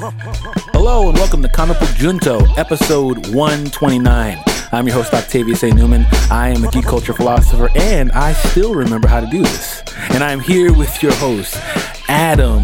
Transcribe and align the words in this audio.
Hello 0.00 1.10
and 1.10 1.18
welcome 1.18 1.42
to 1.42 1.48
Comic 1.48 1.78
Book 1.78 1.90
Junto, 1.90 2.40
episode 2.56 3.34
129. 3.34 4.42
I'm 4.72 4.86
your 4.86 4.94
host, 4.96 5.12
Octavius 5.12 5.62
A. 5.62 5.74
Newman. 5.74 6.06
I 6.30 6.48
am 6.48 6.64
a 6.64 6.70
geek 6.70 6.86
culture 6.86 7.12
philosopher, 7.12 7.68
and 7.76 8.10
I 8.12 8.32
still 8.32 8.74
remember 8.74 9.08
how 9.08 9.20
to 9.20 9.26
do 9.26 9.42
this. 9.42 9.82
And 10.12 10.24
I'm 10.24 10.40
here 10.40 10.72
with 10.72 11.02
your 11.02 11.12
host, 11.16 11.54
Adam. 12.08 12.62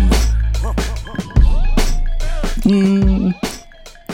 Hmm, 2.62 3.32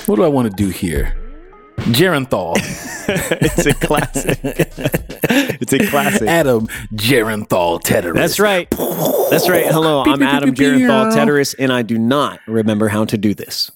what 0.06 0.16
do 0.16 0.24
I 0.24 0.28
want 0.28 0.50
to 0.50 0.56
do 0.56 0.70
here? 0.70 1.16
Gerenthal. 1.76 2.56
it's 3.40 3.66
a 3.66 3.74
classic. 3.74 4.38
it's 4.42 5.72
a 5.72 5.78
classic. 5.88 6.28
Adam 6.28 6.66
Gerenthal 6.94 7.80
Teteris. 7.82 8.14
That's 8.14 8.38
right. 8.40 8.68
That's 9.30 9.48
right. 9.48 9.66
Hello, 9.66 10.02
I'm 10.06 10.22
Adam 10.22 10.54
Gerenthal 10.54 11.12
Teteris, 11.12 11.54
and 11.58 11.72
I 11.72 11.82
do 11.82 11.98
not 11.98 12.40
remember 12.46 12.88
how 12.88 13.04
to 13.06 13.16
do 13.18 13.34
this. 13.34 13.70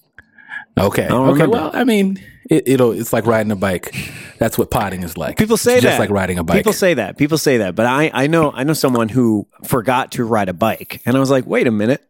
Okay. 0.79 1.09
Okay. 1.09 1.47
Well, 1.47 1.70
I 1.73 1.84
mean, 1.84 2.20
it, 2.51 2.69
it'll. 2.69 2.93
It's 2.93 3.12
like 3.12 3.27
riding 3.27 3.51
a 3.51 3.57
bike. 3.57 3.95
That's 4.39 4.59
what 4.59 4.70
potting 4.70 5.03
is 5.03 5.17
like. 5.17 5.39
People 5.39 5.56
say 5.56 5.77
It's 5.77 5.84
that. 5.84 5.91
just 5.91 5.98
like 5.98 6.11
riding 6.11 6.39
a 6.39 6.45
bike. 6.45 6.59
People 6.59 6.75
say 6.75 6.95
that. 6.95 7.17
People 7.17 7.39
say 7.39 7.59
that. 7.59 7.75
But 7.75 7.87
I, 7.87 8.11
I 8.12 8.27
know, 8.27 8.53
I 8.53 8.65
know 8.65 8.75
someone 8.75 9.09
who 9.09 9.47
forgot 9.65 10.12
to 10.12 10.25
ride 10.25 10.51
a 10.51 10.53
bike, 10.53 11.01
and 11.06 11.17
I 11.17 11.20
was 11.20 11.31
like, 11.31 11.47
wait 11.47 11.67
a 11.67 11.70
minute, 11.70 12.06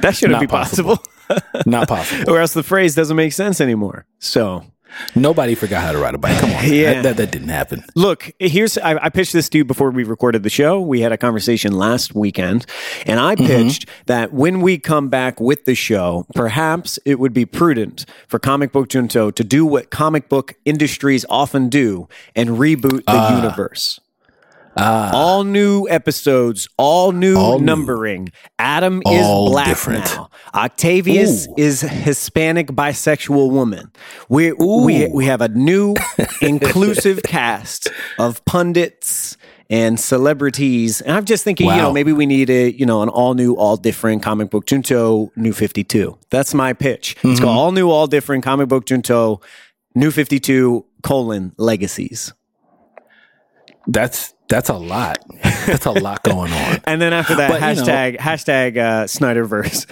that 0.00 0.16
shouldn't 0.16 0.32
Not 0.32 0.40
be 0.40 0.46
possible. 0.46 0.96
possible. 0.96 1.60
Not 1.66 1.88
possible. 1.88 2.32
or 2.32 2.40
else 2.40 2.54
the 2.54 2.62
phrase 2.62 2.94
doesn't 2.94 3.16
make 3.16 3.32
sense 3.34 3.60
anymore. 3.60 4.06
So 4.18 4.64
Nobody 5.14 5.54
forgot 5.54 5.82
how 5.82 5.92
to 5.92 5.98
ride 5.98 6.14
a 6.14 6.18
bike. 6.18 6.38
Come 6.38 6.52
on. 6.52 6.72
Yeah. 6.72 6.94
That, 6.94 7.02
that, 7.02 7.16
that 7.16 7.32
didn't 7.32 7.48
happen. 7.48 7.84
Look, 7.94 8.32
here's 8.38 8.78
I, 8.78 8.96
I 8.96 9.08
pitched 9.08 9.32
this 9.32 9.48
to 9.50 9.58
you 9.58 9.64
before 9.64 9.90
we 9.90 10.04
recorded 10.04 10.42
the 10.42 10.50
show. 10.50 10.80
We 10.80 11.00
had 11.00 11.12
a 11.12 11.16
conversation 11.16 11.72
last 11.72 12.14
weekend, 12.14 12.66
and 13.06 13.18
I 13.18 13.34
mm-hmm. 13.34 13.46
pitched 13.46 13.88
that 14.06 14.32
when 14.32 14.60
we 14.60 14.78
come 14.78 15.08
back 15.08 15.40
with 15.40 15.64
the 15.64 15.74
show, 15.74 16.26
perhaps 16.34 16.98
it 17.04 17.18
would 17.18 17.32
be 17.32 17.46
prudent 17.46 18.06
for 18.28 18.38
Comic 18.38 18.72
Book 18.72 18.88
Junto 18.88 19.30
to 19.30 19.44
do 19.44 19.66
what 19.66 19.90
comic 19.90 20.28
book 20.28 20.54
industries 20.64 21.24
often 21.28 21.68
do 21.68 22.08
and 22.34 22.50
reboot 22.50 23.04
the 23.04 23.04
ah. 23.08 23.36
universe. 23.36 24.00
All 24.76 25.44
new 25.44 25.86
episodes, 25.88 26.68
all 26.78 27.12
new 27.12 27.36
All 27.36 27.58
new. 27.58 27.66
numbering. 27.66 28.30
Adam 28.58 29.02
All 29.04 29.46
is 29.46 29.50
black 29.52 29.66
different. 29.68 30.04
now. 30.04 30.30
Octavius 30.54 31.48
Ooh. 31.48 31.54
is 31.58 31.80
Hispanic 31.80 32.68
bisexual 32.68 33.50
woman. 33.50 33.90
We 34.28 34.52
we 34.52 35.08
we 35.08 35.24
have 35.26 35.40
a 35.40 35.48
new 35.48 35.94
inclusive 36.42 37.22
cast 37.24 37.88
of 38.18 38.44
pundits 38.44 39.36
and 39.68 40.00
celebrities. 40.00 41.00
And 41.00 41.12
I'm 41.16 41.24
just 41.24 41.44
thinking, 41.44 41.68
you 41.68 41.76
know, 41.76 41.92
maybe 41.92 42.12
we 42.12 42.26
need 42.26 42.50
a, 42.50 42.72
you 42.72 42.84
know, 42.84 43.02
an 43.02 43.08
all 43.08 43.34
new, 43.34 43.54
all 43.54 43.76
different 43.76 44.20
comic 44.22 44.50
book 44.50 44.66
Junto 44.66 45.30
New 45.36 45.52
52. 45.52 46.18
That's 46.30 46.54
my 46.54 46.72
pitch. 46.72 47.12
It's 47.12 47.22
Mm-hmm. 47.22 47.44
called 47.44 47.56
all 47.58 47.70
new, 47.72 47.88
all 47.90 48.06
different 48.08 48.42
comic 48.42 48.68
book 48.68 48.84
Junto 48.86 49.40
New 49.94 50.10
52 50.10 50.84
colon 51.04 51.52
legacies. 51.56 52.32
That's 53.86 54.34
that's 54.50 54.68
a 54.68 54.74
lot. 54.74 55.18
That's 55.66 55.86
a 55.86 55.92
lot 55.92 56.22
going 56.22 56.52
on. 56.52 56.80
And 56.84 57.00
then 57.00 57.12
after 57.14 57.36
that, 57.36 57.50
But, 57.50 57.60
you 57.62 57.82
know- 57.82 57.82
hashtag 57.90 58.18
hashtag 58.18 58.76
uh, 58.76 59.04
Snyderverse. 59.04 59.86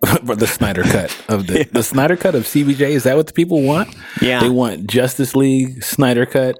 the 0.36 0.46
Snyder 0.46 0.82
cut 0.82 1.16
of 1.28 1.46
the 1.46 1.64
the 1.72 1.82
Snyder 1.82 2.16
cut 2.16 2.34
of 2.34 2.42
CBJ 2.44 2.80
is 2.90 3.04
that 3.04 3.16
what 3.16 3.26
the 3.26 3.32
people 3.32 3.62
want? 3.62 3.94
Yeah. 4.20 4.40
they 4.40 4.48
want 4.50 4.86
Justice 4.86 5.34
League 5.36 5.82
Snyder 5.82 6.26
cut, 6.26 6.58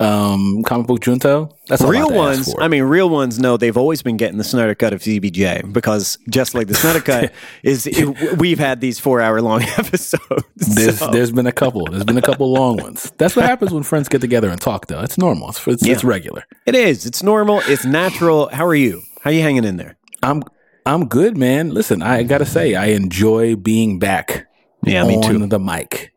um, 0.00 0.62
comic 0.64 0.86
book 0.86 1.00
junto. 1.00 1.56
That's 1.68 1.82
a 1.82 1.86
real 1.86 2.08
lot 2.10 2.32
to 2.34 2.38
ask 2.40 2.46
ones. 2.48 2.54
I 2.60 2.68
mean, 2.68 2.82
real 2.84 3.08
ones 3.08 3.38
know 3.38 3.56
they've 3.56 3.76
always 3.76 4.02
been 4.02 4.16
getting 4.16 4.38
the 4.38 4.44
Snyder 4.44 4.74
cut 4.74 4.92
of 4.92 5.00
CBJ 5.00 5.72
because 5.72 6.18
just 6.28 6.54
like 6.54 6.66
the 6.66 6.74
Snyder 6.74 7.00
cut 7.00 7.32
is, 7.62 7.86
it, 7.86 8.38
we've 8.38 8.58
had 8.58 8.80
these 8.80 8.98
four 8.98 9.20
hour 9.20 9.40
long 9.40 9.62
episodes. 9.78 10.44
There's 10.56 10.98
So- 10.98 11.10
there's 11.10 11.30
been 11.32 11.46
a 11.46 11.52
couple. 11.52 11.86
There's 11.86 12.04
been 12.04 12.18
a 12.18 12.22
couple 12.22 12.52
long 12.52 12.76
ones. 12.78 13.12
That's 13.18 13.36
what 13.36 13.44
happens 13.44 13.72
when 13.72 13.82
friends 13.84 14.08
get 14.08 14.20
together 14.20 14.48
and 14.50 14.60
talk. 14.60 14.86
Though 14.86 15.00
it's 15.02 15.18
normal. 15.18 15.50
It's 15.50 15.66
it's, 15.68 15.86
it's 15.86 16.04
regular. 16.04 16.44
it 16.66 16.74
is. 16.74 17.06
It's 17.06 17.22
normal. 17.22 17.60
It's 17.66 17.84
natural. 17.84 18.48
How 18.48 18.66
are 18.66 18.74
you? 18.74 19.02
How 19.22 19.30
are 19.30 19.32
you 19.32 19.42
hanging 19.42 19.64
in 19.64 19.76
there? 19.76 19.96
I'm 20.22 20.42
I'm 20.84 21.06
good, 21.06 21.36
man. 21.36 21.70
Listen, 21.70 22.02
I 22.02 22.24
gotta 22.24 22.46
say, 22.46 22.74
I 22.74 22.86
enjoy 22.86 23.54
being 23.54 23.98
back. 24.00 24.48
Yeah, 24.84 25.04
me 25.04 25.16
on 25.16 25.22
too. 25.22 25.46
the 25.46 25.60
mic. 25.60 26.11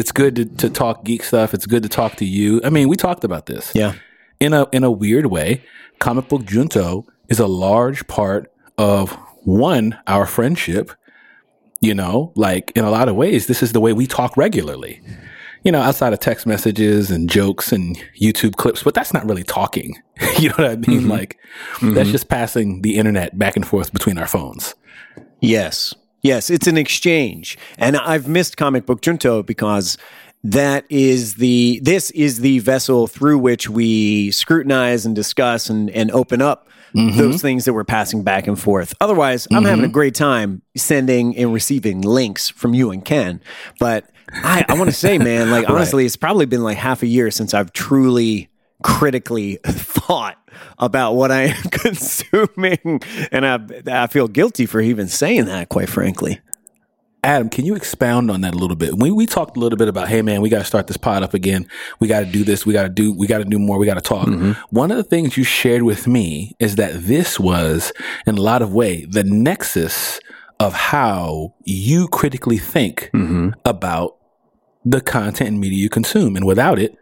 It's 0.00 0.12
good 0.12 0.36
to, 0.36 0.46
to 0.46 0.70
talk 0.70 1.04
geek 1.04 1.22
stuff. 1.22 1.52
It's 1.52 1.66
good 1.66 1.82
to 1.82 1.88
talk 1.90 2.16
to 2.16 2.24
you. 2.24 2.62
I 2.64 2.70
mean, 2.70 2.88
we 2.88 2.96
talked 2.96 3.22
about 3.22 3.44
this. 3.44 3.70
Yeah. 3.74 3.92
In 4.40 4.54
a 4.54 4.66
in 4.72 4.82
a 4.82 4.90
weird 4.90 5.26
way, 5.26 5.62
comic 5.98 6.26
book 6.30 6.46
junto 6.46 7.06
is 7.28 7.38
a 7.38 7.46
large 7.46 8.06
part 8.06 8.50
of 8.78 9.12
one 9.42 9.98
our 10.06 10.24
friendship. 10.24 10.92
You 11.80 11.94
know, 11.94 12.32
like 12.34 12.72
in 12.74 12.84
a 12.84 12.90
lot 12.90 13.10
of 13.10 13.16
ways, 13.16 13.46
this 13.46 13.62
is 13.62 13.72
the 13.72 13.80
way 13.80 13.92
we 13.92 14.06
talk 14.06 14.38
regularly. 14.38 15.02
You 15.64 15.72
know, 15.72 15.82
outside 15.82 16.14
of 16.14 16.20
text 16.20 16.46
messages 16.46 17.10
and 17.10 17.28
jokes 17.28 17.70
and 17.70 18.02
YouTube 18.18 18.56
clips, 18.56 18.82
but 18.82 18.94
that's 18.94 19.12
not 19.12 19.26
really 19.26 19.44
talking. 19.44 20.00
you 20.38 20.48
know 20.48 20.54
what 20.56 20.66
I 20.66 20.76
mean? 20.76 21.00
Mm-hmm. 21.00 21.10
Like 21.10 21.36
that's 21.82 21.92
mm-hmm. 21.92 22.10
just 22.10 22.30
passing 22.30 22.80
the 22.80 22.96
internet 22.96 23.38
back 23.38 23.54
and 23.54 23.66
forth 23.66 23.92
between 23.92 24.16
our 24.16 24.26
phones. 24.26 24.74
Yes. 25.42 25.94
Yes, 26.22 26.50
it's 26.50 26.66
an 26.66 26.76
exchange. 26.76 27.56
And 27.78 27.96
I've 27.96 28.28
missed 28.28 28.56
comic 28.56 28.86
book 28.86 29.00
junto 29.00 29.42
because 29.42 29.96
that 30.42 30.84
is 30.88 31.34
the 31.34 31.80
this 31.82 32.10
is 32.12 32.40
the 32.40 32.60
vessel 32.60 33.06
through 33.06 33.38
which 33.38 33.68
we 33.68 34.30
scrutinize 34.30 35.04
and 35.04 35.14
discuss 35.14 35.68
and, 35.68 35.90
and 35.90 36.10
open 36.12 36.40
up 36.40 36.68
mm-hmm. 36.94 37.16
those 37.16 37.42
things 37.42 37.64
that 37.64 37.72
we're 37.72 37.84
passing 37.84 38.22
back 38.22 38.46
and 38.46 38.58
forth. 38.58 38.94
Otherwise, 39.00 39.46
I'm 39.50 39.64
having 39.64 39.80
a 39.80 39.88
mm-hmm. 39.88 39.92
great 39.92 40.14
time 40.14 40.62
sending 40.76 41.36
and 41.36 41.52
receiving 41.52 42.00
links 42.00 42.48
from 42.48 42.74
you 42.74 42.90
and 42.90 43.04
Ken. 43.04 43.40
But 43.78 44.10
I, 44.32 44.64
I 44.68 44.78
want 44.78 44.88
to 44.88 44.96
say, 44.96 45.18
man, 45.18 45.50
like 45.50 45.68
honestly, 45.70 46.06
it's 46.06 46.16
probably 46.16 46.46
been 46.46 46.62
like 46.62 46.78
half 46.78 47.02
a 47.02 47.06
year 47.06 47.30
since 47.30 47.52
I've 47.54 47.72
truly 47.72 48.48
critically 48.82 49.56
thought 49.66 50.38
about 50.78 51.14
what 51.14 51.30
I 51.30 51.42
am 51.42 51.62
consuming, 51.70 53.00
and 53.32 53.46
I 53.46 53.58
I 53.86 54.06
feel 54.06 54.28
guilty 54.28 54.66
for 54.66 54.80
even 54.80 55.08
saying 55.08 55.46
that. 55.46 55.68
Quite 55.68 55.88
frankly, 55.88 56.40
Adam, 57.22 57.50
can 57.50 57.66
you 57.66 57.74
expound 57.74 58.30
on 58.30 58.40
that 58.40 58.54
a 58.54 58.58
little 58.58 58.76
bit? 58.76 58.96
We 58.96 59.10
we 59.10 59.26
talked 59.26 59.56
a 59.56 59.60
little 59.60 59.76
bit 59.76 59.88
about, 59.88 60.08
hey 60.08 60.22
man, 60.22 60.40
we 60.40 60.48
got 60.48 60.60
to 60.60 60.64
start 60.64 60.86
this 60.86 60.96
pod 60.96 61.22
up 61.22 61.34
again. 61.34 61.68
We 61.98 62.08
got 62.08 62.20
to 62.20 62.26
do 62.26 62.44
this. 62.44 62.64
We 62.64 62.72
got 62.72 62.84
to 62.84 62.88
do. 62.88 63.12
We 63.12 63.26
got 63.26 63.38
to 63.38 63.44
do 63.44 63.58
more. 63.58 63.78
We 63.78 63.86
got 63.86 63.94
to 63.94 64.00
talk. 64.00 64.26
Mm-hmm. 64.26 64.52
One 64.70 64.90
of 64.90 64.96
the 64.96 65.04
things 65.04 65.36
you 65.36 65.44
shared 65.44 65.82
with 65.82 66.06
me 66.06 66.56
is 66.58 66.76
that 66.76 66.94
this 66.94 67.38
was, 67.38 67.92
in 68.26 68.38
a 68.38 68.42
lot 68.42 68.62
of 68.62 68.72
way, 68.72 69.04
the 69.04 69.24
nexus 69.24 70.18
of 70.58 70.72
how 70.72 71.54
you 71.64 72.08
critically 72.08 72.58
think 72.58 73.10
mm-hmm. 73.12 73.50
about 73.64 74.16
the 74.84 75.00
content 75.00 75.50
and 75.50 75.60
media 75.60 75.78
you 75.78 75.90
consume, 75.90 76.36
and 76.36 76.46
without 76.46 76.78
it, 76.78 76.96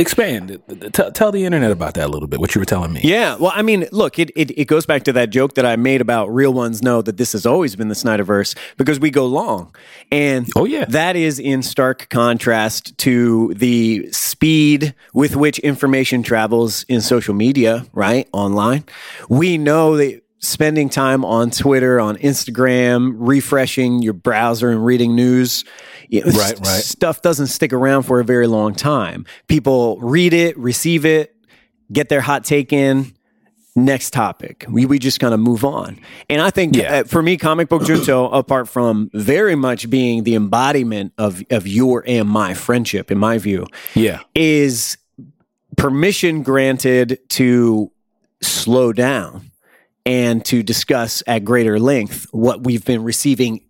expand. 0.00 0.60
Tell 0.92 1.12
tell 1.12 1.30
the 1.32 1.44
internet 1.44 1.70
about 1.70 1.94
that 1.94 2.06
a 2.06 2.08
little 2.08 2.26
bit. 2.28 2.40
What 2.40 2.54
you 2.54 2.60
were 2.60 2.64
telling 2.64 2.92
me. 2.92 3.00
yeah. 3.04 3.36
Well, 3.36 3.52
I 3.54 3.62
mean, 3.62 3.86
look, 3.92 4.18
it, 4.18 4.30
it 4.34 4.50
it 4.58 4.64
goes 4.66 4.86
back 4.86 5.04
to 5.04 5.12
that 5.12 5.30
joke 5.30 5.54
that 5.54 5.64
I 5.66 5.76
made 5.76 6.00
about 6.00 6.26
real 6.34 6.52
ones 6.52 6.82
know 6.82 7.02
that 7.02 7.16
this 7.16 7.32
has 7.32 7.46
always 7.46 7.76
been 7.76 7.88
the 7.88 7.94
Snyderverse 7.94 8.56
because 8.76 8.98
we 8.98 9.10
go 9.10 9.26
long, 9.26 9.74
and 10.10 10.48
Oh, 10.56 10.64
yeah. 10.64 10.84
that 10.86 11.16
is 11.16 11.38
in 11.38 11.62
stark 11.62 12.08
contrast 12.08 12.96
to 12.98 13.52
the 13.54 14.08
speed 14.12 14.94
with 15.14 15.36
which 15.36 15.58
information 15.60 16.22
travels 16.22 16.84
in 16.88 17.00
social 17.00 17.34
media, 17.34 17.84
right? 17.92 18.28
Online, 18.32 18.84
we 19.28 19.58
know 19.58 19.96
that 19.96 20.22
spending 20.40 20.88
time 20.88 21.24
on 21.24 21.50
Twitter, 21.50 22.00
on 22.00 22.16
Instagram, 22.16 23.12
refreshing 23.16 24.02
your 24.02 24.14
browser 24.14 24.70
and 24.70 24.84
reading 24.84 25.14
news. 25.14 25.64
you 26.08 26.24
know, 26.24 26.32
Right, 26.32 26.58
right. 26.58 26.64
Stuff 26.82 27.22
doesn't 27.22 27.48
stick 27.48 27.72
around 27.72 28.02
for 28.04 28.20
a 28.20 28.24
very 28.24 28.46
long 28.46 28.74
time. 28.74 29.26
People 29.48 29.98
read 30.00 30.32
it, 30.32 30.56
receive 30.58 31.04
it, 31.04 31.36
get 31.92 32.08
their 32.08 32.20
hot 32.22 32.44
take 32.44 32.72
in. 32.72 33.12
Next 33.76 34.10
topic. 34.12 34.64
We, 34.68 34.84
we 34.84 34.98
just 34.98 35.20
kind 35.20 35.32
of 35.32 35.38
move 35.38 35.64
on. 35.64 36.00
And 36.28 36.42
I 36.42 36.50
think 36.50 36.74
Yeah. 36.74 37.00
uh, 37.00 37.04
for 37.04 37.22
me, 37.22 37.36
comic 37.36 37.68
book 37.68 37.84
junto, 37.84 38.24
apart 38.30 38.68
from 38.68 39.10
very 39.14 39.54
much 39.54 39.88
being 39.88 40.24
the 40.24 40.34
embodiment 40.34 41.12
of, 41.18 41.42
of 41.50 41.68
your 41.68 42.02
and 42.06 42.28
my 42.28 42.52
friendship, 42.54 43.12
in 43.12 43.18
my 43.18 43.38
view, 43.38 43.66
Yeah. 43.94 44.20
is 44.34 44.98
permission 45.76 46.42
granted 46.42 47.18
to 47.30 47.92
slow 48.42 48.92
down 48.92 49.49
and 50.06 50.44
to 50.46 50.62
discuss 50.62 51.22
at 51.26 51.44
greater 51.44 51.78
length 51.78 52.26
what 52.32 52.64
we've 52.64 52.84
been 52.84 53.04
receiving 53.04 53.60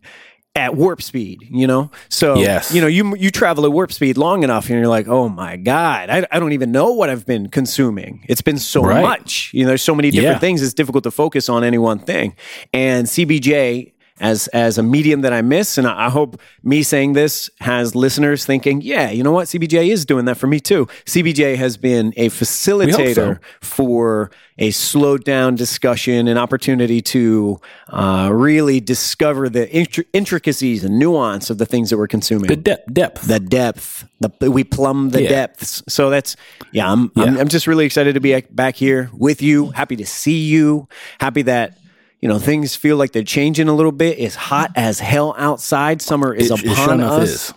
at 0.57 0.75
warp 0.75 1.01
speed, 1.01 1.39
you 1.49 1.67
know? 1.67 1.91
So, 2.09 2.35
Yes. 2.37 2.75
you 2.75 2.81
know, 2.81 2.89
you 2.89 3.15
you 3.17 3.31
travel 3.31 3.65
at 3.65 3.73
warp 3.73 3.93
speed 3.93 4.17
long 4.17 4.43
enough 4.43 4.69
and 4.69 4.77
you're 4.79 4.89
like, 4.89 5.07
oh 5.07 5.29
my 5.29 5.57
God, 5.57 6.11
I, 6.11 6.27
I 6.33 6.41
don't 6.41 6.53
even 6.53 6.73
know 6.73 6.91
what 6.93 7.09
I've 7.09 7.25
been 7.25 7.49
consuming. 7.49 8.25
It's 8.29 8.43
been 8.43 8.59
so 8.59 8.83
Right. 8.83 9.01
much. 9.03 9.51
You 9.55 9.63
know, 9.63 9.69
there's 9.69 9.83
so 9.83 9.95
many 9.95 10.11
different 10.11 10.35
Yeah. 10.37 10.39
things. 10.41 10.63
It's 10.63 10.75
difficult 10.75 11.05
to 11.05 11.11
focus 11.13 11.49
on 11.49 11.63
any 11.63 11.79
one 11.79 12.01
thing. 12.01 12.35
And 12.73 13.07
CBJ 13.07 13.93
as 14.21 14.47
as 14.49 14.79
a 14.79 14.83
medium 14.83 15.23
that 15.23 15.33
I 15.33 15.43
miss, 15.43 15.79
and 15.79 15.87
I, 15.87 16.07
I 16.07 16.11
hope 16.11 16.41
me 16.63 16.83
saying 16.83 17.15
this 17.15 17.51
has 17.61 17.95
listeners 17.95 18.45
thinking, 18.45 18.83
yeah, 18.83 19.11
you 19.11 19.23
know 19.23 19.33
what, 19.33 19.47
CBJ 19.49 19.89
is 19.89 20.05
doing 20.05 20.27
that 20.27 20.37
for 20.37 20.47
me 20.47 20.61
too. 20.61 20.87
CBJ 21.07 21.57
has 21.57 21.77
been 21.77 22.13
a 22.17 22.29
facilitator 22.29 23.15
so. 23.37 23.41
for 23.61 24.31
a 24.59 24.71
slowed 24.71 25.25
down 25.25 25.55
discussion, 25.55 26.29
an 26.29 26.37
opportunity 26.37 27.01
to 27.01 27.59
uh, 27.89 28.29
really 28.31 28.79
discover 28.79 29.49
the 29.49 29.67
intri- 29.69 30.05
intricacies 30.13 30.85
and 30.85 30.99
nuance 30.99 31.49
of 31.49 31.57
the 31.57 31.65
things 31.65 31.89
that 31.89 31.97
we're 31.97 32.07
consuming. 32.07 32.47
The 32.49 32.57
depth, 32.57 32.93
depth. 32.93 33.27
the 33.27 33.41
depth, 33.41 34.07
the, 34.21 34.51
we 34.51 34.65
plumb 34.65 35.11
the 35.11 35.23
Yeah. 35.23 35.29
depths. 35.31 35.83
So 35.89 36.11
that's 36.11 36.37
yeah, 36.73 36.93
I'm, 36.93 37.11
I'm 37.17 37.35
Yeah. 37.37 37.41
I'm 37.41 37.49
just 37.49 37.67
really 37.67 37.87
excited 37.87 38.15
to 38.15 38.21
be 38.21 38.39
back 38.51 38.77
here 38.77 39.09
with 39.15 39.41
you. 39.41 39.71
Happy 39.71 39.97
to 39.97 40.05
see 40.05 40.45
you. 40.45 40.89
Happy 41.19 41.41
that 41.43 41.79
you 42.21 42.29
know 42.29 42.39
things 42.39 42.77
feel 42.77 42.97
like 42.97 43.13
they're 43.13 43.23
changing 43.23 43.69
a 43.69 43.75
little 43.75 43.93
bit. 43.93 44.19
It's 44.19 44.35
hot 44.35 44.71
as 44.77 44.99
hell 45.01 45.35
outside. 45.39 46.03
Summer 46.03 46.33
is 46.35 46.51
It- 46.51 46.65
it 46.65 46.73
upon 46.73 46.99
sure 47.01 47.09
us. 47.09 47.29
is. 47.31 47.55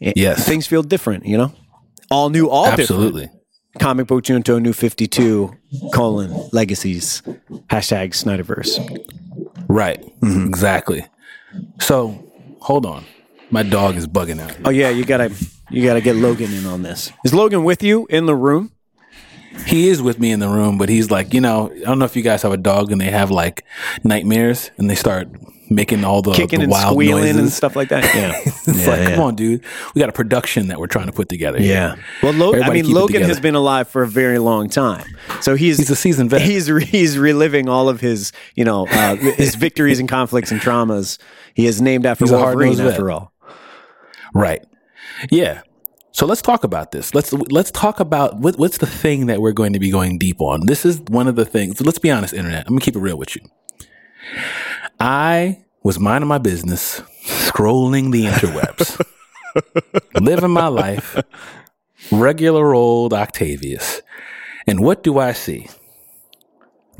It- 0.00 0.16
Yes. 0.16 0.44
things 0.46 0.66
feel 0.66 0.82
different. 0.82 1.26
You 1.26 1.36
know, 1.38 1.52
all 2.10 2.30
new, 2.30 2.48
all 2.48 2.64
different. 2.64 2.80
Absolutely. 2.90 3.28
Comic 3.78 4.06
book 4.08 4.24
Junto 4.24 4.58
New 4.58 4.72
Fifty 4.72 5.06
Two 5.06 5.52
colon 5.94 6.34
legacies 6.52 7.22
hashtag 7.70 8.10
Snyderverse. 8.12 8.78
Right. 9.68 10.02
Mm-hmm. 10.20 10.46
Exactly. 10.48 11.06
So 11.80 12.24
hold 12.60 12.86
on. 12.86 13.04
My 13.50 13.62
dog 13.62 13.96
is 13.96 14.06
bugging 14.06 14.40
out. 14.40 14.56
Oh 14.64 14.70
yeah, 14.70 14.88
you 14.90 15.04
gotta 15.04 15.30
you 15.70 15.84
gotta 15.84 16.00
get 16.00 16.16
Logan 16.16 16.52
in 16.52 16.66
on 16.66 16.82
this. 16.82 17.12
Is 17.24 17.32
Logan 17.34 17.62
with 17.64 17.82
you 17.82 18.06
in 18.10 18.26
the 18.26 18.34
room? 18.34 18.72
He 19.66 19.88
is 19.88 20.02
with 20.02 20.18
me 20.18 20.30
in 20.32 20.40
the 20.40 20.48
room, 20.48 20.78
but 20.78 20.88
he's 20.88 21.10
like, 21.10 21.32
you 21.34 21.40
know, 21.40 21.70
I 21.72 21.78
don't 21.80 21.98
know 21.98 22.04
if 22.04 22.16
you 22.16 22.22
guys 22.22 22.42
have 22.42 22.52
a 22.52 22.56
dog 22.56 22.90
and 22.92 23.00
they 23.00 23.10
have 23.10 23.30
like 23.30 23.64
nightmares 24.04 24.70
and 24.78 24.88
they 24.90 24.94
start 24.94 25.28
making 25.72 26.04
all 26.04 26.20
the, 26.20 26.32
Kicking 26.32 26.58
the 26.58 26.64
and 26.64 26.72
wild 26.72 26.94
squealing 26.94 27.22
noises. 27.22 27.36
and 27.38 27.52
stuff 27.52 27.76
like 27.76 27.90
that. 27.90 28.02
Yeah. 28.14 28.32
It's 28.44 28.86
like, 28.86 29.14
come 29.14 29.20
on, 29.20 29.36
dude. 29.36 29.62
We 29.94 30.00
got 30.00 30.08
a 30.08 30.12
production 30.12 30.66
that 30.68 30.80
we're 30.80 30.88
trying 30.88 31.06
to 31.06 31.12
put 31.12 31.28
together. 31.28 31.58
here. 31.60 31.72
Yeah. 31.74 31.96
Well, 32.24 32.32
Lo- 32.32 32.60
I 32.60 32.70
mean, 32.70 32.90
Logan 32.92 33.22
has 33.22 33.38
been 33.38 33.54
alive 33.54 33.86
for 33.88 34.02
a 34.02 34.08
very 34.08 34.38
long 34.40 34.68
time, 34.68 35.04
so 35.40 35.54
he's 35.54 35.76
He's 35.78 35.90
a 35.90 35.94
seasoned 35.96 36.30
vet. 36.30 36.42
He's 36.42 36.68
re- 36.70 36.84
he's 36.84 37.16
reliving 37.18 37.68
all 37.68 37.88
of 37.88 38.00
his, 38.00 38.32
you 38.56 38.64
know, 38.64 38.86
uh, 38.88 39.14
his 39.16 39.54
victories 39.54 40.00
and 40.00 40.08
conflicts 40.08 40.50
and 40.50 40.60
traumas. 40.60 41.18
He 41.54 41.66
is 41.66 41.80
named 41.80 42.04
after 42.06 42.24
He's 42.24 42.32
a 42.32 42.36
Wolverine, 42.36 42.80
after 42.80 43.10
all. 43.10 43.32
Right. 44.34 44.64
Yeah. 45.30 45.62
So 46.20 46.26
let's 46.26 46.42
talk 46.42 46.64
about 46.64 46.92
this. 46.92 47.14
Let's 47.14 47.32
let's 47.32 47.70
talk 47.70 47.98
about 47.98 48.36
what, 48.36 48.58
what's 48.58 48.76
the 48.76 48.86
thing 48.86 49.24
that 49.28 49.40
we're 49.40 49.52
going 49.52 49.72
to 49.72 49.78
be 49.78 49.90
going 49.90 50.18
deep 50.18 50.42
on. 50.42 50.66
This 50.66 50.84
is 50.84 51.00
one 51.08 51.28
of 51.28 51.34
the 51.34 51.46
things. 51.46 51.80
Let's 51.80 51.98
be 51.98 52.10
honest, 52.10 52.34
internet. 52.34 52.66
I'm 52.66 52.74
gonna 52.74 52.82
keep 52.82 52.94
it 52.94 52.98
real 52.98 53.16
with 53.16 53.36
you. 53.36 53.40
I 55.00 55.64
was 55.82 55.98
minding 55.98 56.28
my 56.28 56.36
business, 56.36 57.00
scrolling 57.24 58.12
the 58.12 58.24
interwebs, 58.26 59.02
living 60.20 60.50
my 60.50 60.66
life, 60.66 61.18
regular 62.12 62.74
old 62.74 63.14
Octavius, 63.14 64.02
and 64.66 64.80
what 64.80 65.02
do 65.02 65.18
I 65.18 65.32
see? 65.32 65.68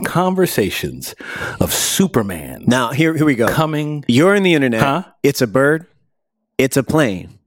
Conversations 0.02 1.14
of 1.61 1.75
Superman 1.75 2.64
Now, 2.66 2.93
here 2.93 3.14
here 3.14 3.26
we 3.26 3.34
go. 3.34 3.49
coming. 3.49 4.02
You're 4.08 4.34
in 4.34 4.44
the 4.44 4.55
internet. 4.55 4.81
Huh? 4.81 5.05
It's 5.23 5.43
a 5.43 5.46
bird. 5.46 5.87
It's 6.56 6.78
a 6.78 6.82
plane. 6.82 7.39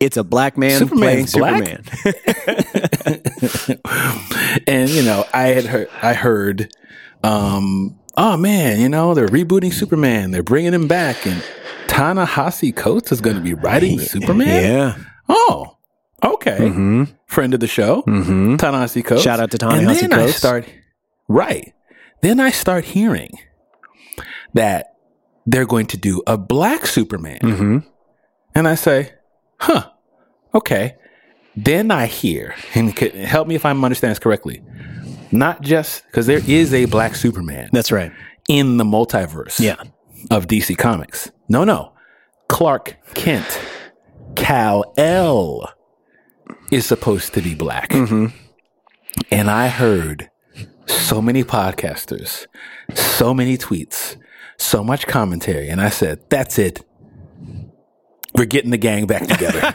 It's 0.00 0.16
a 0.16 0.22
black 0.24 0.56
man 0.56 0.88
playing 0.88 1.26
black? 1.32 1.64
Superman. 1.66 3.18
and 4.66 4.88
you 4.90 5.02
know, 5.02 5.24
I 5.32 5.48
had 5.48 5.64
heard, 5.66 5.88
I 6.02 6.14
heard, 6.14 6.72
um, 7.24 7.98
oh 8.16 8.36
man, 8.36 8.80
you 8.80 8.88
know, 8.88 9.14
they're 9.14 9.26
rebooting 9.28 9.72
Superman. 9.72 10.30
They're 10.30 10.42
bringing 10.42 10.72
him 10.72 10.86
back, 10.88 11.26
and 11.26 11.42
Ta-Nehisi 11.88 12.74
Coates 12.74 13.10
is 13.12 13.20
going 13.20 13.36
to 13.36 13.42
be 13.42 13.54
writing 13.54 13.98
Superman. 13.98 14.46
yeah. 14.46 14.96
Oh, 15.28 15.76
okay. 16.22 16.58
Friend 17.26 17.54
of 17.54 17.60
the 17.60 17.66
show, 17.66 18.02
Mm-hmm. 18.02 18.56
Ta-Nehisi 18.56 19.04
Coates. 19.04 19.22
Shout 19.22 19.40
out 19.40 19.50
to 19.50 19.66
And 19.66 19.86
Ta-Nehisi 19.86 20.00
then 20.00 20.12
I 20.12 20.26
start 20.26 20.66
right. 21.28 21.72
Then 22.22 22.40
I 22.40 22.50
start 22.50 22.84
hearing 22.84 23.30
that 24.54 24.94
they're 25.46 25.66
going 25.66 25.86
to 25.86 25.96
do 25.96 26.22
a 26.26 26.36
black 26.38 26.86
Superman. 26.86 27.38
Mm-hmm. 27.40 27.78
And 28.54 28.66
I 28.68 28.74
say, 28.74 29.12
huh, 29.60 29.90
okay. 30.54 30.94
Then 31.56 31.90
I 31.90 32.06
hear, 32.06 32.54
and 32.74 32.96
help 32.98 33.48
me 33.48 33.54
if 33.56 33.64
I'm 33.66 33.84
understanding 33.84 34.12
this 34.12 34.18
correctly, 34.20 34.62
not 35.32 35.60
just 35.60 36.04
because 36.06 36.26
there 36.26 36.40
is 36.46 36.72
a 36.72 36.84
black 36.86 37.14
Superman 37.16 37.68
That's 37.72 37.90
right. 37.90 38.12
in 38.48 38.76
the 38.76 38.84
multiverse 38.84 39.58
Yeah. 39.58 39.76
of 40.30 40.46
DC 40.46 40.76
Comics. 40.78 41.30
No, 41.48 41.64
no. 41.64 41.92
Clark 42.48 42.96
Kent, 43.14 43.60
Kal-El, 44.36 45.72
is 46.70 46.86
supposed 46.86 47.34
to 47.34 47.42
be 47.42 47.54
black. 47.54 47.90
Mm-hmm. 47.90 48.26
And 49.30 49.50
I 49.50 49.68
heard 49.68 50.30
so 50.86 51.20
many 51.20 51.42
podcasters, 51.44 52.46
so 52.94 53.34
many 53.34 53.58
tweets, 53.58 54.16
so 54.58 54.82
much 54.84 55.06
commentary. 55.06 55.68
And 55.68 55.80
I 55.80 55.88
said, 55.90 56.20
that's 56.30 56.58
it. 56.58 56.84
We're 58.34 58.44
getting 58.44 58.70
the 58.70 58.78
gang 58.78 59.06
back 59.06 59.26
together 59.26 59.60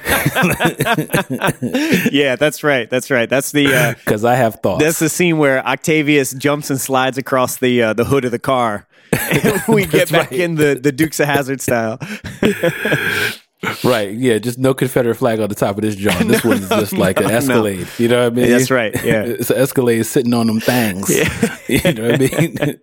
yeah, 2.11 2.35
that's 2.35 2.63
right. 2.63 2.89
That's 2.89 3.11
right. 3.11 3.29
That's 3.29 3.51
the 3.51 3.73
uh, 3.73 3.93
because 3.93 4.23
I 4.23 4.35
have 4.35 4.55
thoughts. 4.55 4.83
that's 4.83 4.99
the 4.99 5.09
scene 5.09 5.37
where 5.37 5.65
Octavius 5.65 6.33
jumps 6.33 6.69
and 6.69 6.79
slides 6.79 7.17
across 7.17 7.57
the 7.57 7.81
uh, 7.81 7.93
the 7.93 8.05
hood 8.05 8.25
of 8.25 8.31
the 8.31 8.39
car. 8.39 8.87
we 9.67 9.85
get 9.85 10.11
back 10.11 10.31
right. 10.31 10.39
in 10.39 10.55
the 10.55 10.75
the 10.75 10.91
Dukes 10.91 11.19
of 11.19 11.27
Hazzard 11.27 11.61
style. 11.61 11.99
right. 13.83 14.11
Yeah. 14.11 14.37
Just 14.39 14.57
no 14.57 14.73
Confederate 14.73 15.15
flag 15.15 15.39
on 15.39 15.49
the 15.49 15.55
top 15.55 15.77
of 15.77 15.81
this 15.81 15.95
John. 15.95 16.27
This 16.27 16.43
one's 16.43 16.69
just 16.69 16.93
like 16.93 17.19
an 17.19 17.27
no. 17.27 17.33
Escalade. 17.33 17.87
You 17.97 18.07
know 18.07 18.23
what 18.23 18.33
I 18.33 18.35
mean? 18.35 18.49
That's 18.49 18.71
right, 18.71 18.93
yeah. 19.03 19.23
It's 19.23 19.49
an 19.49 19.57
Escalade 19.57 20.05
sitting 20.05 20.33
on 20.33 20.47
them 20.47 20.59
things. 20.59 21.09
Yeah. 21.09 21.57
you 21.67 21.93
know 21.93 22.09
what 22.09 22.15
I 22.15 22.39
mean? 22.39 22.79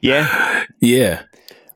Yeah, 0.00 0.64
Yeah. 0.80 1.22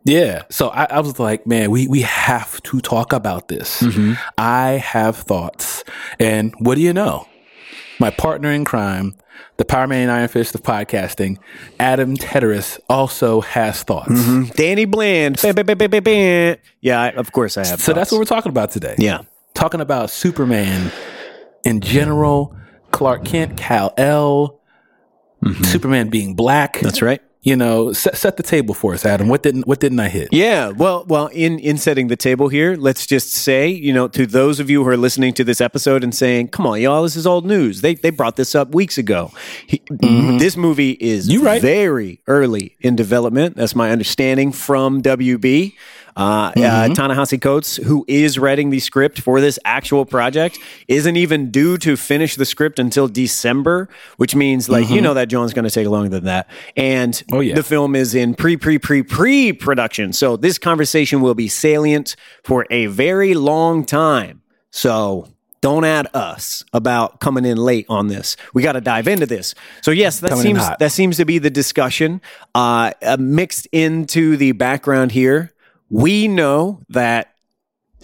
Yeah. 0.06 0.44
So 0.50 0.68
I, 0.68 0.84
I 0.84 1.00
was 1.00 1.18
like, 1.18 1.46
man, 1.46 1.70
we, 1.70 1.88
we 1.88 2.02
have 2.02 2.62
to 2.62 2.80
talk 2.80 3.12
about 3.12 3.48
this. 3.48 3.82
Mm-hmm. 3.82 4.12
I 4.38 4.70
have 4.72 5.16
thoughts. 5.16 5.84
And 6.20 6.54
what 6.58 6.76
do 6.76 6.80
you 6.80 6.92
know? 6.92 7.26
My 7.98 8.10
partner 8.10 8.52
in 8.52 8.64
crime, 8.64 9.16
the 9.56 9.64
Power 9.64 9.86
Man 9.86 10.02
and 10.02 10.10
Iron 10.12 10.28
Fist 10.28 10.54
of 10.54 10.62
podcasting, 10.62 11.38
Adam 11.80 12.16
Teteris, 12.16 12.78
also 12.88 13.40
has 13.40 13.82
thoughts. 13.82 14.50
Danny 14.50 14.86
Rand. 14.86 15.38
Yeah, 16.80 17.00
I, 17.00 17.08
of 17.10 17.32
course 17.32 17.56
I 17.56 17.66
have. 17.66 17.80
So 17.80 17.92
that's 17.92 18.12
what 18.12 18.18
we're 18.18 18.26
talking 18.26 18.50
about 18.50 18.70
today. 18.70 18.94
Yeah. 18.98 19.22
Talking 19.54 19.80
about 19.80 20.10
Superman 20.10 20.92
in 21.64 21.80
general, 21.80 22.54
Clark 22.92 23.24
Kent, 23.24 23.56
Kal-El, 23.56 24.60
Superman 25.62 26.10
being 26.10 26.34
black. 26.34 26.74
Mm-hmm. 26.74 26.84
That's 26.84 27.02
right. 27.02 27.22
You 27.46 27.54
know, 27.54 27.92
set, 27.92 28.16
set 28.16 28.36
the 28.36 28.42
table 28.42 28.74
for 28.74 28.92
us, 28.92 29.06
Adam. 29.06 29.28
What 29.28 29.44
didn't 29.44 29.68
what 29.68 29.78
didn't 29.78 30.00
I 30.00 30.08
hit? 30.08 30.30
Yeah, 30.32 30.70
well, 30.70 31.04
well, 31.06 31.28
in 31.28 31.60
in 31.60 31.78
setting 31.78 32.08
the 32.08 32.16
table 32.16 32.48
here, 32.48 32.74
let's 32.74 33.06
just 33.06 33.30
say, 33.30 33.68
you 33.68 33.92
know, 33.92 34.08
to 34.08 34.26
those 34.26 34.58
of 34.58 34.68
you 34.68 34.82
who 34.82 34.90
are 34.90 34.96
listening 34.96 35.32
to 35.34 35.44
this 35.44 35.60
episode 35.60 36.02
and 36.02 36.12
saying, 36.12 36.48
"Come 36.48 36.66
on, 36.66 36.80
y'all, 36.80 37.04
this 37.04 37.14
is 37.14 37.24
old 37.24 37.46
news." 37.46 37.82
They 37.82 37.94
they 37.94 38.10
brought 38.10 38.34
this 38.34 38.56
up 38.56 38.74
weeks 38.74 38.98
ago. 38.98 39.30
He, 39.64 39.78
mm-hmm. 39.78 40.38
This 40.38 40.56
movie 40.56 40.98
is 40.98 41.28
You 41.28 41.44
right. 41.44 41.62
very 41.62 42.20
early 42.26 42.74
in 42.80 42.96
development. 42.96 43.54
That's 43.54 43.76
my 43.76 43.92
understanding 43.92 44.50
from 44.50 45.00
WB. 45.00 45.74
Uh, 46.16 46.50
uh, 46.56 46.88
Ta-Nehisi 46.94 47.40
Coates, 47.40 47.76
who 47.76 48.04
is 48.08 48.38
writing 48.38 48.70
the 48.70 48.80
script 48.80 49.20
for 49.20 49.40
this 49.40 49.58
actual 49.64 50.06
project, 50.06 50.58
isn't 50.88 51.16
even 51.16 51.50
due 51.50 51.76
to 51.78 51.96
finish 51.96 52.36
the 52.36 52.46
script 52.46 52.78
until 52.78 53.06
December, 53.06 53.88
which 54.16 54.34
means, 54.34 54.68
like, 54.68 54.88
you 54.88 55.02
know, 55.02 55.12
that 55.14 55.28
John's 55.28 55.52
going 55.52 55.66
to 55.66 55.70
take 55.70 55.86
longer 55.86 56.08
than 56.08 56.24
that. 56.24 56.48
And 56.76 57.22
Oh, 57.32 57.40
yeah. 57.40 57.54
the 57.54 57.62
film 57.62 57.94
is 57.94 58.14
in 58.14 58.34
pre 58.34 58.56
pre 58.56 58.78
pre 58.78 59.02
pre 59.02 59.52
production. 59.52 60.12
So 60.14 60.36
this 60.36 60.58
conversation 60.58 61.20
will 61.20 61.34
be 61.34 61.48
salient 61.48 62.16
for 62.44 62.66
a 62.70 62.86
very 62.86 63.34
long 63.34 63.84
time. 63.84 64.40
So 64.70 65.28
don't 65.60 65.84
add 65.84 66.06
us 66.14 66.64
about 66.72 67.20
coming 67.20 67.44
in 67.44 67.56
late 67.56 67.86
on 67.88 68.06
this. 68.08 68.36
We 68.54 68.62
got 68.62 68.72
to 68.72 68.80
dive 68.80 69.08
into 69.08 69.26
this. 69.26 69.54
So 69.82 69.90
yes, 69.90 70.20
that 70.20 70.30
Coming 70.30 70.42
seems 70.44 70.68
that 70.78 70.92
seems 70.92 71.16
to 71.16 71.24
be 71.24 71.38
the 71.38 71.50
discussion. 71.50 72.20
Uh, 72.54 72.92
uh, 73.02 73.16
mixed 73.18 73.66
into 73.72 74.36
the 74.36 74.52
background 74.52 75.12
here, 75.12 75.52
we 75.90 76.28
know 76.28 76.80
that 76.90 77.32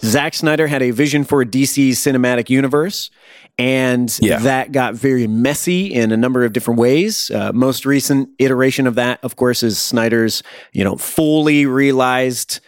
Zack 0.03 0.33
Snyder 0.33 0.67
had 0.67 0.81
a 0.81 0.91
vision 0.91 1.23
for 1.23 1.41
a 1.41 1.45
DC 1.45 1.91
cinematic 1.91 2.49
universe, 2.49 3.09
and 3.57 4.15
Yeah. 4.21 4.39
that 4.39 4.71
got 4.71 4.95
very 4.95 5.27
messy 5.27 5.93
in 5.93 6.11
a 6.11 6.17
number 6.17 6.43
of 6.43 6.53
different 6.53 6.79
ways. 6.79 7.29
Uh, 7.31 7.51
most 7.53 7.85
recent 7.85 8.29
iteration 8.39 8.87
of 8.87 8.95
that, 8.95 9.19
of 9.23 9.35
course, 9.35 9.63
is 9.63 9.77
Snyder's, 9.77 10.43
you 10.73 10.83
know, 10.83 10.95
fully 10.97 11.65
realized 11.65 12.59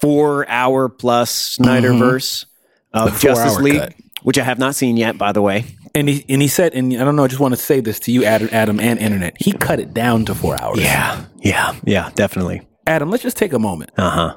four 0.00 0.48
hour 0.48 0.88
plus 0.88 1.56
Snyderverse 1.58 2.46
of 2.92 3.18
Justice 3.20 3.58
League, 3.58 3.80
cut. 3.80 3.94
which 4.22 4.38
I 4.38 4.44
have 4.44 4.58
not 4.58 4.74
seen 4.74 4.96
yet, 4.96 5.18
by 5.18 5.32
the 5.32 5.42
way. 5.42 5.64
And 5.94 6.08
he 6.08 6.24
and 6.28 6.42
he 6.42 6.48
said, 6.48 6.74
and 6.74 6.92
I 6.94 7.04
don't 7.04 7.14
know, 7.14 7.24
I 7.24 7.28
just 7.28 7.40
want 7.40 7.54
to 7.54 7.60
say 7.60 7.80
this 7.80 8.00
to 8.00 8.10
you, 8.12 8.24
Adam, 8.24 8.48
Adam, 8.50 8.80
and 8.80 8.98
internet. 8.98 9.36
He 9.38 9.52
cut 9.52 9.78
it 9.78 9.94
down 9.94 10.24
to 10.24 10.34
four 10.34 10.60
hours. 10.60 10.80
Yeah, 10.80 11.24
yeah, 11.36 11.76
yeah, 11.84 12.10
definitely. 12.16 12.62
Adam, 12.86 13.10
let's 13.10 13.22
just 13.22 13.36
take 13.36 13.52
a 13.52 13.58
moment. 13.60 13.90
Uh 13.96 14.10
huh. 14.10 14.36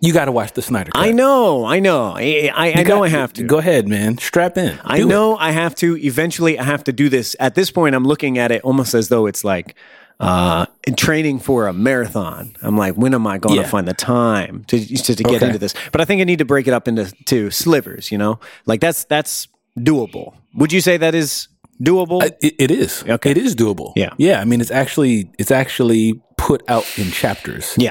You 0.00 0.12
got 0.12 0.24
to 0.26 0.32
watch 0.32 0.52
the 0.52 0.62
Snyder 0.62 0.90
Cut. 0.92 1.02
I 1.06 1.10
know, 1.10 1.64
I 1.66 1.78
know, 1.78 2.12
I, 2.16 2.50
I, 2.54 2.72
I 2.72 2.82
know 2.82 2.96
got- 2.96 3.02
I 3.04 3.08
have 3.08 3.32
to. 3.34 3.42
Go 3.44 3.58
ahead, 3.58 3.86
man. 3.86 4.16
Strap 4.18 4.56
in. 4.56 4.78
I 4.84 4.96
Do 4.98 5.02
it. 5.04 5.06
know 5.08 5.36
I 5.36 5.50
have 5.50 5.74
to. 5.76 5.96
Eventually, 5.98 6.58
I 6.58 6.64
have 6.64 6.84
to 6.84 6.92
do 6.92 7.08
this. 7.08 7.36
At 7.38 7.54
this 7.54 7.70
point, 7.70 7.94
I'm 7.94 8.04
looking 8.04 8.38
at 8.38 8.50
it 8.50 8.62
almost 8.62 8.94
as 8.94 9.08
though 9.08 9.26
it's 9.26 9.44
like 9.44 9.74
uh, 10.18 10.66
training 10.96 11.38
for 11.40 11.66
a 11.66 11.72
marathon. 11.72 12.54
I'm 12.62 12.76
like, 12.76 12.94
when 12.94 13.14
am 13.14 13.26
I 13.26 13.38
going 13.38 13.56
to 13.56 13.62
Yeah. 13.62 13.68
find 13.68 13.86
the 13.86 13.94
time 13.94 14.64
to 14.68 14.78
to, 14.84 15.14
to 15.16 15.22
get 15.22 15.36
Okay. 15.36 15.46
into 15.46 15.58
this? 15.58 15.74
But 15.92 16.00
I 16.00 16.04
think 16.06 16.20
I 16.20 16.24
need 16.24 16.38
to 16.38 16.44
break 16.46 16.66
it 16.66 16.72
up 16.72 16.88
into 16.88 17.12
to 17.26 17.50
slivers. 17.50 18.10
You 18.10 18.18
know, 18.18 18.40
like 18.66 18.80
that's 18.80 19.04
that's 19.04 19.48
doable. 19.78 20.34
Would 20.54 20.72
you 20.72 20.80
say 20.80 20.96
that 20.96 21.14
is 21.14 21.48
doable? 21.82 22.22
I- 22.22 22.36
It, 22.40 22.54
it 22.58 22.70
is. 22.70 23.04
Okay. 23.06 23.30
It 23.32 23.38
is 23.38 23.54
doable. 23.54 23.92
Yeah. 23.96 24.12
Yeah. 24.18 24.40
I 24.40 24.44
mean, 24.44 24.60
it's 24.62 24.70
actually 24.70 25.30
it's 25.38 25.50
actually 25.50 26.20
put 26.38 26.62
out 26.68 26.84
in 26.98 27.10
chapters. 27.10 27.74
yeah. 27.76 27.90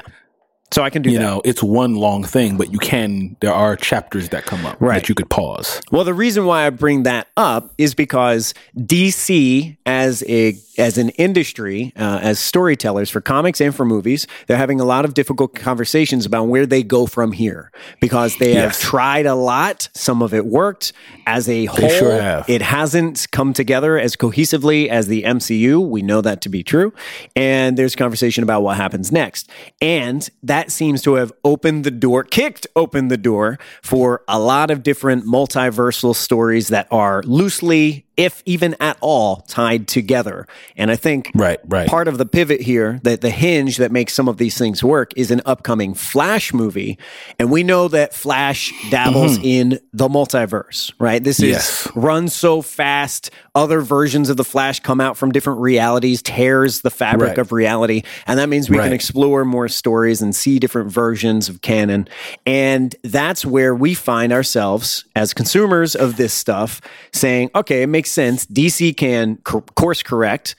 So 0.72 0.82
I 0.82 0.90
can 0.90 1.02
do 1.02 1.10
You 1.10 1.18
that. 1.18 1.24
know, 1.24 1.42
it's 1.44 1.62
one 1.62 1.96
long 1.96 2.22
thing, 2.22 2.56
but 2.56 2.72
you 2.72 2.78
can. 2.78 3.36
There 3.40 3.52
are 3.52 3.74
chapters 3.76 4.28
that 4.28 4.44
come 4.46 4.64
up 4.64 4.76
Right. 4.80 5.00
that 5.02 5.08
you 5.08 5.14
could 5.16 5.28
pause. 5.28 5.80
Well, 5.90 6.04
the 6.04 6.14
reason 6.14 6.44
why 6.46 6.66
I 6.66 6.70
bring 6.70 7.02
that 7.04 7.26
up 7.36 7.72
is 7.76 7.94
because 7.94 8.54
DC, 8.94 9.76
as 9.86 10.22
a 10.28 10.56
as 10.78 10.96
an 10.96 11.10
industry, 11.10 11.92
uh, 11.96 12.20
as 12.22 12.38
storytellers 12.38 13.10
for 13.10 13.20
comics 13.20 13.60
and 13.60 13.74
for 13.74 13.84
movies, 13.84 14.26
they're 14.46 14.56
having 14.56 14.80
a 14.80 14.84
lot 14.84 15.04
of 15.04 15.12
difficult 15.14 15.54
conversations 15.54 16.24
about 16.24 16.44
where 16.44 16.64
they 16.66 16.82
go 16.82 17.06
from 17.06 17.32
here 17.32 17.70
because 18.00 18.36
they 18.38 18.54
have 18.54 18.78
tried 18.78 19.26
a 19.26 19.34
lot. 19.34 19.88
Some 19.94 20.22
of 20.22 20.32
it 20.32 20.46
worked. 20.46 20.92
As 21.26 21.48
a 21.48 21.66
whole, 21.66 21.88
sure 21.88 22.20
have. 22.20 22.48
it 22.50 22.60
hasn't 22.60 23.28
come 23.30 23.52
together 23.52 23.96
as 23.98 24.16
cohesively 24.16 24.88
as 24.88 25.06
the 25.06 25.22
MCU. 25.22 25.78
We 25.80 26.02
know 26.02 26.20
that 26.22 26.40
to 26.42 26.48
be 26.48 26.64
true, 26.64 26.92
and 27.36 27.76
there's 27.76 27.94
conversation 27.94 28.42
about 28.42 28.62
what 28.62 28.76
happens 28.76 29.12
next, 29.12 29.48
and 29.80 30.28
that 30.42 30.59
seems 30.68 31.00
to 31.02 31.14
have 31.14 31.32
opened 31.44 31.84
the 31.84 31.92
door, 31.92 32.24
kicked 32.24 32.66
open 32.74 33.06
the 33.06 33.16
door 33.16 33.58
for 33.82 34.24
a 34.26 34.40
lot 34.40 34.72
of 34.72 34.82
different 34.82 35.24
multiversal 35.24 36.14
stories 36.14 36.68
that 36.68 36.88
are 36.90 37.22
loosely, 37.22 38.04
if 38.20 38.42
even 38.44 38.76
at 38.80 38.96
all, 39.00 39.36
tied 39.48 39.88
together. 39.88 40.46
And 40.76 40.90
I 40.90 40.96
think 40.96 41.30
Right, 41.34 41.58
right. 41.66 41.88
part 41.88 42.06
of 42.06 42.18
the 42.18 42.26
pivot 42.26 42.60
here, 42.60 43.00
that 43.02 43.20
the 43.22 43.30
hinge 43.30 43.78
that 43.78 43.90
makes 43.90 44.12
some 44.12 44.28
of 44.28 44.36
these 44.36 44.58
things 44.58 44.84
work, 44.84 45.12
is 45.16 45.30
an 45.30 45.40
upcoming 45.46 45.94
Flash 45.94 46.52
movie, 46.52 46.98
and 47.38 47.50
we 47.50 47.62
know 47.62 47.88
that 47.88 48.12
Flash 48.14 48.72
dabbles 48.90 49.38
mm-hmm. 49.38 49.44
in 49.44 49.80
the 49.92 50.08
multiverse, 50.08 50.92
right? 50.98 51.22
This 51.24 51.40
is 51.40 51.48
Yes. 51.50 51.88
runs 51.94 52.34
so 52.34 52.62
fast. 52.62 53.30
Other 53.54 53.80
versions 53.80 54.28
of 54.30 54.36
the 54.36 54.44
Flash 54.44 54.80
come 54.80 55.00
out 55.00 55.16
from 55.16 55.32
different 55.32 55.60
realities, 55.60 56.22
tears 56.22 56.82
the 56.82 56.90
fabric 56.90 57.30
Right. 57.30 57.38
of 57.38 57.52
reality, 57.52 58.02
and 58.26 58.38
that 58.38 58.48
means 58.48 58.68
we 58.70 58.76
can 58.78 58.92
explore 58.92 59.44
more 59.44 59.68
stories 59.68 60.20
and 60.22 60.34
see 60.34 60.58
different 60.58 60.92
versions 60.92 61.48
of 61.48 61.62
canon. 61.62 62.08
And 62.46 62.94
that's 63.02 63.44
where 63.44 63.74
we 63.74 63.94
find 63.94 64.32
ourselves 64.32 65.04
as 65.16 65.32
consumers 65.34 65.96
of 65.96 66.16
this 66.16 66.32
stuff 66.32 66.80
saying, 67.12 67.50
okay, 67.54 67.82
it 67.82 67.86
makes 67.88 68.09
sense. 68.10 68.46
DC 68.46 68.96
can 68.96 69.36
co- 69.38 69.60
course 69.60 70.02
correct 70.02 70.56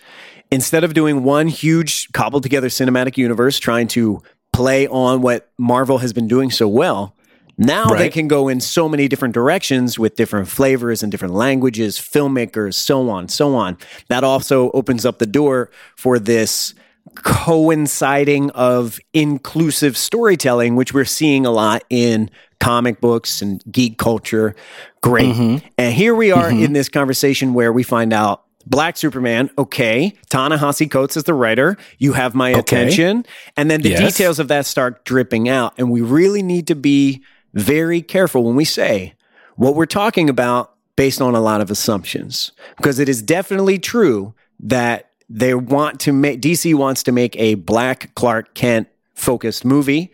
instead 0.51 0.83
of 0.83 0.93
doing 0.93 1.23
one 1.23 1.47
huge 1.47 2.11
cobbled 2.11 2.43
together 2.43 2.67
cinematic 2.67 3.17
universe 3.17 3.59
trying 3.59 3.87
to 3.89 4.21
play 4.53 4.87
on 4.87 5.21
what 5.21 5.49
Marvel 5.57 5.99
has 5.99 6.13
been 6.13 6.27
doing 6.27 6.51
so 6.51 6.67
well. 6.67 7.15
Now 7.57 7.89
they 7.89 8.09
can 8.09 8.27
go 8.27 8.47
in 8.47 8.59
so 8.59 8.89
many 8.89 9.07
different 9.07 9.33
directions 9.33 9.99
with 9.99 10.15
different 10.15 10.47
flavors 10.47 11.03
and 11.03 11.11
different 11.11 11.35
languages, 11.35 11.97
filmmakers, 11.97 12.73
so 12.73 13.09
on, 13.09 13.27
so 13.27 13.55
on. 13.55 13.77
That 14.07 14.23
also 14.23 14.71
opens 14.71 15.05
up 15.05 15.19
the 15.19 15.27
door 15.27 15.69
for 15.95 16.17
this 16.17 16.73
coinciding 17.15 18.49
of 18.51 18.99
inclusive 19.13 19.97
storytelling, 19.97 20.75
which 20.75 20.93
we're 20.93 21.05
seeing 21.05 21.45
a 21.45 21.51
lot 21.51 21.83
in 21.89 22.29
comic 22.59 23.01
books 23.01 23.41
and 23.41 23.61
geek 23.71 23.97
culture. 23.97 24.55
Great. 25.01 25.63
And 25.77 25.93
here 25.93 26.13
we 26.13 26.31
are 26.31 26.49
in 26.49 26.73
this 26.73 26.89
conversation 26.89 27.53
where 27.53 27.73
we 27.73 27.83
find 27.83 28.13
out 28.13 28.43
Black 28.67 28.95
Superman, 28.97 29.49
okay. 29.57 30.13
Ta-Nehisi 30.29 30.89
Coates 30.89 31.17
is 31.17 31.23
the 31.23 31.33
writer. 31.33 31.77
You 31.97 32.13
have 32.13 32.35
my 32.35 32.49
attention. 32.51 33.25
And 33.57 33.71
then 33.71 33.81
the 33.81 33.89
Yes. 33.89 33.99
details 34.15 34.37
of 34.37 34.47
that 34.49 34.67
start 34.67 35.03
dripping 35.03 35.49
out. 35.49 35.73
And 35.79 35.89
we 35.89 36.01
really 36.01 36.43
need 36.43 36.67
to 36.67 36.75
be 36.75 37.23
very 37.55 38.03
careful 38.03 38.43
when 38.43 38.55
we 38.55 38.65
say 38.65 39.15
what 39.55 39.75
we're 39.75 39.87
talking 39.87 40.29
about 40.29 40.73
based 40.95 41.21
on 41.21 41.33
a 41.33 41.41
lot 41.41 41.61
of 41.61 41.71
assumptions. 41.71 42.51
Because 42.77 42.99
it 42.99 43.09
is 43.09 43.23
definitely 43.23 43.79
true 43.79 44.35
that 44.59 45.09
they 45.27 45.55
want 45.55 45.99
to 46.01 46.13
make, 46.13 46.39
DC 46.41 46.75
wants 46.75 47.01
to 47.03 47.11
make 47.11 47.35
a 47.37 47.55
Black 47.55 48.13
Clark 48.13 48.53
Kent 48.53 48.87
focused 49.15 49.65
movie. 49.65 50.11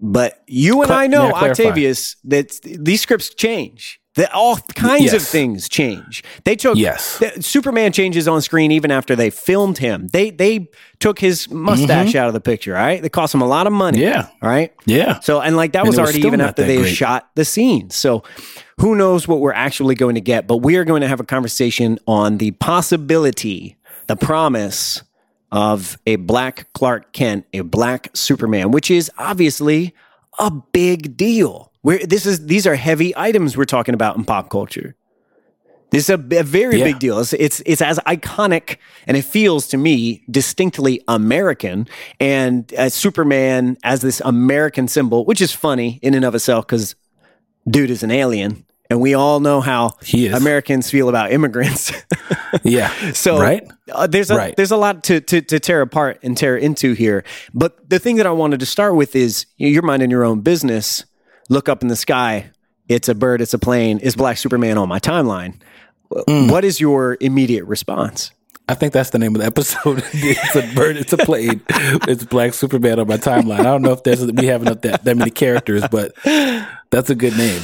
But 0.00 0.42
you 0.48 0.80
and 0.82 0.88
Cla- 0.88 0.96
I 0.96 1.06
know, 1.06 1.32
Octavius, 1.32 2.16
that 2.24 2.58
these 2.64 3.00
scripts 3.00 3.32
change. 3.32 4.00
That 4.16 4.32
all 4.32 4.56
kinds 4.74 5.12
of 5.12 5.22
things 5.22 5.68
change. 5.68 6.24
They 6.44 6.56
took 6.56 6.76
Yes. 6.76 7.18
the- 7.18 7.42
Superman 7.42 7.92
changes 7.92 8.26
on 8.26 8.40
screen 8.42 8.72
even 8.72 8.90
after 8.90 9.14
they 9.14 9.28
filmed 9.30 9.78
him. 9.78 10.08
They 10.12 10.30
they 10.30 10.68
took 11.00 11.18
his 11.18 11.50
mustache 11.50 12.14
out 12.14 12.26
of 12.28 12.32
the 12.34 12.40
picture. 12.40 12.72
Right, 12.72 13.04
it 13.04 13.12
cost 13.12 13.34
him 13.34 13.42
a 13.42 13.46
lot 13.46 13.66
of 13.66 13.72
money. 13.74 13.98
Mm-hmm. 13.98 14.08
Yeah. 14.08 14.28
right. 14.40 14.72
Yeah. 14.86 15.20
So 15.20 15.40
and 15.42 15.54
like 15.56 15.72
that 15.72 15.80
And 15.80 15.88
was 15.88 15.98
already 15.98 16.20
even 16.20 16.40
after 16.40 16.64
they 16.64 16.78
great. 16.78 16.94
shot 16.94 17.28
the 17.34 17.44
scene. 17.44 17.90
So 17.90 18.22
who 18.80 18.94
knows 18.96 19.28
what 19.28 19.40
we're 19.40 19.52
actually 19.52 19.94
going 19.94 20.14
to 20.14 20.20
get? 20.22 20.46
But 20.46 20.58
we 20.58 20.76
are 20.76 20.84
going 20.84 21.02
to 21.02 21.08
have 21.08 21.20
a 21.20 21.24
conversation 21.24 21.98
on 22.06 22.38
the 22.38 22.52
possibility, 22.52 23.76
the 24.06 24.16
promise 24.16 25.02
of 25.52 25.98
a 26.06 26.16
black 26.16 26.72
Clark 26.72 27.12
Kent, 27.12 27.44
a 27.52 27.60
black 27.60 28.08
Superman, 28.14 28.70
which 28.70 28.90
is 28.90 29.10
obviously 29.18 29.94
a 30.38 30.50
big 30.50 31.16
deal. 31.16 31.65
We're, 31.86 32.04
this 32.04 32.26
is 32.26 32.46
these 32.46 32.66
are 32.66 32.74
heavy 32.74 33.16
items 33.16 33.56
we're 33.56 33.64
talking 33.76 33.94
about 33.94 34.16
in 34.16 34.24
pop 34.24 34.50
culture. 34.50 34.96
This 35.90 36.08
is 36.08 36.10
a, 36.10 36.38
a 36.40 36.42
very 36.42 36.78
Yeah. 36.78 36.84
big 36.86 36.98
deal. 36.98 37.20
It's, 37.20 37.32
it's 37.32 37.62
it's 37.64 37.80
as 37.80 37.98
iconic 38.00 38.78
and 39.06 39.16
it 39.16 39.22
feels 39.24 39.68
to 39.68 39.76
me 39.76 40.24
distinctly 40.28 41.00
American. 41.06 41.86
And 42.18 42.72
as 42.72 42.92
Superman 42.92 43.76
as 43.84 44.00
this 44.00 44.20
American 44.24 44.88
symbol, 44.88 45.24
which 45.24 45.40
is 45.40 45.52
funny 45.52 46.00
in 46.02 46.14
and 46.14 46.24
of 46.24 46.34
itself 46.34 46.66
because 46.66 46.96
dude 47.68 47.90
is 47.90 48.02
an 48.02 48.10
alien, 48.10 48.64
and 48.90 49.00
we 49.00 49.14
all 49.14 49.38
know 49.38 49.60
how. 49.60 49.92
Americans 50.34 50.90
feel 50.90 51.08
about 51.08 51.30
immigrants. 51.32 51.92
Yeah. 52.64 52.88
So 53.12 53.38
right. 53.38 53.62
uh, 53.92 54.06
there's 54.06 54.30
a 54.30 54.36
Right. 54.36 54.56
there's 54.56 54.70
a 54.70 54.76
lot 54.78 55.04
to, 55.04 55.20
to 55.20 55.40
to 55.42 55.60
tear 55.60 55.82
apart 55.82 56.18
and 56.22 56.36
tear 56.36 56.56
into 56.56 56.94
here. 56.94 57.22
But 57.52 57.90
the 57.90 57.98
thing 57.98 58.16
that 58.16 58.26
I 58.26 58.30
wanted 58.32 58.60
to 58.60 58.66
start 58.66 58.94
with 58.96 59.14
is 59.14 59.44
you 59.58 59.66
know, 59.66 59.72
you're 59.74 59.82
minding 59.82 60.10
your 60.10 60.24
own 60.24 60.40
business. 60.40 61.04
Look 61.48 61.68
up 61.68 61.82
in 61.82 61.88
the 61.88 61.96
sky. 61.96 62.50
It's 62.88 63.08
a 63.08 63.14
bird. 63.14 63.40
It's 63.40 63.54
a 63.54 63.58
plane. 63.58 63.98
Is 63.98 64.16
Black 64.16 64.38
Superman 64.38 64.78
on 64.78 64.88
my 64.88 64.98
timeline? 64.98 65.60
Mm. 66.10 66.50
What 66.50 66.64
is 66.64 66.80
your 66.80 67.16
immediate 67.20 67.64
response? 67.64 68.30
I 68.68 68.74
think 68.74 68.92
that's 68.92 69.10
the 69.10 69.18
name 69.18 69.34
of 69.34 69.40
the 69.40 69.46
episode. 69.46 70.02
it's 70.12 70.56
a 70.56 70.74
bird. 70.74 70.96
It's 70.96 71.12
a 71.12 71.18
plane. 71.18 71.62
It's 71.68 72.24
Black 72.24 72.52
Superman 72.54 72.98
on 72.98 73.06
my 73.06 73.16
timeline. 73.16 73.60
I 73.60 73.64
don't 73.64 73.82
know 73.82 73.92
if 73.92 74.02
there's 74.02 74.24
we 74.26 74.46
have 74.46 74.62
enough 74.62 74.80
that, 74.82 75.04
that 75.04 75.16
many 75.16 75.30
characters, 75.30 75.84
but 75.90 76.14
that's 76.90 77.10
a 77.10 77.14
good 77.14 77.36
name. 77.36 77.62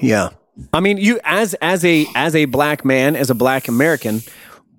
Yeah. 0.00 0.30
I 0.72 0.80
mean, 0.80 0.96
you 0.96 1.20
as 1.24 1.54
as 1.54 1.84
a 1.84 2.06
as 2.14 2.34
a 2.34 2.46
black 2.46 2.84
man, 2.84 3.16
as 3.16 3.30
a 3.30 3.34
black 3.34 3.68
American, 3.68 4.22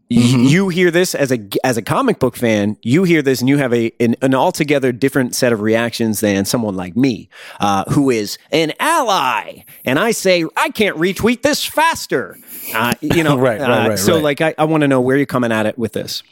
y- 0.09 0.17
Mm-hmm. 0.17 0.43
you 0.45 0.69
hear 0.69 0.89
this 0.91 1.13
as 1.15 1.31
a 1.31 1.39
as 1.63 1.77
a 1.77 1.81
comic 1.81 2.19
book 2.19 2.35
fan. 2.35 2.77
You 2.81 3.03
hear 3.03 3.21
this, 3.21 3.39
and 3.41 3.47
you 3.49 3.57
have 3.57 3.73
a 3.73 3.91
an, 3.99 4.15
an 4.21 4.33
altogether 4.33 4.91
different 4.91 5.35
set 5.35 5.53
of 5.53 5.61
reactions 5.61 6.19
than 6.19 6.45
someone 6.45 6.75
like 6.75 6.95
me, 6.95 7.29
uh, 7.59 7.83
who 7.91 8.09
is 8.09 8.37
an 8.51 8.73
ally. 8.79 9.63
And 9.85 9.99
I 9.99 10.11
say, 10.11 10.45
I 10.57 10.69
can't 10.69 10.97
retweet 10.97 11.41
this 11.43 11.63
faster. 11.65 12.37
Uh, 12.73 12.93
you 13.01 13.23
know, 13.23 13.37
Right, 13.49 13.59
right, 13.61 13.85
uh, 13.85 13.89
right, 13.89 13.99
So, 13.99 14.15
right. 14.15 14.23
like, 14.23 14.41
I, 14.41 14.55
I 14.57 14.65
want 14.65 14.81
to 14.81 14.87
know 14.87 15.01
where 15.01 15.15
you're 15.17 15.25
coming 15.25 15.51
at 15.51 15.65
it 15.65 15.77
with 15.77 15.93
this. 15.93 16.23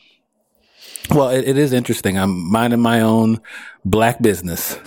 Well, 1.09 1.29
it, 1.29 1.47
it 1.47 1.57
is 1.57 1.71
interesting. 1.71 2.17
I'm 2.17 2.51
minding 2.51 2.81
my 2.81 3.01
own 3.01 3.39
black 3.85 4.21
business, 4.21 4.77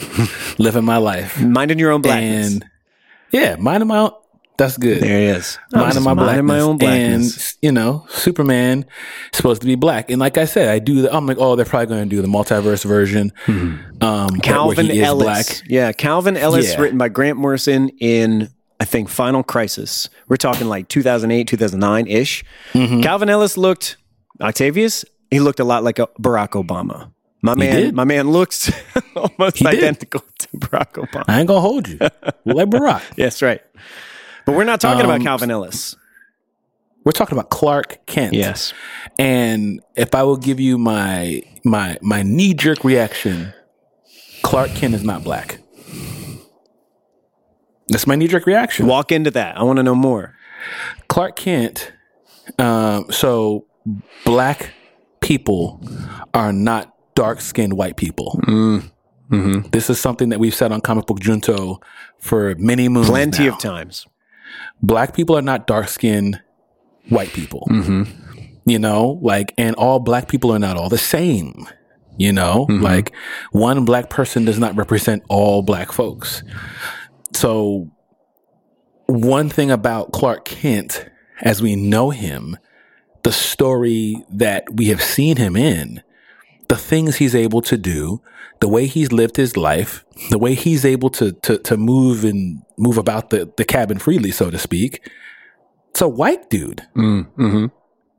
living 0.59 0.85
my 0.85 0.99
life, 0.99 1.41
Minding 1.41 1.79
your 1.79 1.93
own 1.93 2.03
blackness. 2.03 2.53
and 2.55 2.65
yeah, 3.33 3.57
minding 3.57 3.89
my 3.89 3.99
own. 3.99 4.13
That's 4.61 4.77
good. 4.77 5.01
there 5.03 5.19
he 5.19 5.25
is. 5.39 5.59
minding 5.73 6.03
my 6.03 6.13
minding 6.15 6.47
blackness. 6.47 6.49
my 6.49 6.61
own 6.61 6.77
blackness. 6.79 7.53
And 7.55 7.59
you 7.63 7.73
know, 7.73 8.05
Superman 8.11 8.85
is 9.33 9.37
supposed 9.37 9.63
to 9.63 9.67
be 9.67 9.75
black, 9.75 10.11
and 10.11 10.21
like 10.21 10.37
I 10.39 10.45
said, 10.45 10.69
I 10.69 10.79
do. 10.79 11.03
The, 11.03 11.15
I'm 11.17 11.27
like, 11.27 11.39
oh, 11.41 11.57
they're 11.57 11.65
probably 11.65 11.87
going 11.87 12.03
to 12.09 12.09
do 12.17 12.21
the 12.21 12.29
multiverse 12.29 12.85
version. 12.85 13.33
Um, 13.49 13.81
but 14.01 14.31
where 14.33 14.39
Calvin 14.41 14.91
Ellis. 14.91 15.25
black. 15.25 15.47
Yeah, 15.69 15.93
Calvin 15.93 16.37
Ellis, 16.37 16.73
Yeah. 16.73 16.81
written 16.81 16.99
by 16.99 17.09
Grant 17.09 17.39
Morrison 17.39 17.89
in 18.01 18.51
I 18.79 18.85
think 18.85 19.09
Final 19.09 19.43
Crisis. 19.43 20.09
We're 20.29 20.37
talking 20.37 20.67
like 20.69 20.89
2008, 20.89 21.47
2009 21.49 22.07
ish. 22.07 22.45
Mm-hmm. 22.73 23.01
Calvin 23.03 23.29
Ellis 23.29 23.57
looked 23.59 23.97
Octavius. 24.41 25.05
He 25.31 25.41
looked 25.41 25.61
a 25.61 25.65
lot 25.65 25.85
like 25.85 25.99
a 25.99 26.07
Barack 26.21 26.51
Obama. 26.51 27.11
My 27.43 27.55
man, 27.55 27.95
my 27.95 28.05
man 28.05 28.31
looks 28.31 28.71
almost 29.17 29.57
did. 29.57 29.67
identical 29.67 30.23
to 30.39 30.49
Barack 30.57 30.93
Obama. 30.93 31.25
I 31.29 31.39
ain't 31.41 31.49
gonna 31.49 31.61
hold 31.61 31.89
you, 31.89 31.99
like 32.45 32.69
Barack. 32.69 33.03
Yes, 33.17 33.41
right. 33.41 33.63
But 34.47 34.55
we're 34.55 34.65
not 34.65 34.81
talking 34.81 35.05
about 35.05 35.17
Um, 35.17 35.23
Calvin 35.25 35.51
Ellis. 35.51 35.97
We're 37.05 37.13
talking 37.13 37.37
about 37.37 37.51
Clark 37.51 38.05
Kent. 38.07 38.35
Yes. 38.35 38.75
And 39.19 39.81
if 39.97 40.15
I 40.15 40.23
will 40.23 40.37
give 40.37 40.61
you 40.61 40.77
my 40.79 41.43
my 41.65 41.97
my 42.03 42.23
knee 42.23 42.53
jerk 42.55 42.85
reaction 42.85 43.53
Clark 44.43 44.71
Kent 44.71 44.95
is 44.95 45.03
not 45.05 45.23
black. 45.25 45.61
That's 47.89 48.07
my 48.07 48.15
knee 48.17 48.29
jerk 48.29 48.47
reaction. 48.47 48.87
Walk 48.87 49.11
into 49.13 49.31
that. 49.33 49.57
I 49.59 49.63
want 49.65 49.79
to 49.79 49.83
know 49.83 49.95
more. 49.95 50.37
Clark 51.09 51.37
Kent. 51.37 51.93
Um, 52.59 53.07
so 53.11 53.67
black 54.25 54.73
people 55.21 55.81
are 56.35 56.53
not 56.53 56.95
dark 57.15 57.41
skinned 57.41 57.75
white 57.75 57.97
people. 57.97 58.41
This 59.71 59.89
is 59.91 60.01
something 60.01 60.31
that 60.31 60.41
we've 60.41 60.55
said 60.55 60.73
on 60.73 60.81
Comic 60.81 61.07
Book 61.07 61.21
Junto 61.21 61.81
for 62.19 62.55
many 62.59 62.89
moons. 62.89 63.09
Plenty 63.09 63.47
now. 63.47 63.55
of 63.55 63.59
times. 63.61 64.07
Black 64.83 65.15
people 65.15 65.37
are 65.37 65.43
not 65.43 65.67
dark 65.67 65.89
skinned 65.89 66.41
white 67.09 67.33
people. 67.33 67.67
Mm-hmm. 67.71 68.11
You 68.67 68.79
know, 68.79 69.19
like, 69.23 69.53
and 69.59 69.75
all 69.77 69.99
black 69.99 70.29
people 70.29 70.53
are 70.53 70.59
not 70.59 70.77
all 70.77 70.89
the 70.89 70.99
same. 70.99 71.69
You 72.17 72.33
know, 72.33 72.67
mm-hmm. 72.69 72.83
like 72.83 73.15
one 73.53 73.85
black 73.87 74.11
person 74.11 74.45
does 74.45 74.59
not 74.59 74.77
represent 74.77 75.23
all 75.29 75.63
black 75.63 75.91
folks. 75.91 76.43
So, 77.33 77.91
one 79.07 79.49
thing 79.49 79.71
about 79.71 80.13
Clark 80.13 80.45
Kent, 80.45 81.09
as 81.41 81.63
we 81.63 81.77
know 81.77 82.11
him, 82.11 82.59
the 83.23 83.33
story 83.33 84.23
that 84.31 84.65
we 84.75 84.89
have 84.89 85.03
seen 85.03 85.37
him 85.37 85.57
in, 85.57 86.03
the 86.71 86.77
things 86.77 87.17
he's 87.17 87.35
able 87.35 87.61
to 87.63 87.77
do, 87.77 88.23
the 88.61 88.69
way 88.69 88.87
he's 88.87 89.11
lived 89.21 89.37
his 89.37 89.57
life, 89.57 90.05
the 90.31 90.39
way 90.39 90.55
he's 90.55 90.85
able 90.85 91.11
to 91.19 91.33
to 91.47 91.59
to 91.69 91.77
move 91.77 92.25
and 92.31 92.63
move 92.79 92.97
about 93.05 93.31
the, 93.31 93.41
the 93.59 93.65
cabin 93.65 93.99
freely, 93.99 94.31
so 94.31 94.51
to 94.51 94.59
speak. 94.59 94.93
It's 95.91 96.01
a 96.01 96.09
white 96.09 96.49
dude. 96.49 96.83
Mm-hmm. 96.97 97.67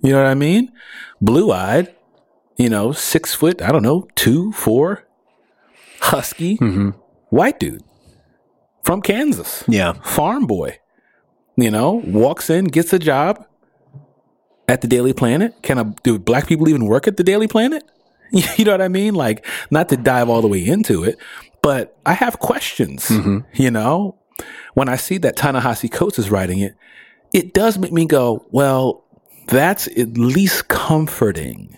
You 0.04 0.12
know 0.12 0.18
what 0.24 0.28
I 0.28 0.34
mean? 0.36 0.72
Blue 1.22 1.52
eyed, 1.52 1.88
you 2.58 2.70
know, 2.70 2.92
six 2.92 3.34
foot, 3.34 3.62
I 3.62 3.72
don't 3.72 3.84
know, 3.90 4.08
two, 4.16 4.52
four, 4.52 5.08
husky, 6.02 6.58
white 7.30 7.60
dude 7.60 7.84
from 8.84 9.02
Kansas, 9.02 9.64
Yeah. 9.68 9.94
farm 10.04 10.46
boy. 10.48 10.80
You 11.56 11.70
know, 11.72 12.02
walks 12.06 12.50
in, 12.50 12.66
gets 12.66 12.92
a 12.94 13.00
job 13.00 13.46
at 14.68 14.82
the 14.82 14.88
Daily 14.88 15.14
Planet. 15.14 15.54
Can 15.62 15.78
I, 15.78 15.84
do 16.04 16.18
black 16.20 16.48
people 16.48 16.68
even 16.68 16.86
work 16.86 17.08
at 17.08 17.16
the 17.18 17.24
Daily 17.24 17.48
Planet? 17.48 17.84
You 18.58 18.66
know 18.66 18.72
what 18.72 18.82
I 18.82 18.88
mean? 18.88 19.14
Like, 19.14 19.46
not 19.70 19.90
to 19.90 19.98
dive 19.98 20.30
all 20.30 20.42
the 20.42 20.48
way 20.48 20.66
into 20.66 21.04
it, 21.04 21.18
but 21.62 21.98
I 22.06 22.14
have 22.14 22.40
questions. 22.40 23.10
You 23.54 23.72
know, 23.72 24.18
when 24.74 24.90
I 24.90 24.96
see 24.96 25.18
that 25.20 25.36
Ta-Nehisi 25.36 25.92
Coates 25.92 26.18
is 26.18 26.32
writing 26.32 26.60
it, 26.60 26.76
it 27.34 27.54
does 27.54 27.78
make 27.78 27.92
me 27.92 28.06
go, 28.06 28.46
well, 28.52 29.04
that's 29.48 29.88
at 29.88 30.18
least 30.18 30.68
comforting 30.70 31.78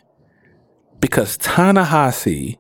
because 0.99 1.37
Ta-Nehisi, 1.37 2.57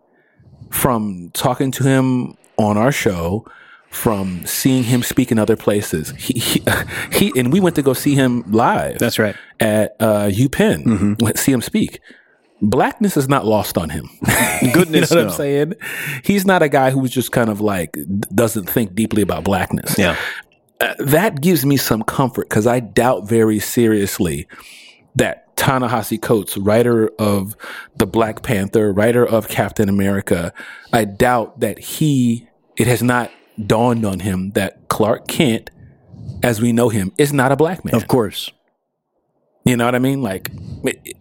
from 0.69 1.29
talking 1.33 1.71
to 1.71 1.83
him 1.83 2.35
on 2.57 2.77
our 2.77 2.91
show, 2.91 3.45
from 3.89 4.43
seeing 4.45 4.83
him 4.83 5.03
speak 5.03 5.31
in 5.31 5.37
other 5.37 5.55
places, 5.55 6.11
he, 6.17 6.39
he, 6.39 6.63
he 7.11 7.31
and 7.39 7.53
we 7.53 7.59
went 7.59 7.75
to 7.75 7.83
go 7.83 7.93
see 7.93 8.15
him 8.15 8.43
live 8.51 8.97
That's 8.97 9.19
right. 9.19 9.35
at 9.59 9.95
uh, 9.99 10.29
UPenn, 10.29 11.21
went 11.21 11.37
see 11.37 11.51
him 11.51 11.61
speak. 11.61 11.99
Blackness 12.65 13.17
is 13.17 13.27
not 13.27 13.45
lost 13.45 13.77
on 13.77 13.89
him. 13.89 14.09
Goodness, 14.73 15.11
you 15.11 15.17
know 15.17 15.21
what 15.23 15.27
no. 15.27 15.31
I'm 15.31 15.37
saying? 15.37 15.73
He's 16.23 16.45
not 16.45 16.63
a 16.63 16.69
guy 16.69 16.91
who's 16.91 17.11
just 17.11 17.31
kind 17.31 17.49
of 17.49 17.59
like 17.61 17.97
doesn't 18.33 18.69
think 18.69 18.95
deeply 18.95 19.21
about 19.21 19.43
blackness 19.43 19.97
Yeah. 19.97 20.15
uh, 20.79 20.93
that 20.99 21.41
gives 21.41 21.65
me 21.65 21.75
some 21.77 22.03
comfort 22.03 22.47
because 22.47 22.65
I 22.65 22.79
doubt 22.79 23.27
very 23.27 23.59
seriously 23.59 24.47
that 25.15 25.55
Ta-Nehisi 25.57 26.21
Coates, 26.21 26.57
writer 26.57 27.09
of 27.19 27.55
the 27.97 28.07
Black 28.07 28.41
Panther, 28.43 28.91
writer 28.93 29.25
of 29.25 29.47
Captain 29.49 29.89
America, 29.89 30.51
I 30.91 31.05
doubt 31.05 31.59
that 31.59 31.77
he, 31.79 32.47
it 32.77 32.87
has 32.87 33.03
not 33.03 33.29
dawned 33.67 34.05
on 34.05 34.19
him 34.21 34.51
that 34.51 34.87
Clark 34.87 35.27
Kent, 35.27 35.69
as 36.41 36.59
we 36.61 36.71
know 36.73 36.89
him, 36.89 37.11
is 37.17 37.31
not 37.33 37.51
a 37.51 37.55
black 37.55 37.85
man. 37.85 37.93
Of 37.93 38.07
course. 38.07 38.49
You 39.65 39.77
know 39.77 39.85
what 39.85 39.95
I 39.95 39.99
mean? 39.99 40.21
Like 40.21 40.51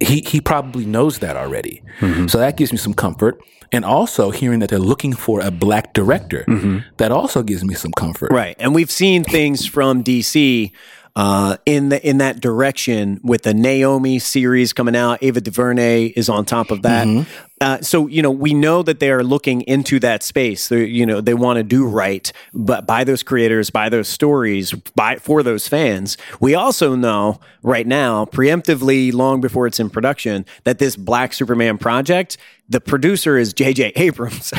he 0.00 0.20
he 0.20 0.40
probably 0.40 0.84
knows 0.84 1.20
that 1.20 1.36
already. 1.36 1.82
Mm-hmm. 2.00 2.26
So 2.26 2.38
that 2.38 2.56
gives 2.56 2.72
me 2.72 2.78
some 2.78 2.94
comfort. 2.94 3.40
And 3.74 3.86
also 3.86 4.30
hearing 4.30 4.58
that 4.58 4.68
they're 4.68 4.78
looking 4.78 5.14
for 5.14 5.40
a 5.40 5.50
black 5.50 5.94
director, 5.94 6.44
mm-hmm. 6.46 6.80
that 6.98 7.10
also 7.10 7.42
gives 7.42 7.64
me 7.64 7.72
some 7.72 7.92
comfort. 7.92 8.30
Right. 8.30 8.54
And 8.58 8.74
we've 8.74 8.90
seen 8.90 9.24
things 9.24 9.64
from 9.64 10.04
DC 10.04 10.72
uh, 11.14 11.56
in 11.66 11.88
the 11.90 12.06
in 12.06 12.18
that 12.18 12.40
direction 12.40 13.20
with 13.22 13.42
the 13.42 13.54
Naomi 13.54 14.18
series 14.18 14.72
coming 14.72 14.96
out. 14.96 15.22
Ava 15.22 15.40
DuVernay 15.40 16.06
is 16.06 16.28
on 16.28 16.44
top 16.44 16.70
of 16.70 16.82
that. 16.82 17.06
Mm-hmm. 17.06 17.30
Uh, 17.62 17.80
so 17.80 18.08
you 18.08 18.20
know 18.20 18.30
we 18.30 18.52
know 18.52 18.82
that 18.82 18.98
they 18.98 19.08
are 19.08 19.22
looking 19.22 19.60
into 19.62 20.00
that 20.00 20.24
space. 20.24 20.68
They 20.68 20.84
you 20.84 21.06
know 21.06 21.20
they 21.20 21.34
want 21.34 21.58
to 21.58 21.62
do 21.62 21.86
right, 21.86 22.30
but 22.52 22.86
by 22.86 23.04
those 23.04 23.22
creators, 23.22 23.70
by 23.70 23.88
those 23.88 24.08
stories, 24.08 24.72
by 24.72 25.16
for 25.16 25.44
those 25.44 25.68
fans. 25.68 26.16
We 26.40 26.56
also 26.56 26.96
know 26.96 27.38
right 27.62 27.86
now, 27.86 28.24
preemptively, 28.24 29.12
long 29.12 29.40
before 29.40 29.68
it's 29.68 29.78
in 29.78 29.90
production, 29.90 30.44
that 30.64 30.80
this 30.80 30.96
Black 30.96 31.32
Superman 31.32 31.78
project, 31.78 32.36
the 32.68 32.80
producer 32.80 33.38
is 33.38 33.52
J.J. 33.52 33.92
Abrams. 33.94 34.52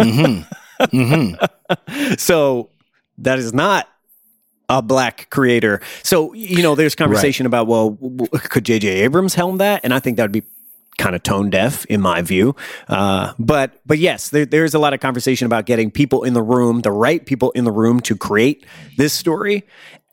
So 2.16 2.70
that 3.18 3.38
is 3.38 3.52
not 3.52 3.86
a 4.70 4.80
black 4.80 5.28
creator. 5.28 5.82
So 6.02 6.32
you 6.32 6.62
know, 6.62 6.74
there's 6.74 6.94
conversation 6.94 7.44
about 7.44 7.66
well, 7.66 7.98
could 8.32 8.64
J.J. 8.64 8.88
Abrams 9.02 9.34
helm 9.34 9.58
that? 9.58 9.82
And 9.84 9.92
I 9.92 10.00
think 10.00 10.16
that 10.16 10.24
would 10.24 10.32
be 10.32 10.44
kind 10.98 11.14
of 11.14 11.22
tone 11.22 11.50
deaf 11.50 11.84
in 11.86 12.00
my 12.00 12.22
view. 12.22 12.54
Uh, 12.88 13.32
but 13.38 13.80
but 13.86 13.98
yes, 13.98 14.30
there, 14.30 14.44
there's 14.46 14.74
a 14.74 14.78
lot 14.78 14.92
of 14.92 15.00
conversation 15.00 15.46
about 15.46 15.66
getting 15.66 15.90
people 15.90 16.24
in 16.24 16.34
the 16.34 16.42
room, 16.42 16.80
the 16.82 16.92
right 16.92 17.24
people 17.24 17.50
in 17.52 17.64
the 17.64 17.72
room 17.72 18.00
to 18.00 18.16
create 18.16 18.66
this 18.96 19.12
story. 19.12 19.66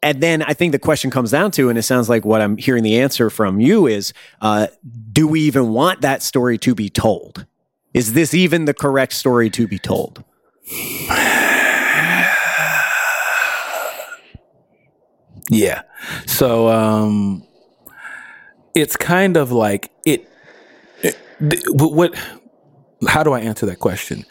And 0.03 0.21
then 0.21 0.43
I 0.43 0.53
think 0.53 0.71
the 0.73 0.79
question 0.79 1.09
comes 1.09 1.31
down 1.31 1.51
to, 1.51 1.69
and 1.69 1.77
it 1.77 1.81
sounds 1.81 2.07
like 2.07 2.23
what 2.23 2.39
I'm 2.39 2.55
hearing 2.57 2.83
the 2.83 2.99
answer 2.99 3.29
from 3.31 3.59
you 3.59 3.87
is, 3.87 4.13
uh, 4.41 4.67
do 5.11 5.27
we 5.27 5.41
even 5.41 5.73
want 5.73 6.01
that 6.01 6.21
story 6.21 6.57
to 6.59 6.75
be 6.75 6.89
told? 6.89 7.47
Is 7.93 8.13
this 8.13 8.33
even 8.33 8.65
the 8.65 8.75
correct 8.75 9.13
story 9.13 9.49
to 9.49 9.67
be 9.67 9.79
told? 9.79 10.23
Yeah. 15.49 15.81
So 16.25 16.69
um 16.69 17.43
it's 18.75 18.95
kind 18.95 19.37
of 19.37 19.51
like 19.51 19.91
it 20.05 20.26
th- 21.39 21.63
what, 21.69 21.93
what 21.93 22.15
how 23.07 23.23
do 23.23 23.33
I 23.33 23.39
answer 23.41 23.65
that 23.65 23.79
question? 23.79 24.25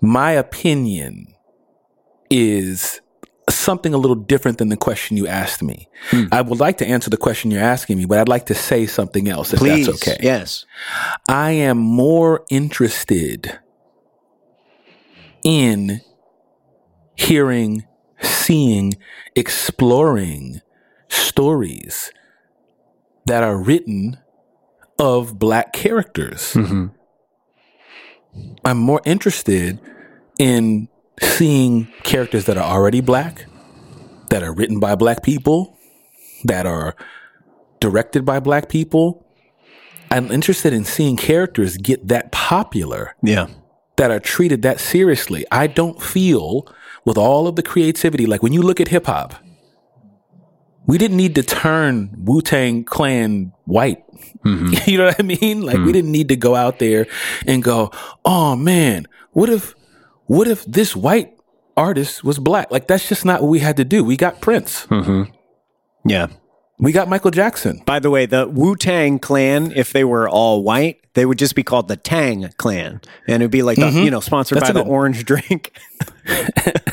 My 0.00 0.32
opinion 0.32 1.34
is 2.30 3.00
something 3.48 3.94
a 3.94 3.98
little 3.98 4.16
different 4.16 4.58
than 4.58 4.68
the 4.68 4.76
question 4.76 5.16
you 5.16 5.26
asked 5.26 5.62
me. 5.62 5.88
Hmm. 6.10 6.24
I 6.32 6.40
would 6.40 6.60
like 6.60 6.78
to 6.78 6.86
answer 6.86 7.10
the 7.10 7.16
question 7.16 7.50
you're 7.50 7.62
asking 7.62 7.98
me, 7.98 8.06
but 8.06 8.18
I'd 8.18 8.28
like 8.28 8.46
to 8.46 8.54
say 8.54 8.86
something 8.86 9.28
else 9.28 9.52
if 9.52 9.60
Please, 9.60 9.86
that's 9.86 10.06
okay. 10.08 10.16
yes. 10.22 10.64
I 11.28 11.52
am 11.52 11.78
more 11.78 12.44
interested 12.50 13.58
in 15.44 16.00
hearing, 17.16 17.86
seeing, 18.22 18.94
exploring 19.36 20.60
stories 21.08 22.10
that 23.26 23.42
are 23.42 23.56
written 23.56 24.18
of 24.98 25.38
black 25.38 25.72
characters. 25.72 26.52
Mm-hmm. 26.54 26.86
I'm 28.64 28.78
more 28.78 29.00
interested 29.04 29.80
in 30.38 30.88
seeing 31.20 31.86
characters 32.02 32.46
that 32.46 32.56
are 32.56 32.64
already 32.64 33.00
black, 33.00 33.46
that 34.30 34.42
are 34.42 34.52
written 34.52 34.80
by 34.80 34.94
black 34.94 35.22
people, 35.22 35.76
that 36.44 36.66
are 36.66 36.96
directed 37.80 38.24
by 38.24 38.40
black 38.40 38.68
people. 38.68 39.24
I'm 40.10 40.30
interested 40.30 40.72
in 40.72 40.84
seeing 40.84 41.16
characters 41.16 41.76
get 41.76 42.08
that 42.08 42.32
popular 42.32 43.14
Yeah. 43.22 43.48
that 43.96 44.10
are 44.10 44.20
treated 44.20 44.62
that 44.62 44.80
seriously. 44.80 45.44
I 45.50 45.66
don't 45.66 46.00
feel 46.02 46.66
with 47.04 47.18
all 47.18 47.46
of 47.46 47.56
the 47.56 47.62
creativity, 47.62 48.26
like 48.26 48.42
when 48.42 48.52
you 48.52 48.62
look 48.62 48.80
at 48.80 48.88
hip 48.88 49.06
hop, 49.06 49.34
we 50.86 50.98
didn't 50.98 51.16
need 51.16 51.34
to 51.36 51.42
turn 51.42 52.14
Wu 52.18 52.42
Tang 52.42 52.84
Clan 52.84 53.52
white. 53.64 54.03
Mm-hmm. 54.44 54.74
you 54.90 54.98
know 54.98 55.06
what 55.06 55.20
I 55.20 55.22
mean? 55.22 55.62
Like 55.62 55.76
we 55.76 55.90
mm. 55.90 55.92
didn't 55.92 56.12
need 56.12 56.28
to 56.28 56.36
go 56.36 56.54
out 56.54 56.78
there 56.78 57.06
and 57.46 57.62
go, 57.62 57.90
oh 58.24 58.56
man, 58.56 59.06
what 59.32 59.48
if, 59.48 59.74
what 60.26 60.48
if 60.48 60.64
this 60.64 60.94
white 60.96 61.36
artist 61.76 62.24
was 62.24 62.38
black? 62.38 62.70
Like 62.70 62.86
that's 62.86 63.08
just 63.08 63.24
not 63.24 63.42
what 63.42 63.48
we 63.48 63.60
had 63.60 63.76
to 63.78 63.84
do. 63.84 64.04
We 64.04 64.16
got 64.16 64.40
Prince. 64.40 64.86
Mm-hmm. 64.86 65.32
Yeah. 66.08 66.28
We 66.78 66.92
got 66.92 67.08
Michael 67.08 67.30
Jackson. 67.30 67.82
By 67.86 68.00
the 68.00 68.10
way, 68.10 68.26
the 68.26 68.48
Wu 68.48 68.74
Tang 68.74 69.18
clan, 69.18 69.72
if 69.76 69.92
they 69.92 70.02
were 70.04 70.28
all 70.28 70.62
white, 70.62 71.00
they 71.14 71.24
would 71.24 71.38
just 71.38 71.54
be 71.54 71.62
called 71.62 71.86
the 71.86 71.96
Tang 71.96 72.50
clan. 72.56 73.00
And 73.28 73.42
it'd 73.42 73.52
be 73.52 73.62
like, 73.62 73.78
the, 73.78 73.86
mm-hmm. 73.86 73.98
you 73.98 74.10
know, 74.10 74.20
sponsored 74.20 74.56
That's 74.56 74.70
by 74.70 74.72
the 74.72 74.84
orange 74.84 75.24
drink. 75.24 75.72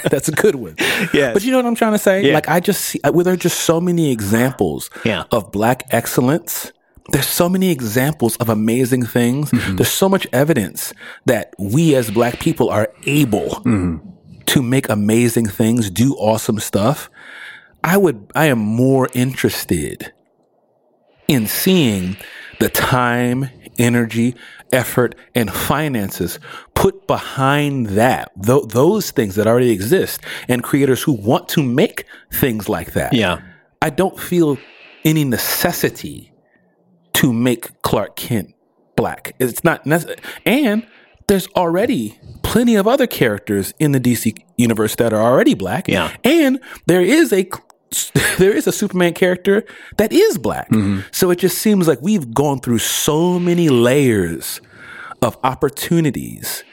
That's 0.04 0.28
a 0.30 0.32
good 0.32 0.56
one. 0.56 0.76
Yeah, 1.14 1.34
But 1.34 1.44
you 1.44 1.52
know 1.52 1.58
what 1.58 1.66
I'm 1.66 1.76
trying 1.76 1.94
to 1.94 1.98
say? 1.98 2.24
Yeah. 2.24 2.34
Like 2.36 2.48
I 2.48 2.60
just 2.60 2.82
see, 2.82 3.00
well, 3.04 3.24
there 3.24 3.34
are 3.34 3.38
just 3.38 3.62
so 3.62 3.82
many 3.82 4.12
examples 4.12 4.90
Yeah. 5.04 5.24
of 5.32 5.52
black 5.52 5.84
excellence, 5.90 6.72
there's 7.10 7.28
so 7.28 7.50
many 7.50 7.72
examples 7.72 8.38
of 8.38 8.50
amazing 8.50 9.06
things. 9.06 9.52
Mm-hmm. 9.52 9.76
There's 9.78 9.92
so 9.92 10.08
much 10.08 10.28
evidence 10.32 10.94
that 11.26 11.54
we 11.58 11.96
as 11.96 12.12
black 12.12 12.40
people 12.40 12.70
are 12.70 12.94
able 13.06 13.50
mm-hmm. 13.50 13.98
to 14.46 14.62
make 14.62 14.90
amazing 14.90 15.48
things, 15.48 15.90
do 15.90 16.14
awesome 16.16 16.60
stuff. 16.60 17.10
I 17.84 17.98
would, 17.98 18.32
I 18.36 18.46
am 18.46 18.60
more 18.60 19.10
interested 19.14 20.14
in 21.28 21.48
seeing 21.48 22.18
the 22.60 22.70
time, 22.70 23.50
energy, 23.80 24.36
effort, 24.72 25.16
and 25.34 25.52
finances 25.52 26.40
put 26.76 27.08
behind 27.08 27.88
that, 27.88 28.32
th- 28.42 28.66
those 28.68 29.12
things 29.12 29.36
that 29.36 29.48
already 29.48 29.72
exist, 29.72 30.22
and 30.48 30.64
creators 30.64 31.02
who 31.02 31.14
want 31.14 31.50
to 31.50 31.64
make 31.64 32.06
things 32.32 32.70
like 32.70 32.94
that. 32.94 33.14
Yeah. 33.14 33.42
I 33.82 33.90
don't 33.90 34.20
feel 34.20 34.58
any 35.04 35.24
necessity 35.24 36.31
to 37.14 37.34
make 37.34 37.82
Clark 37.82 38.16
Kent 38.16 38.54
black. 38.96 39.36
It's 39.40 39.64
not 39.64 39.86
necessary. 39.86 40.20
And 40.46 40.86
there's 41.28 41.48
already 41.56 42.20
plenty 42.44 42.76
of 42.76 42.88
other 42.88 43.08
characters 43.08 43.74
in 43.80 43.92
the 43.92 44.00
DC 44.00 44.38
universe 44.58 44.96
that 44.96 45.14
are 45.14 45.22
already 45.22 45.54
black. 45.54 45.88
Yeah. 45.88 46.16
And 46.24 46.60
there 46.88 47.02
is 47.02 47.32
a 47.32 47.50
there 48.38 48.56
is 48.56 48.68
a 48.68 48.72
Superman 48.72 49.14
character 49.14 49.66
that 49.98 50.12
is 50.12 50.38
black. 50.38 50.70
Mm-hmm. 50.70 51.02
So 51.12 51.30
it 51.32 51.40
just 51.40 51.58
seems 51.58 51.88
like 51.88 52.02
we've 52.02 52.34
gone 52.34 52.60
through 52.60 52.80
so 52.80 53.40
many 53.40 53.70
layers 53.70 54.62
of 55.22 55.38
opportunities 55.44 56.64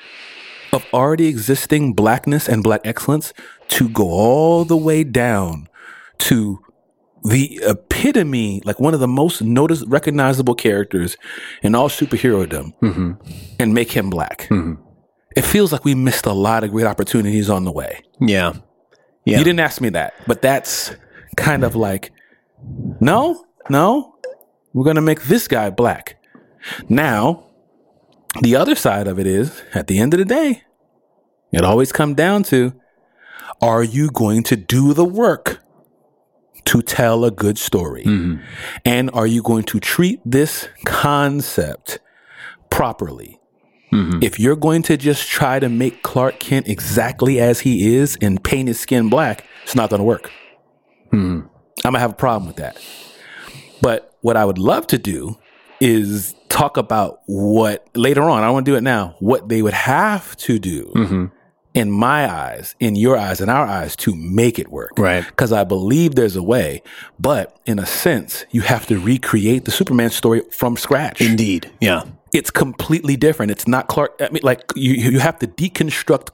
of 0.72 0.84
already 0.92 1.28
existing 1.28 1.94
blackness 1.94 2.48
and 2.48 2.62
black 2.62 2.80
excellence 2.84 3.32
to 3.68 3.88
go 3.88 4.10
all 4.10 4.64
the 4.64 4.76
way 4.76 5.02
down 5.04 5.68
to 6.18 6.62
the 7.24 7.60
epitome, 7.62 8.60
like 8.64 8.80
one 8.80 8.94
of 8.94 9.00
the 9.00 9.08
most 9.08 9.42
notice 9.42 9.84
recognizable 9.86 10.54
characters 10.54 11.16
in 11.62 11.74
all 11.74 11.88
superherodom, 11.88 12.72
mm-hmm. 12.80 13.12
and 13.58 13.74
make 13.74 13.92
him 13.92 14.10
black. 14.10 14.42
Mm-hmm. 14.50 14.82
It 15.36 15.42
feels 15.42 15.72
like 15.72 15.84
we 15.84 15.94
missed 15.94 16.26
a 16.26 16.32
lot 16.32 16.64
of 16.64 16.70
great 16.70 16.86
opportunities 16.86 17.50
on 17.50 17.64
the 17.64 17.72
way. 17.72 18.02
Yeah. 18.20 18.54
Yeah. 19.24 19.38
You 19.38 19.44
didn't 19.44 19.60
ask 19.60 19.80
me 19.80 19.90
that, 19.90 20.14
but 20.26 20.42
that's 20.42 20.94
kind 21.36 21.64
of 21.64 21.76
like, 21.76 22.12
no, 23.00 23.44
no, 23.68 24.14
we're 24.72 24.84
going 24.84 24.96
to 24.96 25.02
make 25.02 25.22
this 25.24 25.46
guy 25.46 25.70
black. 25.70 26.16
Now, 26.88 27.46
the 28.40 28.56
other 28.56 28.74
side 28.74 29.06
of 29.06 29.18
it 29.18 29.26
is 29.26 29.62
at 29.74 29.86
the 29.86 29.98
end 29.98 30.14
of 30.14 30.18
the 30.18 30.24
day, 30.24 30.62
it 31.52 31.64
always 31.64 31.92
comes 31.92 32.16
down 32.16 32.42
to 32.44 32.72
are 33.60 33.82
you 33.82 34.10
going 34.10 34.42
to 34.44 34.56
do 34.56 34.94
the 34.94 35.04
work 35.04 35.60
to 36.68 36.82
tell 36.82 37.24
a 37.24 37.30
good 37.30 37.58
story? 37.58 38.04
Mm-hmm. 38.04 38.42
And 38.84 39.10
are 39.12 39.26
you 39.26 39.42
going 39.42 39.64
to 39.64 39.80
treat 39.80 40.20
this 40.24 40.68
concept 40.84 41.98
properly? 42.70 43.40
Mm-hmm. 43.90 44.22
If 44.22 44.38
you're 44.38 44.56
going 44.56 44.82
to 44.82 44.98
just 44.98 45.28
try 45.28 45.58
to 45.60 45.70
make 45.70 46.02
Clark 46.02 46.40
Kent 46.40 46.68
exactly 46.68 47.40
as 47.40 47.60
he 47.60 47.94
is 47.94 48.18
and 48.20 48.42
paint 48.44 48.68
his 48.68 48.78
skin 48.78 49.08
black, 49.08 49.46
it's 49.62 49.74
not 49.74 49.88
going 49.88 50.00
to 50.00 50.04
work. 50.04 50.30
Mm-hmm. 51.06 51.46
I'm 51.46 51.48
going 51.82 51.94
to 51.94 52.00
have 52.00 52.12
a 52.12 52.16
problem 52.16 52.46
with 52.46 52.56
that. 52.56 52.78
But 53.80 54.16
what 54.20 54.36
I 54.36 54.44
would 54.44 54.58
love 54.58 54.86
to 54.88 54.98
do 54.98 55.38
is 55.80 56.34
talk 56.50 56.76
about 56.76 57.20
what 57.26 57.88
later 57.94 58.24
on, 58.24 58.42
I 58.42 58.50
want 58.50 58.66
to 58.66 58.72
do 58.72 58.76
it 58.76 58.82
now, 58.82 59.16
what 59.20 59.48
they 59.48 59.62
would 59.62 59.72
have 59.72 60.36
to 60.38 60.58
do 60.58 60.92
in 61.78 61.92
my 61.92 62.28
eyes, 62.28 62.74
in 62.80 62.96
your 62.96 63.16
eyes, 63.16 63.40
in 63.40 63.48
our 63.48 63.64
eyes 63.64 63.94
to 63.94 64.12
make 64.16 64.58
it 64.58 64.68
work. 64.68 64.90
Right. 64.98 65.24
Because 65.24 65.52
I 65.52 65.62
believe 65.62 66.16
there's 66.16 66.34
a 66.34 66.42
way. 66.42 66.82
But 67.20 67.56
in 67.66 67.78
a 67.78 67.86
sense, 67.86 68.44
you 68.50 68.62
have 68.62 68.84
to 68.88 68.98
recreate 68.98 69.64
the 69.64 69.70
Superman 69.70 70.10
story 70.10 70.42
from 70.50 70.76
scratch 70.76 71.20
Indeed. 71.20 71.70
Yeah. 71.80 72.02
it's 72.34 72.50
completely 72.50 73.16
different. 73.16 73.52
It's 73.52 73.68
not 73.68 73.86
Clark. 73.86 74.16
I 74.20 74.28
mean, 74.30 74.42
like 74.42 74.60
you, 74.74 74.92
you 74.94 75.20
have 75.20 75.38
to 75.38 75.46
deconstruct 75.46 76.30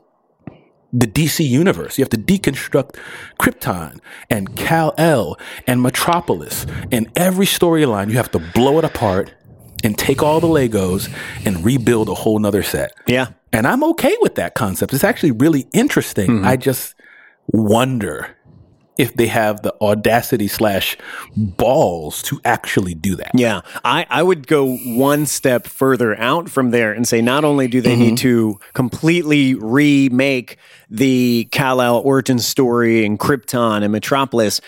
the 0.94 1.07
DC 1.07 1.46
universe. 1.46 1.98
You 1.98 2.02
have 2.04 2.11
to 2.11 2.16
deconstruct 2.16 2.96
Krypton 3.38 3.98
and 4.30 4.57
Kal 4.57 4.94
El 4.96 5.37
and 5.66 5.83
Metropolis 5.83 6.64
and 6.90 7.11
every 7.16 7.46
storyline. 7.46 8.09
You 8.09 8.16
have 8.16 8.30
to 8.30 8.38
blow 8.38 8.78
it 8.78 8.85
apart 8.87 9.35
and 9.83 9.98
take 9.98 10.22
all 10.22 10.40
the 10.40 10.46
Legos 10.46 11.12
and 11.44 11.62
rebuild 11.62 12.09
a 12.09 12.14
whole 12.14 12.38
nother 12.38 12.62
set. 12.62 12.94
Yeah. 13.07 13.26
And 13.55 13.69
I'm 13.69 13.85
okay 13.85 14.17
with 14.21 14.35
that 14.35 14.55
concept. 14.55 14.93
It's 14.93 15.05
actually 15.05 15.31
really 15.31 15.69
interesting. 15.73 16.29
Mm-hmm. 16.29 16.45
I 16.45 16.57
just 16.57 16.97
wonder 17.47 18.37
if 18.99 19.14
they 19.14 19.29
have 19.29 19.62
the 19.62 19.75
audacity 19.81 20.49
slash 20.49 20.97
balls 21.37 22.23
to 22.25 22.40
actually 22.45 22.95
do 22.95 23.14
that. 23.17 23.31
Yeah, 23.35 23.61
I, 23.85 24.07
I 24.11 24.23
would 24.25 24.49
go 24.49 24.77
one 24.77 25.27
step 25.27 25.67
further 25.69 26.19
out 26.19 26.49
from 26.49 26.71
there 26.71 26.93
and 26.93 27.07
say 27.07 27.23
not 27.23 27.45
only 27.45 27.69
do 27.69 27.81
they 27.81 27.97
need 27.97 28.14
mm-hmm. 28.14 28.57
to 28.57 28.61
completely 28.73 29.55
remake 29.55 30.57
the 30.90 31.49
Kal-El 31.53 31.99
origin 31.99 32.40
story 32.40 33.05
and 33.05 33.19
Krypton 33.19 33.83
and 33.83 33.93
Metropolis, 33.93 34.61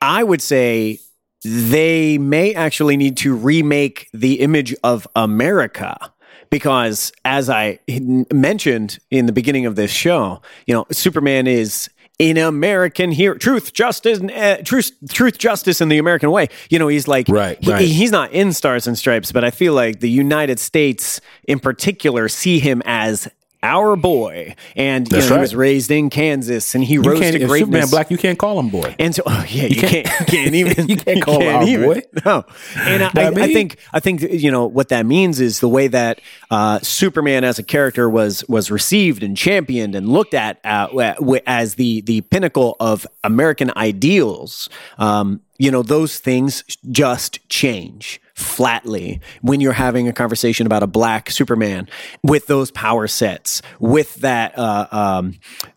I 0.00 0.24
would 0.24 0.42
say 0.42 0.98
they 1.44 2.16
may 2.18 2.54
actually 2.54 2.96
need 2.96 3.16
to 3.18 3.34
remake 3.34 4.08
the 4.12 4.40
image 4.40 4.74
of 4.82 5.06
America. 5.14 5.96
Because 6.50 7.12
as 7.24 7.48
I 7.50 7.78
mentioned 8.32 8.98
in 9.10 9.26
the 9.26 9.32
beginning 9.32 9.66
of 9.66 9.76
this 9.76 9.90
show, 9.90 10.40
you 10.66 10.74
know, 10.74 10.86
Superman 10.90 11.46
is 11.46 11.88
an 12.20 12.36
American 12.36 13.10
hero, 13.10 13.36
truth, 13.36 13.72
justice, 13.72 14.20
uh, 14.20 14.58
truth, 14.64 14.92
truth, 15.10 15.36
justice 15.36 15.80
in 15.80 15.88
the 15.88 15.98
American 15.98 16.30
way. 16.30 16.48
You 16.70 16.78
know, 16.78 16.86
he's 16.88 17.08
like, 17.08 17.28
Right, 17.28 17.58
he- 17.60 17.70
right. 17.72 17.80
he's 17.80 18.12
not 18.12 18.30
in 18.32 18.52
Stars 18.52 18.86
and 18.86 18.96
Stripes, 18.96 19.32
but 19.32 19.42
I 19.42 19.50
feel 19.50 19.72
like 19.74 19.98
the 20.00 20.08
United 20.10 20.60
States 20.60 21.20
in 21.48 21.58
particular 21.58 22.28
see 22.28 22.60
him 22.60 22.82
as 22.84 23.26
our 23.64 23.96
boy. 23.96 24.54
And 24.76 25.10
you 25.10 25.18
know, 25.18 25.34
he 25.34 25.38
was 25.40 25.54
raised 25.56 25.90
in 25.90 26.10
Kansas 26.10 26.74
and 26.74 26.84
he 26.84 26.94
You 26.94 27.02
rose 27.02 27.18
can't, 27.20 27.32
to 27.32 27.38
greatness. 27.46 27.60
Superman 27.60 27.88
black, 27.90 28.10
you 28.10 28.18
can't 28.18 28.38
call 28.38 28.60
him 28.60 28.68
boy. 28.68 28.94
And 28.98 29.14
so, 29.14 29.22
oh 29.26 29.44
yeah, 29.48 29.64
you, 29.66 29.80
can't, 29.80 30.06
can't- 30.06 30.20
you 30.20 30.26
can't 30.26 30.54
even, 30.78 30.88
you 30.88 30.96
can't 30.96 31.22
call 31.22 31.40
him 31.40 31.62
even. 31.68 31.88
boy. 31.88 32.02
No, 32.24 32.44
and 32.76 33.02
I, 33.02 33.10
I 33.16 33.28
I 33.44 33.52
think, 33.52 33.78
I 33.92 34.00
think 34.00 34.22
you 34.22 34.50
know 34.50 34.66
what 34.66 34.88
that 34.90 35.04
means 35.06 35.40
is 35.40 35.60
the 35.60 35.68
way 35.68 35.88
that 35.88 36.20
uh, 36.50 36.78
Superman 36.80 37.44
as 37.44 37.58
a 37.58 37.62
character 37.62 38.08
was 38.08 38.46
was 38.48 38.70
received 38.70 39.22
and 39.22 39.36
championed 39.36 39.94
and 39.94 40.08
looked 40.08 40.34
at 40.34 40.58
uh, 40.64 40.88
as 41.46 41.74
the 41.74 42.00
the 42.02 42.20
pinnacle 42.22 42.76
of 42.80 43.06
American 43.24 43.72
ideals. 43.76 44.68
Um, 44.98 45.40
you 45.58 45.70
know, 45.70 45.82
those 45.82 46.18
things 46.18 46.64
just 46.90 47.46
change 47.48 48.20
flatly 48.34 49.20
when 49.42 49.60
you're 49.60 49.72
having 49.72 50.08
a 50.08 50.12
conversation 50.12 50.66
about 50.66 50.82
a 50.82 50.86
black 50.86 51.30
Superman 51.30 51.88
with 52.22 52.46
those 52.46 52.70
power 52.70 53.06
sets, 53.06 53.62
with 53.78 54.16
that 54.16 54.58
uh, 54.58 54.86
um, 54.90 55.34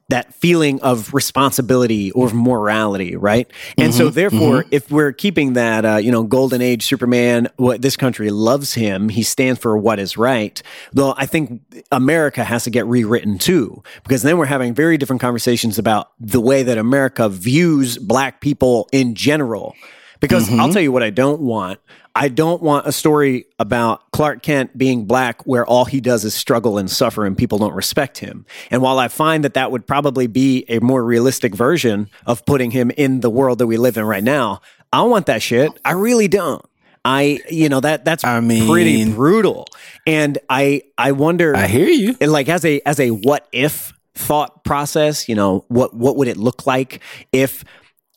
that 0.10 0.34
feeling 0.34 0.80
of 0.82 1.14
responsibility 1.14 2.12
or 2.12 2.30
morality, 2.30 3.16
right? 3.16 3.52
And 3.78 3.94
so, 3.94 4.10
therefore, 4.10 4.64
if 4.72 4.90
we're 4.90 5.12
keeping 5.12 5.54
that, 5.54 5.86
uh, 5.86 5.98
you 5.98 6.12
know, 6.12 6.24
golden 6.24 6.62
age 6.62 6.86
Superman, 6.86 7.50
what 7.58 7.82
this 7.82 7.98
country 7.98 8.30
loves 8.30 8.74
him, 8.74 9.10
he 9.10 9.22
stands 9.24 9.60
for 9.60 9.78
what 9.78 10.00
is 10.00 10.18
right. 10.18 10.62
Though 10.94 11.14
I 11.18 11.26
think 11.26 11.62
America 11.92 12.44
has 12.44 12.64
to 12.64 12.70
get 12.70 12.86
rewritten 12.86 13.38
too, 13.38 13.84
because 14.04 14.22
then 14.22 14.38
we're 14.38 14.46
having 14.46 14.74
very 14.74 14.98
different 14.98 15.22
conversations 15.22 15.78
about 15.78 16.12
the 16.20 16.42
way 16.42 16.64
that 16.64 16.78
America 16.78 17.28
views 17.28 17.98
black 17.98 18.40
people 18.40 18.88
in 18.92 19.14
general. 19.14 19.76
Because 20.20 20.52
I'll 20.52 20.74
tell 20.74 20.82
you 20.82 20.92
what 20.92 21.04
I 21.04 21.12
don't 21.12 21.42
want. 21.42 21.80
I 22.18 22.30
don't 22.30 22.64
want 22.64 22.88
a 22.88 22.92
story 22.92 23.46
about 23.60 24.10
Clark 24.12 24.42
Kent 24.42 24.76
being 24.78 25.06
black 25.06 25.46
where 25.46 25.66
all 25.66 25.86
he 25.86 26.02
does 26.02 26.26
is 26.26 26.34
struggle 26.34 26.78
and 26.80 26.90
suffer 26.90 27.26
and 27.26 27.38
people 27.38 27.60
don't 27.60 27.74
respect 27.74 28.18
him. 28.18 28.46
And 28.72 28.82
while 28.82 28.98
I 28.98 29.08
find 29.08 29.44
that 29.44 29.54
that 29.54 29.72
would 29.72 29.86
probably 29.86 30.26
be 30.26 30.66
a 30.68 30.80
more 30.80 31.04
realistic 31.04 31.54
version 31.54 32.10
of 32.26 32.44
putting 32.46 32.72
him 32.72 32.90
in 32.98 33.20
the 33.20 33.30
world 33.30 33.60
that 33.60 33.68
we 33.68 33.78
live 33.78 33.98
in 33.98 34.06
right 34.06 34.24
now, 34.24 34.62
I 34.92 34.98
don't 34.98 35.12
want 35.12 35.28
that 35.28 35.44
shit. 35.44 35.72
I 35.86 35.92
really 35.92 36.28
don't. 36.28 36.66
I, 37.06 37.40
you 37.50 37.70
know, 37.70 37.80
that 37.82 38.04
that's 38.04 38.24
I 38.24 38.40
mean- 38.40 38.68
pretty 38.68 39.10
brutal. 39.14 39.68
And 40.08 40.40
I, 40.50 40.82
I 40.98 41.12
wonder, 41.12 41.56
I 41.56 41.68
hear 41.68 41.88
you. 41.88 42.18
and 42.20 42.32
like 42.32 42.50
as 42.50 42.66
a 42.66 42.82
as 42.86 43.00
a 43.00 43.12
what 43.12 43.48
if 43.52 43.94
thought 44.16 44.64
process, 44.64 45.30
you 45.30 45.36
know, 45.36 45.66
what 45.68 45.94
what 45.94 46.18
would 46.18 46.28
it 46.28 46.38
look 46.38 46.66
like 46.66 47.02
if 47.32 47.64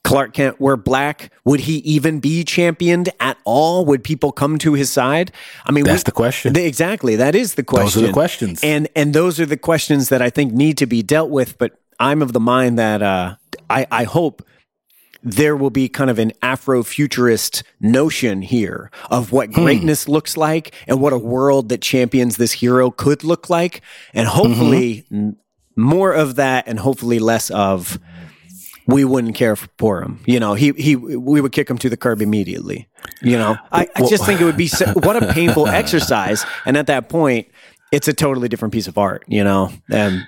Clark 0.02 0.32
Kent 0.32 0.60
were 0.60 0.76
black? 0.76 1.32
Would 1.44 1.60
he 1.60 1.76
even 1.78 2.20
be 2.20 2.42
championed 2.44 3.10
at 3.20 3.36
all? 3.44 3.84
Would 3.84 4.02
people 4.02 4.32
come 4.32 4.58
to 4.58 4.72
his 4.74 4.90
side? 4.90 5.30
I 5.66 5.72
mean, 5.72 5.84
That's 5.84 6.04
the 6.04 6.12
question. 6.12 6.56
Exactly, 6.56 7.16
that 7.16 7.34
is 7.34 7.54
the 7.54 7.62
question. 7.62 8.00
Those 8.02 8.04
are 8.04 8.06
the 8.08 8.12
questions. 8.12 8.60
and 8.64 8.88
and 8.96 9.14
those 9.14 9.38
are 9.38 9.46
the 9.46 9.56
questions 9.58 10.08
that 10.08 10.22
I 10.22 10.30
think 10.30 10.52
need 10.52 10.78
to 10.78 10.86
be 10.86 11.02
dealt 11.02 11.30
with. 11.30 11.58
But 11.58 11.72
I'm 11.98 12.22
of 12.22 12.32
the 12.32 12.40
mind 12.40 12.78
that 12.78 13.02
uh, 13.02 13.36
I 13.68 13.86
I 13.90 14.04
hope 14.04 14.42
there 15.22 15.54
will 15.54 15.68
be 15.70 15.86
kind 15.86 16.08
of 16.08 16.18
an 16.18 16.32
Afrofuturist 16.42 17.62
notion 17.78 18.40
here 18.40 18.90
of 19.10 19.32
what 19.32 19.48
Hmm. 19.52 19.64
greatness 19.64 20.08
looks 20.08 20.34
like 20.36 20.72
and 20.88 20.98
what 20.98 21.12
a 21.12 21.18
world 21.18 21.68
that 21.68 21.82
champions 21.82 22.36
this 22.36 22.52
hero 22.52 22.90
could 22.90 23.22
look 23.22 23.50
like. 23.50 23.82
And 24.14 24.26
hopefully 24.26 25.04
Mm-hmm. 25.12 25.14
n- 25.14 25.36
more 25.76 26.12
of 26.12 26.36
that 26.36 26.64
and 26.66 26.78
hopefully 26.78 27.18
less 27.18 27.50
of 27.50 27.98
we 28.86 29.04
wouldn't 29.04 29.34
care 29.34 29.56
for 29.56 30.02
him. 30.02 30.20
You 30.26 30.40
know, 30.40 30.54
he 30.54 30.72
he 30.72 30.96
we 30.96 31.40
would 31.40 31.52
kick 31.52 31.68
him 31.70 31.78
to 31.78 31.88
the 31.88 31.96
curb 31.96 32.20
immediately. 32.22 32.88
You 33.22 33.38
know, 33.38 33.56
I, 33.72 33.88
I 33.94 34.08
just 34.08 34.24
think 34.26 34.40
it 34.40 34.44
would 34.44 34.56
be 34.56 34.66
so, 34.66 34.86
what 34.94 35.22
a 35.22 35.32
painful 35.32 35.66
exercise. 35.80 36.44
And 36.64 36.76
at 36.76 36.86
that 36.88 37.08
point, 37.08 37.48
it's 37.92 38.08
a 38.08 38.12
totally 38.12 38.48
different 38.48 38.72
piece 38.72 38.88
of 38.88 38.98
art. 38.98 39.24
You 39.26 39.44
know, 39.44 39.72
and 39.90 40.26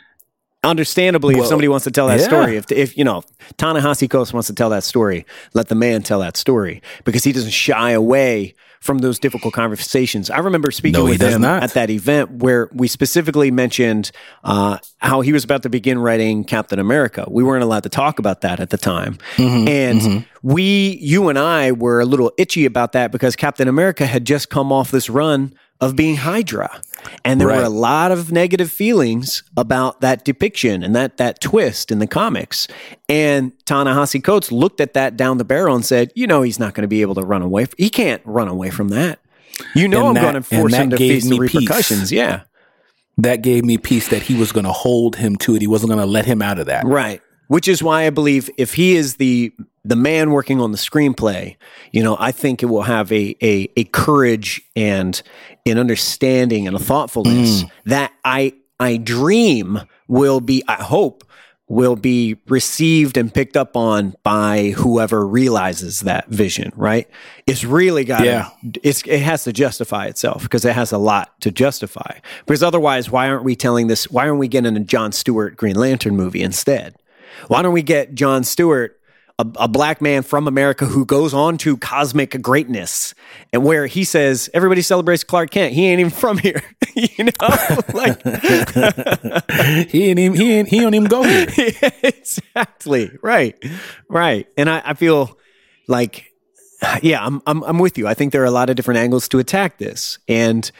understandably, 0.64 1.34
Well, 1.34 1.44
if 1.44 1.48
somebody 1.48 1.68
wants 1.68 1.84
to 1.84 1.90
tell 1.90 2.06
that 2.08 2.20
yeah. 2.20 2.26
story, 2.26 2.56
if 2.56 2.70
if 2.70 2.96
you 2.96 3.04
know 3.04 3.22
Ta-Nehisi 3.56 4.08
Coates 4.08 4.32
wants 4.32 4.46
to 4.48 4.54
tell 4.54 4.70
that 4.70 4.84
story, 4.84 5.26
let 5.54 5.68
the 5.68 5.74
man 5.74 6.02
tell 6.02 6.20
that 6.20 6.36
story 6.36 6.82
because 7.04 7.24
he 7.24 7.32
doesn't 7.32 7.50
shy 7.50 7.90
away 7.92 8.54
from 8.82 8.98
those 8.98 9.18
difficult 9.20 9.54
conversations. 9.54 10.28
I 10.28 10.38
remember 10.38 10.70
speaking 10.72 10.98
No, 11.00 11.04
with 11.08 11.22
him 11.22 11.40
not. 11.42 11.62
at 11.62 11.74
that 11.74 11.88
event 11.88 12.30
where 12.42 12.68
we 12.72 12.88
specifically 12.88 13.50
mentioned 13.52 14.10
uh, 14.42 14.78
how 14.98 15.20
he 15.20 15.32
was 15.32 15.44
about 15.44 15.62
to 15.62 15.68
begin 15.70 15.98
writing 16.00 16.42
Captain 16.44 16.78
America. 16.80 17.24
We 17.30 17.44
weren't 17.44 17.62
allowed 17.62 17.84
to 17.84 17.88
talk 17.88 18.18
about 18.18 18.40
that 18.40 18.58
at 18.58 18.70
the 18.70 18.76
time, 18.78 19.18
Mm-hmm, 19.36 19.68
and 19.68 20.26
we, 20.42 20.98
you 21.00 21.28
and 21.28 21.38
I, 21.38 21.70
were 21.72 22.00
a 22.00 22.04
little 22.04 22.32
itchy 22.36 22.64
about 22.66 22.90
that 22.92 23.12
because 23.12 23.36
Captain 23.36 23.68
America 23.68 24.04
had 24.04 24.24
just 24.24 24.50
come 24.50 24.72
off 24.72 24.90
this 24.90 25.08
run 25.08 25.54
of 25.82 25.94
being 25.96 26.16
Hydra. 26.16 26.80
And 27.24 27.40
there 27.40 27.48
were 27.48 27.54
a 27.64 27.68
lot 27.68 28.12
of 28.12 28.30
negative 28.30 28.70
feelings 28.70 29.42
about 29.56 30.00
that 30.00 30.24
depiction 30.24 30.82
and 30.84 30.94
that 30.94 31.16
that 31.16 31.40
twist 31.40 31.90
in 31.90 31.98
the 31.98 32.06
comics. 32.06 32.68
And 33.08 33.52
Ta-Nehisi 33.66 34.22
Coates 34.22 34.52
looked 34.52 34.80
at 34.80 34.94
that 34.94 35.16
down 35.16 35.38
the 35.38 35.44
barrel 35.44 35.74
and 35.74 35.84
said, 35.84 36.12
"You 36.14 36.26
know, 36.28 36.42
he's 36.42 36.60
not 36.60 36.74
going 36.74 36.82
to 36.82 36.88
be 36.88 37.02
able 37.02 37.16
to 37.16 37.22
run 37.22 37.42
away. 37.42 37.66
He 37.76 37.90
can't 37.90 38.22
run 38.24 38.46
away 38.48 38.70
from 38.70 38.88
that. 38.90 39.18
You 39.74 39.88
know, 39.88 40.08
And 40.08 40.16
I'm 40.18 40.22
going 40.22 40.34
to 40.36 40.42
force 40.42 40.74
him 40.74 40.90
to 40.90 40.96
face 40.96 41.24
the 41.28 41.38
me 41.38 41.48
peace. 41.48 41.54
repercussions." 41.60 42.12
Yeah, 42.12 42.42
That 43.18 43.42
gave 43.42 43.64
me 43.64 43.76
peace 43.78 44.08
that 44.08 44.22
he 44.22 44.34
was 44.38 44.52
going 44.52 44.64
to 44.64 44.72
hold 44.72 45.16
him 45.16 45.36
to 45.38 45.54
it. 45.56 45.60
He 45.60 45.66
wasn't 45.66 45.90
going 45.90 46.00
to 46.00 46.06
let 46.10 46.24
him 46.24 46.40
out 46.40 46.58
of 46.58 46.66
that. 46.66 46.86
right. 46.86 47.20
Which 47.48 47.68
is 47.68 47.82
why 47.82 48.06
I 48.06 48.10
believe 48.10 48.48
if 48.56 48.72
he 48.74 48.94
is 48.96 49.16
the 49.16 49.52
the 49.84 49.96
man 49.96 50.30
working 50.30 50.60
on 50.60 50.70
the 50.70 50.78
screenplay, 50.78 51.56
you 51.90 52.02
know, 52.02 52.16
I 52.18 52.32
think 52.32 52.62
it 52.62 52.66
will 52.66 52.82
have 52.82 53.10
a 53.12 53.36
a, 53.42 53.68
a 53.76 53.84
courage 53.84 54.62
and 54.76 55.20
an 55.66 55.78
understanding 55.78 56.66
and 56.66 56.76
a 56.76 56.80
thoughtfulness 56.80 57.64
mm. 57.64 57.70
that 57.86 58.12
I 58.24 58.54
I 58.78 58.96
dream 58.96 59.80
will 60.08 60.40
be 60.40 60.62
I 60.68 60.82
hope 60.82 61.24
will 61.68 61.96
be 61.96 62.36
received 62.48 63.16
and 63.16 63.32
picked 63.32 63.56
up 63.56 63.78
on 63.78 64.14
by 64.22 64.74
whoever 64.76 65.26
realizes 65.26 66.00
that 66.00 66.28
vision, 66.28 66.70
right? 66.76 67.08
It's 67.46 67.64
really 67.64 68.04
got 68.04 68.24
Yeah. 68.24 68.50
it's 68.82 69.02
it 69.06 69.20
has 69.20 69.44
to 69.44 69.52
justify 69.52 70.06
itself 70.06 70.42
because 70.42 70.64
it 70.64 70.74
has 70.74 70.92
a 70.92 70.98
lot 70.98 71.40
to 71.40 71.50
justify. 71.50 72.18
Because 72.46 72.62
otherwise, 72.62 73.10
why 73.10 73.28
aren't 73.28 73.44
we 73.44 73.56
telling 73.56 73.86
this 73.86 74.10
why 74.10 74.28
aren't 74.28 74.38
we 74.38 74.48
getting 74.48 74.76
a 74.76 74.80
John 74.80 75.12
Stewart 75.12 75.56
Green 75.56 75.76
Lantern 75.76 76.14
movie 76.14 76.42
instead? 76.42 76.94
Why 77.48 77.62
don't 77.62 77.72
we 77.72 77.82
get 77.82 78.14
John 78.14 78.44
Stewart, 78.44 79.00
a, 79.42 79.64
a 79.64 79.68
black 79.68 80.00
man 80.00 80.22
from 80.22 80.46
America 80.48 80.86
who 80.86 81.04
goes 81.04 81.34
on 81.34 81.58
to 81.58 81.76
cosmic 81.76 82.40
greatness, 82.40 83.14
and 83.52 83.64
where 83.64 83.86
he 83.86 84.04
says 84.04 84.48
everybody 84.54 84.82
celebrates 84.82 85.24
Clark 85.24 85.50
Kent. 85.50 85.74
He 85.74 85.86
ain't 85.86 86.00
even 86.00 86.10
from 86.10 86.38
here, 86.38 86.62
you 86.94 87.24
know. 87.24 87.30
like 87.94 88.22
He 89.90 90.04
ain't 90.10 90.18
even, 90.18 90.34
he 90.34 90.52
ain't, 90.52 90.68
he 90.68 90.80
don't 90.80 90.94
even 90.94 91.08
go 91.08 91.22
here. 91.22 91.72
exactly 92.02 93.10
right, 93.22 93.56
right. 94.08 94.46
And 94.56 94.70
I, 94.70 94.82
I 94.84 94.94
feel 94.94 95.38
like, 95.88 96.32
yeah, 97.02 97.24
I'm, 97.24 97.42
I'm 97.46 97.62
I'm 97.64 97.78
with 97.78 97.98
you. 97.98 98.06
I 98.08 98.14
think 98.14 98.32
there 98.32 98.42
are 98.42 98.46
a 98.46 98.50
lot 98.50 98.70
of 98.70 98.76
different 98.76 98.98
angles 98.98 99.28
to 99.28 99.38
attack 99.38 99.78
this, 99.78 100.18
and 100.28 100.70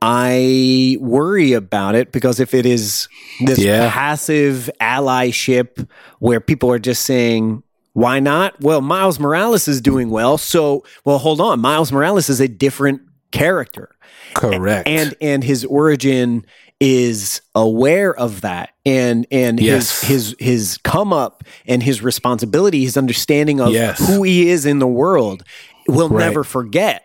I 0.00 0.96
worry 1.00 1.52
about 1.54 1.94
it 1.96 2.12
because 2.12 2.38
if 2.40 2.54
it 2.54 2.64
is 2.66 3.08
this 3.44 3.58
Yeah. 3.58 3.90
passive 3.90 4.70
allyship 4.80 5.88
where 6.20 6.40
people 6.40 6.70
are 6.70 6.78
just 6.78 7.02
saying, 7.04 7.62
why 7.98 8.20
not? 8.20 8.60
Well, 8.60 8.80
Miles 8.80 9.18
Morales 9.18 9.66
is 9.68 9.80
doing 9.80 10.10
well. 10.10 10.38
So, 10.38 10.84
well, 11.04 11.18
hold 11.18 11.40
on. 11.40 11.60
Miles 11.60 11.90
Morales 11.92 12.28
is 12.28 12.40
a 12.40 12.48
different 12.48 13.02
character. 13.32 13.94
Correct. 14.34 14.86
And 14.88 15.14
and 15.20 15.42
his 15.42 15.64
origin 15.64 16.44
is 16.80 17.40
aware 17.54 18.14
of 18.14 18.42
that. 18.42 18.70
And 18.86 19.26
and 19.32 19.58
Yes. 19.60 20.00
his 20.02 20.08
his 20.08 20.36
his 20.38 20.78
come 20.78 21.12
up 21.12 21.42
and 21.66 21.82
his 21.82 22.02
responsibility, 22.02 22.84
his 22.84 22.96
understanding 22.96 23.60
of 23.60 23.70
Yes. 23.72 23.98
who 24.06 24.22
he 24.22 24.48
is 24.48 24.64
in 24.64 24.78
the 24.78 24.86
world 24.86 25.42
will 25.88 26.08
Right. 26.08 26.26
never 26.26 26.44
forget 26.44 27.04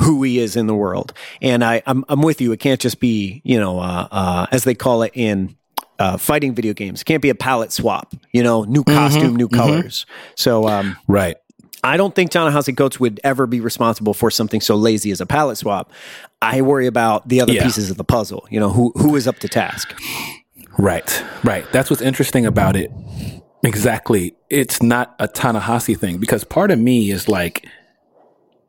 who 0.00 0.22
he 0.24 0.40
is 0.40 0.56
in 0.56 0.66
the 0.66 0.74
world. 0.74 1.12
And 1.40 1.62
I, 1.62 1.80
I'm, 1.86 2.04
I'm 2.08 2.20
with 2.22 2.40
you. 2.40 2.50
It 2.50 2.58
can't 2.58 2.80
just 2.80 2.98
be, 2.98 3.40
you 3.44 3.60
know, 3.60 3.78
uh, 3.78 4.08
uh, 4.10 4.46
as 4.50 4.64
they 4.64 4.74
call 4.74 5.02
it 5.04 5.12
in 5.14 5.54
uh, 5.98 6.16
fighting 6.16 6.54
video 6.54 6.72
games. 6.72 7.00
It 7.02 7.04
can't 7.04 7.22
be 7.22 7.30
a 7.30 7.34
palette 7.34 7.72
swap, 7.72 8.14
you 8.32 8.42
know, 8.42 8.64
new 8.64 8.82
Mm-hmm. 8.84 8.96
costume, 8.98 9.36
new 9.36 9.48
colors. 9.48 10.06
So 10.36 10.66
um, 10.68 10.96
right. 11.08 11.36
I 11.82 11.96
don't 11.98 12.14
think 12.14 12.30
Ta-Nehisi 12.30 12.74
Coates 12.76 12.98
would 12.98 13.20
ever 13.24 13.46
be 13.46 13.60
responsible 13.60 14.14
for 14.14 14.30
something 14.30 14.60
so 14.62 14.74
lazy 14.74 15.10
as 15.10 15.20
a 15.20 15.26
palette 15.26 15.58
swap. 15.58 15.92
I 16.40 16.62
worry 16.62 16.86
about 16.86 17.28
the 17.28 17.40
other 17.42 17.52
Yeah. 17.52 17.62
pieces 17.64 17.90
of 17.90 17.98
the 17.98 18.04
puzzle. 18.04 18.46
You 18.50 18.58
know, 18.60 18.70
who 18.70 18.92
who 18.96 19.16
is 19.16 19.28
up 19.28 19.38
to 19.40 19.48
task? 19.48 19.94
Right, 20.78 21.22
right. 21.44 21.70
That's 21.72 21.90
what's 21.90 22.02
interesting 22.02 22.46
about 22.46 22.74
it. 22.74 22.90
Exactly. 23.62 24.34
It's 24.50 24.82
not 24.82 25.14
a 25.18 25.28
Ta-Nehisi 25.28 25.96
thing 25.98 26.18
because 26.18 26.42
part 26.44 26.70
of 26.70 26.78
me 26.78 27.10
is 27.10 27.28
like, 27.28 27.66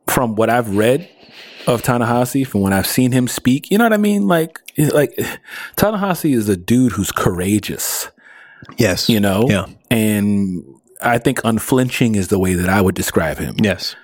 from 0.08 0.36
what 0.36 0.50
I've 0.50 0.76
read 0.76 1.10
of 1.68 1.82
Ta-Nehisi, 1.82 2.46
from 2.46 2.62
when 2.62 2.74
I've 2.74 2.88
seen 2.88 3.12
him 3.12 3.28
speak, 3.28 3.72
you 3.72 3.78
know 3.78 3.86
what 3.86 3.94
I 3.94 3.98
mean? 3.98 4.28
Like, 4.28 4.60
like 4.78 5.20
Ta-Nehisi 5.76 6.34
is 6.36 6.50
a 6.50 6.58
dude 6.58 6.94
who's 6.94 7.12
courageous, 7.12 8.10
Yes. 8.78 9.10
you 9.10 9.20
know? 9.20 9.46
Yeah. 9.50 9.66
And 9.90 10.64
I 11.02 11.18
think 11.18 11.42
unflinching 11.44 12.16
is 12.16 12.30
the 12.30 12.40
way 12.40 12.54
that 12.54 12.70
I 12.70 12.82
would 12.82 12.96
describe 12.96 13.38
him. 13.38 13.56
Yes. 13.62 13.96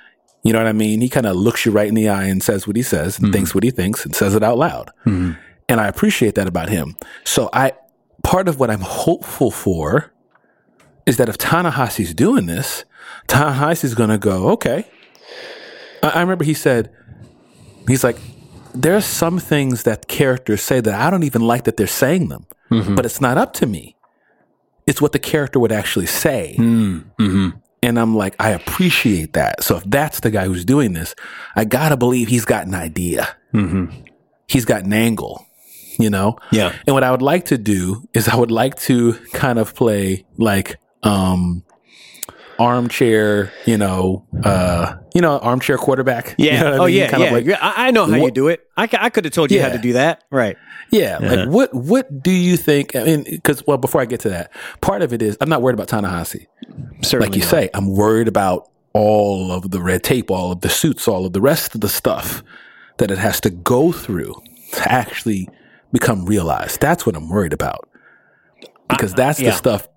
You 0.44 0.54
know 0.54 0.60
what 0.60 0.68
I 0.68 0.74
mean? 0.74 1.02
He 1.02 1.10
kind 1.10 1.26
of 1.26 1.36
looks 1.36 1.66
you 1.66 1.72
right 1.72 1.88
in 1.88 1.96
the 1.96 2.10
eye 2.10 2.24
and 2.24 2.42
says 2.42 2.66
what 2.66 2.76
he 2.76 2.82
says 2.82 3.18
and 3.18 3.26
mm-hmm. 3.26 3.34
thinks 3.34 3.54
what 3.54 3.64
he 3.64 3.72
thinks 3.72 4.06
and 4.06 4.16
says 4.16 4.34
it 4.34 4.44
out 4.44 4.58
loud. 4.58 4.90
Mm-hmm. 5.06 5.34
And 5.70 5.80
I 5.80 5.88
appreciate 5.88 6.36
that 6.36 6.48
about 6.48 6.70
him. 6.70 6.98
So 7.24 7.50
I 7.54 7.74
part 8.24 8.48
of 8.48 8.60
what 8.60 8.70
I'm 8.70 8.82
hopeful 8.82 9.52
for 9.52 10.12
is 11.06 11.18
that 11.18 11.30
if 11.30 11.38
Ta-Nehisi's 11.38 12.14
doing 12.14 12.46
this, 12.46 12.86
Ta-Nehisi's 13.28 13.96
gonna 13.96 14.18
go, 14.18 14.50
okay. 14.50 14.86
I, 16.04 16.10
I 16.10 16.22
remember 16.22 16.44
he 16.44 16.54
said, 16.54 16.92
he's 17.88 18.04
like, 18.04 18.18
there 18.74 18.96
are 18.96 19.02
some 19.02 19.40
things 19.40 19.84
that 19.84 20.08
characters 20.08 20.62
say 20.62 20.80
that 20.80 20.94
I 20.94 21.10
don't 21.10 21.24
even 21.24 21.42
like 21.42 21.64
that 21.66 21.78
they're 21.78 21.88
saying 21.88 22.30
them, 22.30 22.46
but 22.96 23.06
it's 23.06 23.20
not 23.22 23.38
up 23.38 23.54
to 23.56 23.66
me. 23.66 23.96
It's 24.88 25.02
what 25.02 25.12
the 25.12 25.20
character 25.20 25.60
would 25.60 25.72
actually 25.72 26.06
say. 26.08 26.56
And 27.84 28.00
I'm 28.00 28.16
like, 28.16 28.36
I 28.40 28.52
appreciate 28.52 29.34
that. 29.34 29.64
So 29.64 29.78
if 29.78 29.84
that's 29.86 30.20
the 30.20 30.30
guy 30.32 30.46
who's 30.46 30.64
doing 30.66 30.94
this, 30.94 31.16
I 31.56 31.66
gotta 31.66 31.98
believe 31.98 32.28
he's 32.30 32.46
got 32.46 32.68
an 32.68 32.76
idea. 32.76 33.36
He's 34.48 34.66
got 34.66 34.84
an 34.84 34.94
angle, 34.94 35.46
you 35.98 36.10
know? 36.10 36.38
Yeah. 36.52 36.74
And 36.86 36.94
what 36.94 37.04
I 37.04 37.12
would 37.12 37.22
like 37.22 37.46
to 37.46 37.58
do 37.58 38.08
is 38.14 38.28
I 38.28 38.36
would 38.36 38.52
like 38.52 38.76
to 38.82 39.14
kind 39.34 39.60
of 39.60 39.74
play 39.76 40.26
like, 40.38 40.78
um, 41.04 41.64
armchair, 42.60 43.52
you 43.66 43.78
know, 43.78 44.26
uh, 44.44 44.98
you 45.14 45.22
know, 45.22 45.40
armchair 45.40 45.78
quarterback. 45.78 46.36
You 46.38 46.48
Yeah. 46.48 46.60
know 46.62 46.66
what 46.66 46.74
I 46.74 46.78
oh 46.78 46.86
mean? 46.88 46.96
yeah. 46.96 47.10
Kind 47.10 47.24
yeah. 47.24 47.28
of 47.28 47.34
like, 47.34 47.46
Yeah, 47.46 47.58
I, 47.62 47.88
I 47.88 47.92
know 47.92 48.06
how 48.06 48.16
you 48.16 48.32
do 48.32 48.48
it. 48.48 48.68
I, 48.78 48.90
I 48.94 49.10
could 49.10 49.26
have 49.26 49.34
told 49.34 49.52
you 49.52 49.62
how 49.62 49.70
to 49.70 49.78
do 49.78 49.94
that. 49.94 50.24
Right. 50.32 50.58
Yeah, 50.92 51.20
like 51.20 51.40
uh-huh. 51.40 51.50
what 51.50 51.74
what 51.74 52.22
do 52.22 52.32
you 52.32 52.58
think? 52.58 52.98
I 52.98 53.04
mean, 53.06 53.24
because 53.24 53.66
well, 53.66 53.78
before 53.78 54.02
I 54.02 54.06
get 54.06 54.20
to 54.22 54.30
that, 54.30 54.52
part 54.82 55.02
of 55.02 55.14
it 55.14 55.22
is 55.22 55.38
I'm 55.40 55.48
not 55.48 55.62
worried 55.62 55.76
about 55.76 55.88
Ta-Nehisi. 55.88 56.48
Certainly. 57.02 57.28
Like 57.28 57.36
you 57.36 57.42
not. 57.44 57.50
say, 57.50 57.70
I'm 57.74 57.96
worried 57.96 58.28
about 58.28 58.70
all 58.94 59.54
of 59.54 59.72
the 59.72 59.82
red 59.82 60.04
tape, 60.04 60.30
all 60.30 60.52
of 60.52 60.60
the 60.62 60.70
suits, 60.70 61.08
all 61.08 61.26
of 61.26 61.32
the 61.32 61.40
rest 61.40 61.76
of 61.76 61.82
the 61.82 61.88
stuff 61.88 62.44
that 62.98 63.10
it 63.10 63.18
has 63.18 63.40
to 63.42 63.50
go 63.50 63.94
through 63.94 64.36
to 64.74 64.92
actually 64.92 65.48
become 65.94 66.26
realized. 66.26 66.82
That's 66.82 67.06
what 67.06 67.16
I'm 67.16 67.30
worried 67.30 67.54
about 67.54 67.88
because 68.90 69.14
uh, 69.14 69.18
that's 69.18 69.40
yeah. 69.40 69.52
the 69.52 69.56
stuff. 69.56 69.88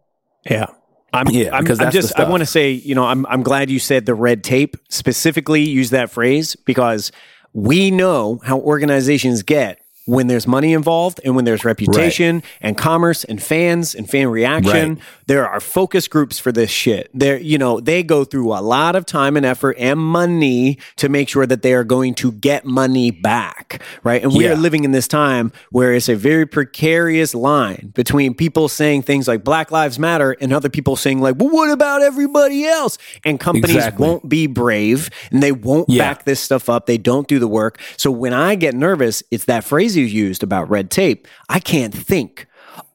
Yeah. 0.49 0.67
I'm, 1.15 1.29
Yeah, 1.29 1.55
I'm, 1.57 1.65
because 1.65 1.81
I'm 1.81 1.87
that's 1.87 1.97
the 1.97 2.03
just, 2.03 2.19
I 2.19 2.29
want 2.29 2.41
to 2.41 2.47
say, 2.47 2.73
you 2.73 2.95
know, 2.95 3.05
I'm, 3.05 3.25
I'm 3.27 3.43
glad 3.43 3.71
you 3.71 3.79
said 3.79 4.07
the 4.07 4.15
red 4.15 4.43
tape 4.45 4.77
specifically 4.89 5.63
use 5.63 5.91
that 5.91 6.11
phrase 6.11 6.57
because 6.57 7.13
we 7.53 7.91
know 7.91 8.41
how 8.45 8.59
organizations 8.59 9.43
get 9.43 9.81
when 10.07 10.27
there's 10.27 10.47
money 10.47 10.73
involved 10.75 11.19
and 11.25 11.35
when 11.35 11.45
there's 11.47 11.65
reputation 11.65 12.43
and 12.61 12.77
commerce 12.77 13.25
and 13.25 13.43
fans 13.43 13.95
and 13.95 14.09
fan 14.11 14.29
reaction. 14.29 14.95
Right. 14.97 15.03
There 15.27 15.49
are 15.49 15.61
focus 15.61 16.09
groups 16.09 16.39
for 16.39 16.53
this 16.53 16.69
shit. 16.71 17.09
There, 17.15 17.39
you 17.39 17.57
know, 17.57 17.81
they 17.81 18.03
go 18.03 18.25
through 18.25 18.53
a 18.53 18.61
lot 18.61 18.97
of 18.97 19.07
time 19.07 19.37
and 19.39 19.47
effort 19.47 19.77
and 19.79 19.99
money 19.99 20.79
to 20.97 21.09
make 21.09 21.31
sure 21.31 21.47
that 21.47 21.63
they 21.63 21.73
are 21.73 21.85
going 21.85 22.15
to 22.17 22.33
get 22.33 22.67
money 22.67 23.11
back. 23.11 23.81
Right. 24.03 24.23
And 24.23 24.35
we 24.35 24.45
Yeah. 24.45 24.53
are 24.53 24.57
living 24.57 24.85
in 24.85 24.93
this 24.93 25.09
time 25.09 25.53
where 25.71 25.95
it's 25.95 26.11
a 26.11 26.15
very 26.17 26.45
precarious 26.45 27.35
line 27.35 27.93
between 27.95 28.35
people 28.35 28.69
saying 28.69 29.03
things 29.03 29.27
like 29.27 29.43
Black 29.43 29.71
Lives 29.71 29.99
Matter 29.99 30.33
and 30.41 30.53
other 30.53 30.69
people 30.69 30.97
saying 30.97 31.23
like, 31.23 31.37
well, 31.39 31.49
what 31.49 31.71
about 31.71 32.03
everybody 32.03 32.67
else? 32.67 32.99
And 33.25 33.41
companies 33.41 33.77
Exactly. 33.77 34.07
won't 34.07 34.29
be 34.29 34.47
brave 34.47 35.09
and 35.31 35.43
they 35.43 35.53
won't 35.53 35.89
Yeah. 35.89 36.03
back 36.13 36.25
this 36.25 36.41
stuff 36.41 36.69
up. 36.69 36.85
They 36.85 36.99
don't 36.99 37.27
do 37.27 37.39
the 37.39 37.49
work. 37.49 37.79
So 37.97 38.11
when 38.11 38.35
I 38.35 38.55
get 38.55 38.75
nervous, 38.75 39.23
it's 39.31 39.45
that 39.47 39.65
phrase 39.65 39.94
you 39.97 40.05
used 40.05 40.43
about 40.43 40.71
red 40.71 40.91
tape. 40.91 41.27
I 41.49 41.61
can't 41.61 41.95
think 41.95 42.47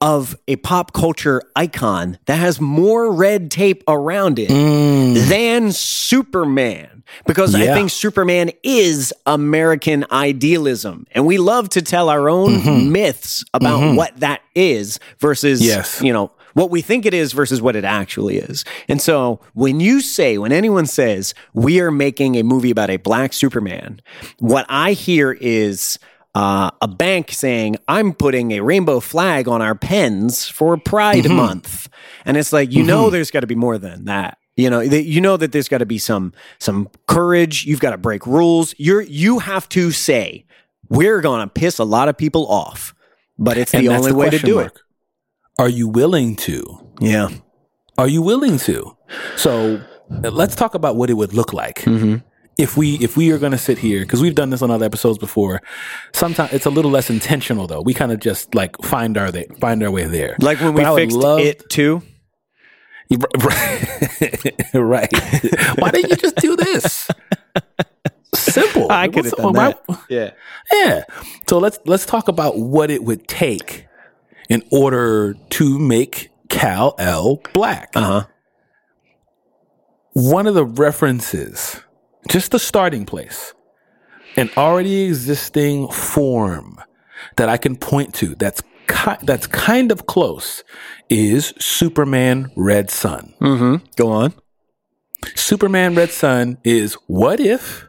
of 0.01 0.37
a 0.47 0.55
pop 0.57 0.93
culture 0.93 1.41
icon 1.55 2.17
that 2.25 2.37
has 2.37 2.59
more 2.59 3.11
red 3.11 3.51
tape 3.51 3.83
around 3.87 4.39
it 4.39 4.49
mm. 4.49 5.27
than 5.27 5.71
Superman. 5.71 7.03
Because 7.25 7.55
I 7.55 7.65
think 7.73 7.89
Superman 7.89 8.51
is 8.61 9.11
American 9.25 10.05
idealism. 10.11 11.07
And 11.11 11.25
we 11.25 11.39
love 11.39 11.69
to 11.69 11.81
tell 11.81 12.07
our 12.07 12.29
own 12.29 12.57
mm-hmm. 12.57 12.91
myths 12.91 13.43
about 13.51 13.79
mm-hmm. 13.79 13.95
what 13.95 14.15
that 14.17 14.41
is 14.53 14.99
versus, 15.17 15.65
Yes. 15.65 16.01
you 16.03 16.13
know, 16.13 16.31
what 16.53 16.69
we 16.69 16.81
think 16.81 17.05
it 17.05 17.13
is 17.13 17.33
versus 17.33 17.61
what 17.61 17.75
it 17.75 17.83
actually 17.83 18.37
is. 18.37 18.63
And 18.87 19.01
so 19.01 19.39
when 19.53 19.79
you 19.79 20.01
say, 20.01 20.37
when 20.37 20.51
anyone 20.51 20.85
says, 20.85 21.33
we 21.53 21.79
are 21.79 21.91
making 21.91 22.35
a 22.35 22.43
movie 22.43 22.71
about 22.71 22.89
a 22.89 22.97
black 22.97 23.33
Superman, 23.33 24.01
what 24.37 24.65
I 24.69 24.93
hear 24.93 25.31
is 25.31 25.97
uh, 26.35 26.71
a 26.81 26.87
bank 26.87 27.31
saying, 27.31 27.77
I'm 27.87 28.13
putting 28.13 28.51
a 28.51 28.59
rainbow 28.61 28.99
flag 28.99 29.47
on 29.47 29.61
our 29.61 29.75
pens 29.75 30.47
for 30.47 30.77
Pride 30.77 31.29
Month. 31.29 31.89
And 32.25 32.37
it's 32.37 32.53
like, 32.53 32.71
you 32.71 32.83
know, 32.83 33.09
there's 33.09 33.31
got 33.31 33.39
to 33.41 33.47
be 33.47 33.55
more 33.55 33.77
than 33.77 34.05
that. 34.05 34.37
You 34.55 34.69
know, 34.69 34.85
that- 34.85 35.05
you 35.05 35.21
know 35.21 35.37
that 35.37 35.51
there's 35.51 35.67
got 35.69 35.77
to 35.79 35.85
be 35.85 35.97
some 35.97 36.33
some 36.59 36.89
courage. 37.07 37.65
You've 37.65 37.79
got 37.79 37.91
to 37.91 37.97
break 37.97 38.27
rules. 38.27 38.75
You're 38.77 39.01
you 39.01 39.39
have 39.39 39.67
to 39.69 39.91
say, 39.91 40.45
we're 40.89 41.21
gonna 41.21 41.47
piss 41.47 41.79
a 41.79 41.83
lot 41.85 42.09
of 42.09 42.17
people 42.17 42.45
off, 42.47 42.93
but 43.37 43.57
it's 43.57 43.73
And 43.73 43.85
the 43.87 43.93
only 43.93 44.11
way 44.11 44.29
to 44.29 44.39
do 44.39 44.55
mark. 44.55 44.81
Are 45.57 45.69
you 45.69 45.87
willing 45.87 46.35
to? 46.37 46.91
Yeah. 46.99 47.29
Are 47.97 48.07
you 48.07 48.21
willing 48.21 48.57
to? 48.59 48.97
So 49.37 49.81
let's 50.09 50.55
talk 50.55 50.73
about 50.75 50.95
what 50.95 51.09
it 51.09 51.13
would 51.13 51.33
look 51.33 51.53
like 51.53 51.79
Mm-hmm. 51.83 52.17
If 52.59 52.75
we 52.77 52.95
if 52.95 53.15
we 53.15 53.31
are 53.31 53.37
going 53.37 53.53
to 53.53 53.57
sit 53.57 53.77
here 53.77 54.01
because 54.01 54.21
we've 54.21 54.35
done 54.35 54.49
this 54.49 54.61
on 54.61 54.69
other 54.69 54.85
episodes 54.85 55.17
before. 55.17 55.61
Sometimes 56.13 56.51
it's 56.51 56.65
a 56.65 56.69
little 56.69 56.91
less 56.91 57.09
intentional 57.09 57.67
though. 57.67 57.81
We 57.81 57.93
kind 57.93 58.11
of 58.11 58.19
just 58.19 58.53
like 58.53 58.75
find 58.83 59.17
our 59.17 59.31
th- 59.31 59.47
find 59.61 59.81
our 59.81 59.89
way 59.89 60.05
there. 60.05 60.35
Like 60.41 60.59
when 60.59 60.73
we 60.73 60.83
But 60.83 60.95
fixed 60.95 61.15
love- 61.17 61.39
it 61.39 61.69
too. 61.69 62.01
right. 63.43 64.51
right. 64.73 65.11
Why 65.79 65.89
didn't 65.91 66.09
you 66.11 66.15
just 66.17 66.35
do 66.35 66.55
this? 66.55 67.09
Simple. 68.35 68.91
I 68.91 69.07
could 69.07 69.25
have 69.25 69.33
done 69.35 69.53
why- 69.53 69.73
that. 69.87 69.99
Yeah. 70.09 70.31
Yeah. 70.73 71.03
So 71.47 71.57
let's 71.59 71.79
let's 71.85 72.05
talk 72.05 72.27
about 72.27 72.59
what 72.59 72.91
it 72.91 73.03
would 73.03 73.27
take 73.27 73.87
in 74.49 74.63
order 74.71 75.33
to 75.51 75.79
make 75.79 76.29
Kal-El 76.49 77.41
black. 77.53 77.91
Uh 77.95 78.01
huh. 78.01 78.25
One 80.13 80.45
of 80.47 80.55
the 80.55 80.65
references, 80.65 81.81
just 82.29 82.51
the 82.51 82.59
starting 82.59 83.05
place, 83.05 83.53
an 84.35 84.49
already 84.55 85.03
existing 85.03 85.89
form 85.91 86.79
that 87.35 87.49
I 87.49 87.57
can 87.57 87.75
point 87.75 88.13
to 88.15 88.35
that's 88.35 88.61
ki- 88.87 89.23
that's 89.23 89.47
kind 89.47 89.91
of 89.91 90.05
close 90.05 90.63
is 91.09 91.53
Superman 91.59 92.51
Red 92.55 92.89
Sun. 92.89 93.33
Mm-hmm. 93.41 93.85
Go 93.95 94.11
on. 94.11 94.33
Superman 95.35 95.95
Red 95.95 96.11
Sun 96.11 96.57
is 96.63 96.93
what 97.07 97.39
if 97.39 97.87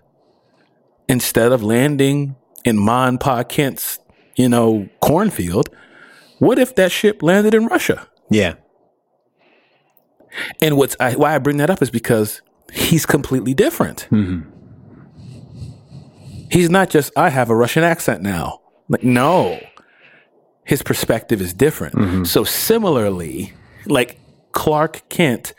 instead 1.09 1.53
of 1.53 1.63
landing 1.63 2.37
in 2.65 2.77
Mon 2.77 3.19
Pa 3.19 3.43
Kent's, 3.45 3.99
you 4.37 4.49
know, 4.49 4.89
cornfield, 5.01 5.69
what 6.39 6.59
if 6.59 6.75
that 6.75 6.91
ship 6.91 7.23
landed 7.23 7.55
in 7.55 7.67
Russia? 7.67 8.09
Yeah. 8.31 8.55
And 10.63 10.77
what's 10.77 10.97
I, 11.01 11.15
why 11.15 11.35
I 11.35 11.39
bring 11.39 11.59
that 11.59 11.71
up 11.71 11.83
is 11.83 11.91
because 11.91 12.41
he's 12.73 13.07
completely 13.07 13.55
different. 13.55 14.09
Mm-hmm. 14.11 14.49
He's 16.51 16.69
not 16.71 16.91
just 16.91 17.13
I 17.17 17.29
have 17.31 17.51
a 17.51 17.55
Russian 17.55 17.85
accent 17.85 18.23
now. 18.23 18.61
Like 18.89 19.05
no, 19.05 19.61
his 20.65 20.83
perspective 20.83 21.41
is 21.41 21.55
different. 21.55 21.95
Mm-hmm. 21.95 22.25
So 22.25 22.45
similarly, 22.45 23.53
like 23.87 24.19
Clark 24.53 25.09
Kent, 25.09 25.55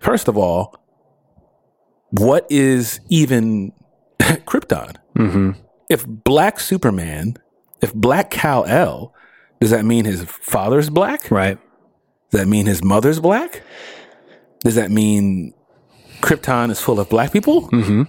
first 0.00 0.28
of 0.28 0.36
all, 0.36 0.76
what 2.10 2.46
is 2.50 3.00
even 3.08 3.72
Krypton? 4.18 4.96
Mm-hmm. 5.16 5.50
If 5.88 6.06
Black 6.06 6.60
Superman, 6.60 7.36
if 7.80 7.94
Black 7.94 8.30
Kal-El, 8.30 9.14
does 9.60 9.70
that 9.70 9.84
mean 9.84 10.04
his 10.04 10.24
father's 10.24 10.90
black? 10.90 11.30
Right. 11.30 11.58
Does 12.30 12.40
that 12.40 12.46
mean 12.46 12.66
his 12.66 12.84
mother's 12.84 13.20
black? 13.20 13.62
Does 14.64 14.74
that 14.74 14.90
mean 14.90 15.54
Krypton 16.20 16.70
is 16.70 16.80
full 16.80 17.00
of 17.00 17.08
black 17.08 17.32
people? 17.32 17.68
Mm-hmm. 17.70 18.02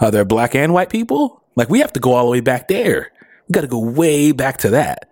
Are 0.00 0.10
there 0.10 0.24
black 0.24 0.54
and 0.54 0.72
white 0.72 0.90
people? 0.90 1.42
Like 1.56 1.68
we 1.70 1.80
have 1.80 1.92
to 1.94 2.00
go 2.00 2.12
all 2.14 2.24
the 2.26 2.30
way 2.30 2.40
back 2.40 2.68
there. 2.68 3.10
We 3.48 3.52
got 3.52 3.62
to 3.62 3.66
go 3.66 3.78
way 3.80 4.32
back 4.32 4.58
to 4.58 4.70
that. 4.70 5.10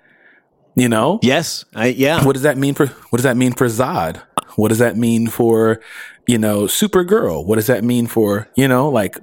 You 0.74 0.88
know, 0.90 1.18
Yes. 1.22 1.64
I 1.74 1.86
yeah. 1.86 2.22
what 2.24 2.34
does 2.34 2.42
that 2.42 2.58
mean 2.58 2.74
for 2.74 2.86
what 2.86 3.16
does 3.16 3.22
that 3.24 3.36
mean 3.36 3.52
for 3.54 3.66
Zod? 3.66 4.20
What 4.56 4.68
does 4.68 4.78
that 4.78 4.96
mean 4.96 5.26
for 5.28 5.80
you 6.26 6.36
know 6.36 6.64
Supergirl? 6.64 7.46
What 7.46 7.56
does 7.56 7.66
that 7.68 7.82
mean 7.82 8.06
for 8.06 8.48
you 8.56 8.68
know 8.68 8.90
like 8.90 9.16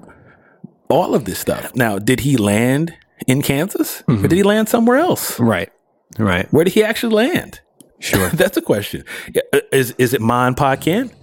all 0.89 1.13
of 1.13 1.25
this 1.25 1.37
stuff? 1.37 1.75
Now, 1.75 1.99
did 1.99 2.21
he 2.21 2.37
land 2.37 2.93
in 3.27 3.41
Kansas 3.43 4.03
or 4.07 4.15
did 4.17 4.31
he 4.31 4.41
land 4.43 4.67
somewhere 4.67 4.97
else? 4.97 5.39
Right. 5.39 5.69
Right. 6.17 6.51
Where 6.51 6.63
did 6.65 6.73
he 6.73 6.83
actually 6.83 7.13
land? 7.13 7.61
Sure. 7.99 8.29
That's 8.33 8.57
a 8.57 8.61
question. 8.61 9.05
Uh, 9.53 9.59
Is 9.71 9.91
is 9.99 10.13
it 10.15 10.21
Mon 10.21 10.55
Pa 10.55 10.75
Kent 10.75 11.13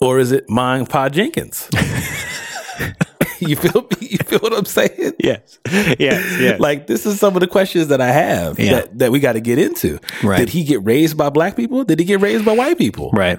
or 0.00 0.18
is 0.18 0.32
it 0.32 0.48
Mon 0.48 0.86
Pa 0.86 1.08
Jenkins? 1.08 1.68
you 3.40 3.56
feel 3.56 3.82
me? 4.00 4.08
You 4.08 4.18
feel 4.18 4.38
what 4.40 4.52
I'm 4.52 4.64
saying? 4.64 5.12
yes. 5.18 5.58
Yes. 5.70 5.98
Yes. 5.98 6.60
Like 6.60 6.86
this 6.86 7.06
is 7.06 7.18
some 7.20 7.34
of 7.36 7.40
the 7.40 7.46
questions 7.46 7.88
that 7.88 8.00
I 8.00 8.10
have 8.10 8.58
Yeah. 8.58 8.72
that, 8.72 8.98
that 8.98 9.12
we 9.12 9.20
got 9.20 9.34
to 9.34 9.40
get 9.40 9.58
into. 9.58 9.98
Right. 10.22 10.38
Did 10.38 10.48
he 10.50 10.64
get 10.64 10.84
raised 10.84 11.16
by 11.16 11.30
black 11.30 11.56
people? 11.56 11.84
Did 11.84 11.98
he 11.98 12.04
get 12.04 12.20
raised 12.20 12.44
by 12.44 12.52
white 12.54 12.78
people? 12.78 13.10
right. 13.12 13.38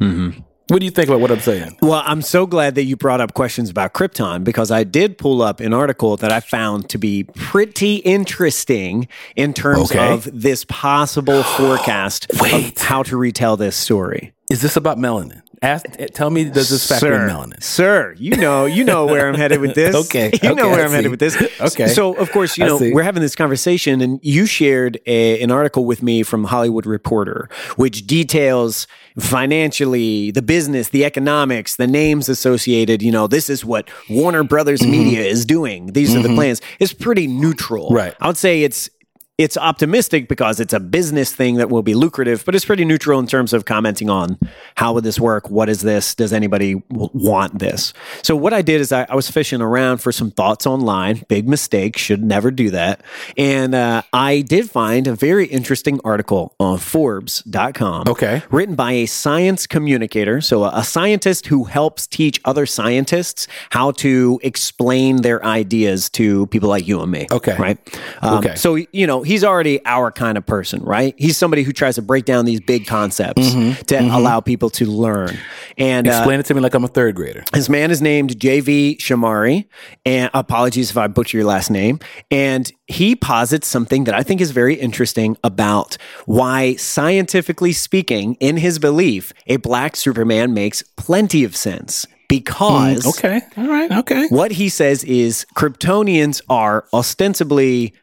Mm-hmm. 0.00 0.40
What 0.68 0.80
do 0.80 0.84
you 0.84 0.90
think 0.90 1.08
about 1.08 1.20
what 1.20 1.30
I'm 1.30 1.38
saying? 1.38 1.78
Well, 1.80 2.02
I'm 2.04 2.20
so 2.22 2.44
glad 2.44 2.74
that 2.74 2.82
you 2.84 2.96
brought 2.96 3.20
up 3.20 3.34
questions 3.34 3.70
about 3.70 3.94
Krypton 3.94 4.42
because 4.42 4.72
I 4.72 4.82
did 4.82 5.16
pull 5.16 5.40
up 5.40 5.60
an 5.60 5.72
article 5.72 6.16
that 6.16 6.32
I 6.32 6.40
found 6.40 6.88
to 6.90 6.98
be 6.98 7.22
pretty 7.36 7.96
interesting 7.98 9.06
in 9.36 9.54
terms 9.54 9.92
Okay. 9.92 10.12
of 10.12 10.28
this 10.32 10.64
possible 10.64 11.42
forecast 11.56 12.26
Wait. 12.40 12.76
of 12.76 12.82
how 12.82 13.04
to 13.04 13.16
retell 13.16 13.56
this 13.56 13.76
story. 13.76 14.32
Is 14.50 14.60
this 14.60 14.76
about 14.76 14.98
melanin? 14.98 15.40
Ask, 15.62 15.86
tell 16.12 16.30
me, 16.30 16.44
does 16.44 16.68
this 16.70 16.86
factor 16.86 17.06
sir, 17.06 17.24
in 17.28 17.30
melanin? 17.30 17.62
Sir, 17.62 18.14
you 18.18 18.36
know, 18.36 18.66
you 18.66 18.84
know 18.84 19.06
where 19.06 19.28
I'm 19.28 19.34
headed 19.34 19.60
with 19.60 19.74
this. 19.74 19.94
Okay, 20.06 20.30
you 20.42 20.50
okay, 20.50 20.54
know 20.54 20.68
where 20.68 20.80
I 20.82 20.84
I'm 20.84 20.90
headed 20.90 21.10
with 21.10 21.20
this. 21.20 21.36
Okay. 21.60 21.88
So, 21.88 22.14
of 22.14 22.30
course, 22.30 22.58
you 22.58 22.64
know, 22.66 22.78
we're 22.78 23.02
having 23.02 23.22
this 23.22 23.34
conversation, 23.34 24.00
and 24.00 24.20
you 24.22 24.46
shared 24.46 24.98
a, 25.06 25.40
an 25.42 25.50
article 25.50 25.84
with 25.84 26.02
me 26.02 26.22
from 26.22 26.44
Hollywood 26.44 26.86
Reporter, 26.86 27.48
which 27.76 28.06
details 28.06 28.86
financially 29.18 30.30
the 30.30 30.42
business, 30.42 30.90
the 30.90 31.04
economics, 31.04 31.76
the 31.76 31.86
names 31.86 32.28
associated. 32.28 33.02
You 33.02 33.12
know, 33.12 33.26
this 33.26 33.48
is 33.48 33.64
what 33.64 33.88
Warner 34.10 34.44
Brothers 34.44 34.80
Mm-hmm. 34.80 34.90
Media 34.90 35.20
is 35.24 35.46
doing. 35.46 35.92
These 35.92 36.14
are 36.14 36.22
the 36.22 36.34
plans. 36.34 36.60
It's 36.78 36.92
pretty 36.92 37.26
neutral, 37.26 37.88
Right. 37.90 38.14
I 38.20 38.26
would 38.26 38.36
say 38.36 38.62
it's 38.62 38.90
it's 39.38 39.56
optimistic 39.58 40.28
because 40.28 40.60
it's 40.60 40.72
a 40.72 40.80
business 40.80 41.32
thing 41.34 41.56
that 41.56 41.68
will 41.68 41.82
be 41.82 41.94
lucrative, 41.94 42.44
but 42.46 42.54
it's 42.54 42.64
pretty 42.64 42.84
neutral 42.84 43.20
in 43.20 43.26
terms 43.26 43.52
of 43.52 43.64
commenting 43.66 44.08
on 44.08 44.38
how 44.76 44.94
would 44.94 45.04
this 45.04 45.20
work? 45.20 45.50
What 45.50 45.68
is 45.68 45.82
this? 45.82 46.14
Does 46.14 46.32
anybody 46.32 46.74
w- 46.90 47.10
want 47.12 47.58
this? 47.58 47.92
So 48.22 48.34
what 48.34 48.54
I 48.54 48.62
did 48.62 48.80
is 48.80 48.92
I, 48.92 49.06
I 49.10 49.14
was 49.14 49.30
fishing 49.30 49.60
around 49.60 49.98
for 49.98 50.10
some 50.10 50.30
thoughts 50.30 50.66
online. 50.66 51.24
Big 51.28 51.46
mistake. 51.48 51.98
Should 51.98 52.24
never 52.24 52.50
do 52.50 52.70
that. 52.70 53.02
And 53.36 53.74
uh, 53.74 54.02
I 54.12 54.40
did 54.40 54.70
find 54.70 55.06
a 55.06 55.14
very 55.14 55.46
interesting 55.46 56.00
article 56.02 56.54
on 56.58 56.78
Forbes.com. 56.78 58.04
Okay. 58.08 58.42
Written 58.50 58.74
by 58.74 58.92
a 58.92 59.06
science 59.06 59.66
communicator. 59.66 60.40
So 60.40 60.64
a, 60.64 60.70
a 60.78 60.84
scientist 60.84 61.48
who 61.48 61.64
helps 61.64 62.06
teach 62.06 62.40
other 62.44 62.64
scientists 62.64 63.48
how 63.70 63.90
to 63.92 64.40
explain 64.42 65.22
their 65.22 65.44
ideas 65.44 66.08
to 66.10 66.46
people 66.46 66.68
like 66.68 66.86
you 66.88 67.00
and 67.02 67.10
me. 67.10 67.26
Okay. 67.30 67.56
Right. 67.58 67.78
Um, 68.22 68.36
Okay. 68.36 68.54
So, 68.54 68.74
you 68.92 69.06
know, 69.06 69.22
he's 69.26 69.44
already 69.44 69.84
our 69.84 70.10
kind 70.10 70.38
of 70.38 70.46
person, 70.46 70.82
right? 70.82 71.14
He's 71.18 71.36
somebody 71.36 71.62
who 71.62 71.72
tries 71.72 71.96
to 71.96 72.02
break 72.02 72.24
down 72.24 72.44
these 72.44 72.60
big 72.60 72.86
concepts 72.86 73.42
mm-hmm. 73.42 73.72
to 73.82 73.94
mm-hmm. 73.94 74.14
allow 74.14 74.40
people 74.40 74.70
to 74.70 74.86
learn. 74.86 75.36
And 75.76 76.08
uh, 76.08 76.12
Explain 76.12 76.40
it 76.40 76.46
to 76.46 76.54
me 76.54 76.60
like 76.60 76.74
I'm 76.74 76.84
a 76.84 76.88
third 76.88 77.14
grader. 77.14 77.44
his 77.52 77.68
man 77.68 77.90
is 77.90 78.00
named 78.00 78.38
JV 78.38 78.96
Chamary, 78.96 79.66
and 80.04 80.30
apologies 80.32 80.90
if 80.90 80.96
I 80.96 81.06
butcher 81.08 81.36
your 81.36 81.46
last 81.46 81.70
name. 81.70 81.98
And 82.30 82.70
he 82.86 83.16
posits 83.16 83.66
something 83.66 84.04
that 84.04 84.14
I 84.14 84.22
think 84.22 84.40
is 84.40 84.52
very 84.52 84.74
interesting 84.74 85.36
about 85.44 85.96
why, 86.24 86.76
scientifically 86.76 87.72
speaking, 87.72 88.34
in 88.40 88.56
his 88.56 88.78
belief, 88.78 89.32
a 89.46 89.56
black 89.56 89.96
Superman 89.96 90.54
makes 90.54 90.82
plenty 90.96 91.44
of 91.44 91.56
sense. 91.56 92.06
Because 92.28 93.04
mm, 93.04 93.18
Okay. 93.18 93.40
All 93.56 93.68
right. 93.68 93.90
Okay. 93.90 94.26
what 94.28 94.50
he 94.50 94.68
says 94.68 95.04
is 95.04 95.46
Kryptonians 95.54 96.42
are 96.48 96.86
ostensibly 96.92 97.94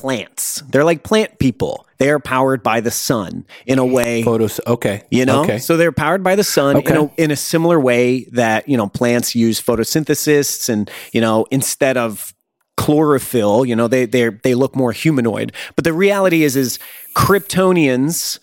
plants. 0.00 0.62
They're 0.70 0.84
like 0.84 1.02
plant 1.02 1.38
people. 1.38 1.86
They 1.98 2.08
are 2.10 2.18
powered 2.18 2.62
by 2.62 2.80
the 2.80 2.90
sun 2.90 3.44
in 3.66 3.78
a 3.78 3.84
way. 3.84 4.22
Photos. 4.22 4.58
Okay. 4.66 5.02
You 5.10 5.26
know, 5.26 5.42
Okay. 5.42 5.58
so 5.58 5.76
they're 5.76 5.92
powered 5.92 6.22
by 6.24 6.34
the 6.34 6.44
sun 6.44 6.78
in, 6.78 6.96
a, 6.96 7.10
in 7.18 7.30
a 7.30 7.36
similar 7.36 7.78
way 7.78 8.24
that 8.32 8.68
you 8.68 8.76
know 8.76 8.88
plants 8.88 9.34
use 9.34 9.60
photosynthesis, 9.60 10.68
and 10.68 10.90
you 11.12 11.20
know 11.20 11.46
instead 11.50 11.96
of 11.96 12.32
chlorophyll. 12.76 13.66
You 13.66 13.76
know, 13.76 13.88
they 13.88 14.06
they 14.06 14.30
they 14.30 14.54
look 14.54 14.74
more 14.74 14.92
humanoid. 14.92 15.52
But 15.76 15.84
the 15.84 15.92
reality 15.92 16.42
is, 16.42 16.56
is 16.56 16.78
Kryptonians 17.14 18.38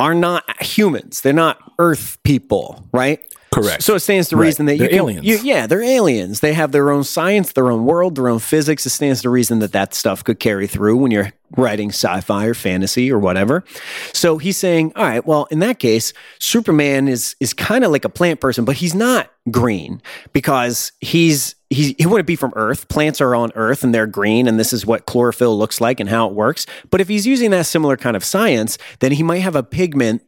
are 0.00 0.14
not 0.14 0.62
humans. 0.62 1.20
They're 1.20 1.32
not 1.32 1.58
Earth 1.78 2.18
people, 2.24 2.84
right? 2.92 3.20
Correct. 3.52 3.82
So 3.82 3.94
it 3.94 4.00
stands 4.00 4.28
to 4.28 4.36
Right. 4.36 4.44
reason 4.46 4.66
that 4.66 4.74
you 4.74 4.78
They're 4.80 4.88
can, 4.88 4.98
aliens. 4.98 5.26
you- 5.26 5.38
yeah, 5.42 5.66
they're 5.66 5.82
aliens. 5.82 6.40
They 6.40 6.52
have 6.52 6.70
their 6.72 6.90
own 6.90 7.02
science, 7.02 7.52
their 7.52 7.70
own 7.70 7.84
world, 7.86 8.14
their 8.16 8.28
own 8.28 8.38
physics. 8.40 8.84
It 8.84 8.90
stands 8.90 9.22
to 9.22 9.30
reason 9.30 9.58
that 9.60 9.72
that 9.72 9.94
stuff 9.94 10.22
could 10.22 10.38
carry 10.38 10.66
through 10.66 10.96
when 10.98 11.10
you're 11.10 11.32
writing 11.56 11.88
sci-fi 11.88 12.44
or 12.44 12.52
fantasy 12.54 13.10
or 13.10 13.18
whatever. 13.18 13.64
So 14.12 14.36
he's 14.36 14.58
saying, 14.58 14.92
all 14.96 15.04
right, 15.04 15.26
well, 15.26 15.46
in 15.50 15.60
that 15.60 15.78
case, 15.78 16.12
Superman 16.40 17.08
is 17.08 17.36
is 17.40 17.54
kind 17.54 17.84
of 17.84 17.90
like 17.90 18.04
a 18.04 18.10
plant 18.10 18.40
person, 18.40 18.64
but 18.66 18.76
he's 18.76 18.94
not 18.94 19.30
green 19.50 20.02
because 20.34 20.92
he's 21.00 21.54
he's 21.70 21.94
he 21.96 22.04
wouldn't 22.06 22.26
be 22.26 22.36
from 22.36 22.52
Earth. 22.54 22.86
Plants 22.88 23.20
are 23.20 23.34
on 23.34 23.50
Earth 23.54 23.82
and 23.82 23.94
they're 23.94 24.06
green, 24.06 24.46
and 24.46 24.60
this 24.60 24.74
is 24.74 24.84
what 24.84 25.06
chlorophyll 25.06 25.56
looks 25.58 25.80
like 25.80 26.00
and 26.00 26.10
how 26.10 26.28
it 26.28 26.34
works. 26.34 26.66
But 26.90 27.00
if 27.00 27.08
he's 27.08 27.26
using 27.26 27.50
that 27.52 27.64
similar 27.64 27.96
kind 27.96 28.14
of 28.16 28.24
science, 28.24 28.76
then 29.00 29.12
he 29.12 29.22
might 29.22 29.38
have 29.38 29.56
a 29.56 29.62
pigment 29.62 30.22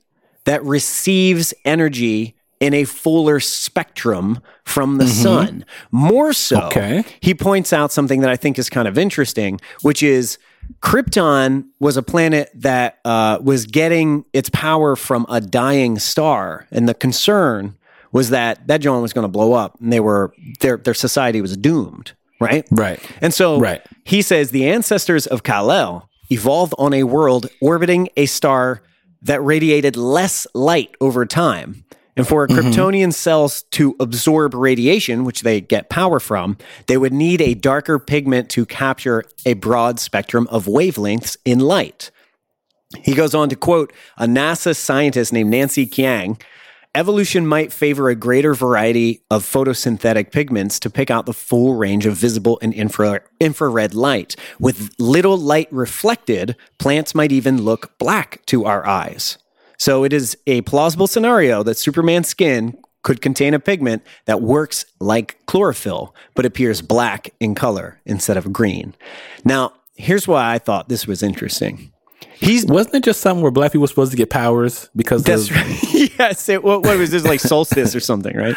that 0.47 0.65
receives 0.65 1.53
energy 1.67 2.35
in 2.61 2.75
a 2.75 2.85
fuller 2.85 3.41
spectrum 3.41 4.39
from 4.65 4.99
the 4.99 5.07
sun. 5.09 5.65
More 5.91 6.33
so, 6.33 6.61
Okay. 6.67 7.05
he 7.21 7.35
points 7.35 7.73
out 7.73 7.91
something 7.91 8.21
that 8.21 8.31
I 8.31 8.37
think 8.37 8.59
is 8.59 8.69
kind 8.69 8.87
of 8.87 8.99
interesting, 8.99 9.61
which 9.83 10.03
is 10.03 10.39
Krypton 10.83 11.65
was 11.79 11.97
a 11.97 12.03
planet 12.03 12.51
that 12.55 12.99
uh, 13.05 13.39
was 13.43 13.67
getting 13.67 14.25
its 14.33 14.51
power 14.51 14.97
from 14.97 15.25
a 15.29 15.41
dying 15.41 15.99
star, 15.99 16.67
and 16.71 16.89
the 16.89 16.95
concern 16.95 17.77
was 18.13 18.31
that 18.31 18.67
that 18.67 18.81
John 18.81 19.01
was 19.03 19.13
going 19.13 19.25
to 19.25 19.29
blow 19.29 19.53
up, 19.53 19.79
and 19.81 19.93
they 19.93 20.01
were 20.01 20.33
their 20.61 20.77
their 20.77 20.95
society 20.95 21.41
was 21.41 21.57
doomed. 21.57 22.13
Right, 22.41 22.67
Right. 22.71 22.99
and 23.21 23.35
so 23.35 23.61
Right. 23.61 23.83
he 24.05 24.23
says 24.23 24.51
the 24.51 24.67
ancestors 24.67 25.27
of 25.27 25.43
Kal-El 25.43 26.09
evolved 26.31 26.73
on 26.79 26.95
a 26.95 27.03
world 27.05 27.47
orbiting 27.61 28.09
a 28.17 28.25
star 28.27 28.81
that 29.23 29.43
radiated 29.45 29.95
less 29.97 30.47
light 30.55 30.95
over 31.03 31.27
time. 31.27 31.85
And 32.21 32.29
for 32.29 32.45
a 32.45 32.49
mm-hmm. 32.49 32.69
Kryptonian 32.69 33.15
cells 33.15 33.63
to 33.71 33.97
absorb 33.99 34.53
radiation, 34.53 35.25
which 35.25 35.41
they 35.41 35.63
get 35.63 35.89
power 35.89 36.21
from, 36.21 36.59
they 36.87 36.99
would 36.99 37.15
need 37.15 37.41
a 37.41 37.55
darker 37.55 37.99
pigment 37.99 38.51
to 38.51 38.67
capture 38.67 39.25
a 39.47 39.55
broad 39.55 39.99
spectrum 39.99 40.47
of 40.51 40.67
wavelengths 40.67 41.39
in 41.47 41.61
light. 41.61 42.11
He 43.03 43.15
goes 43.15 43.35
on 43.35 43.49
to 43.49 43.57
quote 43.57 43.95
a 44.19 44.27
NASA 44.27 44.77
scientist 44.77 45.33
named 45.33 45.49
Nancy 45.49 45.87
Kiang 45.87 46.39
Evolution 46.95 47.47
might 47.47 47.73
favor 47.73 48.11
a 48.11 48.15
greater 48.15 48.53
variety 48.53 49.23
of 49.31 49.43
photosynthetic 49.43 50.31
pigments 50.31 50.79
to 50.81 50.91
pick 50.91 51.11
out 51.11 51.25
the 51.25 51.33
full 51.33 51.77
range 51.77 52.05
of 52.05 52.17
visible 52.17 52.59
and 52.61 52.75
infra- 52.75 53.23
infrared 53.41 53.95
light. 53.95 54.37
With 54.59 54.93
little 54.99 55.39
light 55.39 55.73
reflected, 55.73 56.55
plants 56.79 57.15
might 57.15 57.33
even 57.33 57.63
look 57.63 57.97
black 57.99 58.45
to 58.47 58.67
our 58.67 58.87
eyes. 58.87 59.39
So 59.81 60.05
it 60.05 60.13
is 60.13 60.37
a 60.47 60.61
plausible 60.61 61.07
scenario 61.07 61.63
that 61.63 61.79
Superman's 61.79 62.29
skin 62.29 62.77
could 63.03 63.23
contain 63.23 63.55
a 63.55 63.59
pigment 63.59 64.03
that 64.27 64.43
works 64.43 64.85
like 65.01 65.39
chlorophyll, 65.47 66.15
but 66.35 66.45
appears 66.45 66.83
black 66.83 67.33
in 67.41 67.55
color 67.55 67.99
instead 68.05 68.37
of 68.37 68.53
green. 68.53 68.95
Now, 69.43 69.73
here's 69.95 70.29
why 70.29 70.53
I 70.53 70.59
thought 70.59 70.91
this 70.91 71.07
was 71.07 71.23
interesting. 71.23 71.95
He's 72.35 72.67
Wasn't 72.67 72.95
it 72.95 73.05
just 73.05 73.23
something 73.23 73.41
where 73.41 73.51
black 73.51 73.73
people 73.73 73.81
were 73.81 73.87
supposed 73.87 74.11
to 74.11 74.19
get 74.19 74.29
powers 74.29 74.91
because 74.95 75.25
that's 75.25 75.49
of, 75.49 75.57
right. 75.57 76.11
yes. 76.19 76.51
It, 76.51 76.63
what, 76.63 76.83
what 76.83 76.99
was 76.99 77.11
this 77.11 77.25
like 77.25 77.41
solstice 77.41 77.97
or 77.97 78.01
something, 78.01 78.37
right? 78.37 78.57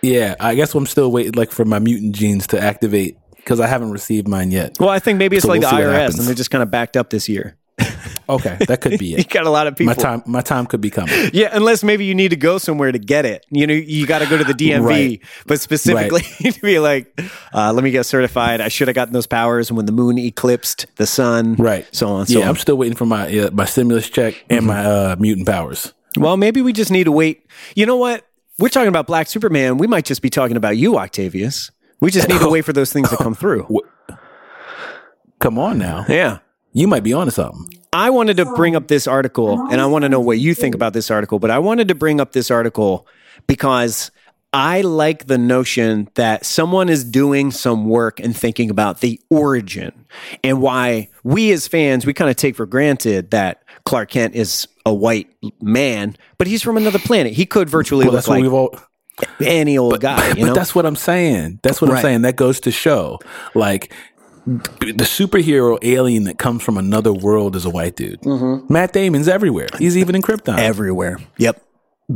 yeah, 0.00 0.34
I 0.40 0.54
guess 0.54 0.74
I'm 0.74 0.86
still 0.86 1.12
waiting 1.12 1.32
like 1.32 1.50
for 1.52 1.66
my 1.66 1.78
mutant 1.78 2.14
genes 2.14 2.46
to 2.48 2.60
activate 2.60 3.18
because 3.36 3.60
I 3.60 3.66
haven't 3.66 3.90
received 3.90 4.28
mine 4.28 4.50
yet. 4.50 4.80
Well, 4.80 4.88
I 4.88 4.98
think 4.98 5.18
maybe 5.18 5.36
it's 5.36 5.44
So 5.44 5.50
like 5.50 5.60
we'll 5.60 5.70
the 5.70 5.76
IRS, 5.76 6.18
and 6.18 6.26
they're 6.26 6.34
just 6.34 6.50
kind 6.50 6.62
of 6.62 6.70
backed 6.70 6.96
up 6.96 7.10
this 7.10 7.28
year. 7.28 7.58
Okay, 8.28 8.56
that 8.68 8.80
could 8.80 8.98
be 8.98 9.12
it. 9.14 9.18
You 9.18 9.24
got 9.24 9.44
a 9.46 9.50
lot 9.50 9.66
of 9.66 9.76
people. 9.76 9.94
My 9.94 10.00
time, 10.02 10.22
my 10.26 10.40
time 10.40 10.66
could 10.66 10.80
be 10.80 10.90
coming. 10.90 11.14
Yeah, 11.32 11.48
unless 11.52 11.82
maybe 11.82 12.04
you 12.04 12.14
need 12.14 12.28
to 12.30 12.36
go 12.36 12.58
somewhere 12.58 12.90
to 12.92 12.98
get 12.98 13.24
it. 13.26 13.44
You 13.50 13.66
know, 13.66 13.74
you 13.74 14.06
got 14.06 14.20
to 14.20 14.26
go 14.26 14.38
to 14.38 14.44
the 14.44 14.52
DMV, 14.54 14.84
Right. 14.86 15.20
but 15.46 15.60
specifically 15.60 16.22
to 16.52 16.60
be 16.60 16.78
like, 16.78 17.18
uh, 17.52 17.72
let 17.72 17.82
me 17.84 17.90
get 17.90 18.04
certified. 18.04 18.60
I 18.60 18.68
should 18.68 18.88
have 18.88 18.94
gotten 18.94 19.12
those 19.12 19.26
powers 19.26 19.70
when 19.72 19.86
the 19.86 19.92
moon 19.92 20.18
eclipsed 20.18 20.86
the 20.96 21.06
sun. 21.06 21.54
Right. 21.56 21.86
So 21.94 22.08
on 22.08 22.26
so 22.26 22.38
yeah, 22.38 22.44
on. 22.44 22.50
I'm 22.50 22.56
still 22.56 22.76
waiting 22.76 22.96
for 22.96 23.06
my 23.06 23.26
uh, 23.38 23.50
my 23.52 23.64
stimulus 23.64 24.08
check 24.08 24.44
and 24.48 24.66
my 24.66 24.84
uh, 24.84 25.16
mutant 25.18 25.46
powers. 25.46 25.92
Well, 26.16 26.36
maybe 26.36 26.62
we 26.62 26.72
just 26.72 26.90
need 26.90 27.04
to 27.04 27.12
wait. 27.12 27.44
You 27.74 27.86
know 27.86 27.96
what? 27.96 28.24
We're 28.58 28.68
talking 28.68 28.88
about 28.88 29.06
Black 29.08 29.26
Superman. 29.26 29.78
We 29.78 29.88
might 29.88 30.04
just 30.04 30.22
be 30.22 30.30
talking 30.30 30.56
about 30.56 30.76
you, 30.76 30.96
Octavius. 30.96 31.72
We 32.00 32.10
just 32.12 32.28
need 32.28 32.38
to 32.40 32.48
wait 32.48 32.64
for 32.64 32.72
those 32.72 32.92
things 32.92 33.08
to 33.10 33.16
come 33.16 33.34
through. 33.34 33.66
Come 35.40 35.58
on 35.58 35.78
now, 35.78 36.04
Yeah. 36.08 36.38
you 36.72 36.86
might 36.86 37.02
be 37.02 37.12
onto 37.12 37.30
something. 37.30 37.66
I 37.94 38.10
wanted 38.10 38.36
to 38.38 38.44
bring 38.44 38.74
oh. 38.74 38.78
up 38.78 38.88
this 38.88 39.06
article, 39.06 39.56
oh, 39.60 39.68
and 39.70 39.80
I 39.80 39.86
want 39.86 40.02
to 40.02 40.08
know 40.08 40.20
what 40.20 40.38
you 40.38 40.52
think 40.54 40.74
about 40.74 40.92
this 40.92 41.10
article, 41.10 41.38
but 41.38 41.50
I 41.50 41.58
wanted 41.60 41.88
to 41.88 41.94
bring 41.94 42.20
up 42.20 42.32
this 42.32 42.50
article 42.50 43.06
because 43.46 44.10
I 44.52 44.82
like 44.82 45.26
the 45.26 45.38
notion 45.38 46.08
that 46.14 46.44
someone 46.44 46.88
is 46.88 47.04
doing 47.04 47.50
some 47.50 47.88
work 47.88 48.20
and 48.20 48.36
thinking 48.36 48.70
about 48.70 49.00
the 49.00 49.20
origin 49.30 50.06
and 50.42 50.60
why 50.60 51.08
we 51.22 51.50
as 51.52 51.66
fans, 51.66 52.04
we 52.06 52.12
kind 52.14 52.30
of 52.30 52.36
take 52.36 52.56
for 52.56 52.66
granted 52.66 53.30
that 53.32 53.62
Clark 53.84 54.10
Kent 54.10 54.34
is 54.34 54.68
a 54.86 54.94
white 54.94 55.28
man, 55.60 56.16
but 56.38 56.46
he's 56.46 56.62
from 56.62 56.76
another 56.76 56.98
planet. 56.98 57.32
He 57.32 57.46
could 57.46 57.68
virtually 57.68 58.06
Well, 58.06 58.12
look 58.12 58.18
that's 58.18 58.28
what 58.28 58.34
like 58.34 58.42
we've 58.42 58.52
all. 58.52 58.78
any 59.40 59.76
old 59.78 60.00
guy, 60.00 60.28
you 60.28 60.34
but 60.34 60.46
know? 60.46 60.54
that's 60.54 60.74
what 60.74 60.86
I'm 60.86 60.96
saying. 60.96 61.60
That's 61.62 61.80
what 61.80 61.90
Right. 61.90 61.98
I'm 61.98 62.02
saying. 62.02 62.22
That 62.22 62.36
goes 62.36 62.60
to 62.60 62.70
show, 62.70 63.18
like, 63.54 63.92
the 64.46 65.04
superhero 65.04 65.78
alien 65.82 66.24
that 66.24 66.38
comes 66.38 66.62
from 66.62 66.76
another 66.76 67.12
world 67.12 67.56
is 67.56 67.64
a 67.64 67.70
white 67.70 67.96
dude. 67.96 68.20
Mm-hmm. 68.22 68.72
Matt 68.72 68.92
Damon's 68.92 69.28
everywhere. 69.28 69.68
He's 69.78 69.96
even 69.96 70.14
in 70.14 70.22
Krypton. 70.22 70.58
Everywhere. 70.58 71.18
Yep. 71.38 71.62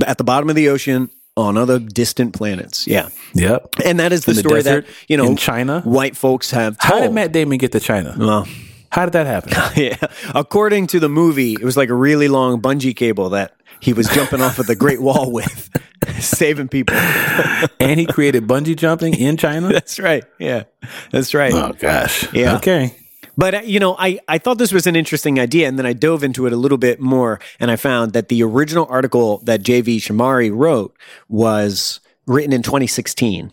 At 0.07 0.19
the 0.19 0.25
bottom 0.25 0.51
of 0.51 0.57
the 0.57 0.69
ocean, 0.69 1.11
on 1.39 1.57
other 1.57 1.79
distant 1.79 2.35
planets. 2.35 2.87
Yeah. 2.87 3.09
yep. 3.33 3.75
And 3.85 4.01
that 4.01 4.13
is 4.13 4.25
the 4.25 4.33
the 4.33 4.41
story 4.41 4.63
desert, 4.63 4.87
that, 4.87 4.95
you 5.09 5.17
know, 5.17 5.25
in 5.25 5.37
China. 5.37 5.81
white 5.83 6.17
folks 6.17 6.51
have 6.51 6.77
How 6.81 7.01
did 7.01 7.13
Matt 7.13 7.33
Damon 7.33 7.59
get 7.59 7.73
to 7.73 7.81
China? 7.81 8.15
Well, 8.19 8.47
How 8.91 9.05
did 9.05 9.13
that 9.13 9.27
happen? 9.27 9.53
yeah. 9.83 9.97
According 10.35 10.89
to 10.89 11.01
the 11.01 11.09
movie, 11.09 11.53
it 11.53 11.63
was 11.65 11.77
like 11.77 11.91
a 11.91 11.95
really 11.95 12.29
long 12.29 12.61
bungee 12.61 12.95
cable 12.95 13.31
that 13.31 13.55
he 13.81 13.93
was 13.93 14.09
jumping 14.09 14.41
off 14.41 14.59
of 14.59 14.67
the 14.67 14.75
Great 14.75 15.01
Wall 15.01 15.31
with, 15.31 15.71
saving 16.25 16.69
people. 16.69 16.97
and 17.81 17.99
he 17.99 18.07
created 18.07 18.47
bungee 18.47 18.77
jumping 18.77 19.15
in 19.15 19.37
China. 19.37 19.69
That's 19.73 19.99
right. 19.99 20.25
Yeah. 20.39 20.65
That's 21.11 21.35
right. 21.35 21.53
Oh 21.53 21.73
gosh. 21.73 22.33
Yeah. 22.33 22.57
Okay. 22.57 22.95
But 23.37 23.55
uh, 23.55 23.61
you 23.65 23.79
know, 23.79 23.97
I, 23.99 24.19
I 24.27 24.39
thought 24.39 24.59
this 24.59 24.73
was 24.73 24.87
an 24.87 24.97
interesting 24.97 25.39
idea, 25.39 25.69
and 25.69 25.79
then 25.79 25.87
I 25.87 25.93
dove 25.93 26.25
into 26.25 26.47
it 26.47 26.53
a 26.53 26.57
little 26.57 26.79
bit 26.79 27.01
more, 27.01 27.41
and 27.61 27.71
I 27.71 27.77
found 27.77 28.13
that 28.13 28.29
the 28.29 28.43
original 28.43 28.87
article 28.91 29.39
that 29.45 29.63
J.V. 29.63 29.99
Chamary 29.99 30.51
wrote 30.55 30.97
was 31.29 32.01
written 32.27 32.53
in 32.53 32.63
2016. 32.63 33.53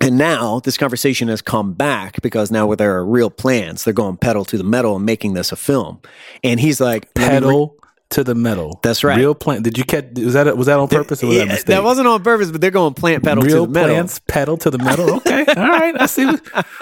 And 0.00 0.18
now 0.18 0.60
this 0.60 0.76
conversation 0.76 1.28
has 1.28 1.40
come 1.40 1.72
back 1.72 2.20
because 2.20 2.50
now 2.50 2.74
there 2.74 2.96
are 2.96 3.06
real 3.06 3.30
plans, 3.30 3.84
they're 3.84 3.94
going 3.94 4.16
pedal 4.16 4.44
to 4.46 4.58
the 4.58 4.64
metal 4.64 4.96
and 4.96 5.06
making 5.06 5.34
this 5.34 5.52
a 5.52 5.56
film. 5.56 6.00
And 6.42 6.58
he's 6.58 6.80
like, 6.80 7.14
Pedal 7.14 7.76
to 8.14 8.24
the 8.24 8.34
metal. 8.34 8.80
That's 8.82 9.04
right. 9.04 9.16
Real 9.18 9.34
plant. 9.34 9.62
Did 9.64 9.78
you 9.78 9.84
catch? 9.84 10.06
Was 10.16 10.34
that 10.34 10.56
was 10.56 10.66
that 10.66 10.78
on 10.78 10.88
purpose 10.88 11.22
or 11.22 11.26
was 11.28 11.36
that 11.36 11.42
a 11.42 11.46
Yeah, 11.46 11.52
mistake? 11.52 11.66
that 11.66 11.84
wasn't 11.84 12.08
on 12.08 12.22
purpose, 12.22 12.50
but 12.50 12.60
they're 12.60 12.70
going 12.70 12.94
plant 12.94 13.22
pedal 13.22 13.42
Real 13.44 13.66
to 13.66 13.72
the 13.72 13.78
metal. 13.80 13.94
plants 13.94 14.18
pedal 14.26 14.56
to 14.58 14.70
the 14.70 14.78
metal. 14.78 15.14
Okay. 15.16 15.44
All 15.56 15.68
right. 15.68 15.94
I 16.00 16.06
see. 16.06 16.24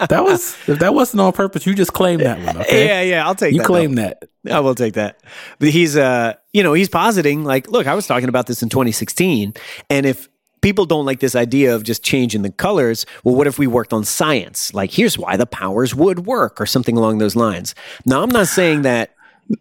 That 0.08 0.22
was 0.24 0.56
if 0.68 0.78
that 0.78 0.94
wasn't 0.94 1.20
on 1.20 1.32
purpose, 1.32 1.66
you 1.66 1.74
just 1.74 1.92
claim 1.92 2.20
that 2.20 2.38
one. 2.44 2.56
Okay. 2.62 2.86
Yeah, 2.86 3.02
yeah, 3.02 3.26
I'll 3.26 3.34
take 3.34 3.50
that. 3.50 3.52
You 3.54 3.58
that. 3.60 3.66
claim 3.66 3.94
though. 3.94 4.02
that. 4.02 4.28
I 4.52 4.60
will 4.60 4.74
take 4.74 4.94
that. 4.94 5.20
But 5.58 5.68
he's 5.70 5.96
uh 5.96 6.34
you 6.52 6.62
know, 6.62 6.72
he's 6.74 6.88
positing 6.88 7.44
like, 7.44 7.68
look, 7.70 7.86
I 7.86 7.94
was 7.94 8.06
talking 8.06 8.28
about 8.28 8.46
this 8.46 8.62
in 8.62 8.68
2016 8.68 9.54
and 9.90 10.06
if 10.06 10.28
people 10.60 10.84
don't 10.86 11.04
like 11.06 11.18
this 11.20 11.34
idea 11.34 11.74
of 11.74 11.82
just 11.82 12.04
changing 12.04 12.42
the 12.42 12.50
colors, 12.50 13.06
well 13.24 13.34
what 13.34 13.46
if 13.46 13.58
we 13.58 13.66
worked 13.66 13.92
on 13.92 14.04
science? 14.04 14.72
Like 14.74 14.90
here's 14.90 15.16
why 15.18 15.36
the 15.36 15.46
powers 15.46 15.94
would 15.94 16.26
work 16.26 16.60
or 16.60 16.66
something 16.66 16.96
along 16.96 17.18
those 17.18 17.34
lines. 17.36 17.74
Now, 18.04 18.22
I'm 18.22 18.28
not 18.30 18.48
saying 18.48 18.82
that 18.82 19.14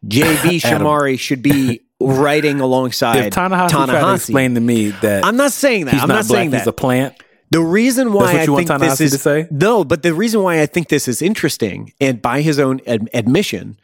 JV 0.05 0.59
Adam. 0.63 0.81
Chamary 0.85 1.19
should 1.19 1.41
be 1.41 1.81
writing 1.99 2.59
alongside 2.61 3.25
If 3.25 3.33
Ta-Nehisi 3.33 3.85
to 4.01 4.13
explain 4.15 4.55
to 4.55 4.61
me 4.61 4.89
that 5.01 5.23
I'm 5.25 5.37
not 5.37 5.51
saying 5.51 5.85
that. 5.85 5.93
he's 5.93 6.01
I'm 6.03 6.07
not, 6.09 6.15
not, 6.15 6.27
black, 6.27 6.37
saying 6.37 6.51
he's 6.51 6.67
a 6.67 6.73
plant. 6.73 7.15
The 7.51 7.61
reason 7.61 8.13
why 8.13 8.39
I 8.41 8.45
think 8.45 8.69
this 8.79 9.01
is 9.01 9.11
to 9.11 9.17
say? 9.17 9.47
no, 9.51 9.83
but 9.83 10.03
the 10.03 10.13
reason 10.13 10.41
why 10.41 10.61
I 10.61 10.65
think 10.65 10.87
this 10.87 11.07
is 11.07 11.21
interesting, 11.21 11.91
and 11.99 12.21
by 12.21 12.41
his 12.41 12.59
own 12.59 12.79
ad- 12.87 13.09
admission, 13.13 13.77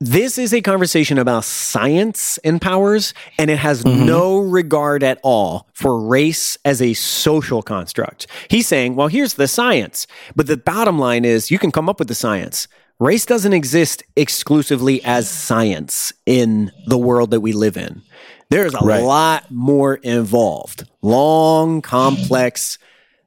this 0.00 0.38
is 0.38 0.54
a 0.54 0.60
conversation 0.60 1.18
about 1.18 1.44
science 1.44 2.38
and 2.38 2.60
powers, 2.60 3.12
and 3.38 3.50
it 3.50 3.58
has 3.58 3.82
Mm-hmm. 3.84 4.06
no 4.06 4.38
regard 4.38 5.02
at 5.02 5.18
all 5.24 5.68
for 5.74 6.00
race 6.00 6.56
as 6.64 6.80
a 6.80 6.94
social 6.94 7.60
construct. 7.62 8.26
He's 8.48 8.66
saying, 8.68 8.94
well, 8.96 9.08
here's 9.08 9.34
the 9.34 9.48
science, 9.48 10.06
but 10.36 10.46
the 10.46 10.56
bottom 10.56 10.98
line 10.98 11.24
is 11.24 11.50
you 11.50 11.58
can 11.58 11.72
come 11.72 11.88
up 11.88 11.98
with 11.98 12.06
the 12.08 12.14
science. 12.14 12.68
Race 13.02 13.26
doesn't 13.26 13.52
exist 13.52 14.04
exclusively 14.14 15.02
as 15.02 15.28
science 15.28 16.12
in 16.24 16.70
the 16.86 16.96
world 16.96 17.32
that 17.32 17.40
we 17.40 17.52
live 17.52 17.76
in. 17.76 18.00
There's 18.48 18.74
a 18.74 18.78
Right. 18.78 19.02
lot 19.02 19.50
more 19.50 19.96
involved. 19.96 20.84
Long, 21.02 21.82
complex, 21.82 22.78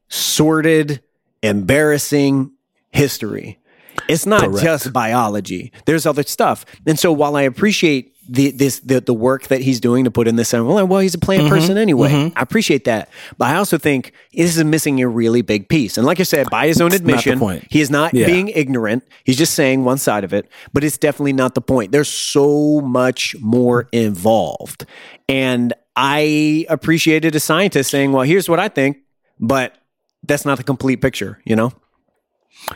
sordid, 0.07 1.01
embarrassing 1.43 2.51
history 2.91 3.59
It's 4.07 4.25
not 4.25 4.41
Correct. 4.51 4.63
just 4.63 4.93
biology. 4.93 5.71
There's 5.85 6.05
other 6.05 6.23
stuff. 6.23 6.65
And 6.85 6.97
so 6.97 7.11
while 7.11 7.35
I 7.35 7.41
appreciate 7.41 8.13
the 8.27 8.51
this 8.51 8.79
the, 8.79 9.01
the 9.01 9.13
work 9.13 9.47
that 9.47 9.61
he's 9.61 9.79
doing 9.79 10.05
to 10.05 10.11
put 10.11 10.27
in 10.27 10.35
this 10.35 10.51
well, 10.53 10.87
well 10.87 10.99
he's 10.99 11.13
a 11.15 11.19
plant 11.19 11.49
person 11.49 11.77
anyway. 11.77 12.31
I 12.35 12.41
appreciate 12.41 12.85
that. 12.85 13.09
But 13.37 13.49
I 13.49 13.55
also 13.55 13.77
think 13.77 14.13
this 14.33 14.55
is 14.57 14.63
missing 14.63 15.01
a 15.01 15.07
really 15.07 15.41
big 15.41 15.69
piece. 15.69 15.97
And 15.97 16.05
like 16.05 16.19
I 16.19 16.23
said, 16.23 16.49
by 16.49 16.67
his 16.67 16.81
own 16.81 16.93
admission, 16.93 17.39
he 17.69 17.81
is 17.81 17.89
not 17.89 18.13
Yeah. 18.13 18.25
being 18.25 18.49
ignorant. 18.49 19.03
He's 19.23 19.37
just 19.37 19.53
saying 19.53 19.83
one 19.83 19.97
side 19.97 20.23
of 20.23 20.33
it, 20.33 20.47
but 20.73 20.83
it's 20.83 20.97
definitely 20.97 21.33
not 21.33 21.55
the 21.55 21.61
point. 21.61 21.91
There's 21.91 22.09
so 22.09 22.81
much 22.81 23.35
more 23.39 23.87
involved. 23.91 24.85
And 25.29 25.73
I 25.95 26.65
appreciated 26.69 27.35
a 27.35 27.39
scientist 27.39 27.89
saying, 27.89 28.11
"Well, 28.11 28.23
here's 28.23 28.49
what 28.49 28.59
I 28.59 28.67
think," 28.67 28.97
but 29.39 29.75
that's 30.23 30.45
not 30.45 30.57
the 30.57 30.63
complete 30.63 30.97
picture, 31.01 31.39
you 31.45 31.55
know? 31.55 31.71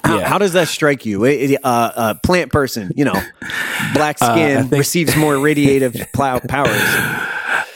How, 0.04 0.20
Yeah. 0.20 0.28
how 0.28 0.38
does 0.38 0.54
that 0.54 0.68
strike 0.68 1.06
you? 1.06 1.26
A, 1.26 1.56
a, 1.56 1.60
a 1.64 2.20
plant 2.24 2.52
person, 2.52 2.92
you 2.96 3.06
know, 3.06 3.20
black 3.94 4.18
Uh, 4.22 4.34
skin 4.34 4.70
receives 4.70 5.16
more 5.16 5.34
radiative 5.50 6.12
plow 6.14 6.40
powers. 6.40 6.70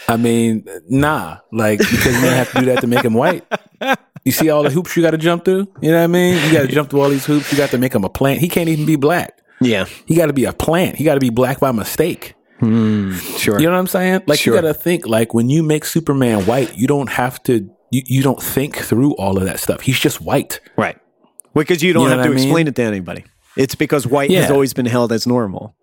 I 0.08 0.18
mean, 0.18 0.66
nah, 0.90 1.38
like 1.52 1.80
because 1.80 2.06
you 2.06 2.12
don't 2.22 2.34
have 2.34 2.52
to 2.52 2.60
do 2.60 2.66
that 2.68 2.82
to 2.82 2.88
make 2.88 3.04
him 3.04 3.14
white. 3.14 3.44
You 4.26 4.32
see 4.32 4.50
all 4.50 4.64
the 4.64 4.70
hoops 4.70 4.96
you 4.96 5.02
got 5.02 5.12
to 5.12 5.18
jump 5.18 5.44
through. 5.46 5.68
You 5.82 5.92
know 5.92 5.98
what 5.98 6.04
I 6.04 6.08
mean? 6.08 6.36
You 6.46 6.52
got 6.54 6.62
to 6.62 6.68
jump 6.68 6.90
through 6.90 7.02
all 7.02 7.10
these 7.10 7.26
hoops. 7.26 7.52
You 7.52 7.58
got 7.58 7.72
to 7.72 7.78
make 7.78 7.94
him 7.94 8.04
a 8.04 8.10
plant. 8.10 8.40
He 8.40 8.48
can't 8.48 8.70
even 8.70 8.86
be 8.86 8.96
black. 8.96 9.40
Yeah, 9.62 9.86
He 10.06 10.16
got 10.16 10.26
to 10.28 10.34
be 10.34 10.44
a 10.46 10.52
plant. 10.54 10.98
He 10.98 11.04
got 11.06 11.14
to 11.14 11.20
be 11.22 11.30
black 11.30 11.60
by 11.62 11.72
mistake. 11.72 12.36
Hmm, 12.60 13.14
sure. 13.14 13.60
You 13.60 13.66
know 13.68 13.74
what 13.74 13.80
I'm 13.80 13.88
saying? 13.88 14.24
Like 14.28 14.40
Sure. 14.40 14.56
you 14.56 14.62
got 14.62 14.68
to 14.68 14.74
think 14.74 15.08
like 15.08 15.34
when 15.34 15.50
you 15.50 15.64
make 15.64 15.84
Superman 15.86 16.46
white, 16.46 16.78
you 16.78 16.86
don't 16.88 17.10
have 17.10 17.42
to. 17.44 17.70
You, 17.92 18.02
you 18.06 18.24
don't 18.24 18.42
think 18.42 18.76
through 18.78 19.14
all 19.16 19.38
of 19.38 19.46
that 19.46 19.60
stuff. 19.60 19.82
He's 19.82 20.00
just 20.00 20.20
white. 20.22 20.60
right. 20.78 20.98
Because 21.54 21.84
you 21.84 21.94
don't 21.94 22.04
You 22.04 22.10
know 22.10 22.16
have 22.18 22.26
to 22.26 22.32
I 22.32 22.36
mean? 22.36 22.44
explain 22.44 22.68
it 22.68 22.76
to 22.76 22.84
anybody. 22.84 23.26
It's 23.56 23.76
because 23.76 24.08
white 24.08 24.32
has 24.32 24.50
always 24.50 24.74
been 24.74 24.88
held 24.88 25.12
as 25.12 25.28
normal. 25.28 25.76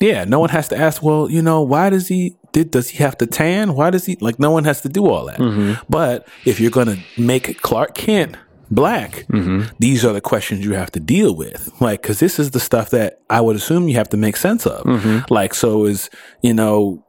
Yeah, 0.00 0.24
no 0.24 0.40
one 0.40 0.48
has 0.50 0.68
to 0.68 0.76
ask. 0.76 1.02
Well, 1.02 1.30
you 1.30 1.42
know, 1.42 1.62
why 1.62 1.90
does 1.90 2.08
he? 2.08 2.36
Did 2.52 2.70
does 2.70 2.90
he 2.90 2.98
have 2.98 3.16
to 3.18 3.26
tan? 3.26 3.74
Why 3.74 3.90
does 3.90 4.04
he? 4.06 4.16
Like, 4.20 4.38
no 4.38 4.50
one 4.50 4.64
has 4.64 4.80
to 4.82 4.88
do 4.88 5.06
all 5.06 5.26
that. 5.26 5.38
Mm-hmm. 5.38 5.82
But 5.88 6.26
if 6.44 6.60
you're 6.60 6.70
gonna 6.70 6.96
make 7.16 7.60
Clark 7.62 7.94
Kent 7.94 8.36
black, 8.70 9.26
mm-hmm. 9.28 9.74
these 9.78 10.04
are 10.04 10.12
the 10.12 10.20
questions 10.20 10.64
you 10.64 10.74
have 10.74 10.90
to 10.92 11.00
deal 11.00 11.34
with. 11.36 11.70
Like, 11.80 12.02
because 12.02 12.20
this 12.20 12.38
is 12.38 12.50
the 12.52 12.60
stuff 12.60 12.90
that 12.90 13.20
I 13.30 13.40
would 13.40 13.56
assume 13.56 13.88
you 13.88 13.96
have 13.96 14.08
to 14.10 14.16
make 14.16 14.36
sense 14.36 14.66
of. 14.66 14.84
Mm-hmm. 14.84 15.32
Like, 15.32 15.54
so 15.54 15.84
is 15.84 16.10
you 16.42 16.54
know. 16.54 17.04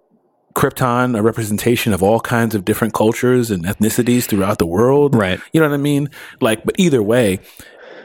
Krypton, 0.55 1.17
a 1.17 1.23
representation 1.23 1.93
of 1.93 2.03
all 2.03 2.19
kinds 2.19 2.53
of 2.53 2.63
different 2.63 2.93
cultures 2.93 3.49
and 3.49 3.65
ethnicities 3.65 4.25
throughout 4.25 4.59
the 4.59 4.67
world. 4.67 5.15
Right. 5.15 5.39
You 5.51 5.59
know 5.59 5.67
what 5.67 5.73
I 5.73 5.77
mean? 5.77 6.11
Like, 6.41 6.63
but 6.63 6.75
either 6.77 7.01
way, 7.01 7.39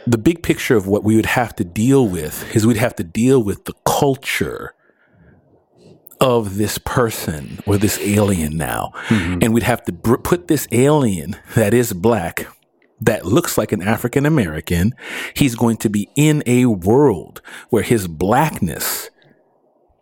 the 0.09 0.19
big 0.19 0.43
picture 0.43 0.77
of 0.77 0.87
what 0.87 1.05
we 1.05 1.17
would 1.17 1.27
have 1.27 1.55
to 1.57 1.65
deal 1.65 2.09
with 2.09 2.55
is 2.57 2.67
we'd 2.67 2.79
have 2.79 2.97
to 2.97 3.05
deal 3.05 3.43
with 3.43 3.65
the 3.67 3.75
culture 3.85 4.75
of 6.21 6.57
this 6.57 6.79
person 6.79 7.61
or 7.67 7.77
this 7.77 7.99
alien 8.01 8.57
now. 8.57 8.93
Mm-hmm. 9.09 9.39
And 9.43 9.53
we'd 9.53 9.63
have 9.63 9.85
to 9.85 9.93
br- 9.93 10.17
put 10.17 10.49
this 10.49 10.67
alien 10.73 11.37
that 11.55 11.75
is 11.75 11.93
black, 11.93 12.47
that 13.01 13.27
looks 13.27 13.59
like 13.59 13.71
an 13.71 13.83
African 13.83 14.25
American, 14.25 14.95
he's 15.35 15.55
going 15.55 15.77
to 15.79 15.91
be 15.91 16.09
in 16.17 16.43
a 16.47 16.67
world 16.67 17.43
where 17.69 17.83
his 17.83 18.09
blackness 18.09 19.11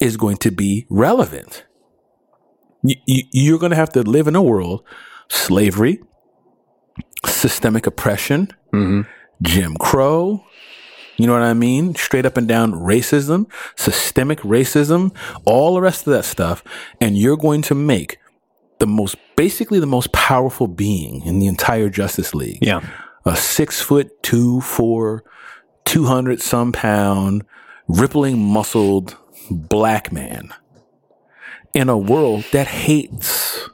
is 0.00 0.16
going 0.16 0.36
to 0.38 0.50
be 0.50 0.86
relevant. 0.88 1.64
You, 2.82 3.24
you're 3.32 3.58
going 3.58 3.70
to 3.70 3.76
have 3.76 3.90
to 3.90 4.02
live 4.02 4.28
in 4.28 4.36
a 4.36 4.42
world, 4.42 4.84
slavery, 5.28 6.00
systemic 7.26 7.86
oppression, 7.86 8.48
mm-hmm. 8.72 9.02
Jim 9.42 9.76
Crow, 9.76 10.44
you 11.16 11.26
know 11.26 11.32
what 11.32 11.42
I 11.42 11.54
mean? 11.54 11.94
Straight 11.94 12.26
up 12.26 12.36
and 12.36 12.46
down 12.46 12.72
racism, 12.72 13.50
systemic 13.74 14.40
racism, 14.40 15.14
all 15.44 15.74
the 15.74 15.80
rest 15.80 16.06
of 16.06 16.12
that 16.12 16.24
stuff. 16.24 16.62
And 17.00 17.16
you're 17.16 17.36
going 17.36 17.62
to 17.62 17.74
make 17.74 18.18
the 18.78 18.86
most, 18.86 19.16
basically 19.34 19.80
the 19.80 19.86
most 19.86 20.12
powerful 20.12 20.66
being 20.66 21.24
in 21.24 21.38
the 21.38 21.46
entire 21.46 21.88
Justice 21.88 22.34
League. 22.34 22.58
Yeah. 22.60 22.80
A 23.24 23.34
six 23.34 23.80
foot 23.80 24.22
two, 24.22 24.60
four, 24.60 25.24
200 25.86 26.42
some 26.42 26.72
pound, 26.72 27.44
rippling 27.88 28.38
muscled 28.38 29.16
black 29.50 30.12
man 30.12 30.52
in 31.72 31.88
a 31.88 31.96
world 31.96 32.44
that 32.52 32.66
hates 32.66 33.68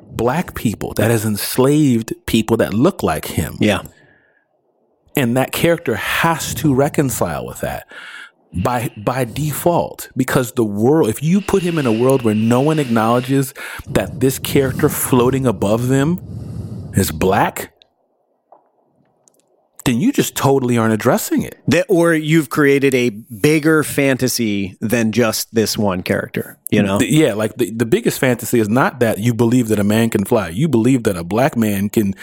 black 0.00 0.54
people, 0.54 0.92
that 0.94 1.10
has 1.10 1.24
enslaved 1.24 2.14
people 2.26 2.56
that 2.58 2.74
look 2.74 3.02
like 3.02 3.26
him. 3.26 3.56
Yeah. 3.60 3.82
And 5.16 5.36
that 5.36 5.52
character 5.52 5.94
has 5.94 6.54
to 6.56 6.74
reconcile 6.74 7.46
with 7.46 7.60
that 7.60 7.88
by 8.52 8.90
by 8.96 9.24
default. 9.24 10.10
Because 10.16 10.52
the 10.52 10.64
world 10.64 11.08
if 11.08 11.22
you 11.22 11.40
put 11.40 11.62
him 11.62 11.78
in 11.78 11.86
a 11.86 11.92
world 11.92 12.22
where 12.22 12.34
no 12.34 12.60
one 12.60 12.78
acknowledges 12.78 13.54
that 13.88 14.20
this 14.20 14.38
character 14.38 14.88
floating 14.88 15.46
above 15.46 15.88
them 15.88 16.20
is 16.94 17.10
black 17.10 17.72
then 19.86 20.00
you 20.00 20.12
just 20.12 20.34
totally 20.36 20.76
aren't 20.76 20.92
addressing 20.92 21.42
it. 21.42 21.56
That, 21.68 21.86
or 21.88 22.12
you've 22.12 22.50
created 22.50 22.92
a 22.94 23.10
bigger 23.10 23.84
fantasy 23.84 24.76
than 24.80 25.12
just 25.12 25.54
this 25.54 25.78
one 25.78 26.02
character, 26.02 26.58
you 26.70 26.82
know? 26.82 26.98
The- 26.98 27.10
yeah 27.10 27.34
like 27.34 27.56
the, 27.56 27.70
the 27.70 27.86
biggest 27.86 28.18
fantasy 28.18 28.58
is 28.58 28.68
not 28.68 29.00
that 29.00 29.18
you 29.18 29.32
believe 29.32 29.68
that 29.68 29.78
a 29.78 29.84
man 29.84 30.10
can 30.10 30.24
fly. 30.24 30.48
You 30.48 30.68
believe 30.68 31.04
that 31.04 31.16
a 31.16 31.24
black 31.24 31.56
man 31.56 31.88
can 31.88 32.14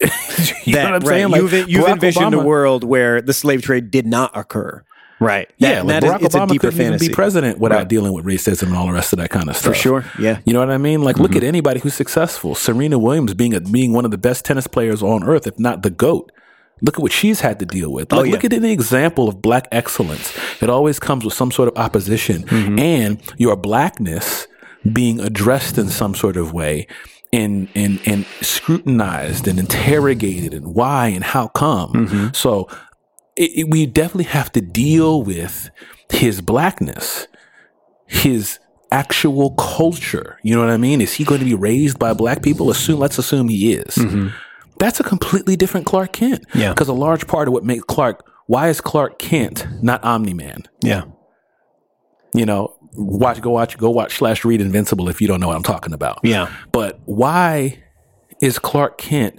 you 0.64 0.74
know 0.74 0.78
that, 0.78 0.84
what 0.84 0.84
i'm 0.84 0.92
right. 0.92 1.06
saying 1.06 1.28
Like, 1.28 1.40
you've 1.42 1.68
you've 1.68 1.88
envisioned 1.88 2.34
Obama- 2.34 2.42
a 2.42 2.46
world 2.46 2.84
where 2.84 3.20
the 3.20 3.32
slave 3.32 3.62
trade 3.62 3.90
did 3.90 4.06
not 4.06 4.36
occur. 4.36 4.82
Right. 5.22 5.50
That- 5.58 5.68
yeah, 5.68 5.78
like 5.82 5.86
that 5.88 6.04
is- 6.04 6.10
Barack 6.10 6.22
it's 6.22 6.34
a 6.34 6.38
Obama 6.38 6.48
deeper 6.48 6.70
couldn't 6.70 6.86
even 6.94 6.98
be 6.98 7.08
president 7.10 7.58
without 7.58 7.76
Right. 7.80 7.88
dealing 7.88 8.12
with 8.14 8.24
racism 8.24 8.68
and 8.68 8.76
all 8.76 8.86
the 8.86 8.92
rest 8.94 9.12
of 9.12 9.18
that 9.18 9.28
kind 9.28 9.50
of 9.50 9.56
stuff. 9.56 9.74
For 9.74 9.78
sure. 9.78 10.04
Yeah. 10.18 10.38
You 10.46 10.54
know 10.54 10.60
what 10.60 10.70
I 10.70 10.78
mean? 10.78 11.02
Like, 11.02 11.16
Mm-hmm. 11.16 11.22
look 11.24 11.36
at 11.36 11.44
anybody 11.44 11.80
who's 11.80 11.92
successful. 11.92 12.54
Serena 12.54 12.98
Williams 12.98 13.34
being 13.34 13.52
a, 13.52 13.60
being 13.60 13.92
one 13.92 14.06
of 14.06 14.10
the 14.12 14.18
best 14.18 14.46
tennis 14.46 14.66
players 14.66 15.02
on 15.02 15.22
earth, 15.24 15.46
if 15.46 15.58
not 15.58 15.82
the 15.82 15.90
goat. 15.90 16.32
Look 16.80 16.96
at 16.96 17.02
what 17.02 17.12
she's 17.12 17.40
had 17.40 17.58
to 17.58 17.66
deal 17.66 17.92
with. 17.92 18.10
Like, 18.10 18.18
Oh, 18.20 18.22
yeah. 18.24 18.32
Look 18.32 18.44
at 18.46 18.54
any 18.54 18.72
example 18.72 19.28
of 19.28 19.42
black 19.42 19.68
excellence. 19.70 20.32
It 20.62 20.70
always 20.70 20.98
comes 20.98 21.26
with 21.26 21.34
some 21.34 21.50
sort 21.50 21.68
of 21.68 21.76
opposition 21.76 22.44
Mm-hmm. 22.44 22.78
and 22.78 23.20
your 23.36 23.56
blackness 23.56 24.46
being 24.90 25.20
addressed 25.20 25.76
in 25.76 25.90
some 25.90 26.14
sort 26.14 26.38
of 26.38 26.54
way 26.54 26.86
and 27.32 27.68
and 27.74 28.00
and 28.06 28.26
scrutinized 28.40 29.46
and 29.46 29.58
interrogated 29.58 30.52
and 30.54 30.74
why 30.74 31.06
and 31.08 31.24
how 31.24 31.48
come. 31.48 31.92
Mm-hmm. 31.92 32.28
So 32.34 32.68
it, 33.36 33.50
it- 33.56 33.70
we 33.70 33.86
definitely 33.86 34.24
have 34.24 34.50
to 34.52 34.60
deal 34.60 35.22
with 35.22 35.70
his 36.10 36.40
blackness, 36.40 37.26
his 38.06 38.58
actual 38.92 39.52
culture. 39.52 40.38
You 40.42 40.56
know 40.56 40.60
what 40.62 40.70
I 40.70 40.76
mean? 40.76 41.00
Is 41.00 41.12
he 41.14 41.24
going 41.24 41.38
to 41.38 41.44
be 41.44 41.54
raised 41.54 41.98
by 41.98 42.12
black 42.14 42.42
people? 42.42 42.70
Assume, 42.70 42.98
let's 42.98 43.18
assume 43.18 43.48
he 43.48 43.72
is. 43.74 43.96
That's 44.78 44.98
a 44.98 45.04
completely 45.04 45.54
different 45.56 45.86
Clark 45.86 46.12
Kent. 46.14 46.44
Yeah. 46.54 46.70
Because 46.72 46.88
a 46.88 46.92
large 46.94 47.26
part 47.28 47.46
of 47.48 47.54
what 47.54 47.64
makes 47.64 47.84
Clark, 47.84 48.26
why 48.46 48.68
is 48.70 48.80
Clark 48.80 49.18
Kent 49.20 49.66
not 49.82 50.02
Omni 50.02 50.34
Man? 50.34 50.62
Yeah. 50.82 51.04
You 52.34 52.46
know, 52.46 52.74
watch, 52.94 53.40
go 53.40 53.50
watch, 53.50 53.78
go 53.78 53.90
watch 53.90 54.16
slash 54.16 54.44
read 54.44 54.60
Invincible 54.60 55.08
if 55.08 55.20
you 55.20 55.28
don't 55.28 55.40
know 55.40 55.48
what 55.48 55.56
I'm 55.56 55.62
talking 55.62 55.92
about. 55.92 56.20
Yeah. 56.22 56.52
But 56.72 57.00
why 57.04 57.82
is 58.40 58.58
Clark 58.58 58.98
Kent 58.98 59.38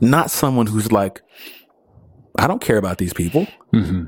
not 0.00 0.30
someone 0.30 0.66
who's 0.66 0.90
like, 0.90 1.22
I 2.36 2.46
don't 2.46 2.60
care 2.60 2.76
about 2.76 2.98
these 2.98 3.12
people? 3.12 3.46
Mm-hmm. 3.72 4.04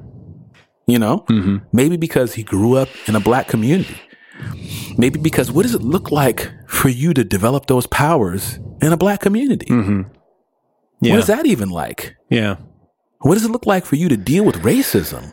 You 0.87 0.99
know, 0.99 1.25
mm-hmm. 1.29 1.59
maybe 1.73 1.97
because 1.97 2.35
he 2.35 2.43
grew 2.43 2.77
up 2.77 2.89
in 3.07 3.15
a 3.15 3.21
black 3.21 3.49
community. 3.49 3.97
Maybe 4.99 5.21
because 5.21 5.53
what 5.53 5.63
does 5.63 5.75
it 5.75 5.83
look 5.83 6.11
like 6.11 6.53
for 6.67 6.89
you 6.89 7.15
to 7.15 7.23
develop 7.23 7.67
those 7.67 7.87
powers 7.87 8.59
in 8.81 8.93
a 8.93 8.97
black 8.97 9.21
community? 9.21 9.67
Yeah. 9.71 11.13
What 11.13 11.21
is 11.21 11.27
that 11.29 11.47
even 11.47 11.71
like? 11.71 12.17
Yeah. 12.29 12.57
What 13.21 13.35
does 13.35 13.45
it 13.45 13.51
look 13.51 13.67
like 13.67 13.85
for 13.85 13.97
you 13.97 14.09
to 14.09 14.17
deal 14.17 14.45
with 14.45 14.57
racism 14.57 15.33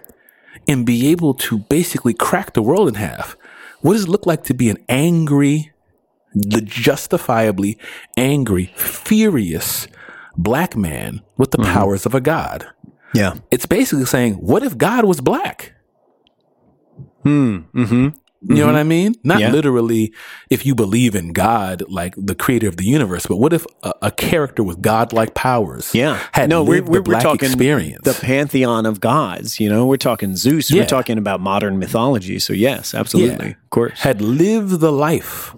and 0.70 0.86
be 0.86 1.08
able 1.08 1.34
to 1.34 1.58
basically 1.58 2.14
crack 2.14 2.54
the 2.54 2.62
world 2.62 2.88
in 2.88 2.94
half? 2.94 3.36
What 3.82 3.94
does 3.94 4.04
it 4.04 4.10
look 4.10 4.26
like 4.26 4.44
to 4.46 4.54
be 4.54 4.70
an 4.70 4.78
angry, 4.88 5.72
the 6.34 6.62
justifiably 6.62 7.78
angry, 8.16 8.72
furious 8.76 9.88
black 10.38 10.78
man 10.78 11.22
with 11.38 11.52
the 11.52 11.58
powers 11.58 12.06
of 12.06 12.14
a 12.14 12.22
god? 12.22 12.68
Yeah. 13.14 13.36
It's 13.50 13.66
basically 13.66 14.06
saying, 14.06 14.36
what 14.36 14.64
if 14.64 14.78
God 14.78 15.06
was 15.06 15.22
black? 15.22 15.74
Hmm. 17.24 17.62
Mm-hmm. 17.74 18.10
You 18.42 18.56
know 18.56 18.66
what 18.68 18.70
mm-hmm. 18.72 18.78
I 18.78 18.84
mean? 18.84 19.16
Not 19.24 19.40
Yeah. 19.42 19.52
literally 19.52 20.14
if 20.50 20.66
you 20.66 20.74
believe 20.74 21.14
in 21.14 21.34
God, 21.34 21.84
like 21.90 22.14
the 22.16 22.36
creator 22.36 22.70
of 22.70 22.78
the 22.78 22.86
universe, 22.86 23.26
but 23.26 23.36
what 23.36 23.52
if 23.52 23.66
a, 23.84 23.94
a 24.04 24.12
character 24.12 24.64
with 24.64 24.82
godlike 24.82 25.34
powers 25.34 25.94
Yeah. 25.94 26.20
had 26.32 26.50
no, 26.50 26.64
lived 26.64 26.88
we're, 26.88 27.02
the 27.02 27.12
we're 27.12 27.20
talking 27.20 27.50
experience? 27.50 28.04
the 28.06 28.14
pantheon 28.14 28.86
of 28.86 29.02
gods. 29.02 29.60
You 29.60 29.70
know, 29.70 29.86
we're 29.86 29.98
talking 29.98 30.38
Zeus. 30.38 30.72
Yeah. 30.72 30.84
We're 30.84 30.88
talking 30.88 31.18
about 31.18 31.42
modern 31.42 31.80
mythology. 31.80 32.40
So 32.40 32.54
yes, 32.54 32.94
absolutely, 32.96 33.48
Yeah. 33.48 33.52
of 33.52 33.70
course. 33.72 34.00
had 34.00 34.22
lived 34.22 34.80
the 34.80 34.92
life 34.92 35.54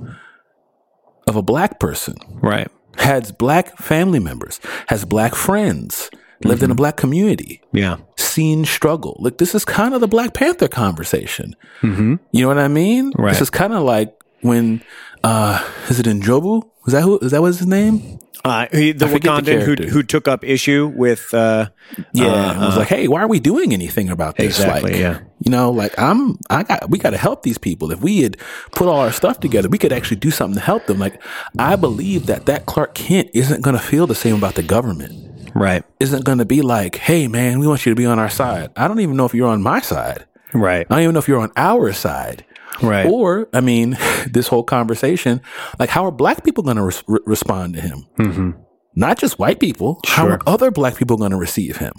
of 1.28 1.36
a 1.36 1.42
black 1.44 1.80
person, 1.80 2.16
Right. 2.42 2.68
has 2.98 3.32
black 3.32 3.78
family 3.78 4.20
members, 4.20 4.60
has 4.88 5.06
black 5.06 5.36
friends, 5.36 6.10
lived 6.46 6.64
in 6.64 6.72
a 6.72 6.76
black 6.76 6.98
community, 6.98 7.62
Yeah. 7.74 7.98
seen 8.18 8.66
struggle. 8.66 9.18
Like 9.20 9.38
this 9.38 9.54
is 9.56 9.66
kind 9.66 9.94
of 9.94 10.02
the 10.02 10.08
Black 10.08 10.34
Panther 10.34 10.68
conversation. 10.68 11.56
You 11.82 12.20
know 12.34 12.48
what 12.48 12.58
I 12.60 12.68
mean? 12.68 13.12
Right. 13.18 13.32
This 13.34 13.42
is 13.42 13.50
kind 13.50 13.74
of 13.74 13.84
like 13.84 14.14
when 14.42 14.82
uh 15.24 15.64
is 15.90 16.00
it 16.00 16.06
N'Jobu? 16.06 16.64
Was 16.86 16.94
that 16.94 17.02
who 17.04 17.20
is 17.20 17.32
that 17.32 17.42
was 17.42 17.60
his 17.60 17.68
name? 17.68 18.20
Uh, 18.44 18.66
he, 18.72 18.92
the 18.92 19.06
Wakandan 19.06 19.62
who, 19.62 19.76
who 19.90 20.02
took 20.02 20.28
up 20.28 20.44
issue 20.44 20.92
with 20.96 21.32
uh, 21.32 21.70
Yeah, 22.12 22.26
uh, 22.26 22.66
was 22.66 22.76
like, 22.76 22.88
"Hey, 22.88 23.08
why 23.08 23.22
are 23.22 23.28
we 23.28 23.40
doing 23.40 23.72
anything 23.72 24.10
about 24.10 24.36
this?" 24.38 24.58
Exactly, 24.60 24.94
Like, 24.94 25.00
yeah. 25.00 25.20
you 25.46 25.52
know, 25.52 25.70
like 25.70 25.94
I'm, 26.00 26.40
I 26.50 26.64
got, 26.64 26.90
we 26.90 26.98
got 26.98 27.12
to 27.12 27.18
help 27.20 27.44
these 27.44 27.60
people. 27.60 27.92
If 27.92 28.02
we 28.02 28.24
had 28.24 28.38
put 28.72 28.88
all 28.88 29.00
our 29.00 29.12
stuff 29.12 29.40
together, 29.42 29.70
we 29.70 29.78
could 29.78 29.94
actually 29.94 30.18
do 30.18 30.32
something 30.32 30.56
to 30.56 30.66
help 30.66 30.88
them. 30.88 30.98
Like, 30.98 31.22
I 31.60 31.76
believe 31.76 32.26
that 32.26 32.48
that 32.48 32.66
Clark 32.66 32.96
Kent 32.96 33.30
isn't 33.36 33.62
going 33.62 33.76
to 33.78 33.84
feel 33.84 34.08
the 34.08 34.16
same 34.16 34.34
about 34.38 34.56
the 34.56 34.64
government. 34.64 35.14
Right, 35.56 35.84
Isn't 36.00 36.26
going 36.26 36.38
to 36.40 36.46
be 36.46 36.62
like, 36.62 36.96
"Hey, 36.98 37.28
man, 37.28 37.60
we 37.60 37.68
want 37.68 37.86
you 37.86 37.92
to 37.92 37.96
be 37.96 38.06
on 38.06 38.20
our 38.20 38.30
side." 38.30 38.72
I 38.76 38.88
don't 38.88 39.00
even 39.00 39.16
know 39.18 39.26
if 39.26 39.34
you're 39.34 39.50
on 39.50 39.62
my 39.62 39.80
side. 39.82 40.26
right, 40.54 40.86
I 40.90 40.94
don't 40.96 41.04
even 41.04 41.14
know 41.14 41.20
if 41.20 41.28
you're 41.28 41.40
on 41.42 41.52
our 41.56 41.94
side. 41.94 42.46
right. 42.82 43.06
Or, 43.06 43.48
I 43.54 43.62
mean, 43.62 43.98
this 44.32 44.48
whole 44.48 44.64
conversation, 44.64 45.42
like, 45.80 45.90
how 45.90 46.06
are 46.06 46.12
black 46.12 46.44
people 46.44 46.64
going 46.64 46.78
to 46.78 46.84
re- 47.08 47.20
respond 47.26 47.76
to 47.76 47.82
him? 47.82 48.06
Mm-hmm. 48.18 48.52
Not 48.96 49.18
just 49.20 49.40
white 49.40 49.60
people. 49.60 50.00
How 50.06 50.28
are 50.28 50.40
other 50.48 50.72
black 50.72 50.96
people 50.98 51.16
going 51.18 51.32
to 51.32 51.38
receive 51.38 51.78
him? 51.78 51.94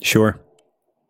sure. 0.00 0.40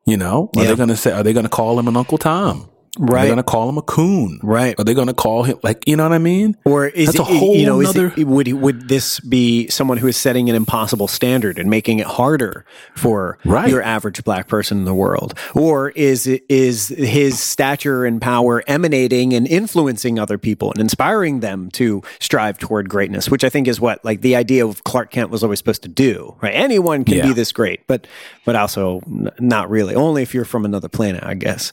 You 0.04 0.16
know, 0.16 0.50
are 0.56 0.62
Yeah. 0.64 0.70
they 0.70 0.76
going 0.76 0.88
to 0.88 0.96
say? 0.96 1.12
Are 1.12 1.22
they 1.22 1.32
going 1.32 1.44
to 1.44 1.48
call 1.50 1.78
him 1.78 1.86
an 1.88 1.96
Uncle 1.96 2.18
Tom? 2.18 2.68
Are 3.00 3.04
Right. 3.06 3.22
they 3.22 3.28
going 3.28 3.36
to 3.38 3.42
call 3.42 3.70
him 3.70 3.78
a 3.78 3.82
coon? 3.82 4.38
Right. 4.42 4.74
Are 4.78 4.84
they 4.84 4.92
going 4.92 5.06
to 5.06 5.14
call 5.14 5.44
him 5.44 5.58
like 5.62 5.82
you 5.86 5.96
know 5.96 6.02
what 6.02 6.12
I 6.12 6.18
mean? 6.18 6.58
Or 6.66 6.86
is 6.88 7.06
That's 7.06 7.20
it, 7.20 7.20
a 7.22 7.24
whole 7.38 7.56
you 7.56 7.64
know, 7.64 7.80
is 7.80 7.94
nother- 7.94 8.12
it, 8.18 8.26
would 8.26 8.52
would 8.52 8.88
this 8.88 9.18
be 9.20 9.66
someone 9.68 9.96
who 9.96 10.08
is 10.08 10.16
setting 10.18 10.50
an 10.50 10.54
impossible 10.56 11.08
standard 11.08 11.58
and 11.58 11.70
making 11.70 12.00
it 12.00 12.06
harder 12.06 12.66
for 12.94 13.38
Right. 13.46 13.70
your 13.70 13.82
average 13.82 14.22
black 14.24 14.46
person 14.46 14.76
in 14.76 14.84
the 14.84 14.92
world? 14.94 15.32
Or 15.54 15.88
is 15.90 16.26
it 16.26 16.44
is 16.50 16.88
his 16.88 17.40
stature 17.40 18.04
and 18.04 18.20
power 18.20 18.62
emanating 18.66 19.32
and 19.32 19.46
influencing 19.48 20.18
other 20.18 20.36
people 20.36 20.70
and 20.72 20.78
inspiring 20.80 21.40
them 21.40 21.70
to 21.72 22.02
strive 22.20 22.58
toward 22.58 22.90
greatness, 22.90 23.30
which 23.30 23.42
I 23.42 23.48
think 23.48 23.68
is 23.68 23.80
what 23.80 24.04
like 24.04 24.20
the 24.20 24.36
idea 24.36 24.66
of 24.66 24.84
Clark 24.84 25.10
Kent 25.12 25.30
was 25.30 25.42
always 25.42 25.58
supposed 25.60 25.82
to 25.84 25.88
do, 25.88 26.34
right? 26.42 26.52
Anyone 26.54 27.04
can 27.04 27.16
Yeah. 27.16 27.28
be 27.28 27.32
this 27.32 27.52
great, 27.52 27.80
but 27.86 28.06
but 28.44 28.54
also 28.54 29.00
n- 29.06 29.30
not 29.40 29.70
really. 29.70 29.94
Only 29.94 30.20
if 30.20 30.34
you're 30.34 30.44
from 30.44 30.66
another 30.66 30.88
planet, 30.90 31.24
I 31.24 31.32
guess. 31.32 31.72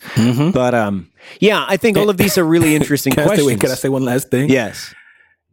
But 0.54 0.74
um 0.74 1.08
yeah, 1.40 1.66
I 1.68 1.78
think 1.78 1.98
all 1.98 2.10
of 2.10 2.18
these 2.18 2.38
are 2.38 2.44
really 2.46 2.76
interesting. 2.80 3.14
Can 3.14 3.22
I, 3.22 3.24
say, 3.24 3.28
questions. 3.30 3.48
wait, 3.48 3.60
can 3.62 3.72
I 3.72 3.76
say 3.76 3.90
one 3.90 4.04
last 4.04 4.30
thing? 4.30 4.50
Yes. 4.50 4.94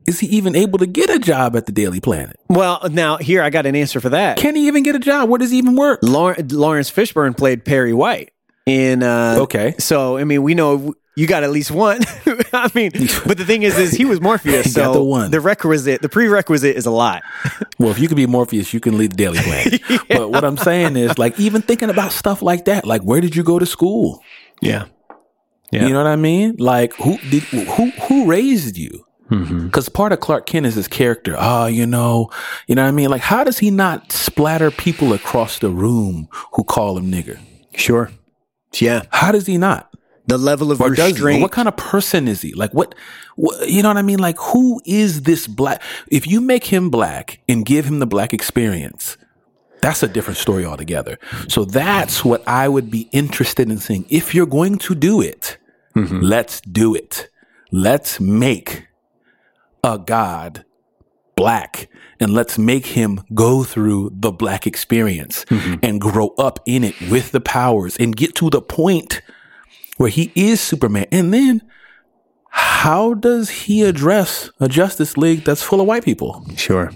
Is 0.07 0.21
he 0.21 0.29
even 0.29 0.55
able 0.55 0.79
to 0.79 0.87
get 0.87 1.11
a 1.11 1.19
job 1.19 1.57
at 1.57 1.67
the 1.67 1.73
Daily 1.73 1.99
Planet? 2.01 2.37
Well, 2.49 2.81
now 2.91 3.17
here 3.17 3.43
I 3.43 3.51
got 3.51 3.67
an 3.67 3.75
answer 3.75 4.01
for 4.01 4.11
that. 4.11 4.37
Can 4.39 4.55
he 4.55 4.69
even 4.69 4.85
get 4.85 4.95
a 4.95 5.01
job? 5.01 5.29
Where 5.29 5.39
does 5.39 5.51
he 5.51 5.59
even 5.59 5.75
work? 5.75 5.99
Laurence 6.03 6.91
Fishburne 6.91 7.37
played 7.37 7.65
Perry 7.65 7.93
White 7.93 8.33
in. 8.67 9.03
Uh, 9.03 9.39
Okay. 9.41 9.75
So 9.79 10.17
I 10.17 10.23
mean, 10.25 10.43
we 10.45 10.55
know 10.55 10.95
you 11.17 11.27
got 11.27 11.43
at 11.43 11.51
least 11.51 11.71
one. 11.73 12.03
I 12.53 12.71
mean, 12.75 12.91
but 13.27 13.39
the 13.39 13.45
thing 13.45 13.63
is, 13.63 13.79
is 13.79 13.93
he 13.93 14.05
was 14.05 14.21
Morpheus. 14.21 14.67
He 14.67 14.71
so 14.71 14.85
got 14.85 14.93
the 14.93 15.03
one. 15.03 15.31
the 15.31 15.41
requisite, 15.41 16.03
the 16.03 16.09
prerequisite 16.09 16.77
is 16.77 16.87
a 16.87 16.91
lot. 16.91 17.23
Well, 17.79 17.91
if 17.91 17.99
you 17.99 18.07
can 18.07 18.17
be 18.17 18.27
Morpheus, 18.27 18.73
you 18.75 18.81
can 18.81 18.99
lead 18.99 19.13
the 19.13 19.17
Daily 19.17 19.39
Planet. 19.39 19.81
But 20.09 20.31
what 20.31 20.45
I'm 20.45 20.57
saying 20.59 20.97
is, 20.97 21.19
like, 21.19 21.41
even 21.41 21.63
thinking 21.63 21.91
about 21.91 22.13
stuff 22.13 22.43
like 22.43 22.67
that, 22.67 22.87
like, 22.87 23.01
where 23.03 23.21
did 23.21 23.35
you 23.35 23.43
go 23.43 23.59
to 23.59 23.67
school? 23.67 24.23
Yeah. 24.61 24.87
Yeah. 25.71 25.87
You 25.87 25.93
know 25.93 26.03
what 26.03 26.09
I 26.09 26.17
mean? 26.17 26.57
Like, 26.59 26.95
who 26.95 27.19
did 27.31 27.43
who 27.43 27.91
who 27.91 28.27
raised 28.27 28.77
you? 28.77 29.05
Mm-hmm. 29.31 29.67
Because 29.67 29.89
part 29.89 30.13
of 30.13 30.21
Clark 30.21 30.47
Kent 30.47 30.67
is 30.67 30.77
his 30.77 30.89
character. 30.89 31.35
Oh, 31.37 31.67
you 31.67 31.87
know, 31.87 32.31
you 32.69 32.75
know 32.75 32.83
what 32.83 32.89
I 32.89 32.93
mean. 32.93 33.11
Like, 33.11 33.23
how 33.23 33.43
does 33.43 33.59
he 33.59 33.71
not 33.71 34.13
splatter 34.13 34.71
people 34.71 35.13
across 35.13 35.59
the 35.59 35.71
room 35.71 36.29
who 36.53 36.63
call 36.63 36.97
him 36.97 37.11
nigger? 37.11 37.39
Sure. 37.75 38.11
Yeah. 38.75 39.03
How 39.11 39.33
does 39.33 39.47
he 39.47 39.59
not? 39.59 39.93
The 40.29 40.39
level 40.39 40.73
of 40.73 40.81
Or 40.81 40.91
does 40.91 41.19
he? 41.19 41.41
What 41.41 41.53
kind 41.53 41.69
of 41.69 41.77
person 41.77 42.27
is 42.27 42.43
he? 42.43 42.53
Like, 42.53 42.73
what, 42.75 42.95
what? 43.37 43.69
You 43.69 43.83
know 43.83 43.91
what 43.91 43.97
I 43.97 44.03
mean? 44.03 44.19
Like, 44.19 44.39
who 44.39 44.81
is 44.85 45.23
this 45.23 45.47
black? 45.47 45.83
If 46.09 46.27
you 46.27 46.41
make 46.41 46.65
him 46.65 46.91
black 46.91 47.41
and 47.49 47.65
give 47.65 47.85
him 47.85 48.01
the 48.01 48.07
black 48.07 48.33
experience, 48.33 49.17
that's 49.87 50.03
a 50.03 50.09
different 50.09 50.37
story 50.37 50.65
altogether. 50.65 51.17
So 51.49 51.65
that's 51.65 52.25
what 52.25 52.43
I 52.49 52.69
would 52.69 52.91
be 52.91 53.09
interested 53.13 53.71
in 53.71 53.79
seeing. 53.79 54.05
If 54.09 54.35
you're 54.35 54.45
going 54.45 54.79
to 54.79 54.97
do 54.97 55.21
it, 55.21 55.59
mm-hmm. 55.95 56.19
let's 56.19 56.61
do 56.61 56.97
it. 56.97 57.31
Let's 57.71 58.19
make 58.19 58.89
a 59.85 59.97
God 59.97 60.65
black 61.37 61.89
and 62.19 62.33
let's 62.33 62.59
make 62.59 62.87
him 62.87 63.21
go 63.33 63.63
through 63.63 64.11
the 64.13 64.33
black 64.33 64.67
experience 64.67 65.45
mm-hmm. 65.45 65.75
and 65.85 66.01
grow 66.01 66.35
up 66.37 66.59
in 66.67 66.83
it 66.83 67.01
with 67.09 67.31
the 67.31 67.41
powers 67.41 67.97
and 67.97 68.17
get 68.17 68.35
to 68.35 68.51
the 68.51 68.61
point 68.61 69.23
where 69.99 70.09
he 70.09 70.33
is 70.35 70.61
Superman. 70.61 71.07
And 71.13 71.33
then 71.33 71.63
how 72.51 73.15
does 73.15 73.51
he 73.51 73.85
address 73.85 74.51
a 74.59 74.67
Justice 74.67 75.17
League 75.17 75.45
that's 75.45 75.63
full 75.63 75.81
of 75.81 75.87
white 75.87 76.05
people? 76.05 76.45
Sure. 76.57 76.91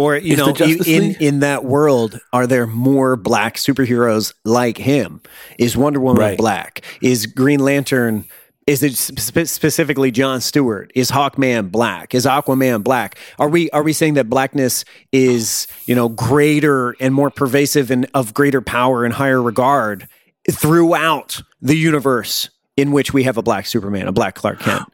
Or 0.00 0.16
you 0.16 0.32
Is 0.32 0.38
know, 0.38 0.54
in 0.86 1.14
in 1.20 1.40
that 1.40 1.64
world, 1.64 2.18
are 2.32 2.46
there 2.46 2.66
more 2.66 3.16
black 3.16 3.56
superheroes 3.56 4.32
like 4.44 4.78
him? 4.78 5.20
Is 5.58 5.76
Wonder 5.76 6.00
Woman 6.00 6.20
Right. 6.22 6.38
black? 6.38 6.82
Is 7.02 7.26
Green 7.26 7.60
Lantern? 7.60 8.24
Is 8.66 8.82
it 8.82 8.94
spe- 8.96 9.46
specifically 9.46 10.10
John 10.10 10.40
Stewart? 10.40 10.92
Is 10.94 11.10
Hawkman 11.10 11.70
black? 11.72 12.14
Is 12.14 12.24
Aquaman 12.24 12.84
black? 12.84 13.18
Are 13.38 13.48
we 13.48 13.68
are 13.70 13.82
we 13.82 13.92
saying 13.92 14.14
that 14.14 14.30
blackness 14.30 14.84
is 15.12 15.66
you 15.86 15.94
know 15.94 16.08
greater 16.08 16.94
and 17.00 17.12
more 17.14 17.30
pervasive 17.30 17.90
and 17.90 18.06
of 18.14 18.32
greater 18.32 18.60
power 18.60 19.04
and 19.04 19.12
higher 19.12 19.42
regard 19.42 20.08
throughout 20.50 21.42
the 21.60 21.76
universe 21.76 22.48
in 22.76 22.92
which 22.92 23.12
we 23.12 23.24
have 23.24 23.36
a 23.36 23.42
black 23.42 23.66
Superman, 23.66 24.06
a 24.08 24.12
black 24.12 24.34
Clark 24.34 24.60
Kent? 24.60 24.84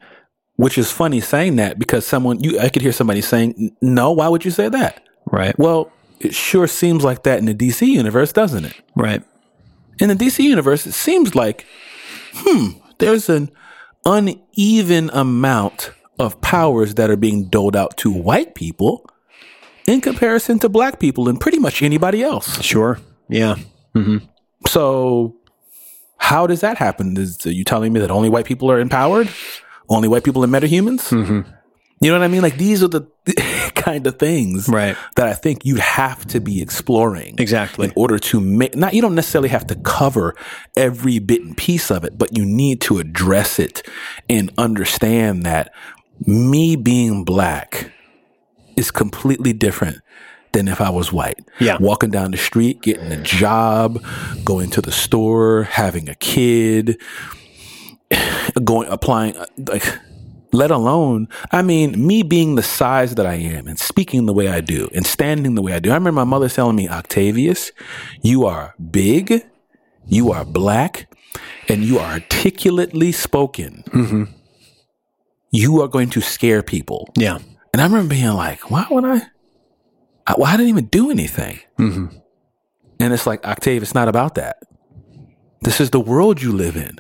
Which 0.57 0.79
is 0.79 0.91
funny 0.91 1.21
saying 1.21 1.57
that 1.57 1.79
because 1.79 2.07
someone 2.07 2.41
you 2.41 2.59
I 2.59 2.71
could 2.71 2.83
hear 2.83 2.93
somebody 2.93 3.21
saying, 3.21 3.77
"No, 3.83 4.11
why 4.13 4.29
would 4.29 4.45
you 4.45 4.51
say 4.51 4.69
that?" 4.69 5.03
Right. 5.31 5.59
Well, 5.59 5.93
it 6.21 6.35
sure 6.35 6.67
seems 6.67 7.05
like 7.05 7.25
that 7.25 7.39
in 7.39 7.45
the 7.45 7.55
DC 7.55 7.87
universe, 7.87 8.33
doesn't 8.33 8.65
it? 8.65 8.75
Right. 8.95 9.23
In 10.01 10.09
the 10.09 10.15
DC 10.15 10.43
universe, 10.43 10.87
it 10.87 10.93
seems 10.93 11.35
like, 11.35 11.67
hmm, 12.35 12.69
there's 12.99 13.29
an 13.29 13.51
uneven 14.05 15.11
amount 15.13 15.91
of 16.19 16.41
powers 16.41 16.95
that 16.95 17.11
are 17.11 17.17
being 17.17 17.49
doled 17.49 17.77
out 17.77 17.97
to 17.99 18.11
white 18.11 18.55
people 18.55 19.09
in 19.87 20.01
comparison 20.01 20.59
to 20.61 20.69
black 20.69 20.99
people 20.99 21.29
and 21.29 21.41
pretty 21.41 21.59
much 21.59 21.83
anybody 21.83 22.23
else. 22.23 22.63
Sure. 22.63 22.99
Yeah. 23.29 23.57
So, 24.67 25.37
how 26.19 26.47
does 26.47 26.61
that 26.61 26.79
happen? 26.79 27.17
Is 27.17 27.45
are 27.47 27.53
you 27.53 27.65
telling 27.65 27.93
me 27.93 28.01
that 28.01 28.11
only 28.11 28.29
white 28.29 28.47
people 28.47 28.71
are 28.71 28.81
empowered? 28.81 29.29
Only 29.89 30.09
white 30.09 30.25
people 30.25 30.43
are 30.45 30.49
metahumans? 30.49 31.09
Mm-hmm. 31.11 31.51
You 32.03 32.11
know 32.11 32.19
what 32.19 32.25
I 32.25 32.29
mean? 32.29 32.43
Like 32.43 32.59
these 32.59 32.83
are 32.83 32.89
the 32.89 33.09
kind 33.75 34.07
of 34.07 34.19
things 34.19 34.69
Right. 34.69 34.97
that 35.17 35.29
I 35.29 35.33
think 35.33 35.65
you 35.65 35.77
have 35.77 36.27
to 36.27 36.41
be 36.41 36.61
exploring 36.61 37.37
Exactly. 37.39 37.87
in 37.89 37.93
order 37.97 38.19
to 38.19 38.41
make. 38.41 38.77
Not 38.77 38.93
you 38.93 39.01
don't 39.01 39.15
necessarily 39.15 39.49
have 39.49 39.67
to 39.69 39.77
cover 39.77 40.35
every 40.77 41.19
bit 41.21 41.41
and 41.43 41.57
piece 41.57 41.91
of 41.91 42.05
it, 42.05 42.19
but 42.19 42.37
you 42.37 42.45
need 42.45 42.83
to 42.83 42.99
address 42.99 43.59
it 43.59 43.87
and 44.29 44.53
understand 44.59 45.45
that 45.45 45.73
me 46.27 46.77
being 46.77 47.25
black 47.25 47.91
is 48.77 48.91
completely 48.91 49.55
different 49.55 49.99
than 50.53 50.69
if 50.69 50.81
I 50.83 50.91
was 50.91 51.13
white. 51.13 51.39
Yeah. 51.61 51.79
Walking 51.81 52.11
down 52.11 52.31
the 52.31 52.37
street, 52.37 52.83
getting 52.83 53.11
a 53.11 53.23
job, 53.23 54.03
going 54.45 54.69
to 54.71 54.83
the 54.83 54.93
store, 54.93 55.63
having 55.65 56.09
a 56.11 56.15
kid, 56.15 57.01
going 58.65 58.89
applying 58.89 59.37
uh, 59.37 59.47
like 59.69 59.85
let 60.53 60.71
alone 60.71 61.29
I 61.51 61.63
mean 61.63 62.07
me 62.07 62.23
being 62.23 62.55
the 62.55 62.63
size 62.63 63.15
that 63.17 63.27
I 63.27 63.35
am 63.35 63.67
and 63.67 63.79
speaking 63.79 64.27
the 64.27 64.33
way 64.33 64.49
I 64.49 64.61
do 64.61 64.89
and 64.95 65.07
standing 65.07 65.55
the 65.55 65.63
way 65.63 65.73
I 65.73 65.79
do. 65.79 65.91
I 65.91 65.95
remember 65.95 66.25
my 66.25 66.25
mother 66.25 66.49
telling 66.49 66.77
me, 66.77 66.89
"Octavius, 66.89 67.73
you 68.23 68.47
are 68.47 68.75
big, 68.91 69.45
you 70.07 70.33
are 70.33 70.45
black, 70.45 71.09
and 71.69 71.83
you 71.83 71.99
are 71.99 72.13
articulately 72.13 73.13
spoken. 73.13 73.83
You 75.51 75.83
are 75.83 75.89
going 75.89 76.11
to 76.11 76.21
scare 76.21 76.63
people." 76.63 77.09
Yeah. 77.17 77.39
And 77.77 77.83
I 77.83 77.85
remember 77.85 78.15
being 78.15 78.31
like, 78.31 78.71
why 78.71 78.87
would 78.91 79.05
I? 79.05 79.21
I, 80.27 80.35
well, 80.39 80.47
I 80.47 80.57
didn't 80.57 80.71
even 80.71 80.87
do 80.87 81.11
anything. 81.11 81.61
And 82.99 83.13
it's 83.13 83.27
like, 83.27 83.47
Octave, 83.47 83.83
it's 83.83 83.95
not 83.95 84.09
about 84.09 84.37
that. 84.37 84.63
This 85.61 85.79
is 85.79 85.91
the 85.91 86.01
world 86.01 86.41
you 86.41 86.53
live 86.53 86.75
in. 86.75 86.97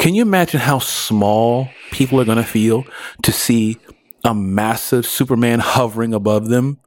Can 0.00 0.14
you 0.14 0.22
imagine 0.22 0.60
how 0.60 0.78
small 0.78 1.68
people 1.90 2.18
are 2.20 2.24
going 2.24 2.38
to 2.38 2.44
feel 2.44 2.84
to 3.22 3.32
see 3.32 3.76
a 4.24 4.34
massive 4.34 5.04
Superman 5.06 5.58
hovering 5.60 6.14
above 6.14 6.48
them? 6.48 6.78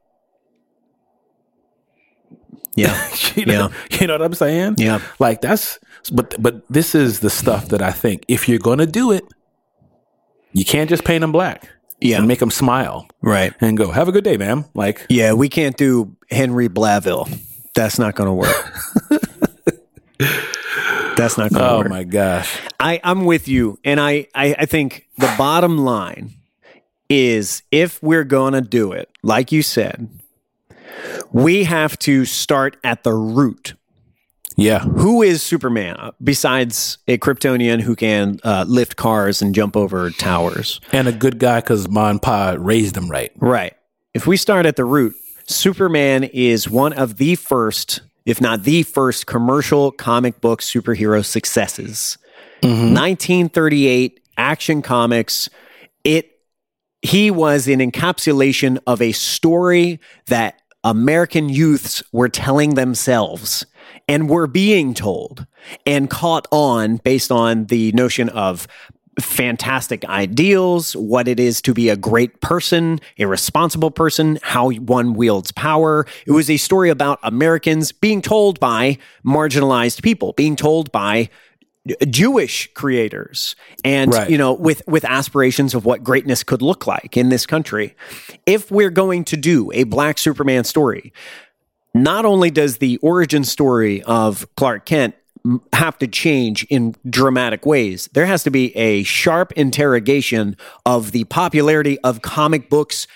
Yeah. 2.75 3.07
you, 3.35 3.45
know, 3.45 3.69
you 3.91 4.07
know 4.07 4.13
what 4.15 4.23
I'm 4.23 4.33
saying? 4.33 4.75
Yeah. 4.79 4.99
Like 5.19 5.41
that's, 5.41 5.77
but, 6.11 6.33
but 6.41 6.67
this 6.69 6.95
is 6.95 7.19
the 7.19 7.29
stuff 7.29 7.67
that 7.69 7.83
I 7.83 7.91
think 7.91 8.25
if 8.27 8.49
you're 8.49 8.57
going 8.59 8.79
to 8.79 8.87
do 8.87 9.11
it, 9.11 9.23
you 10.53 10.65
can't 10.65 10.89
just 10.89 11.03
paint 11.03 11.21
them 11.21 11.31
black 11.31 11.69
Yeah. 12.01 12.17
and 12.17 12.27
make 12.27 12.39
them 12.39 12.49
smile 12.51 13.07
Right. 13.21 13.53
and 13.61 13.77
go, 13.77 13.91
have 13.91 14.07
a 14.07 14.11
good 14.11 14.23
day, 14.23 14.37
ma'am. 14.37 14.65
Like, 14.73 15.05
Yeah, 15.09 15.33
we 15.33 15.49
can't 15.49 15.77
do 15.77 16.15
Henry 16.31 16.67
Blaville. 16.67 17.29
That's 17.75 17.99
not 17.99 18.15
going 18.15 18.27
to 18.27 18.33
work. 18.33 18.73
That's 21.15 21.37
not 21.37 21.51
going 21.51 21.63
to 21.63 21.69
Oh 21.71 21.77
work. 21.79 21.89
my 21.89 22.03
gosh. 22.03 22.57
I, 22.79 22.99
I'm 23.03 23.25
with 23.25 23.47
you. 23.47 23.79
And 23.83 23.99
I, 23.99 24.27
I, 24.35 24.55
I 24.59 24.65
think 24.65 25.07
the 25.17 25.33
bottom 25.37 25.77
line 25.77 26.33
is 27.09 27.63
if 27.71 28.01
we're 28.01 28.23
going 28.23 28.53
to 28.53 28.61
do 28.61 28.91
it, 28.91 29.09
like 29.21 29.51
you 29.51 29.61
said, 29.61 30.09
we 31.31 31.63
have 31.65 31.97
to 31.99 32.25
start 32.25 32.77
at 32.83 33.03
the 33.03 33.13
root. 33.13 33.73
Yeah. 34.55 34.79
Who 34.79 35.23
is 35.23 35.41
Superman 35.41 35.95
uh, 35.97 36.11
besides 36.23 36.99
a 37.07 37.17
Kryptonian 37.17 37.81
who 37.81 37.95
can 37.95 38.39
uh, 38.43 38.65
lift 38.67 38.95
cars 38.97 39.41
and 39.41 39.55
jump 39.55 39.75
over 39.75 40.11
towers? 40.11 40.79
And 40.91 41.07
a 41.07 41.11
good 41.11 41.39
guy 41.39 41.59
because 41.59 41.89
Ma 41.89 42.09
and 42.09 42.21
Pa 42.21 42.55
raised 42.59 42.95
him 42.95 43.09
right. 43.09 43.31
Right. 43.37 43.73
If 44.13 44.27
we 44.27 44.37
start 44.37 44.67
at 44.67 44.75
the 44.75 44.85
root, 44.85 45.15
Superman 45.47 46.23
is 46.25 46.69
one 46.69 46.93
of 46.93 47.17
the 47.17 47.33
first, 47.35 48.01
if 48.25 48.39
not 48.39 48.63
the 48.63 48.83
first, 48.83 49.27
commercial 49.27 49.91
comic 49.91 50.41
book 50.41 50.61
superhero 50.61 51.23
successes. 51.23 52.17
Mm-hmm. 52.61 52.93
1938 52.93 54.19
Action 54.37 54.81
Comics. 54.81 55.49
It 56.03 56.29
he 57.01 57.29
was 57.29 57.67
an 57.67 57.79
encapsulation 57.79 58.79
of 58.87 59.01
a 59.01 59.11
story 59.11 59.99
that 60.27 60.61
American 60.85 61.49
youths 61.49 62.01
were 62.13 62.29
telling 62.29 62.75
themselves 62.75 63.65
and 64.07 64.29
were 64.29 64.47
being 64.47 64.93
told 64.93 65.45
and 65.85 66.09
caught 66.09 66.47
on 66.51 66.97
based 66.97 67.31
on 67.31 67.65
the 67.65 67.91
notion 67.91 68.29
of 68.29 68.67
fantastic 69.19 70.05
ideals, 70.05 70.95
what 70.95 71.27
it 71.27 71.39
is 71.39 71.61
to 71.63 71.73
be 71.73 71.89
a 71.89 71.95
great 71.97 72.41
person, 72.41 72.99
a 73.19 73.25
responsible 73.25 73.91
person, 73.91 74.39
how 74.41 74.71
one 74.71 75.13
wields 75.13 75.51
power. 75.51 76.05
It 76.25 76.31
was 76.31 76.49
a 76.49 76.57
story 76.57 76.89
about 76.89 77.19
Americans 77.23 77.91
being 77.91 78.21
told 78.21 78.59
by 78.59 78.97
marginalized 79.25 80.01
people, 80.01 80.33
being 80.33 80.55
told 80.55 80.91
by 80.91 81.29
Jewish 82.09 82.71
creators 82.73 83.55
and 83.83 84.13
Right. 84.13 84.29
you 84.29 84.37
know 84.37 84.53
with 84.53 84.81
with 84.87 85.03
aspirations 85.03 85.75
of 85.75 85.83
what 85.83 86.01
greatness 86.01 86.41
could 86.41 86.61
look 86.61 86.87
like 86.87 87.17
in 87.17 87.27
this 87.27 87.45
country 87.45 87.93
if 88.45 88.71
we're 88.71 88.89
going 88.89 89.25
to 89.25 89.35
do 89.35 89.69
a 89.73 89.83
black 89.83 90.17
superman 90.17 90.63
story 90.63 91.11
not 91.93 92.23
only 92.23 92.49
does 92.49 92.77
the 92.77 92.95
origin 93.01 93.43
story 93.43 94.01
of 94.03 94.47
Clark 94.55 94.85
Kent 94.85 95.15
have 95.73 95.97
to 95.99 96.07
change 96.07 96.63
in 96.65 96.95
dramatic 97.09 97.65
ways, 97.65 98.09
there 98.13 98.25
has 98.25 98.43
to 98.43 98.51
be 98.51 98.75
a 98.75 99.03
sharp 99.03 99.51
interrogation 99.53 100.55
of 100.85 101.11
the 101.11 101.25
popularity 101.25 101.99
of 101.99 102.21
comic 102.21 102.69
books 102.69 103.07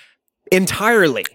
entirely, 0.51 1.25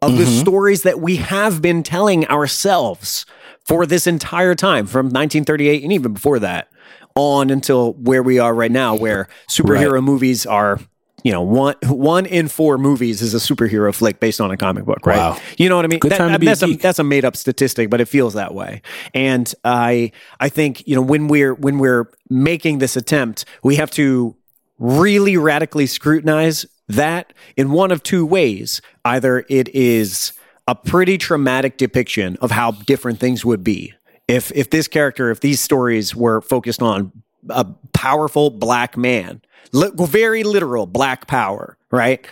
of 0.00 0.16
the 0.16 0.24
mm-hmm. 0.24 0.40
stories 0.40 0.82
that 0.82 1.00
we 1.00 1.16
have 1.16 1.60
been 1.60 1.82
telling 1.82 2.26
ourselves 2.28 3.26
for 3.66 3.84
this 3.84 4.06
entire 4.06 4.54
time 4.54 4.86
from 4.86 5.06
1938 5.06 5.82
and 5.82 5.92
even 5.92 6.12
before 6.12 6.38
that 6.38 6.68
on 7.14 7.50
until 7.50 7.94
where 7.94 8.22
we 8.22 8.38
are 8.38 8.54
right 8.54 8.70
now, 8.70 8.94
where 8.94 9.28
superhero 9.50 9.92
Right. 9.92 10.02
movies 10.02 10.46
are. 10.46 10.80
You 11.24 11.32
know, 11.32 11.42
one 11.42 11.74
one 11.84 12.26
in 12.26 12.48
four 12.48 12.78
movies 12.78 13.22
is 13.22 13.34
a 13.34 13.38
superhero 13.38 13.92
flick 13.94 14.20
based 14.20 14.40
on 14.40 14.50
a 14.50 14.56
comic 14.56 14.84
book, 14.84 15.04
right? 15.04 15.16
Wow. 15.16 15.40
You 15.56 15.68
know 15.68 15.76
what 15.76 15.84
I 15.84 15.88
mean? 15.88 15.98
Good 15.98 16.12
time 16.12 16.32
to 16.32 16.38
be 16.38 16.46
that's 16.46 16.62
a, 16.62 16.66
geek. 16.66 16.80
that's 16.80 16.98
a 16.98 17.04
made 17.04 17.24
up 17.24 17.36
statistic, 17.36 17.90
but 17.90 18.00
it 18.00 18.06
feels 18.06 18.34
that 18.34 18.54
way. 18.54 18.82
And 19.14 19.52
I 19.64 20.12
I 20.38 20.48
think 20.48 20.86
you 20.86 20.94
know 20.94 21.02
when 21.02 21.28
we're 21.28 21.54
when 21.54 21.78
we're 21.78 22.10
making 22.30 22.78
this 22.78 22.96
attempt, 22.96 23.44
we 23.62 23.76
have 23.76 23.90
to 23.92 24.36
really 24.78 25.36
radically 25.36 25.86
scrutinize 25.86 26.66
that 26.88 27.32
in 27.56 27.72
one 27.72 27.90
of 27.90 28.02
two 28.02 28.24
ways. 28.24 28.80
Either 29.04 29.44
it 29.48 29.68
is 29.74 30.32
a 30.68 30.74
pretty 30.74 31.18
traumatic 31.18 31.78
depiction 31.78 32.36
of 32.40 32.50
how 32.52 32.70
different 32.72 33.18
things 33.18 33.44
would 33.44 33.64
be 33.64 33.92
if 34.28 34.52
if 34.54 34.70
this 34.70 34.86
character, 34.86 35.30
if 35.30 35.40
these 35.40 35.60
stories 35.60 36.14
were 36.14 36.40
focused 36.42 36.82
on 36.82 37.10
a 37.48 37.66
powerful 37.92 38.50
black 38.50 38.96
man, 38.96 39.40
very 39.72 40.44
literal 40.44 40.86
black 40.86 41.26
power, 41.26 41.76
right? 41.90 42.26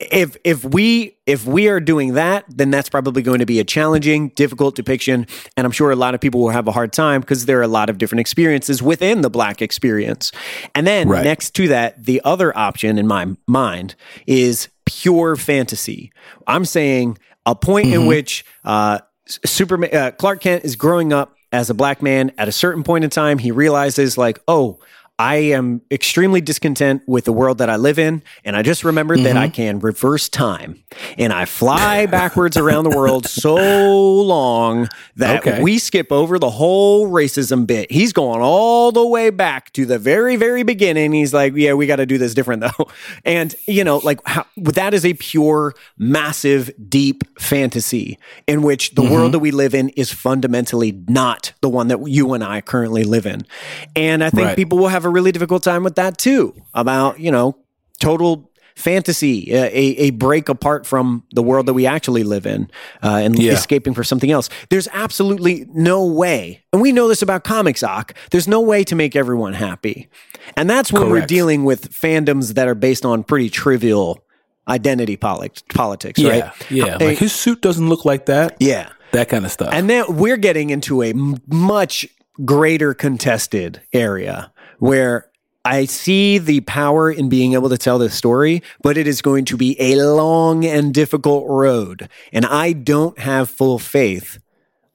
if 0.00 0.36
if 0.44 0.64
we 0.64 1.16
if 1.26 1.46
we 1.46 1.68
are 1.68 1.80
doing 1.80 2.14
that, 2.14 2.44
then 2.48 2.70
that's 2.70 2.88
probably 2.88 3.22
going 3.22 3.38
to 3.38 3.46
be 3.46 3.60
a 3.60 3.64
challenging, 3.64 4.28
difficult 4.30 4.74
depiction, 4.74 5.26
and 5.56 5.64
I'm 5.64 5.70
sure 5.70 5.90
a 5.90 5.96
lot 5.96 6.14
of 6.14 6.20
people 6.20 6.40
will 6.40 6.50
have 6.50 6.66
a 6.66 6.72
hard 6.72 6.92
time 6.92 7.20
because 7.20 7.46
there 7.46 7.58
are 7.60 7.62
a 7.62 7.68
lot 7.68 7.88
of 7.88 7.98
different 7.98 8.20
experiences 8.20 8.82
within 8.82 9.20
the 9.20 9.30
black 9.30 9.62
experience. 9.62 10.32
And 10.74 10.86
then 10.86 11.08
Right. 11.08 11.24
next 11.24 11.54
to 11.54 11.68
that, 11.68 12.04
the 12.04 12.20
other 12.24 12.56
option 12.56 12.98
in 12.98 13.06
my 13.06 13.36
mind 13.46 13.94
is 14.26 14.68
pure 14.84 15.36
fantasy. 15.36 16.12
I'm 16.46 16.64
saying 16.64 17.18
a 17.46 17.54
point 17.54 17.88
in 17.88 18.06
which 18.06 18.44
uh, 18.64 18.98
Superman 19.26 19.94
uh, 19.94 20.10
Clark 20.12 20.40
Kent 20.40 20.64
is 20.64 20.76
growing 20.76 21.12
up 21.12 21.34
as 21.54 21.70
a 21.70 21.74
black 21.74 22.02
man. 22.02 22.32
At 22.36 22.48
a 22.48 22.52
certain 22.52 22.82
point 22.82 23.04
in 23.04 23.10
time, 23.10 23.38
he 23.38 23.50
realizes 23.50 24.18
like, 24.18 24.40
oh. 24.48 24.78
I 25.18 25.36
am 25.36 25.80
extremely 25.92 26.40
discontent 26.40 27.02
with 27.06 27.24
the 27.24 27.32
world 27.32 27.58
that 27.58 27.70
I 27.70 27.76
live 27.76 28.00
in. 28.00 28.22
And 28.44 28.56
I 28.56 28.62
just 28.62 28.82
remembered 28.82 29.20
that 29.20 29.36
I 29.36 29.46
mm-hmm. 29.46 29.54
can 29.54 29.78
reverse 29.78 30.28
time 30.28 30.82
and 31.16 31.32
I 31.32 31.44
fly 31.44 32.06
backwards 32.10 32.56
around 32.56 32.82
the 32.84 32.96
world 32.96 33.26
so 33.26 33.54
long 33.54 34.88
that 35.16 35.46
Okay. 35.46 35.62
we 35.62 35.78
skip 35.78 36.10
over 36.10 36.38
the 36.40 36.50
whole 36.50 37.08
racism 37.08 37.64
bit. 37.64 37.92
He's 37.92 38.12
going 38.12 38.40
all 38.40 38.90
the 38.90 39.06
way 39.06 39.30
back 39.30 39.72
to 39.74 39.86
the 39.86 40.00
very, 40.00 40.34
very 40.34 40.64
beginning. 40.64 41.12
He's 41.12 41.32
like, 41.32 41.52
yeah, 41.54 41.74
we 41.74 41.86
got 41.86 41.96
to 41.96 42.06
do 42.06 42.18
this 42.18 42.34
different 42.34 42.62
though. 42.62 42.88
And, 43.24 43.54
you 43.66 43.84
know, 43.84 43.98
like 43.98 44.20
how, 44.26 44.46
that 44.56 44.92
is 44.92 45.04
a 45.04 45.14
pure, 45.14 45.74
massive, 45.96 46.70
deep 46.88 47.22
fantasy 47.40 48.18
in 48.46 48.62
which 48.62 48.94
the 48.94 49.02
world 49.02 49.12
mm-hmm. 49.12 49.30
that 49.32 49.38
we 49.38 49.50
live 49.50 49.74
in 49.74 49.90
is 49.90 50.12
fundamentally 50.12 50.92
not 51.08 51.52
the 51.60 51.68
one 51.68 51.88
that 51.88 52.06
you 52.08 52.34
and 52.34 52.42
I 52.42 52.60
currently 52.60 53.04
live 53.04 53.26
in. 53.26 53.46
And 53.94 54.24
I 54.24 54.30
think 54.30 54.44
Right. 54.44 54.56
people 54.56 54.78
will 54.78 54.88
have 54.88 55.03
a 55.04 55.08
really 55.10 55.32
difficult 55.32 55.62
time 55.62 55.84
with 55.84 55.94
that 55.96 56.18
too 56.18 56.54
about, 56.74 57.20
you 57.20 57.30
know, 57.30 57.56
total 58.00 58.50
fantasy, 58.76 59.52
a, 59.52 59.68
a 59.72 60.10
break 60.10 60.48
apart 60.48 60.84
from 60.84 61.22
the 61.32 61.42
world 61.42 61.66
that 61.66 61.74
we 61.74 61.86
actually 61.86 62.24
live 62.24 62.44
in 62.44 62.68
uh, 63.04 63.20
and 63.22 63.38
Yeah. 63.38 63.52
escaping 63.52 63.94
for 63.94 64.02
something 64.02 64.30
else. 64.32 64.48
There's 64.68 64.88
absolutely 64.92 65.64
no 65.72 66.04
way, 66.04 66.64
and 66.72 66.82
we 66.82 66.90
know 66.90 67.06
this 67.06 67.22
about 67.22 67.44
comics, 67.44 67.82
Ock, 67.84 68.14
there's 68.32 68.48
no 68.48 68.60
way 68.60 68.82
to 68.84 68.96
make 68.96 69.14
everyone 69.14 69.52
happy. 69.52 70.08
And 70.56 70.68
that's 70.68 70.92
when 70.92 71.08
we're 71.08 71.24
dealing 71.24 71.64
with 71.64 71.92
fandoms 71.92 72.54
that 72.54 72.66
are 72.66 72.74
based 72.74 73.04
on 73.04 73.22
pretty 73.22 73.48
trivial 73.48 74.24
identity 74.68 75.16
polit- 75.16 75.62
politics, 75.72 76.18
Yeah. 76.18 76.28
right? 76.30 76.52
Yeah. 76.70 76.96
Like 77.00 77.18
his 77.18 77.32
suit 77.32 77.60
doesn't 77.62 77.88
look 77.88 78.04
like 78.04 78.26
that. 78.26 78.56
yeah. 78.60 78.88
That 79.12 79.28
kind 79.28 79.44
of 79.44 79.52
stuff. 79.52 79.68
And 79.72 79.88
then 79.88 80.04
we're 80.16 80.36
getting 80.36 80.70
into 80.70 81.00
a 81.00 81.10
m- 81.10 81.36
much 81.46 82.04
greater 82.44 82.94
contested 82.94 83.80
area 83.92 84.50
where 84.78 85.30
I 85.64 85.86
see 85.86 86.36
the 86.36 86.60
power 86.60 87.10
in 87.10 87.30
being 87.30 87.54
able 87.54 87.70
to 87.70 87.78
tell 87.78 87.98
this 87.98 88.14
story, 88.14 88.62
but 88.82 88.98
it 88.98 89.06
is 89.06 89.22
going 89.22 89.46
to 89.46 89.56
be 89.56 89.80
a 89.80 89.96
long 90.04 90.64
and 90.66 90.92
difficult 90.92 91.46
road. 91.48 92.08
And 92.32 92.44
I 92.44 92.72
don't 92.72 93.18
have 93.18 93.48
full 93.48 93.78
faith. 93.78 94.38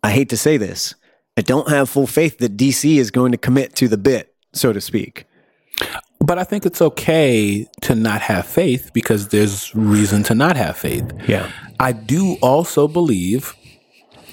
I 0.04 0.12
hate 0.12 0.30
to 0.30 0.38
say 0.38 0.58
this. 0.58 0.94
I 1.36 1.42
don't 1.42 1.70
have 1.70 1.90
full 1.90 2.06
faith 2.06 2.38
that 2.38 2.56
DC 2.56 2.98
is 2.98 3.10
going 3.10 3.32
to 3.32 3.38
commit 3.38 3.76
to 3.78 3.88
the 3.88 3.98
bit, 3.98 4.36
so 4.54 4.72
to 4.72 4.80
speak. 4.80 5.26
But 6.20 6.38
I 6.38 6.44
think 6.44 6.66
it's 6.66 6.82
okay 6.82 7.66
to 7.82 7.96
not 7.96 8.22
have 8.22 8.46
faith 8.46 8.92
because 8.94 9.30
there's 9.30 9.74
reason 9.74 10.22
to 10.24 10.36
not 10.36 10.56
have 10.56 10.78
faith. 10.78 11.12
Yeah. 11.28 11.50
I 11.80 11.94
do 11.94 12.36
also 12.42 12.88
believe, 12.88 13.56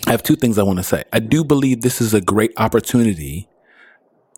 I 0.06 0.10
have 0.10 0.22
two 0.22 0.36
things 0.36 0.58
I 0.58 0.64
want 0.64 0.80
to 0.80 0.82
say. 0.82 1.04
I 1.12 1.20
do 1.20 1.44
believe 1.44 1.80
this 1.80 2.02
is 2.02 2.12
a 2.12 2.20
great 2.20 2.52
opportunity 2.58 3.48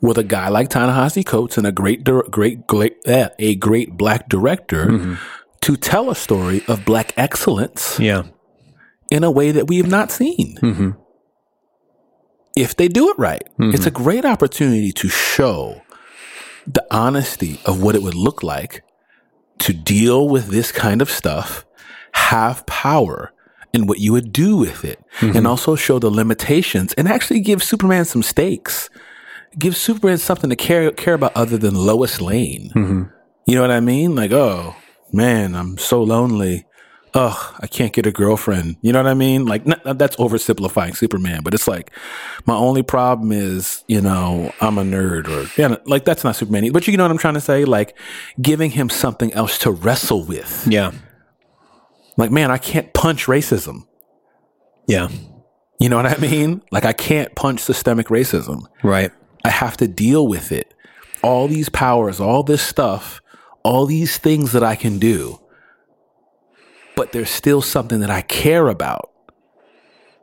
with 0.01 0.19
a 0.19 0.25
guy 0.25 0.49
like 0.49 0.69
Ta-Nehisi 0.69 1.25
Coates 1.25 1.59
and 1.59 1.67
a 1.67 1.73
great, 1.73 2.05
great, 2.05 2.67
great, 2.67 2.97
eh, 3.07 3.29
a 3.39 3.55
great 3.57 3.97
black 3.97 4.29
director 4.29 4.87
mm-hmm. 4.87 5.15
to 5.63 5.77
tell 5.77 6.11
a 6.11 6.15
story 6.15 6.63
of 6.69 6.85
black 6.85 7.13
excellence 7.17 7.99
Yeah. 7.99 8.25
in 9.11 9.25
a 9.25 9.31
way 9.31 9.51
that 9.51 9.67
we 9.67 9.79
have 9.79 9.91
not 9.91 10.11
seen. 10.11 10.57
Mm-hmm. 10.63 10.91
If 12.57 12.77
they 12.77 12.89
do 12.89 13.09
it 13.11 13.19
right, 13.19 13.43
mm-hmm. 13.59 13.75
it's 13.75 13.87
a 13.87 13.91
great 13.91 14.25
opportunity 14.25 14.93
to 14.93 15.09
show 15.09 15.83
the 16.67 16.85
honesty 16.91 17.61
of 17.65 17.83
what 17.83 17.95
it 17.95 18.03
would 18.03 18.15
look 18.15 18.43
like 18.43 18.83
to 19.61 19.73
deal 19.73 20.29
with 20.29 20.49
this 20.49 20.71
kind 20.71 21.03
of 21.03 21.11
stuff, 21.11 21.65
have 22.13 22.65
power, 22.67 23.33
and 23.75 23.89
what 23.89 23.99
you 23.99 24.13
would 24.13 24.33
do 24.33 24.57
with 24.57 24.85
it, 24.85 25.01
and 25.21 25.47
also 25.47 25.77
show 25.77 25.99
the 25.99 26.11
limitations 26.11 26.93
and 26.95 27.09
actually 27.09 27.41
give 27.41 27.63
Superman 27.63 28.05
some 28.05 28.23
stakes. 28.23 28.89
Give 29.57 29.77
Superman 29.77 30.19
something 30.19 30.51
to 30.51 30.57
care 30.57 30.91
care 30.93 31.15
about 31.15 31.37
other 31.37 31.57
than 31.57 31.75
Lois 31.75 32.21
Lane. 32.21 32.71
Mm-hmm. 32.75 33.03
You 33.47 33.55
know 33.55 33.63
what 33.63 33.71
I 33.71 33.81
mean? 33.81 34.15
Like, 34.15 34.33
oh 34.33 34.77
man, 35.13 35.55
I'm 35.55 35.79
so 35.79 36.03
lonely. 36.03 36.67
Ugh, 37.15 37.55
I 37.59 37.67
can't 37.67 37.95
get 37.95 38.07
a 38.07 38.13
girlfriend. 38.13 38.77
You 38.83 38.93
know 38.93 39.03
what 39.03 39.11
I 39.11 39.15
mean? 39.15 39.47
Like, 39.47 39.67
not, 39.67 39.99
that's 39.99 40.17
oversimplifying 40.17 40.95
Superman, 40.95 41.41
but 41.43 41.55
it's 41.55 41.67
like 41.67 41.91
my 42.45 42.55
only 42.55 42.83
problem 42.83 43.33
is, 43.33 43.83
you 43.89 44.03
know, 44.03 44.53
I'm 44.61 44.77
a 44.77 44.83
nerd, 44.83 45.27
or 45.27 45.51
yeah, 45.61 45.77
like 45.87 46.05
that's 46.05 46.23
not 46.23 46.37
Superman. 46.37 46.71
But 46.71 46.87
you 46.87 46.97
know 46.97 47.05
what 47.05 47.11
I'm 47.11 47.19
trying 47.19 47.35
to 47.35 47.41
say? 47.41 47.65
Like, 47.65 47.97
giving 48.43 48.73
him 48.73 48.91
something 48.91 49.33
else 49.33 49.59
to 49.61 49.71
wrestle 49.71 50.25
with. 50.25 50.67
Yeah. 50.69 50.93
Like, 52.19 52.31
man, 52.31 52.51
I 52.51 52.59
can't 52.59 52.93
punch 52.93 53.25
racism. 53.27 53.87
Yeah. 54.87 55.09
You 55.79 55.89
know 55.89 55.97
what 55.97 56.07
I 56.07 56.17
mean? 56.17 56.63
Like 56.73 56.85
I 56.85 56.93
can't 56.93 57.33
punch 57.37 57.61
systemic 57.61 58.09
racism. 58.09 58.63
Right. 58.83 59.13
I 59.49 59.51
have 59.51 59.79
to 59.79 59.89
deal 59.89 60.29
with 60.29 60.53
it. 60.53 60.75
All 61.23 61.49
these 61.49 61.71
powers, 61.71 62.21
all 62.21 62.43
this 62.43 62.63
stuff, 62.63 63.23
all 63.63 63.87
these 63.87 64.19
things 64.19 64.53
that 64.53 64.63
I 64.63 64.77
can 64.77 64.99
do. 64.99 65.41
But 66.95 67.13
there's 67.13 67.31
still 67.31 67.63
something 67.63 68.01
that 68.01 68.11
I 68.11 68.21
care 68.21 68.69
about 68.69 69.11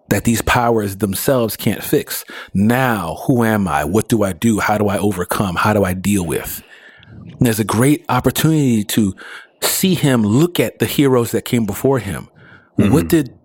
that 0.09 0.25
these 0.25 0.43
powers 0.43 0.97
themselves 0.97 1.57
can't 1.57 1.83
fix. 1.83 2.23
Now, 2.53 3.15
who 3.25 3.43
am 3.43 3.67
I? 3.67 3.83
What 3.83 4.09
do 4.09 4.21
I 4.21 4.31
do? 4.31 4.59
How 4.59 4.77
do 4.77 4.87
I 4.87 4.99
overcome? 4.99 5.55
How 5.55 5.73
do 5.73 5.83
I 5.83 5.93
deal 5.93 6.25
with? 6.25 6.63
And 7.09 7.39
there's 7.39 7.59
a 7.59 7.65
great 7.65 8.05
opportunity 8.07 8.83
to 8.83 9.15
see 9.61 9.95
him 9.95 10.21
look 10.21 10.59
at 10.59 10.77
the 10.77 10.85
heroes 10.85 11.31
that 11.31 11.45
came 11.45 11.65
before 11.65 11.97
him. 11.97 12.29
Mm-hmm. 12.77 12.93
What 12.93 13.07
did 13.07 13.35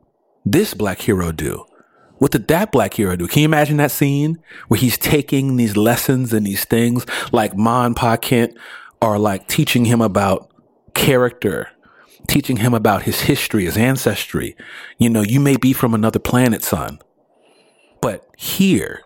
this 0.45 0.75
black 0.75 1.01
hero 1.01 1.33
do? 1.33 1.65
What 2.21 2.33
did 2.33 2.49
that 2.49 2.71
black 2.71 2.95
hero 2.95 3.17
do? 3.17 3.27
Can 3.27 3.41
you 3.41 3.47
imagine 3.47 3.79
that 3.79 3.91
scene 3.91 4.39
where 4.69 4.79
he's 4.79 4.99
taking 4.99 5.57
these 5.57 5.75
lessons 5.75 6.35
and 6.35 6.47
these 6.47 6.67
things 6.67 7.07
like 7.33 7.57
Ma 7.57 7.87
and 7.87 7.97
Pa 7.97 8.19
Kent 8.19 8.59
are 9.01 9.19
like 9.19 9.49
teaching 9.49 9.87
him 9.87 10.03
about 10.03 10.51
character, 10.93 11.71
teaching 12.29 12.59
him 12.59 12.75
about 12.75 13.05
his 13.05 13.23
history, 13.23 13.65
his 13.65 13.79
ancestry. 13.79 14.55
You 14.99 15.09
know, 15.09 15.23
you 15.23 15.41
may 15.41 15.57
be 15.57 15.73
from 15.73 15.95
another 15.95 16.19
planet, 16.19 16.63
son, 16.63 16.99
but 18.03 18.29
here, 18.37 19.01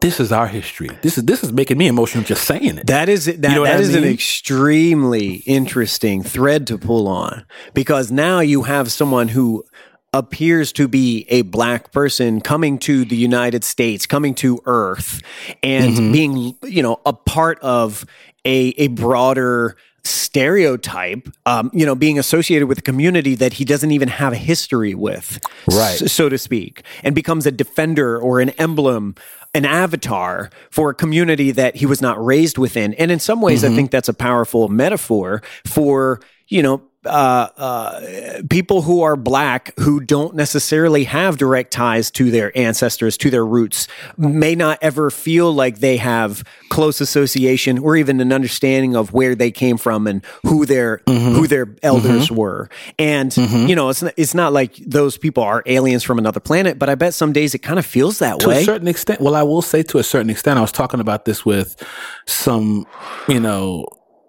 this 0.00 0.18
is 0.18 0.32
our 0.32 0.48
history. 0.48 0.90
This 1.02 1.16
is 1.16 1.24
this 1.26 1.44
is 1.44 1.52
making 1.52 1.78
me 1.78 1.86
emotional 1.86 2.24
just 2.24 2.44
saying 2.44 2.78
it. 2.78 2.88
That 2.88 3.08
is 3.08 3.26
that, 3.26 3.36
you 3.36 3.54
know 3.54 3.64
that 3.64 3.78
is 3.78 3.94
mean? 3.94 4.02
an 4.04 4.10
extremely 4.10 5.34
interesting 5.46 6.24
thread 6.24 6.66
to 6.66 6.76
pull 6.76 7.06
on 7.06 7.46
because 7.72 8.10
now 8.10 8.40
you 8.40 8.64
have 8.64 8.90
someone 8.90 9.28
who 9.28 9.64
appears 10.12 10.72
to 10.72 10.88
be 10.88 11.26
a 11.28 11.42
black 11.42 11.92
person 11.92 12.40
coming 12.40 12.78
to 12.78 13.04
the 13.04 13.16
United 13.16 13.64
States, 13.64 14.06
coming 14.06 14.34
to 14.36 14.60
Earth, 14.64 15.22
and 15.62 15.94
mm-hmm. 15.94 16.12
being, 16.12 16.56
you 16.64 16.82
know, 16.82 17.00
a 17.04 17.12
part 17.12 17.58
of 17.60 18.04
a, 18.44 18.68
a 18.78 18.88
broader 18.88 19.76
stereotype, 20.04 21.28
um, 21.44 21.70
you 21.74 21.84
know, 21.84 21.94
being 21.94 22.18
associated 22.18 22.66
with 22.66 22.78
a 22.78 22.82
community 22.82 23.34
that 23.34 23.54
he 23.54 23.64
doesn't 23.64 23.90
even 23.90 24.08
have 24.08 24.32
a 24.32 24.36
history 24.36 24.94
with, 24.94 25.38
right. 25.70 26.00
S- 26.00 26.12
so 26.12 26.28
to 26.28 26.38
speak, 26.38 26.82
and 27.02 27.14
becomes 27.14 27.46
a 27.46 27.50
defender 27.50 28.18
or 28.18 28.40
an 28.40 28.50
emblem 28.50 29.14
an 29.54 29.64
avatar 29.64 30.50
for 30.70 30.90
a 30.90 30.94
community 30.94 31.50
that 31.52 31.76
he 31.76 31.86
was 31.86 32.02
not 32.02 32.22
raised 32.22 32.58
within. 32.58 32.92
And 32.94 33.10
in 33.10 33.18
some 33.18 33.40
ways, 33.40 33.62
mm-hmm. 33.62 33.72
I 33.72 33.76
think 33.76 33.90
that's 33.90 34.08
a 34.08 34.14
powerful 34.14 34.68
metaphor 34.68 35.42
for, 35.66 36.20
you 36.48 36.62
know, 36.62 36.82
uh, 37.08 37.50
uh, 37.56 38.42
people 38.48 38.82
who 38.82 39.02
are 39.02 39.16
black 39.16 39.72
who 39.78 40.00
don't 40.00 40.34
necessarily 40.34 41.04
have 41.04 41.38
direct 41.38 41.72
ties 41.72 42.10
to 42.12 42.30
their 42.30 42.56
ancestors, 42.56 43.16
to 43.18 43.30
their 43.30 43.44
roots, 43.44 43.88
may 44.16 44.54
not 44.54 44.78
ever 44.82 45.10
feel 45.10 45.52
like 45.52 45.78
they 45.78 45.96
have 45.96 46.44
close 46.68 47.00
association 47.00 47.78
or 47.78 47.96
even 47.96 48.20
an 48.20 48.32
understanding 48.32 48.94
of 48.94 49.12
where 49.12 49.34
they 49.34 49.50
came 49.50 49.76
from 49.76 50.06
and 50.06 50.24
who 50.46 50.66
their 50.66 50.98
mm-hmm. 50.98 51.34
who 51.34 51.46
their 51.46 51.74
elders 51.82 52.26
mm-hmm. 52.26 52.36
were. 52.36 52.70
And 52.98 53.30
mm-hmm. 53.30 53.66
you 53.66 53.74
know, 53.74 53.88
it's 53.88 54.02
not, 54.02 54.14
it's 54.16 54.34
not 54.34 54.52
like 54.52 54.76
those 54.76 55.18
people 55.18 55.42
are 55.42 55.62
aliens 55.66 56.04
from 56.04 56.18
another 56.18 56.40
planet, 56.40 56.78
but 56.78 56.88
I 56.88 56.94
bet 56.94 57.14
some 57.14 57.32
days 57.32 57.54
it 57.54 57.60
kind 57.60 57.78
of 57.78 57.86
feels 57.86 58.18
that 58.20 58.40
to 58.40 58.48
way. 58.48 58.54
To 58.54 58.60
a 58.60 58.64
certain 58.64 58.88
extent. 58.88 59.20
Well, 59.20 59.34
I 59.34 59.42
will 59.42 59.62
say 59.62 59.82
to 59.84 59.98
a 59.98 60.04
certain 60.04 60.30
extent. 60.30 60.58
I 60.58 60.62
was 60.62 60.72
talking 60.72 61.00
about 61.00 61.24
this 61.24 61.44
with 61.44 61.82
some, 62.26 62.86
you 63.26 63.40
know 63.40 63.86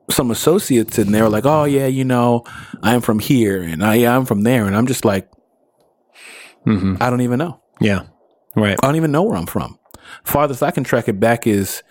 some 0.09 0.31
associates 0.31 0.97
and 0.97 1.13
they 1.13 1.21
were 1.21 1.29
like, 1.29 1.45
"Oh 1.45 1.65
yeah, 1.65 1.87
you 1.87 2.03
know, 2.03 2.43
I'm 2.81 3.01
from 3.01 3.19
here 3.19 3.61
and 3.61 3.83
I 3.83 3.95
yeah, 3.95 4.15
I'm 4.15 4.25
from 4.25 4.43
there," 4.43 4.65
and 4.65 4.75
I'm 4.75 4.87
just 4.87 5.05
like, 5.05 5.29
mm-hmm. 6.65 6.95
I 6.99 7.09
don't 7.09 7.21
even 7.21 7.39
know. 7.39 7.61
Yeah, 7.79 8.07
right. 8.55 8.77
I 8.81 8.87
don't 8.87 8.95
even 8.95 9.11
know 9.11 9.23
where 9.23 9.37
I'm 9.37 9.45
from. 9.45 9.79
Farthest 10.23 10.63
I 10.63 10.71
can 10.71 10.83
track 10.83 11.07
it 11.07 11.19
back 11.19 11.47
is 11.47 11.83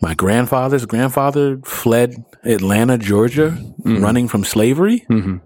my 0.00 0.14
grandfather's 0.14 0.86
grandfather 0.86 1.58
fled 1.64 2.24
Atlanta, 2.44 2.98
Georgia, 2.98 3.50
mm-hmm. 3.50 4.02
running 4.02 4.28
from 4.28 4.44
slavery. 4.44 5.04
Mm-hmm. 5.08 5.38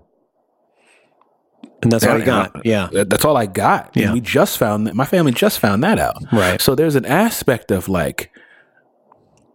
And 1.81 1.93
that's 1.93 2.05
all 2.05 2.21
I 2.21 2.25
got. 2.25 2.67
yeah. 2.67 2.89
That's 2.93 3.25
all 3.25 3.37
I 3.37 3.47
got. 3.47 3.93
Yeah. 3.95 4.07
And 4.07 4.15
we 4.15 4.21
just 4.21 4.59
found 4.59 4.87
that 4.89 4.97
my 4.97 5.05
family 5.05 5.31
just 5.31 5.61
found 5.61 5.85
that 5.85 5.99
out. 5.99 6.17
Right. 6.33 6.61
So 6.61 6.75
there's 6.75 6.97
an 6.97 7.07
aspect 7.07 7.71
of 7.71 7.89
like, 7.89 8.33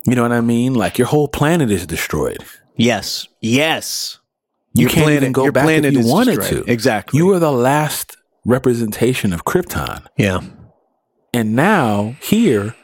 you 0.06 0.16
know 0.16 0.24
what 0.24 0.32
I 0.32 0.42
mean? 0.42 0.74
Like 0.74 0.98
your 0.98 1.08
whole 1.08 1.28
planet 1.28 1.72
is 1.72 1.86
destroyed. 1.88 2.44
Yes. 2.76 3.28
Yes. 3.42 4.20
You 4.74 4.84
your 4.84 4.90
can't 4.90 5.04
planet, 5.06 5.24
even 5.24 5.32
go 5.32 5.52
back 5.52 5.70
if 5.70 5.94
you 5.94 6.08
wanted 6.08 6.38
destroyed. 6.38 6.66
to. 6.66 6.72
Exactly. 6.72 7.18
You 7.18 7.28
were 7.28 7.40
the 7.40 7.52
last 7.52 8.18
representation 8.46 9.32
of 9.34 9.46
Krypton. 9.46 10.06
Yeah. 10.18 10.42
And 11.34 11.56
now 11.56 12.16
here, 12.22 12.76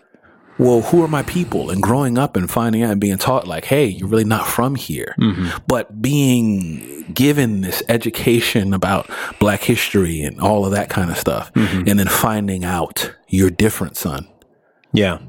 well, 0.59 0.81
who 0.81 1.03
are 1.03 1.07
my 1.07 1.23
people? 1.23 1.69
And 1.69 1.81
growing 1.81 2.17
up 2.17 2.35
and 2.35 2.49
finding 2.49 2.83
out 2.83 2.91
and 2.91 3.01
being 3.01 3.17
taught 3.17 3.47
like, 3.47 3.65
hey, 3.65 3.85
you're 3.85 4.07
really 4.07 4.23
not 4.23 4.45
from 4.45 4.75
here. 4.75 5.15
Mm-hmm. 5.19 5.57
But 5.67 6.01
being 6.01 7.05
given 7.13 7.61
this 7.61 7.81
education 7.89 8.73
about 8.73 9.09
black 9.39 9.61
history 9.63 10.21
and 10.21 10.39
all 10.39 10.65
of 10.65 10.71
that 10.71 10.89
kind 10.89 11.09
of 11.09 11.17
stuff. 11.17 11.51
Mm-hmm. 11.53 11.87
And 11.87 11.99
then 11.99 12.07
finding 12.07 12.65
out 12.65 13.15
you're 13.27 13.49
different, 13.49 13.97
son. 13.97 14.27
Yeah. 14.93 15.19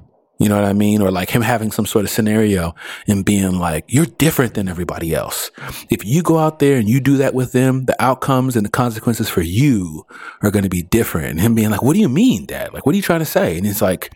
You 0.41 0.49
know 0.49 0.57
what 0.57 0.64
I 0.64 0.72
mean? 0.72 1.03
Or 1.03 1.11
like 1.11 1.28
him 1.28 1.43
having 1.43 1.70
some 1.70 1.84
sort 1.84 2.07
of 2.07 2.11
scenario 2.11 2.74
and 3.07 3.26
being 3.26 3.59
like, 3.59 3.84
you're 3.88 4.07
different 4.07 4.55
than 4.55 4.68
everybody 4.68 5.14
else. 5.14 5.51
If 5.91 6.03
you 6.03 6.22
go 6.22 6.38
out 6.38 6.61
there 6.61 6.78
and 6.78 6.88
you 6.88 6.99
do 6.99 7.18
that 7.18 7.34
with 7.34 7.53
them, 7.53 7.84
the 7.84 8.03
outcomes 8.03 8.57
and 8.57 8.64
the 8.64 8.70
consequences 8.70 9.28
for 9.28 9.43
you 9.43 10.07
are 10.41 10.51
going 10.51 10.62
to 10.62 10.70
be 10.70 10.82
different. 10.82 11.32
And 11.32 11.41
him 11.41 11.55
being 11.55 11.68
like, 11.68 11.82
what 11.82 11.93
do 11.93 12.01
you 12.01 12.09
mean, 12.09 12.47
dad? 12.47 12.72
Like, 12.72 12.86
what 12.86 12.95
are 12.95 12.97
you 12.97 13.03
trying 13.03 13.20
to 13.20 13.26
say? 13.26 13.59
And 13.59 13.66
it's 13.66 13.82
like, 13.82 14.14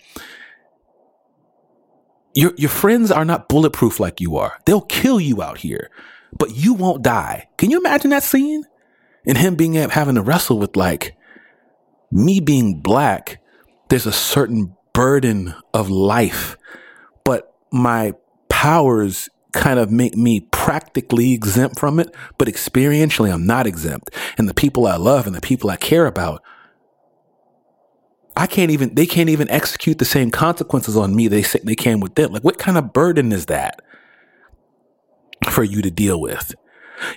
your, 2.34 2.54
your 2.56 2.70
friends 2.70 3.10
are 3.10 3.26
not 3.26 3.50
bulletproof 3.50 4.00
like 4.00 4.18
you 4.18 4.38
are. 4.38 4.58
They'll 4.64 4.80
kill 4.80 5.20
you 5.20 5.42
out 5.42 5.58
here, 5.58 5.90
but 6.38 6.56
you 6.56 6.72
won't 6.72 7.02
die. 7.02 7.48
Can 7.58 7.70
you 7.70 7.78
imagine 7.78 8.10
that 8.10 8.22
scene? 8.22 8.64
And 9.26 9.36
him 9.36 9.56
being 9.56 9.74
having 9.74 10.14
to 10.14 10.22
wrestle 10.22 10.58
with 10.58 10.74
like 10.74 11.16
me 12.10 12.40
being 12.40 12.80
black. 12.80 13.42
There's 13.90 14.06
a 14.06 14.12
certain 14.12 14.74
burden 14.94 15.54
of 15.74 15.90
life, 15.90 16.56
but 17.24 17.54
my 17.70 18.14
powers 18.48 19.28
kind 19.52 19.78
of 19.78 19.90
make 19.90 20.16
me 20.16 20.40
practically 20.50 21.32
exempt 21.32 21.78
from 21.78 22.00
it, 22.00 22.14
but 22.38 22.48
experientially 22.48 23.32
I'm 23.32 23.46
not 23.46 23.66
exempt. 23.66 24.10
And 24.38 24.48
the 24.48 24.54
people 24.54 24.86
I 24.86 24.96
love 24.96 25.26
and 25.26 25.36
the 25.36 25.40
people 25.40 25.68
I 25.70 25.76
care 25.76 26.06
about, 26.06 26.42
I 28.36 28.46
can't 28.46 28.70
even, 28.70 28.94
they 28.94 29.06
can't 29.06 29.28
even 29.28 29.48
execute 29.50 29.98
the 29.98 30.04
same 30.04 30.30
consequences 30.30 30.96
on 30.96 31.14
me 31.14 31.28
they 31.28 31.42
they 31.42 31.76
can 31.76 32.00
with 32.00 32.14
them. 32.16 32.32
Like, 32.32 32.42
what 32.42 32.58
kind 32.58 32.76
of 32.76 32.92
burden 32.92 33.30
is 33.30 33.46
that 33.46 33.80
for 35.50 35.62
you 35.62 35.82
to 35.82 35.90
deal 35.90 36.20
with? 36.20 36.54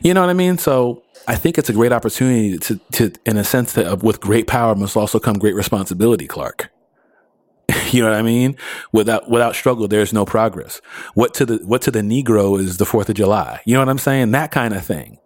You 0.03 0.13
know 0.13 0.21
what 0.21 0.30
I 0.30 0.34
mean? 0.34 0.57
So 0.57 1.03
I 1.28 1.36
think 1.36 1.57
it's 1.57 1.69
a 1.69 1.73
great 1.73 1.91
opportunity 1.91 2.57
to, 2.57 2.80
to 2.93 3.11
in 3.25 3.38
a 3.38 3.43
sense 3.43 3.73
that 3.73 3.88
uh, 3.88 3.95
with 3.95 4.19
great 4.19 4.47
power 4.47 4.75
must 4.75 4.95
also 4.95 5.19
come 5.19 5.38
great 5.38 5.55
responsibility, 5.55 6.28
Clark. 6.28 6.71
You 7.91 8.01
know 8.01 8.09
what 8.09 8.20
I 8.20 8.22
mean? 8.22 8.57
Without 8.91 9.30
without 9.30 9.55
struggle, 9.55 9.88
there's 9.88 10.11
no 10.11 10.26
progress. 10.26 10.82
What 11.13 11.34
to 11.36 11.45
the 11.45 11.57
what 11.65 11.82
to 11.84 11.91
the 11.91 12.01
Negro 12.01 12.59
is 12.59 12.78
the 12.78 12.86
Fourth 12.86 13.07
of 13.07 13.15
July. 13.15 13.61
You 13.65 13.76
know 13.76 13.80
what 13.80 13.88
I'm 13.88 13.97
saying? 13.97 14.32
That 14.32 14.51
kind 14.51 14.74
of 14.74 14.86
thing. 14.86 15.20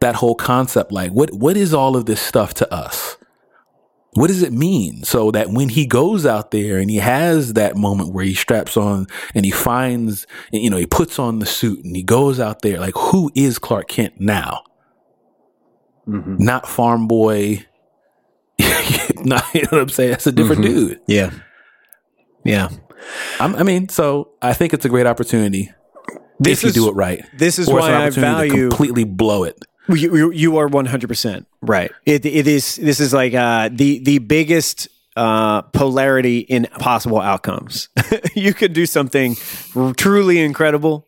That 0.00 0.16
whole 0.16 0.34
concept, 0.34 0.90
like 0.90 1.12
what 1.12 1.32
what 1.32 1.56
is 1.56 1.72
all 1.72 1.96
of 1.96 2.06
this 2.06 2.20
stuff 2.20 2.54
to 2.54 2.74
us? 2.74 3.16
What 4.14 4.28
does 4.28 4.42
it 4.42 4.52
mean? 4.52 5.02
So 5.02 5.30
that 5.32 5.50
when 5.50 5.68
he 5.68 5.86
goes 5.86 6.24
out 6.24 6.52
there 6.52 6.78
and 6.78 6.88
he 6.88 6.98
has 6.98 7.54
that 7.54 7.76
moment 7.76 8.12
where 8.12 8.24
he 8.24 8.34
straps 8.34 8.76
on 8.76 9.06
and 9.34 9.44
he 9.44 9.50
finds, 9.50 10.26
you 10.52 10.70
know, 10.70 10.76
he 10.76 10.86
puts 10.86 11.18
on 11.18 11.40
the 11.40 11.46
suit 11.46 11.84
and 11.84 11.96
he 11.96 12.02
goes 12.02 12.38
out 12.38 12.62
there, 12.62 12.78
like 12.78 12.94
who 12.96 13.30
is 13.34 13.58
Clark 13.58 13.88
Kent 13.88 14.20
now? 14.20 14.62
Mm-hmm. 16.06 16.36
Not 16.38 16.68
farm 16.68 17.08
boy, 17.08 17.66
no, 19.24 19.38
you 19.54 19.62
know 19.62 19.68
what 19.70 19.80
I'm 19.80 19.88
saying? 19.88 20.10
That's 20.10 20.26
a 20.26 20.32
different 20.32 20.62
mm-hmm. 20.62 20.86
dude. 20.86 21.00
Yeah. 21.06 21.30
Yeah. 22.44 22.68
I'm, 23.40 23.54
i 23.56 23.62
mean, 23.62 23.88
so 23.88 24.30
I 24.40 24.54
think 24.54 24.72
it's 24.72 24.84
a 24.84 24.88
great 24.88 25.06
opportunity 25.06 25.72
this 26.40 26.62
if 26.62 26.70
is, 26.70 26.76
you 26.76 26.82
do 26.82 26.88
it 26.88 26.94
right. 26.94 27.24
This 27.36 27.58
is 27.58 27.68
why 27.68 27.94
I 27.94 28.10
value 28.10 28.68
completely 28.68 29.04
blow 29.04 29.44
it. 29.44 29.58
You, 29.88 30.16
you, 30.16 30.30
you 30.32 30.56
are 30.58 30.68
100% 30.68 31.46
right. 31.60 31.92
It, 32.06 32.24
it 32.24 32.46
is, 32.46 32.76
this 32.76 33.00
is 33.00 33.12
like, 33.12 33.34
uh, 33.34 33.68
the, 33.70 33.98
the 33.98 34.18
biggest, 34.18 34.88
uh, 35.16 35.62
polarity 35.62 36.38
in 36.38 36.66
possible 36.78 37.20
outcomes. 37.20 37.88
you 38.34 38.54
could 38.54 38.72
do 38.72 38.86
something 38.86 39.36
truly 39.96 40.40
incredible 40.40 41.06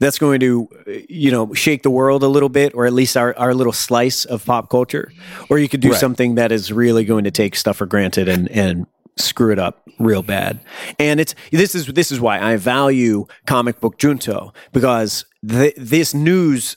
that's 0.00 0.18
going 0.18 0.40
to 0.40 0.68
you 1.08 1.30
know 1.30 1.54
shake 1.54 1.82
the 1.82 1.90
world 1.90 2.22
a 2.22 2.28
little 2.28 2.48
bit 2.48 2.74
or 2.74 2.86
at 2.86 2.92
least 2.92 3.16
our, 3.16 3.36
our 3.38 3.54
little 3.54 3.72
slice 3.72 4.24
of 4.24 4.44
pop 4.44 4.68
culture 4.68 5.12
or 5.48 5.58
you 5.58 5.68
could 5.68 5.80
do 5.80 5.90
right. 5.90 6.00
something 6.00 6.34
that 6.34 6.50
is 6.50 6.72
really 6.72 7.04
going 7.04 7.24
to 7.24 7.30
take 7.30 7.54
stuff 7.54 7.76
for 7.76 7.86
granted 7.86 8.28
and 8.28 8.48
and 8.50 8.86
screw 9.16 9.52
it 9.52 9.58
up 9.58 9.86
real 9.98 10.22
bad 10.22 10.60
and 10.98 11.20
it's 11.20 11.34
this 11.52 11.74
is 11.74 11.86
this 11.88 12.10
is 12.10 12.20
why 12.20 12.40
i 12.40 12.56
value 12.56 13.26
comic 13.46 13.78
book 13.80 13.98
junto 13.98 14.52
because 14.72 15.24
th- 15.46 15.74
this 15.76 16.14
news 16.14 16.76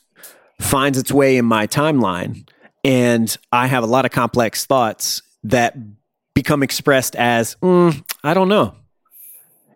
finds 0.59 0.97
its 0.97 1.11
way 1.11 1.38
in 1.38 1.45
my 1.45 1.65
timeline 1.65 2.47
and 2.84 3.38
i 3.51 3.67
have 3.67 3.84
a 3.84 3.88
lot 3.88 4.03
of 4.03 4.11
complex 4.11 4.65
thoughts 4.65 5.21
that 5.43 5.76
become 6.34 6.63
expressed 6.63 7.15
as, 7.15 7.55
mm, 7.61 8.03
I 8.24 8.34
don't 8.34 8.49
know. 8.49 8.76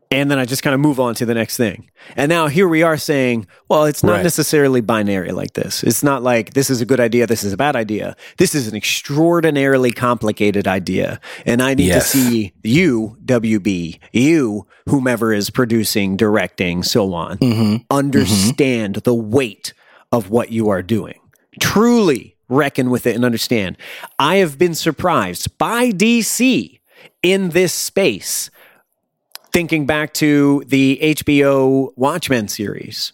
And 0.09 0.31
then 0.31 0.39
I 0.39 0.45
just 0.45 0.63
kind 0.63 0.73
of 0.73 0.79
move 0.79 0.99
on 0.99 1.15
to 1.15 1.25
the 1.25 1.33
next 1.33 1.57
thing. 1.57 1.89
And 2.15 2.29
now 2.29 2.47
here 2.47 2.67
we 2.67 2.81
are 2.81 2.97
saying, 2.97 3.45
well, 3.67 3.83
it's 3.85 4.03
not 4.03 4.13
Right. 4.13 4.23
necessarily 4.23 4.79
binary 4.79 5.31
like 5.31 5.53
this. 5.53 5.83
It's 5.83 6.01
not 6.01 6.23
like 6.23 6.53
this 6.53 6.69
is 6.69 6.79
a 6.79 6.85
good 6.85 6.99
idea, 7.01 7.27
this 7.27 7.43
is 7.43 7.51
a 7.51 7.57
bad 7.57 7.75
idea. 7.75 8.15
This 8.37 8.55
is 8.55 8.67
an 8.67 8.75
extraordinarily 8.75 9.91
complicated 9.91 10.65
idea. 10.67 11.19
And 11.45 11.61
I 11.61 11.73
need 11.73 11.87
Yes. 11.87 12.11
to 12.11 12.17
see 12.17 12.53
you, 12.63 13.17
WB, 13.25 13.99
you, 14.13 14.65
whomever 14.87 15.33
is 15.33 15.49
producing, 15.49 16.15
directing, 16.15 16.83
so 16.83 17.13
on, 17.13 17.37
mm-hmm. 17.39 17.77
understand 17.91 18.95
the 19.03 19.13
weight 19.15 19.73
of 20.13 20.29
what 20.29 20.51
you 20.51 20.69
are 20.69 20.81
doing. 20.81 21.19
Truly 21.59 22.35
reckon 22.49 22.89
with 22.89 23.05
it 23.05 23.15
and 23.15 23.25
understand. 23.25 23.77
I 24.17 24.37
have 24.37 24.57
been 24.57 24.73
surprised 24.75 25.57
by 25.57 25.91
DC 25.91 26.79
in 27.21 27.49
this 27.49 27.73
space 27.73 28.49
thinking 29.57 29.87
back 29.87 30.13
to 30.13 30.63
the 30.67 30.99
HBO 31.01 31.89
Watchmen 31.95 32.47
series. 32.47 33.11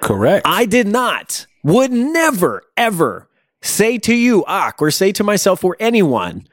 Correct. 0.00 0.46
I 0.46 0.66
did 0.66 0.86
not, 0.86 1.48
would 1.64 1.90
never, 1.90 2.62
ever 2.76 3.28
say 3.60 3.98
to 3.98 4.14
you, 4.14 4.44
Ak, 4.46 4.80
or 4.80 4.92
say 4.92 5.10
to 5.10 5.24
myself 5.24 5.64
or 5.64 5.76
anyone, 5.80 6.46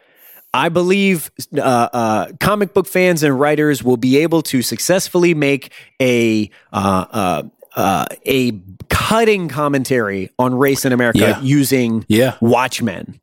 I 0.55 0.69
believe 0.69 1.29
uh, 1.55 1.59
uh, 1.61 2.31
comic 2.39 2.73
book 2.73 2.87
fans 2.87 3.21
and 3.21 3.39
writers 3.39 3.83
will 3.83 3.97
be 3.97 4.17
able 4.17 4.41
to 4.43 4.63
successfully 4.63 5.35
make 5.35 5.71
a 6.01 6.49
uh, 6.73 7.05
uh, 7.11 7.43
uh, 7.75 8.05
a 8.25 8.53
cutting 8.89 9.49
commentary 9.49 10.31
on 10.39 10.55
race 10.55 10.83
in 10.83 10.93
America 10.93 11.19
Yeah. 11.19 11.41
using 11.41 12.05
Yeah. 12.07 12.37
Watchmen. 12.41 13.19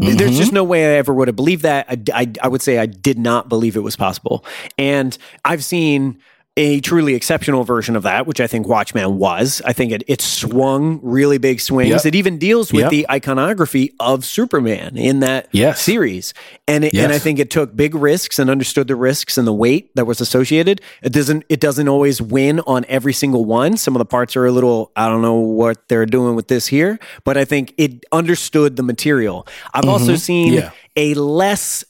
There's 0.00 0.36
just 0.36 0.48
mm-hmm. 0.48 0.54
no 0.54 0.64
way 0.64 0.84
I 0.84 0.98
ever 0.98 1.12
would 1.12 1.28
have 1.28 1.36
believed 1.36 1.62
that. 1.62 1.86
I, 1.88 2.22
I, 2.22 2.32
I 2.42 2.48
would 2.48 2.62
say 2.62 2.78
I 2.78 2.86
did 2.86 3.18
not 3.18 3.48
believe 3.48 3.76
it 3.76 3.80
was 3.80 3.96
possible. 3.96 4.44
And 4.78 5.16
I've 5.44 5.64
seen 5.64 6.18
a 6.56 6.80
truly 6.80 7.14
exceptional 7.14 7.62
version 7.64 7.94
of 7.94 8.02
that, 8.02 8.26
which 8.26 8.40
I 8.40 8.46
think 8.46 8.66
Watchmen 8.66 9.18
was. 9.18 9.62
I 9.64 9.72
think 9.72 9.92
it, 9.92 10.02
it 10.08 10.20
swung 10.20 10.98
really 11.02 11.38
big 11.38 11.60
swings. 11.60 11.90
Yep. 11.90 12.06
It 12.06 12.14
even 12.16 12.38
deals 12.38 12.72
with 12.72 12.82
Yep. 12.82 12.90
the 12.90 13.10
iconography 13.10 13.94
of 14.00 14.24
Superman 14.24 14.96
in 14.96 15.20
that 15.20 15.48
Yes. 15.52 15.80
series. 15.80 16.34
And 16.66 16.84
it, 16.84 16.94
and 16.94 17.12
I 17.12 17.18
think 17.18 17.38
it 17.38 17.50
took 17.50 17.74
big 17.76 17.94
risks 17.94 18.38
and 18.38 18.50
understood 18.50 18.88
the 18.88 18.96
risks 18.96 19.38
and 19.38 19.46
the 19.46 19.52
weight 19.52 19.94
that 19.94 20.06
was 20.06 20.20
associated. 20.20 20.80
It 21.02 21.12
doesn't 21.12 21.44
it 21.48 21.60
doesn't 21.60 21.88
always 21.88 22.20
win 22.20 22.60
on 22.66 22.84
every 22.88 23.12
single 23.12 23.44
one. 23.44 23.76
Some 23.76 23.94
of 23.94 24.00
the 24.00 24.04
parts 24.04 24.36
are 24.36 24.44
a 24.44 24.52
little 24.52 24.90
I 24.96 25.08
don't 25.08 25.22
know 25.22 25.36
what 25.36 25.88
they're 25.88 26.06
doing 26.06 26.34
with 26.34 26.48
this 26.48 26.66
here, 26.66 26.98
but 27.24 27.36
I 27.36 27.44
think 27.44 27.74
it 27.78 28.04
understood 28.12 28.76
the 28.76 28.82
material. 28.82 29.46
I've 29.72 29.88
also 29.88 30.12
mm-hmm. 30.12 30.16
seen 30.16 30.52
Yeah. 30.54 30.70
a 30.96 31.14
less 31.14 31.84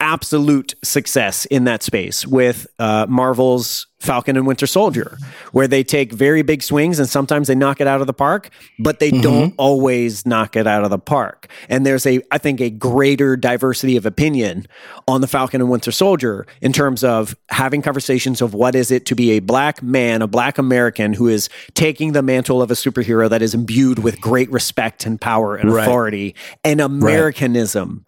absolute 0.00 0.74
success 0.84 1.44
in 1.46 1.64
that 1.64 1.82
space 1.82 2.26
with 2.26 2.66
uh, 2.78 3.06
Marvel's 3.08 3.86
Falcon 4.00 4.36
and 4.36 4.46
Winter 4.46 4.66
Soldier, 4.68 5.18
where 5.50 5.66
they 5.66 5.82
take 5.82 6.12
very 6.12 6.42
big 6.42 6.62
swings 6.62 7.00
and 7.00 7.08
sometimes 7.08 7.48
they 7.48 7.56
knock 7.56 7.80
it 7.80 7.88
out 7.88 8.00
of 8.00 8.06
the 8.06 8.12
park, 8.12 8.50
but 8.78 9.00
they 9.00 9.10
don't 9.10 9.52
always 9.56 10.24
knock 10.24 10.54
it 10.54 10.68
out 10.68 10.84
of 10.84 10.90
the 10.90 11.00
park. 11.00 11.48
And 11.68 11.84
there's 11.84 12.06
a, 12.06 12.20
I 12.30 12.38
think, 12.38 12.60
a 12.60 12.70
greater 12.70 13.36
diversity 13.36 13.96
of 13.96 14.06
opinion 14.06 14.68
on 15.08 15.20
the 15.20 15.26
Falcon 15.26 15.60
and 15.60 15.68
Winter 15.68 15.90
Soldier 15.90 16.46
in 16.62 16.72
terms 16.72 17.02
of 17.02 17.34
having 17.50 17.82
conversations 17.82 18.40
of 18.40 18.54
what 18.54 18.76
is 18.76 18.92
it 18.92 19.04
to 19.06 19.16
be 19.16 19.32
a 19.32 19.40
black 19.40 19.82
man, 19.82 20.22
a 20.22 20.28
black 20.28 20.58
American 20.58 21.12
who 21.12 21.26
is 21.26 21.48
taking 21.74 22.12
the 22.12 22.22
mantle 22.22 22.62
of 22.62 22.70
a 22.70 22.74
superhero 22.74 23.28
that 23.28 23.42
is 23.42 23.52
imbued 23.52 23.98
with 23.98 24.20
great 24.20 24.50
respect 24.52 25.06
and 25.06 25.20
power 25.20 25.56
and 25.56 25.72
Right. 25.72 25.82
authority 25.82 26.36
and 26.62 26.80
Americanism. 26.80 28.04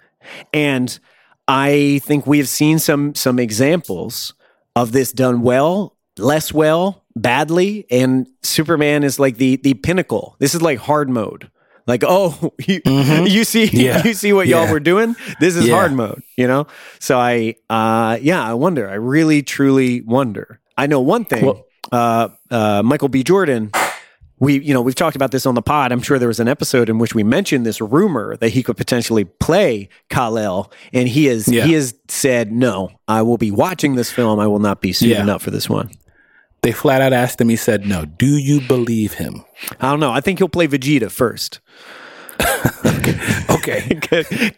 And 0.53 0.99
I 1.51 2.01
think 2.05 2.26
we 2.26 2.38
have 2.38 2.48
seen 2.48 2.78
some 2.78 3.14
some 3.14 3.38
examples 3.38 4.34
of 4.76 4.92
this 4.92 5.12
done 5.12 5.42
well, 5.42 5.96
less 6.16 6.53
well, 6.55 7.05
badly, 7.16 7.86
and 7.90 8.26
Superman 8.42 9.03
is 9.03 9.18
like 9.18 9.36
the 9.36 9.57
the 9.57 9.74
pinnacle. 9.74 10.36
This 10.38 10.55
is 10.55 10.62
like 10.62 10.78
hard 10.78 11.09
mode. 11.11 11.51
Like, 11.86 12.05
oh, 12.07 12.53
you, 12.68 12.80
you 13.26 13.42
see, 13.44 13.66
Mm-hmm. 13.66 13.76
Yeah. 13.80 14.03
you 14.05 14.14
see 14.14 14.32
what 14.32 14.46
y'all 14.46 14.70
were 14.70 14.78
doing. 14.80 15.16
This 15.40 15.57
is 15.57 15.66
Yeah. 15.66 15.74
hard 15.74 15.92
mode, 15.92 16.22
you 16.36 16.46
know. 16.46 16.68
So 17.01 17.18
I, 17.18 17.57
uh, 17.68 18.16
yeah, 18.20 18.44
I 18.48 18.55
wonder. 18.55 18.88
I 18.88 18.94
really, 18.94 19.42
truly 19.42 20.03
wonder. 20.03 20.61
I 20.76 20.86
know 20.86 21.01
one 21.01 21.24
thing. 21.24 21.44
Well- 21.46 21.64
uh, 21.90 22.28
uh, 22.53 22.82
Michael 22.84 23.09
B. 23.09 23.24
Jordan 23.24 23.72
we 24.41 24.59
you 24.61 24.74
know 24.74 24.80
we've 24.82 24.95
talked 24.95 25.14
about 25.16 25.30
this 25.30 25.47
on 25.47 25.55
the 25.55 25.62
pod 25.62 25.93
i'm 25.93 26.03
sure 26.03 26.18
there 26.18 26.26
was 26.28 26.41
an 26.41 26.49
episode 26.49 26.88
in 26.88 26.99
which 26.99 27.14
we 27.14 27.22
mentioned 27.22 27.64
this 27.66 27.80
rumor 27.80 28.36
that 28.38 28.49
he 28.49 28.62
could 28.62 28.76
potentially 28.76 29.24
play 29.24 29.88
kal-el 30.09 30.72
and 30.93 31.09
he 31.09 31.26
has 31.26 31.47
Yeah. 31.47 31.64
he 31.66 31.74
has 31.74 31.95
said 32.09 32.51
no 32.51 32.91
i 33.07 33.22
will 33.22 33.38
be 33.38 33.51
watching 33.51 33.95
this 33.97 34.11
film 34.11 34.41
i 34.41 34.47
will 34.47 34.59
not 34.59 34.80
be 34.80 34.93
suiting 34.93 35.26
Yeah. 35.28 35.34
up 35.34 35.43
for 35.43 35.51
this 35.51 35.68
one 35.68 35.91
they 36.62 36.72
flat 36.72 37.01
out 37.01 37.14
asked 37.14 37.41
him. 37.41 37.49
He 37.49 37.57
said, 37.57 37.86
"No." 37.86 38.05
Do 38.05 38.36
you 38.36 38.61
believe 38.61 39.14
him? 39.14 39.45
i 39.80 39.91
don't 39.91 40.01
know 40.01 40.11
i 40.11 40.20
think 40.20 40.38
he'll 40.38 40.49
play 40.49 40.66
vegeta 40.68 41.11
first 41.11 41.61
Okay. 43.51 43.82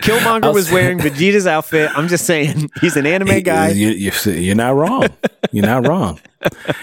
killmonger 0.04 0.44
I'll 0.44 0.52
was 0.54 0.70
wearing 0.70 0.98
vegeta's 0.98 1.46
outfit 1.46 1.90
i'm 1.96 2.08
just 2.08 2.24
saying 2.24 2.70
he's 2.80 2.96
an 2.96 3.06
anime 3.06 3.40
guy 3.42 3.70
You, 3.70 3.88
you, 3.88 4.12
you're 4.32 4.54
not 4.54 4.74
wrong. 4.76 5.08
You're 5.50 5.66
not 5.66 5.86
wrong. 5.86 6.20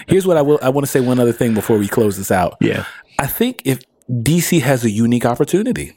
Here's 0.06 0.26
what 0.26 0.36
I 0.36 0.42
will. 0.42 0.58
I 0.62 0.68
want 0.68 0.86
to 0.86 0.90
say 0.90 1.00
one 1.00 1.18
other 1.18 1.32
thing 1.32 1.54
before 1.54 1.78
we 1.78 1.88
close 1.88 2.16
this 2.18 2.30
out. 2.30 2.56
yeah 2.60 2.84
I 3.18 3.26
think 3.26 3.62
if 3.64 3.80
DC 4.10 4.60
has 4.60 4.84
a 4.84 4.90
unique 4.90 5.24
opportunity, 5.24 5.92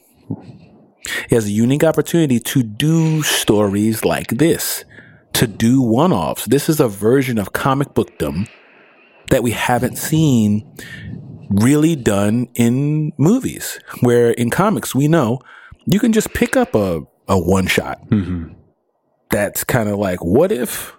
he 1.29 1.35
has 1.35 1.45
a 1.45 1.51
unique 1.51 1.83
opportunity 1.83 2.39
to 2.39 2.63
do 2.63 3.21
stories 3.23 4.03
like 4.05 4.27
this, 4.29 4.85
to 5.33 5.47
do 5.47 5.81
one 5.81 6.11
offs. 6.13 6.45
This 6.45 6.69
is 6.69 6.79
a 6.79 6.87
version 6.87 7.37
of 7.37 7.53
comic 7.53 7.93
bookdom 7.93 8.47
that 9.29 9.43
we 9.43 9.51
haven't 9.51 9.97
seen 9.97 10.63
really 11.53 11.95
done 11.95 12.49
in 12.55 13.13
movies, 13.17 13.79
where 14.01 14.31
in 14.31 14.49
comics, 14.49 14.95
we 14.95 15.07
know 15.07 15.39
you 15.85 15.99
can 15.99 16.13
just 16.13 16.33
pick 16.33 16.55
up 16.57 16.75
a, 16.75 17.01
a 17.27 17.39
one 17.39 17.67
shot. 17.67 17.99
Mm-hmm. 18.09 18.53
That's 19.29 19.63
kind 19.63 19.89
of 19.89 19.97
like, 19.97 20.23
what 20.23 20.51
if 20.51 20.95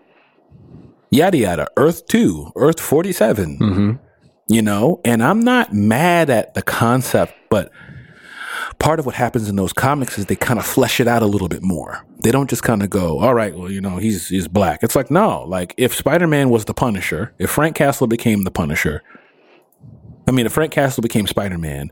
yada 1.10 1.38
yada, 1.38 1.68
Earth 1.76 2.06
2, 2.06 2.52
Earth 2.56 2.80
47 2.80 3.58
mm-hmm. 3.58 3.92
you 4.48 4.62
know? 4.62 5.00
And 5.04 5.22
i'm 5.22 5.40
not 5.40 5.72
mad 5.72 6.28
at 6.28 6.54
the 6.54 6.62
concept 6.62 7.32
but 7.50 7.70
part 8.78 8.98
of 8.98 9.06
what 9.06 9.14
happens 9.14 9.48
in 9.48 9.56
those 9.56 9.72
comics 9.72 10.18
is 10.18 10.26
they 10.26 10.36
kind 10.36 10.58
of 10.58 10.66
flesh 10.66 10.98
it 11.00 11.06
out 11.06 11.22
a 11.22 11.26
little 11.26 11.48
bit 11.48 11.62
more. 11.62 12.04
They 12.22 12.30
don't 12.30 12.50
just 12.50 12.62
kind 12.62 12.82
of 12.82 12.90
go 12.90 13.20
all 13.20 13.34
right 13.34 13.56
well 13.56 13.70
you 13.70 13.80
know 13.80 13.98
he's 13.98 14.28
he's 14.28 14.48
black. 14.48 14.82
It's 14.82 14.96
like 14.96 15.10
no 15.10 15.44
like 15.44 15.74
if 15.76 15.94
spider-man 15.94 16.50
was 16.50 16.64
the 16.64 16.74
punisher 16.74 17.32
if 17.38 17.50
frank 17.50 17.76
castle 17.76 18.06
became 18.06 18.42
the 18.42 18.50
punisher 18.50 19.02
i 20.26 20.30
mean 20.30 20.46
if 20.46 20.52
frank 20.52 20.72
castle 20.72 21.02
became 21.02 21.26
spider-man 21.26 21.90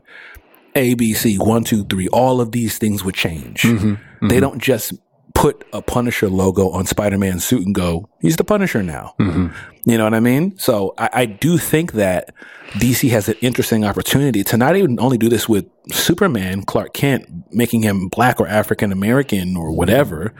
a 0.75 0.93
b 0.95 1.13
c 1.13 1.37
one 1.37 1.63
two 1.63 1.83
three 1.85 2.07
all 2.09 2.41
of 2.41 2.51
these 2.51 2.77
things 2.77 3.03
would 3.03 3.15
change. 3.15 3.61
Mm-hmm, 3.61 4.27
they 4.27 4.35
mm-hmm. 4.35 4.39
don't 4.39 4.61
just 4.61 4.93
put 5.33 5.65
a 5.73 5.81
punisher 5.81 6.29
logo 6.29 6.69
on 6.69 6.85
spider-man's 6.85 7.43
suit 7.43 7.65
and 7.65 7.73
go 7.73 8.07
he's 8.21 8.37
the 8.37 8.43
punisher 8.43 8.83
now. 8.83 9.15
Mm-hmm. 9.19 9.47
You 9.85 9.97
know 9.97 10.03
what 10.03 10.13
I 10.13 10.19
mean? 10.19 10.57
So 10.57 10.93
I, 10.97 11.09
I 11.13 11.25
do 11.25 11.57
think 11.57 11.93
that 11.93 12.33
DC 12.73 13.09
has 13.09 13.27
an 13.27 13.35
interesting 13.41 13.83
opportunity 13.83 14.43
to 14.45 14.57
not 14.57 14.75
even 14.75 14.99
only 14.99 15.17
do 15.17 15.29
this 15.29 15.49
with 15.49 15.65
Superman, 15.91 16.63
Clark 16.63 16.93
Kent, 16.93 17.27
making 17.51 17.81
him 17.81 18.07
black 18.07 18.39
or 18.39 18.47
African 18.47 18.91
American 18.91 19.57
or 19.57 19.71
whatever, 19.71 20.33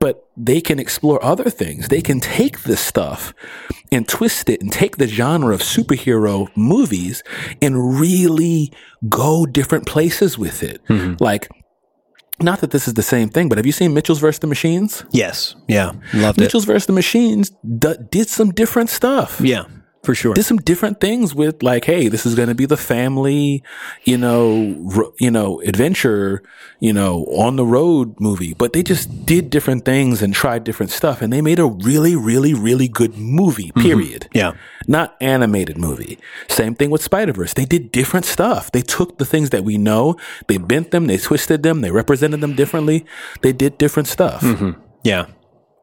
but 0.00 0.26
they 0.36 0.60
can 0.60 0.78
explore 0.78 1.22
other 1.24 1.50
things. 1.50 1.88
They 1.88 2.02
can 2.02 2.20
take 2.20 2.62
this 2.62 2.80
stuff 2.80 3.34
and 3.90 4.08
twist 4.08 4.48
it 4.48 4.60
and 4.62 4.72
take 4.72 4.96
the 4.96 5.06
genre 5.08 5.54
of 5.54 5.60
superhero 5.60 6.48
movies 6.56 7.22
and 7.60 7.98
really 8.00 8.72
go 9.08 9.46
different 9.46 9.86
places 9.86 10.38
with 10.38 10.62
it. 10.62 10.84
Mm-hmm. 10.86 11.22
Like, 11.22 11.48
not 12.40 12.60
that 12.60 12.70
this 12.70 12.86
is 12.86 12.94
the 12.94 13.02
same 13.02 13.28
thing, 13.28 13.48
but 13.48 13.58
have 13.58 13.66
you 13.66 13.72
seen 13.72 13.94
Mitchells 13.94 14.20
versus 14.20 14.38
the 14.38 14.46
Machines? 14.46 15.04
yes 15.10 15.56
yeah 15.66 15.92
loved 16.14 16.38
it 16.38 16.42
Mitchells 16.44 16.64
versus 16.64 16.86
the 16.86 16.92
Machines 16.92 17.50
d- 17.78 17.96
did 18.10 18.28
some 18.28 18.50
different 18.50 18.90
stuff. 18.90 19.40
yeah 19.40 19.64
for 20.02 20.14
sure 20.14 20.34
Did 20.34 20.44
some 20.44 20.58
different 20.58 21.00
things 21.00 21.34
with 21.34 21.62
like, 21.62 21.84
hey, 21.84 22.08
this 22.08 22.24
is 22.24 22.34
going 22.34 22.48
to 22.48 22.54
be 22.54 22.66
the 22.66 22.76
family, 22.76 23.62
you 24.04 24.16
know, 24.16 24.74
ro- 24.78 25.12
you 25.18 25.30
know, 25.30 25.60
adventure, 25.62 26.42
you 26.80 26.92
know, 26.92 27.24
on 27.24 27.56
the 27.56 27.66
road 27.66 28.18
movie. 28.20 28.54
But 28.54 28.72
they 28.72 28.82
just 28.82 29.26
did 29.26 29.50
different 29.50 29.84
things 29.84 30.22
and 30.22 30.32
tried 30.34 30.64
different 30.64 30.92
stuff, 30.92 31.20
and 31.20 31.32
they 31.32 31.40
made 31.42 31.58
a 31.58 31.66
really, 31.66 32.14
really, 32.16 32.54
really 32.54 32.88
good 32.88 33.16
movie. 33.16 33.68
Mm-hmm. 33.72 33.80
Period. 33.82 34.28
yeah 34.32 34.52
Not 34.86 35.16
animated 35.20 35.76
movie. 35.78 36.18
Same 36.48 36.74
thing 36.74 36.90
with 36.90 37.02
Spider 37.02 37.32
Verse. 37.32 37.54
They 37.54 37.64
did 37.64 37.92
different 37.92 38.24
stuff. 38.26 38.70
They 38.72 38.82
took 38.82 39.18
the 39.18 39.26
things 39.26 39.50
that 39.50 39.64
we 39.64 39.78
know, 39.78 40.16
they 40.46 40.58
bent 40.58 40.90
them, 40.90 41.06
they 41.06 41.18
twisted 41.18 41.62
them, 41.62 41.80
they 41.80 41.90
represented 41.90 42.40
them 42.40 42.54
differently. 42.54 43.04
They 43.42 43.52
did 43.52 43.78
different 43.78 44.08
stuff. 44.08 44.42
Mm-hmm. 44.42 44.80
yeah 45.02 45.26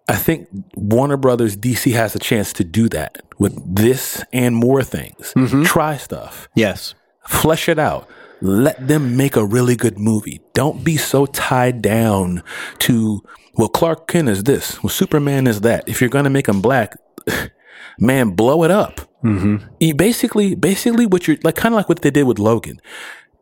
I 0.07 0.15
think 0.15 0.47
Warner 0.75 1.17
Brothers 1.17 1.57
DC 1.57 1.93
has 1.93 2.15
a 2.15 2.19
chance 2.19 2.53
to 2.53 2.63
do 2.63 2.87
that 2.89 3.23
with 3.39 3.75
this 3.75 4.23
and 4.31 4.55
more 4.55 4.83
things. 4.83 5.33
Try 5.65 5.97
stuff, 5.97 6.47
yes 6.55 6.93
flesh 7.25 7.67
it 7.67 7.79
out, 7.79 8.07
let 8.41 8.87
them 8.87 9.17
make 9.17 9.35
a 9.35 9.45
really 9.45 9.75
good 9.75 9.97
movie. 9.97 10.41
Don't 10.53 10.83
be 10.83 10.97
so 10.97 11.25
tied 11.25 11.81
down 11.81 12.43
to, 12.79 13.23
well, 13.55 13.69
Clark 13.69 14.07
Kent 14.07 14.29
is 14.29 14.43
this, 14.43 14.81
well, 14.83 14.89
Superman 14.89 15.47
is 15.47 15.61
that. 15.61 15.87
If 15.87 16.01
you're 16.01 16.09
going 16.09 16.25
to 16.25 16.29
make 16.29 16.47
him 16.47 16.61
black, 16.61 16.95
man, 17.99 18.31
blow 18.31 18.63
it 18.63 18.71
up. 18.71 19.01
Mm-hmm. 19.23 19.67
You 19.79 19.95
basically, 19.95 20.55
basically, 20.55 21.05
what 21.05 21.27
you're 21.27 21.37
like, 21.43 21.55
kind 21.55 21.73
of 21.73 21.77
like 21.77 21.89
what 21.89 22.01
they 22.01 22.11
did 22.11 22.23
with 22.23 22.37
Logan. 22.37 22.79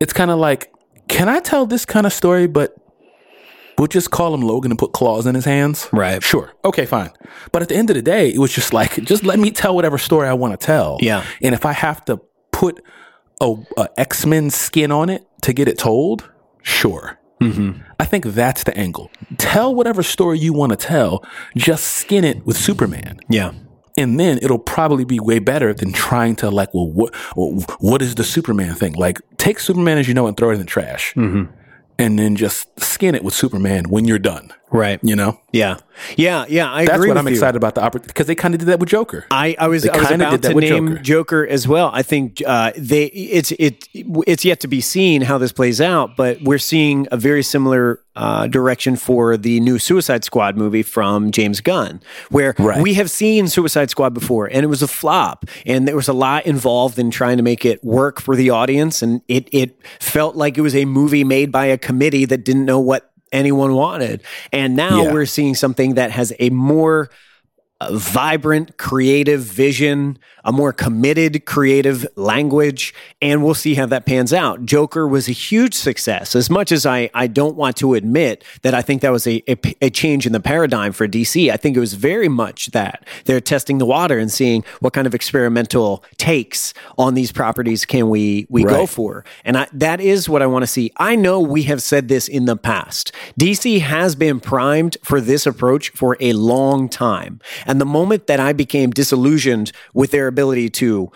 It's 0.00 0.12
kind 0.12 0.30
of 0.30 0.38
like, 0.38 0.72
can 1.08 1.28
I 1.28 1.40
tell 1.40 1.66
this 1.66 1.84
kind 1.84 2.06
of 2.06 2.12
story, 2.12 2.46
but 2.46 2.74
we'll 3.78 3.88
just 3.88 4.10
call 4.10 4.34
him 4.34 4.40
Logan 4.42 4.72
and 4.72 4.78
put 4.78 4.92
claws 4.92 5.26
in 5.26 5.34
his 5.34 5.44
hands? 5.44 5.88
Right. 5.92 6.22
Sure. 6.22 6.52
Okay, 6.64 6.86
fine. 6.86 7.10
But 7.52 7.62
at 7.62 7.68
the 7.68 7.76
end 7.76 7.90
of 7.90 7.96
the 7.96 8.02
day, 8.02 8.28
it 8.30 8.38
was 8.38 8.52
just 8.52 8.72
like, 8.72 9.02
just 9.04 9.24
let 9.24 9.38
me 9.38 9.50
tell 9.50 9.74
whatever 9.74 9.98
story 9.98 10.28
I 10.28 10.34
want 10.34 10.58
to 10.58 10.66
tell. 10.66 10.98
Yeah. 11.00 11.24
And 11.42 11.54
if 11.54 11.66
I 11.66 11.72
have 11.72 12.04
to 12.06 12.20
put 12.52 12.82
a, 13.40 13.54
a 13.76 13.88
X 13.96 14.26
Men 14.26 14.50
skin 14.50 14.92
on 14.92 15.10
it 15.10 15.26
to 15.42 15.52
get 15.52 15.68
it 15.68 15.78
told, 15.78 16.30
sure. 16.62 17.18
Mm-hmm. 17.40 17.82
I 17.98 18.04
think 18.04 18.24
that's 18.26 18.64
the 18.64 18.76
angle. 18.76 19.10
Tell 19.38 19.74
whatever 19.74 20.02
story 20.02 20.38
you 20.38 20.52
want 20.52 20.70
to 20.70 20.76
tell, 20.76 21.24
just 21.56 21.84
skin 21.84 22.24
it 22.24 22.46
with 22.46 22.56
Superman. 22.56 23.18
Yeah. 23.28 23.52
And 23.96 24.18
then 24.18 24.38
it'll 24.42 24.58
probably 24.58 25.04
be 25.04 25.20
way 25.20 25.38
better 25.38 25.72
than 25.72 25.92
trying 25.92 26.36
to 26.36 26.50
like, 26.50 26.74
well, 26.74 26.90
what, 26.90 27.14
what 27.80 28.02
is 28.02 28.16
the 28.16 28.24
Superman 28.24 28.74
thing? 28.74 28.94
Like, 28.94 29.20
take 29.36 29.60
Superman 29.60 29.98
as 29.98 30.08
you 30.08 30.14
know 30.14 30.26
and 30.26 30.36
throw 30.36 30.50
it 30.50 30.54
in 30.54 30.58
the 30.58 30.64
trash, 30.64 31.14
mm-hmm. 31.14 31.52
And 31.98 32.18
then 32.18 32.36
just 32.36 32.80
skin 32.80 33.14
it 33.14 33.24
with 33.24 33.34
Superman 33.34 33.84
when 33.88 34.04
you're 34.04 34.18
done. 34.18 34.52
Right. 34.74 34.98
You 35.04 35.14
know. 35.14 35.40
Yeah. 35.52 35.76
Yeah. 36.16 36.46
Yeah. 36.48 36.70
I 36.72 36.84
That's 36.84 36.96
agree. 36.96 37.08
what 37.08 37.16
I'm 37.16 37.28
you. 37.28 37.32
excited 37.34 37.56
about 37.56 37.76
the 37.76 37.82
opportunity 37.82 38.08
because 38.08 38.26
they 38.26 38.34
kind 38.34 38.54
of 38.54 38.58
did 38.58 38.66
that 38.66 38.80
with 38.80 38.88
Joker. 38.88 39.24
I, 39.30 39.54
I 39.56 39.68
was 39.68 39.84
They 39.84 39.90
I 39.90 39.96
was 39.98 40.10
about 40.10 40.30
did 40.32 40.42
that 40.42 40.52
to 40.52 40.60
name 40.60 40.88
Joker. 40.88 41.02
Joker. 41.02 41.46
as 41.46 41.68
well. 41.68 41.90
I 41.94 42.02
think 42.02 42.42
uh, 42.44 42.72
they 42.76 43.04
it's 43.04 43.52
it 43.52 43.88
it's 43.94 44.44
yet 44.44 44.58
to 44.60 44.66
be 44.68 44.80
seen 44.80 45.22
how 45.22 45.38
this 45.38 45.52
plays 45.52 45.80
out, 45.80 46.16
but 46.16 46.42
we're 46.42 46.58
seeing 46.58 47.06
a 47.12 47.16
very 47.16 47.44
similar 47.44 48.00
uh, 48.16 48.48
direction 48.48 48.96
for 48.96 49.36
the 49.36 49.60
new 49.60 49.78
Suicide 49.78 50.24
Squad 50.24 50.56
movie 50.56 50.82
from 50.82 51.30
James 51.30 51.60
Gunn, 51.60 52.00
where 52.30 52.56
Right. 52.58 52.82
we 52.82 52.94
have 52.94 53.10
seen 53.10 53.46
Suicide 53.46 53.90
Squad 53.90 54.12
before, 54.12 54.46
and 54.46 54.64
it 54.64 54.68
was 54.68 54.82
a 54.82 54.88
flop, 54.88 55.44
and 55.66 55.86
there 55.86 55.96
was 55.96 56.08
a 56.08 56.12
lot 56.12 56.46
involved 56.46 56.98
in 56.98 57.12
trying 57.12 57.36
to 57.36 57.44
make 57.44 57.64
it 57.64 57.82
work 57.84 58.20
for 58.20 58.34
the 58.34 58.50
audience, 58.50 59.02
and 59.02 59.20
it 59.28 59.48
it 59.52 59.78
felt 60.00 60.34
like 60.34 60.58
it 60.58 60.62
was 60.62 60.74
a 60.74 60.84
movie 60.84 61.22
made 61.22 61.52
by 61.52 61.66
a 61.66 61.78
committee 61.78 62.24
that 62.24 62.44
didn't 62.44 62.64
know 62.64 62.80
what 62.80 63.10
anyone 63.34 63.74
wanted, 63.74 64.22
and 64.52 64.76
now 64.76 65.02
Yeah. 65.02 65.12
we're 65.12 65.26
seeing 65.26 65.54
something 65.54 65.94
that 65.94 66.10
has 66.12 66.32
a 66.38 66.50
more 66.50 67.10
a 67.88 67.96
vibrant, 67.96 68.76
creative 68.76 69.40
vision, 69.40 70.18
a 70.44 70.52
more 70.52 70.72
committed, 70.72 71.46
creative 71.46 72.06
language, 72.16 72.94
and 73.22 73.42
we'll 73.44 73.54
see 73.54 73.74
how 73.74 73.86
that 73.86 74.06
pans 74.06 74.32
out. 74.32 74.64
Joker 74.64 75.08
was 75.08 75.28
a 75.28 75.32
huge 75.32 75.74
success. 75.74 76.36
As 76.36 76.50
much 76.50 76.70
as 76.70 76.84
I, 76.86 77.10
I 77.14 77.26
don't 77.26 77.56
want 77.56 77.76
to 77.78 77.94
admit 77.94 78.44
that 78.62 78.74
I 78.74 78.82
think 78.82 79.02
that 79.02 79.10
was 79.10 79.26
a, 79.26 79.42
a, 79.50 79.56
a 79.80 79.90
change 79.90 80.26
in 80.26 80.32
the 80.32 80.40
paradigm 80.40 80.92
for 80.92 81.08
DC, 81.08 81.50
I 81.50 81.56
think 81.56 81.76
it 81.76 81.80
was 81.80 81.94
very 81.94 82.28
much 82.28 82.66
that. 82.68 83.06
They're 83.24 83.40
testing 83.40 83.78
the 83.78 83.86
water 83.86 84.18
and 84.18 84.30
seeing 84.30 84.64
what 84.80 84.92
kind 84.92 85.06
of 85.06 85.14
experimental 85.14 86.04
takes 86.18 86.74
on 86.98 87.14
these 87.14 87.32
properties 87.32 87.84
can 87.84 88.08
we, 88.08 88.46
we 88.50 88.64
go 88.64 88.86
for. 88.86 89.24
And 89.44 89.56
I, 89.56 89.68
that 89.72 90.00
is 90.00 90.28
what 90.28 90.42
I 90.42 90.46
want 90.46 90.62
to 90.62 90.66
see. 90.66 90.92
I 90.96 91.16
know 91.16 91.40
we 91.40 91.62
have 91.64 91.82
said 91.82 92.08
this 92.08 92.28
in 92.28 92.44
the 92.44 92.56
past. 92.56 93.12
DC 93.38 93.80
has 93.80 94.14
been 94.14 94.40
primed 94.40 94.96
for 95.02 95.20
this 95.20 95.46
approach 95.46 95.90
for 95.90 96.16
a 96.20 96.32
long 96.32 96.88
time. 96.88 97.40
And 97.66 97.73
the 97.80 97.86
moment 97.86 98.26
that 98.26 98.40
I 98.40 98.52
became 98.52 98.90
disillusioned 98.90 99.72
with 99.92 100.10
their 100.10 100.26
ability 100.26 100.70
to 100.70 101.10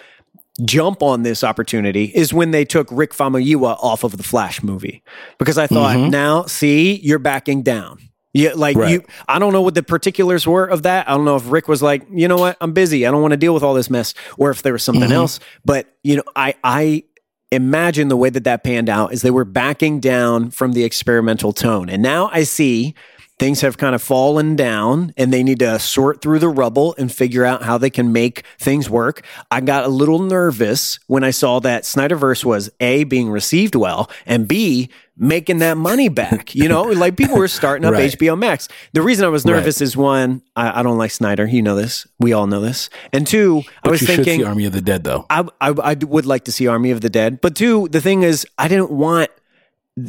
jump 0.64 1.02
on 1.02 1.22
this 1.22 1.44
opportunity 1.44 2.06
is 2.14 2.32
when 2.32 2.50
they 2.50 2.64
took 2.64 2.88
Rick 2.90 3.12
Famuyiwa 3.12 3.78
off 3.82 4.04
of 4.04 4.16
the 4.16 4.22
Flash 4.22 4.62
movie. 4.62 5.02
Because 5.38 5.58
I 5.58 5.66
thought, 5.66 5.96
mm-hmm. 5.96 6.10
now, 6.10 6.44
see, 6.44 6.96
you're 6.96 7.18
backing 7.18 7.62
down. 7.62 7.98
Yeah, 8.34 8.52
like 8.54 8.76
Right. 8.76 8.90
you, 8.90 9.04
I 9.26 9.38
don't 9.38 9.52
know 9.52 9.62
what 9.62 9.74
the 9.74 9.82
particulars 9.82 10.46
were 10.46 10.66
of 10.66 10.82
that. 10.82 11.08
I 11.08 11.12
don't 11.12 11.24
know 11.24 11.36
if 11.36 11.50
Rick 11.50 11.66
was 11.66 11.82
like, 11.82 12.06
you 12.12 12.28
know 12.28 12.36
what, 12.36 12.56
I'm 12.60 12.72
busy. 12.72 13.06
I 13.06 13.10
don't 13.10 13.22
want 13.22 13.32
to 13.32 13.38
deal 13.38 13.54
with 13.54 13.62
all 13.62 13.74
this 13.74 13.88
mess, 13.88 14.14
or 14.36 14.50
if 14.50 14.62
there 14.62 14.72
was 14.72 14.82
something 14.82 15.04
mm-hmm. 15.04 15.12
else. 15.12 15.40
But 15.64 15.86
you 16.02 16.16
know, 16.16 16.24
I, 16.36 16.54
I 16.62 17.04
imagine 17.50 18.08
the 18.08 18.16
way 18.16 18.28
that 18.30 18.44
that 18.44 18.64
panned 18.64 18.90
out 18.90 19.12
is 19.12 19.22
they 19.22 19.30
were 19.30 19.46
backing 19.46 19.98
down 19.98 20.50
from 20.50 20.72
the 20.72 20.84
experimental 20.84 21.52
tone, 21.52 21.88
and 21.88 22.02
now 22.02 22.28
I 22.32 22.42
see 22.42 22.94
things 23.38 23.60
have 23.60 23.78
kind 23.78 23.94
of 23.94 24.02
fallen 24.02 24.56
down, 24.56 25.12
and 25.16 25.32
they 25.32 25.42
need 25.42 25.60
to 25.60 25.78
sort 25.78 26.20
through 26.20 26.40
the 26.40 26.48
rubble 26.48 26.94
and 26.98 27.12
figure 27.12 27.44
out 27.44 27.62
how 27.62 27.78
they 27.78 27.90
can 27.90 28.12
make 28.12 28.44
things 28.58 28.90
work. 28.90 29.24
I 29.50 29.60
got 29.60 29.84
a 29.84 29.88
little 29.88 30.18
nervous 30.18 30.98
when 31.06 31.24
I 31.24 31.30
saw 31.30 31.60
that 31.60 31.84
Snyderverse 31.84 32.44
was 32.44 32.70
a 32.80 33.04
being 33.04 33.30
received 33.30 33.74
well, 33.74 34.10
and 34.26 34.48
b 34.48 34.90
making 35.20 35.58
that 35.58 35.76
money 35.76 36.08
back. 36.08 36.54
You 36.54 36.68
know, 36.68 36.82
like 36.92 37.16
people 37.16 37.36
were 37.36 37.48
starting 37.48 37.84
up 37.84 37.92
Right. 37.92 38.12
HBO 38.12 38.38
Max. 38.38 38.68
The 38.92 39.02
reason 39.02 39.24
I 39.24 39.28
was 39.28 39.44
nervous 39.44 39.80
is 39.80 39.96
one, 39.96 40.42
I, 40.54 40.80
I 40.80 40.82
don't 40.82 40.96
like 40.96 41.10
Snyder. 41.10 41.46
You 41.46 41.60
know 41.60 41.74
this. 41.74 42.06
We 42.20 42.32
all 42.32 42.46
know 42.46 42.60
this. 42.60 42.88
And 43.12 43.26
two, 43.26 43.62
I 43.82 43.88
was 43.90 44.00
thinking 44.00 44.44
Army 44.44 44.64
of 44.64 44.72
the 44.72 44.80
Dead 44.80 45.04
though. 45.04 45.26
I, 45.28 45.46
I 45.60 45.70
I 45.70 45.94
would 45.94 46.26
like 46.26 46.44
to 46.44 46.52
see 46.52 46.66
Army 46.68 46.90
of 46.92 47.00
the 47.00 47.10
Dead, 47.10 47.40
but 47.40 47.56
two, 47.56 47.88
the 47.88 48.00
thing 48.00 48.22
is, 48.22 48.46
I 48.58 48.68
didn't 48.68 48.90
want 48.90 49.30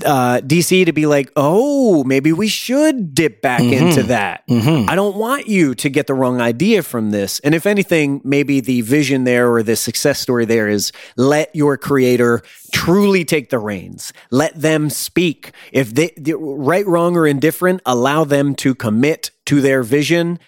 uh, 0.06 0.42
DC 0.42 0.86
to 0.86 0.94
be 0.94 1.06
like, 1.06 1.32
oh, 1.36 2.04
maybe 2.04 2.32
we 2.34 2.48
should 2.48 3.14
dip 3.14 3.42
back 3.42 3.62
into 3.62 4.04
that. 4.04 4.44
I 4.50 4.96
don't 4.96 5.16
want 5.16 5.48
you 5.48 5.76
to 5.76 5.90
get 5.90 6.08
the 6.08 6.14
wrong 6.14 6.42
idea 6.42 6.84
from 6.84 7.12
this. 7.12 7.40
And 7.40 7.56
if 7.56 7.66
anything, 7.66 8.22
maybe 8.24 8.60
the 8.60 8.82
vision 8.82 9.24
there 9.24 9.52
or 9.52 9.64
the 9.64 9.76
success 9.76 10.20
story 10.20 10.46
there 10.46 10.68
is 10.68 10.92
let 11.16 11.56
your 11.56 11.78
creator 11.78 12.42
truly 12.74 13.26
take 13.26 13.50
the 13.50 13.60
reins. 13.60 14.14
Let 14.32 14.56
them 14.56 14.90
speak. 14.90 15.52
If 15.72 15.94
they, 15.94 16.12
they 16.18 16.34
right, 16.34 16.86
wrong, 16.86 17.16
or 17.16 17.28
indifferent, 17.28 17.82
allow 17.86 18.24
them 18.24 18.56
to 18.56 18.76
commit 18.76 19.32
to 19.46 19.62
their 19.62 19.84
vision 19.84 20.40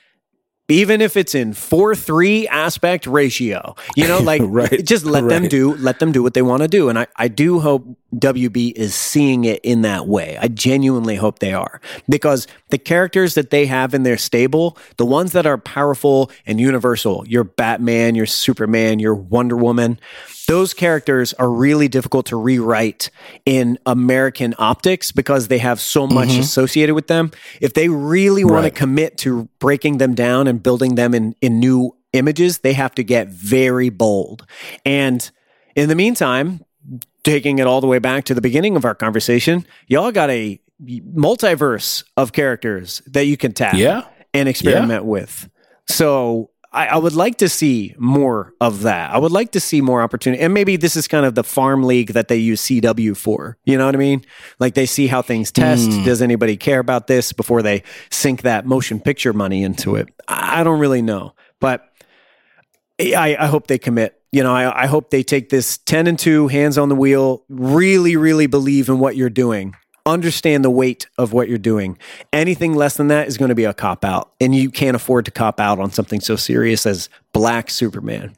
even 0.72 1.01
if 1.01 1.15
it's 1.17 1.36
in 1.36 1.51
4-3 1.53 2.47
aspect 2.47 3.05
ratio 3.05 3.76
you 3.95 4.07
know 4.07 4.19
like 4.32 4.41
Right. 4.43 4.84
just 4.84 5.05
let 5.05 5.28
them 5.28 5.47
do 5.47 5.76
let 5.76 5.99
them 5.99 6.11
do 6.11 6.24
what 6.24 6.34
they 6.34 6.41
want 6.41 6.61
to 6.63 6.67
do. 6.67 6.89
And 6.89 6.97
I, 6.97 7.07
I 7.15 7.28
do 7.28 7.59
hope 7.59 7.86
wb 8.15 8.74
is 8.76 8.93
seeing 8.93 9.45
it 9.45 9.59
in 9.63 9.84
that 9.84 10.07
way. 10.07 10.38
I 10.41 10.47
genuinely 10.49 11.15
hope 11.15 11.39
they 11.39 11.53
are. 11.53 11.80
Because 12.09 12.47
the 12.69 12.78
characters 12.78 13.36
that 13.36 13.49
they 13.51 13.65
have 13.67 13.93
in 13.93 14.03
their 14.03 14.17
stable 14.17 14.78
the 14.97 15.05
ones 15.05 15.32
that 15.34 15.45
are 15.45 15.57
powerful 15.57 16.32
and 16.45 16.59
universal 16.59 17.26
your 17.28 17.43
batman 17.43 18.15
your 18.15 18.26
superman 18.26 18.99
your 18.99 19.15
wonder 19.15 19.55
woman 19.55 19.99
those 20.48 20.74
characters 20.74 21.34
are 21.34 21.50
really 21.50 21.88
difficult 21.88 22.26
to 22.28 22.36
rewrite 22.36 23.10
in 23.46 23.78
American 23.86 24.54
optics 24.58 25.12
because 25.12 25.48
they 25.48 25.60
have 25.60 25.80
so 25.80 26.08
much 26.08 26.30
mm-hmm. 26.30 26.42
associated 26.42 26.96
with 26.96 27.08
them. 27.08 27.32
If 27.60 27.74
they 27.74 27.89
really 27.89 28.44
want 28.44 28.66
to 28.66 28.72
commit 28.72 29.18
to 29.20 29.50
breaking 29.60 29.98
them 29.98 30.16
down 30.16 30.48
and 30.48 30.62
building 30.62 30.96
them 30.96 31.14
in, 31.14 31.36
in 31.42 31.60
new 31.60 31.96
images, 32.14 32.60
they 32.60 32.74
have 32.74 32.96
to 32.96 33.04
get 33.04 33.30
very 33.30 33.89
bold. 33.89 34.46
And 34.86 35.30
in 35.76 35.89
the 35.89 35.96
meantime, 35.96 36.66
taking 37.24 37.60
it 37.60 37.68
all 37.68 37.82
the 37.82 37.88
way 37.88 38.00
back 38.00 38.26
to 38.26 38.34
the 38.34 38.42
beginning 38.42 38.76
of 38.76 38.86
our 38.86 38.96
conversation, 38.96 39.66
y'all 39.88 40.12
got 40.12 40.30
a 40.30 40.60
multiverse 40.84 42.04
of 42.18 42.34
characters 42.34 43.02
that 43.08 43.26
you 43.26 43.38
can 43.38 43.54
tap 43.54 43.76
Yeah. 43.76 44.04
and 44.34 44.50
experiment 44.50 45.06
with. 45.06 45.50
So 45.88 46.50
I, 46.74 46.88
I 46.88 46.97
would 46.97 47.13
like 47.13 47.38
to 47.39 47.49
see 47.49 47.93
more 47.97 48.53
of 48.61 48.84
that. 48.84 49.11
I 49.11 49.17
would 49.17 49.32
like 49.32 49.51
to 49.51 49.59
see 49.59 49.82
more 49.82 50.01
opportunity. 50.01 50.41
And 50.41 50.54
maybe 50.54 50.78
this 50.78 50.96
is 50.96 51.08
kind 51.08 51.25
of 51.25 51.36
the 51.36 51.43
farm 51.43 51.83
league 51.83 52.13
that 52.13 52.29
they 52.29 52.37
use 52.37 52.62
CW 52.62 53.17
for. 53.17 53.58
You 53.66 53.78
know 53.78 53.86
what 53.86 53.96
I 53.96 53.97
mean? 53.97 54.25
Like 54.59 54.74
they 54.74 54.86
see 54.86 55.08
how 55.08 55.21
things 55.21 55.51
test. 55.51 55.91
Hmm. 55.91 56.04
Does 56.04 56.21
anybody 56.21 56.55
care 56.55 56.79
about 56.79 57.08
this 57.08 57.33
before 57.33 57.62
they 57.62 57.83
sink 58.09 58.43
that 58.43 58.66
motion 58.66 59.00
picture 59.01 59.33
money 59.33 59.63
into 59.63 59.96
it? 59.96 60.09
I 60.28 60.62
I 60.62 60.63
don't 60.63 60.79
really 60.79 61.01
know. 61.01 61.33
But 61.59 61.89
I, 63.00 63.36
I 63.39 63.47
hope 63.47 63.67
they 63.67 63.79
commit. 63.79 64.21
You 64.32 64.43
know, 64.43 64.54
I, 64.54 64.83
I 64.83 64.86
hope 64.86 65.09
they 65.09 65.24
take 65.24 65.50
this 65.50 65.78
10 65.79 66.08
and 66.08 66.20
2, 66.20 66.47
hands 66.47 66.78
on 66.78 66.87
the 66.87 66.96
wheel, 66.96 67.43
really, 67.50 68.16
really 68.16 68.47
believe 68.47 68.89
in 68.89 69.00
what 69.00 69.16
you're 69.16 69.29
doing, 69.29 69.75
understand 70.05 70.65
the 70.65 70.69
weight 70.69 71.07
of 71.17 71.33
what 71.33 71.49
you're 71.49 71.57
doing. 71.57 71.97
Anything 72.33 72.73
less 72.75 72.97
than 72.97 73.07
that 73.09 73.28
is 73.28 73.37
going 73.37 73.49
to 73.49 73.55
be 73.55 73.65
a 73.65 73.73
cop 73.73 74.03
out. 74.03 74.32
And 74.39 74.55
you 74.55 74.69
can't 74.69 74.95
afford 74.95 75.25
to 75.25 75.32
cop 75.32 75.59
out 75.59 75.79
on 75.79 75.91
something 75.91 76.19
so 76.19 76.36
serious 76.36 76.86
as 76.86 77.09
Black 77.33 77.69
Superman. 77.69 78.36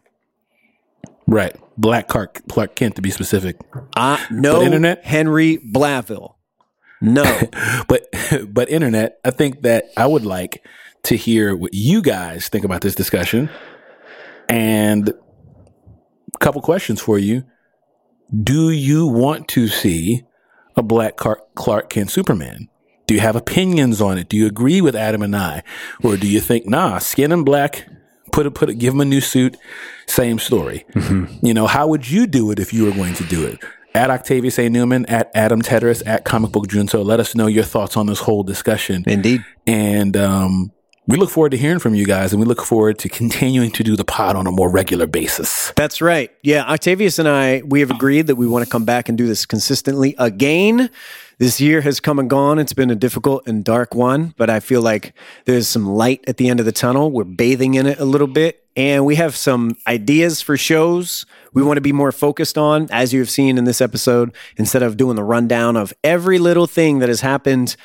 Right. 1.27 1.55
Black 1.77 2.07
Clark, 2.07 2.41
Clark 2.49 2.75
Kent 2.75 2.95
to 2.97 3.01
be 3.01 3.09
specific. 3.09 3.57
Uh, 3.95 4.17
no 4.29 4.57
But 4.59 4.65
internet? 4.65 5.03
Henry 5.03 5.57
Blaville. 5.57 6.35
No. 7.01 7.23
But 7.87 8.07
but 8.47 8.69
internet, 8.69 9.19
I 9.25 9.31
think 9.31 9.61
that 9.61 9.85
I 9.97 10.07
would 10.07 10.25
like 10.25 10.65
to 11.03 11.15
hear 11.15 11.55
what 11.55 11.73
you 11.73 12.01
guys 12.01 12.47
think 12.47 12.63
about 12.63 12.81
this 12.81 12.95
discussion. 12.95 13.49
And 14.47 15.09
a 15.09 16.37
couple 16.39 16.61
questions 16.61 17.01
for 17.01 17.19
you. 17.19 17.43
Do 18.43 18.71
you 18.71 19.05
want 19.07 19.47
to 19.49 19.67
see 19.67 20.23
a 20.75 20.83
black 20.83 21.17
Clark, 21.17 21.55
Clark 21.55 21.89
Kent 21.89 22.11
Superman? 22.11 22.69
Do 23.05 23.13
you 23.13 23.19
have 23.19 23.35
opinions 23.35 24.01
on 24.01 24.17
it? 24.17 24.29
Do 24.29 24.37
you 24.37 24.47
agree 24.47 24.81
with 24.81 24.95
Adam 24.95 25.21
and 25.21 25.35
I? 25.35 25.63
Or 26.03 26.15
do 26.15 26.27
you 26.27 26.39
think, 26.39 26.65
nah, 26.65 26.99
skin 26.99 27.31
him 27.31 27.43
black, 27.43 27.87
put 28.31 28.45
it, 28.45 28.51
put 28.51 28.69
it, 28.69 28.75
give 28.75 28.93
him 28.93 29.01
a 29.01 29.05
new 29.05 29.21
suit, 29.21 29.57
same 30.07 30.39
story? 30.39 30.85
You 31.41 31.53
know, 31.53 31.67
how 31.67 31.87
would 31.87 32.09
you 32.09 32.25
do 32.27 32.49
it 32.51 32.59
if 32.59 32.73
you 32.73 32.85
were 32.85 32.91
going 32.91 33.13
to 33.15 33.23
do 33.25 33.45
it? 33.45 33.59
at 33.95 34.09
Octavius 34.09 34.57
A. 34.57 34.69
Newman, 34.69 35.05
at 35.05 35.29
Adam 35.35 35.61
Teteris, 35.61 36.01
at 36.05 36.25
Comic 36.25 36.51
Book 36.51 36.67
Junto. 36.67 37.03
Let 37.03 37.19
us 37.19 37.35
know 37.35 37.47
your 37.47 37.63
thoughts 37.63 37.95
on 37.95 38.07
this 38.07 38.19
whole 38.19 38.43
discussion. 38.43 39.03
Indeed. 39.05 39.45
And 39.67 40.17
um, 40.17 40.71
we 41.05 41.17
look 41.17 41.29
forward 41.29 41.51
to 41.51 41.57
hearing 41.57 41.79
from 41.79 41.95
you 41.95 42.05
guys 42.05 42.31
and 42.31 42.39
we 42.39 42.45
look 42.45 42.61
forward 42.61 42.97
to 42.99 43.09
continuing 43.09 43.71
to 43.71 43.83
do 43.83 43.95
the 43.95 44.05
pod 44.05 44.35
on 44.35 44.47
a 44.47 44.51
more 44.51 44.69
regular 44.69 45.05
basis. 45.05 45.73
That's 45.75 46.01
right. 46.01 46.31
Yeah, 46.43 46.63
Octavius 46.63 47.19
and 47.19 47.27
I, 47.27 47.61
we 47.65 47.81
have 47.81 47.91
agreed 47.91 48.27
that 48.27 48.35
we 48.35 48.47
want 48.47 48.63
to 48.63 48.71
come 48.71 48.85
back 48.85 49.09
and 49.09 49.17
do 49.17 49.27
this 49.27 49.45
consistently 49.45 50.15
again. 50.17 50.89
This 51.39 51.59
year 51.59 51.81
has 51.81 51.99
come 51.99 52.19
and 52.19 52.29
gone. 52.29 52.57
It's 52.57 52.73
been 52.73 52.89
a 52.89 52.95
difficult 52.95 53.47
and 53.47 53.65
dark 53.65 53.93
one, 53.95 54.33
but 54.37 54.49
I 54.49 54.61
feel 54.61 54.81
like 54.81 55.13
there's 55.43 55.67
some 55.67 55.85
light 55.85 56.23
at 56.25 56.37
the 56.37 56.47
end 56.47 56.61
of 56.61 56.65
the 56.65 56.71
tunnel. 56.71 57.11
We're 57.11 57.25
bathing 57.25 57.73
in 57.73 57.85
it 57.85 57.99
a 57.99 58.05
little 58.05 58.27
bit, 58.27 58.65
and 58.77 59.05
we 59.05 59.15
have 59.15 59.35
some 59.35 59.75
ideas 59.85 60.41
for 60.41 60.55
shows 60.55 61.25
we 61.51 61.63
want 61.63 61.77
to 61.77 61.81
be 61.81 61.91
more 61.91 62.11
focused 62.13 62.57
on, 62.57 62.87
as 62.91 63.13
you 63.13 63.19
have 63.19 63.29
seen 63.29 63.57
in 63.57 63.65
this 63.65 63.81
episode, 63.81 64.33
instead 64.57 64.83
of 64.83 64.95
doing 64.95 65.15
the 65.15 65.23
rundown 65.23 65.75
of 65.75 65.91
every 66.03 66.39
little 66.39 66.67
thing 66.67 66.99
that 66.99 67.09
has 67.09 67.21
happened 67.21 67.75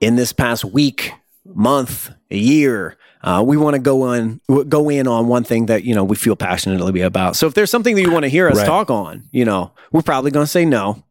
in 0.00 0.16
this 0.16 0.32
past 0.32 0.64
week, 0.64 1.12
month, 1.54 2.10
a 2.30 2.36
year. 2.36 2.96
Uh, 3.22 3.42
we 3.46 3.56
want 3.56 3.74
to 3.74 3.80
go 3.80 4.02
on, 4.02 4.40
go 4.68 4.88
in 4.88 5.06
on 5.06 5.28
one 5.28 5.44
thing 5.44 5.66
that 5.66 5.84
you 5.84 5.94
know 5.94 6.02
we 6.04 6.16
feel 6.16 6.34
passionately 6.36 7.00
about. 7.02 7.36
So 7.36 7.46
if 7.46 7.54
there's 7.54 7.70
something 7.70 7.94
that 7.94 8.02
you 8.02 8.10
want 8.10 8.24
to 8.24 8.28
hear 8.28 8.48
us 8.48 8.56
Right. 8.58 8.66
talk 8.66 8.90
on, 8.90 9.28
you 9.30 9.44
know, 9.44 9.70
we're 9.92 10.02
probably 10.02 10.32
going 10.32 10.44
to 10.44 10.50
say 10.50 10.64
no, 10.64 11.04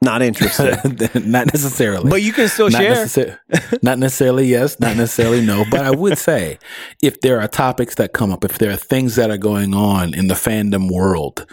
not 0.00 0.22
interested. 0.22 0.78
not 1.26 1.46
necessarily. 1.52 2.08
but 2.08 2.22
you 2.22 2.32
can 2.32 2.48
still 2.48 2.70
not, 2.70 2.80
share. 2.80 2.94
necessar- 3.04 3.82
not 3.82 3.98
necessarily 3.98 4.46
yes, 4.46 4.80
not 4.80 4.96
necessarily 4.96 5.44
no. 5.44 5.64
But 5.70 5.84
I 5.84 5.90
would 5.90 6.16
say 6.16 6.58
if 7.02 7.20
there 7.20 7.38
are 7.40 7.48
topics 7.48 7.96
that 7.96 8.14
come 8.14 8.32
up, 8.32 8.44
if 8.44 8.56
there 8.58 8.70
are 8.70 8.76
things 8.76 9.16
that 9.16 9.30
are 9.30 9.36
going 9.38 9.74
on 9.74 10.14
in 10.14 10.28
the 10.28 10.34
fandom 10.34 10.90
world 10.90 11.44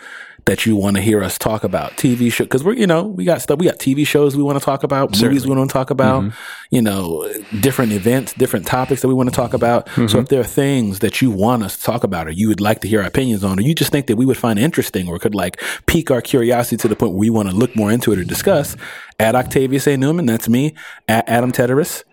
that 0.50 0.66
you 0.66 0.76
want 0.76 0.96
to 0.96 1.02
hear 1.02 1.22
us 1.24 1.38
talk 1.38 1.64
about, 1.64 1.92
TV 1.92 2.34
show, 2.34 2.44
because 2.44 2.64
we're, 2.64 2.74
you 2.74 2.88
know, 2.88 3.04
we 3.04 3.24
got 3.24 3.40
stuff, 3.40 3.60
we 3.60 3.66
got 3.68 3.78
TV 3.78 4.06
shows 4.06 4.36
we 4.36 4.42
want 4.42 4.58
to 4.58 4.66
talk 4.66 4.82
about, 4.84 5.12
movies 5.22 5.46
we 5.46 5.56
want 5.56 5.70
to 5.70 5.74
talk 5.74 5.92
about, 5.92 6.24
Mm-hmm. 6.24 6.76
you 6.76 6.82
know, 6.82 7.32
different 7.60 7.92
events, 7.92 8.34
different 8.34 8.66
topics 8.66 9.02
that 9.04 9.08
we 9.08 9.14
want 9.14 9.30
to 9.30 9.36
talk 9.36 9.54
about. 9.54 9.86
Mm-hmm. 9.86 10.08
So 10.08 10.18
if 10.18 10.30
there 10.30 10.42
are 10.42 10.44
things 10.64 11.00
that 11.00 11.22
you 11.22 11.30
want 11.30 11.62
us 11.62 11.78
to 11.78 11.84
talk 11.84 12.04
about 12.04 12.28
or 12.28 12.32
you 12.32 12.48
would 12.48 12.60
like 12.60 12.82
to 12.82 12.88
hear 12.88 13.02
our 13.02 13.08
opinions 13.08 13.44
on, 13.44 13.60
or 13.60 13.62
you 13.62 13.76
just 13.76 13.92
think 13.92 14.08
that 14.08 14.16
we 14.16 14.26
would 14.26 14.38
find 14.38 14.58
interesting 14.58 15.08
or 15.08 15.20
could 15.20 15.36
like 15.36 15.62
pique 15.86 16.10
our 16.10 16.22
curiosity 16.22 16.78
to 16.78 16.88
the 16.88 16.96
point 16.96 17.12
where 17.12 17.20
we 17.20 17.30
want 17.30 17.48
to 17.50 17.56
look 17.56 17.76
more 17.76 17.92
into 17.92 18.12
it 18.12 18.18
or 18.18 18.24
discuss, 18.24 18.76
at 19.20 19.36
Octavius 19.36 19.86
A. 19.86 19.98
Newman, 19.98 20.26
that's 20.26 20.50
me, 20.50 20.74
at 21.08 21.30
Adam 21.30 21.52
Teteris. 21.52 22.04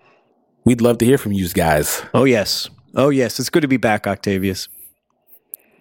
We'd 0.66 0.82
love 0.82 0.98
to 0.98 1.06
hear 1.06 1.16
from 1.16 1.32
you 1.32 1.48
guys. 1.48 2.02
oh 2.12 2.24
yes, 2.24 2.68
oh 2.94 3.08
yes, 3.08 3.40
it's 3.40 3.48
good 3.48 3.62
to 3.62 3.68
be 3.68 3.78
back, 3.78 4.06
Octavius. 4.06 4.68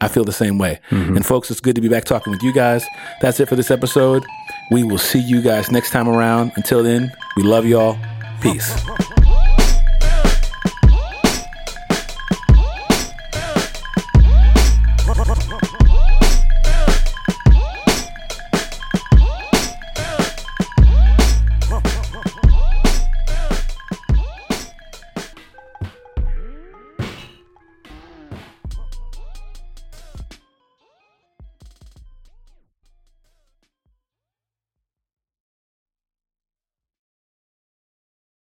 I 0.06 0.08
feel 0.08 0.24
the 0.24 0.32
same 0.32 0.60
way. 0.60 0.80
Mm-hmm. 0.92 1.16
And 1.16 1.26
folks, 1.26 1.50
it's 1.50 1.60
good 1.60 1.74
to 1.76 1.82
be 1.82 1.90
back 1.90 2.06
talking 2.06 2.32
with 2.32 2.44
you 2.44 2.54
guys. 2.54 2.86
That's 3.22 3.40
it 3.40 3.50
for 3.50 3.56
this 3.56 3.72
episode. 3.72 4.24
We 4.70 4.84
will 4.84 5.00
see 5.00 5.20
you 5.20 5.42
guys 5.42 5.72
next 5.72 5.90
time 5.90 6.08
around. 6.08 6.52
Until 6.56 6.84
then, 6.84 7.12
we 7.36 7.42
love 7.42 7.66
y'all. 7.66 7.98
Peace. 8.40 8.76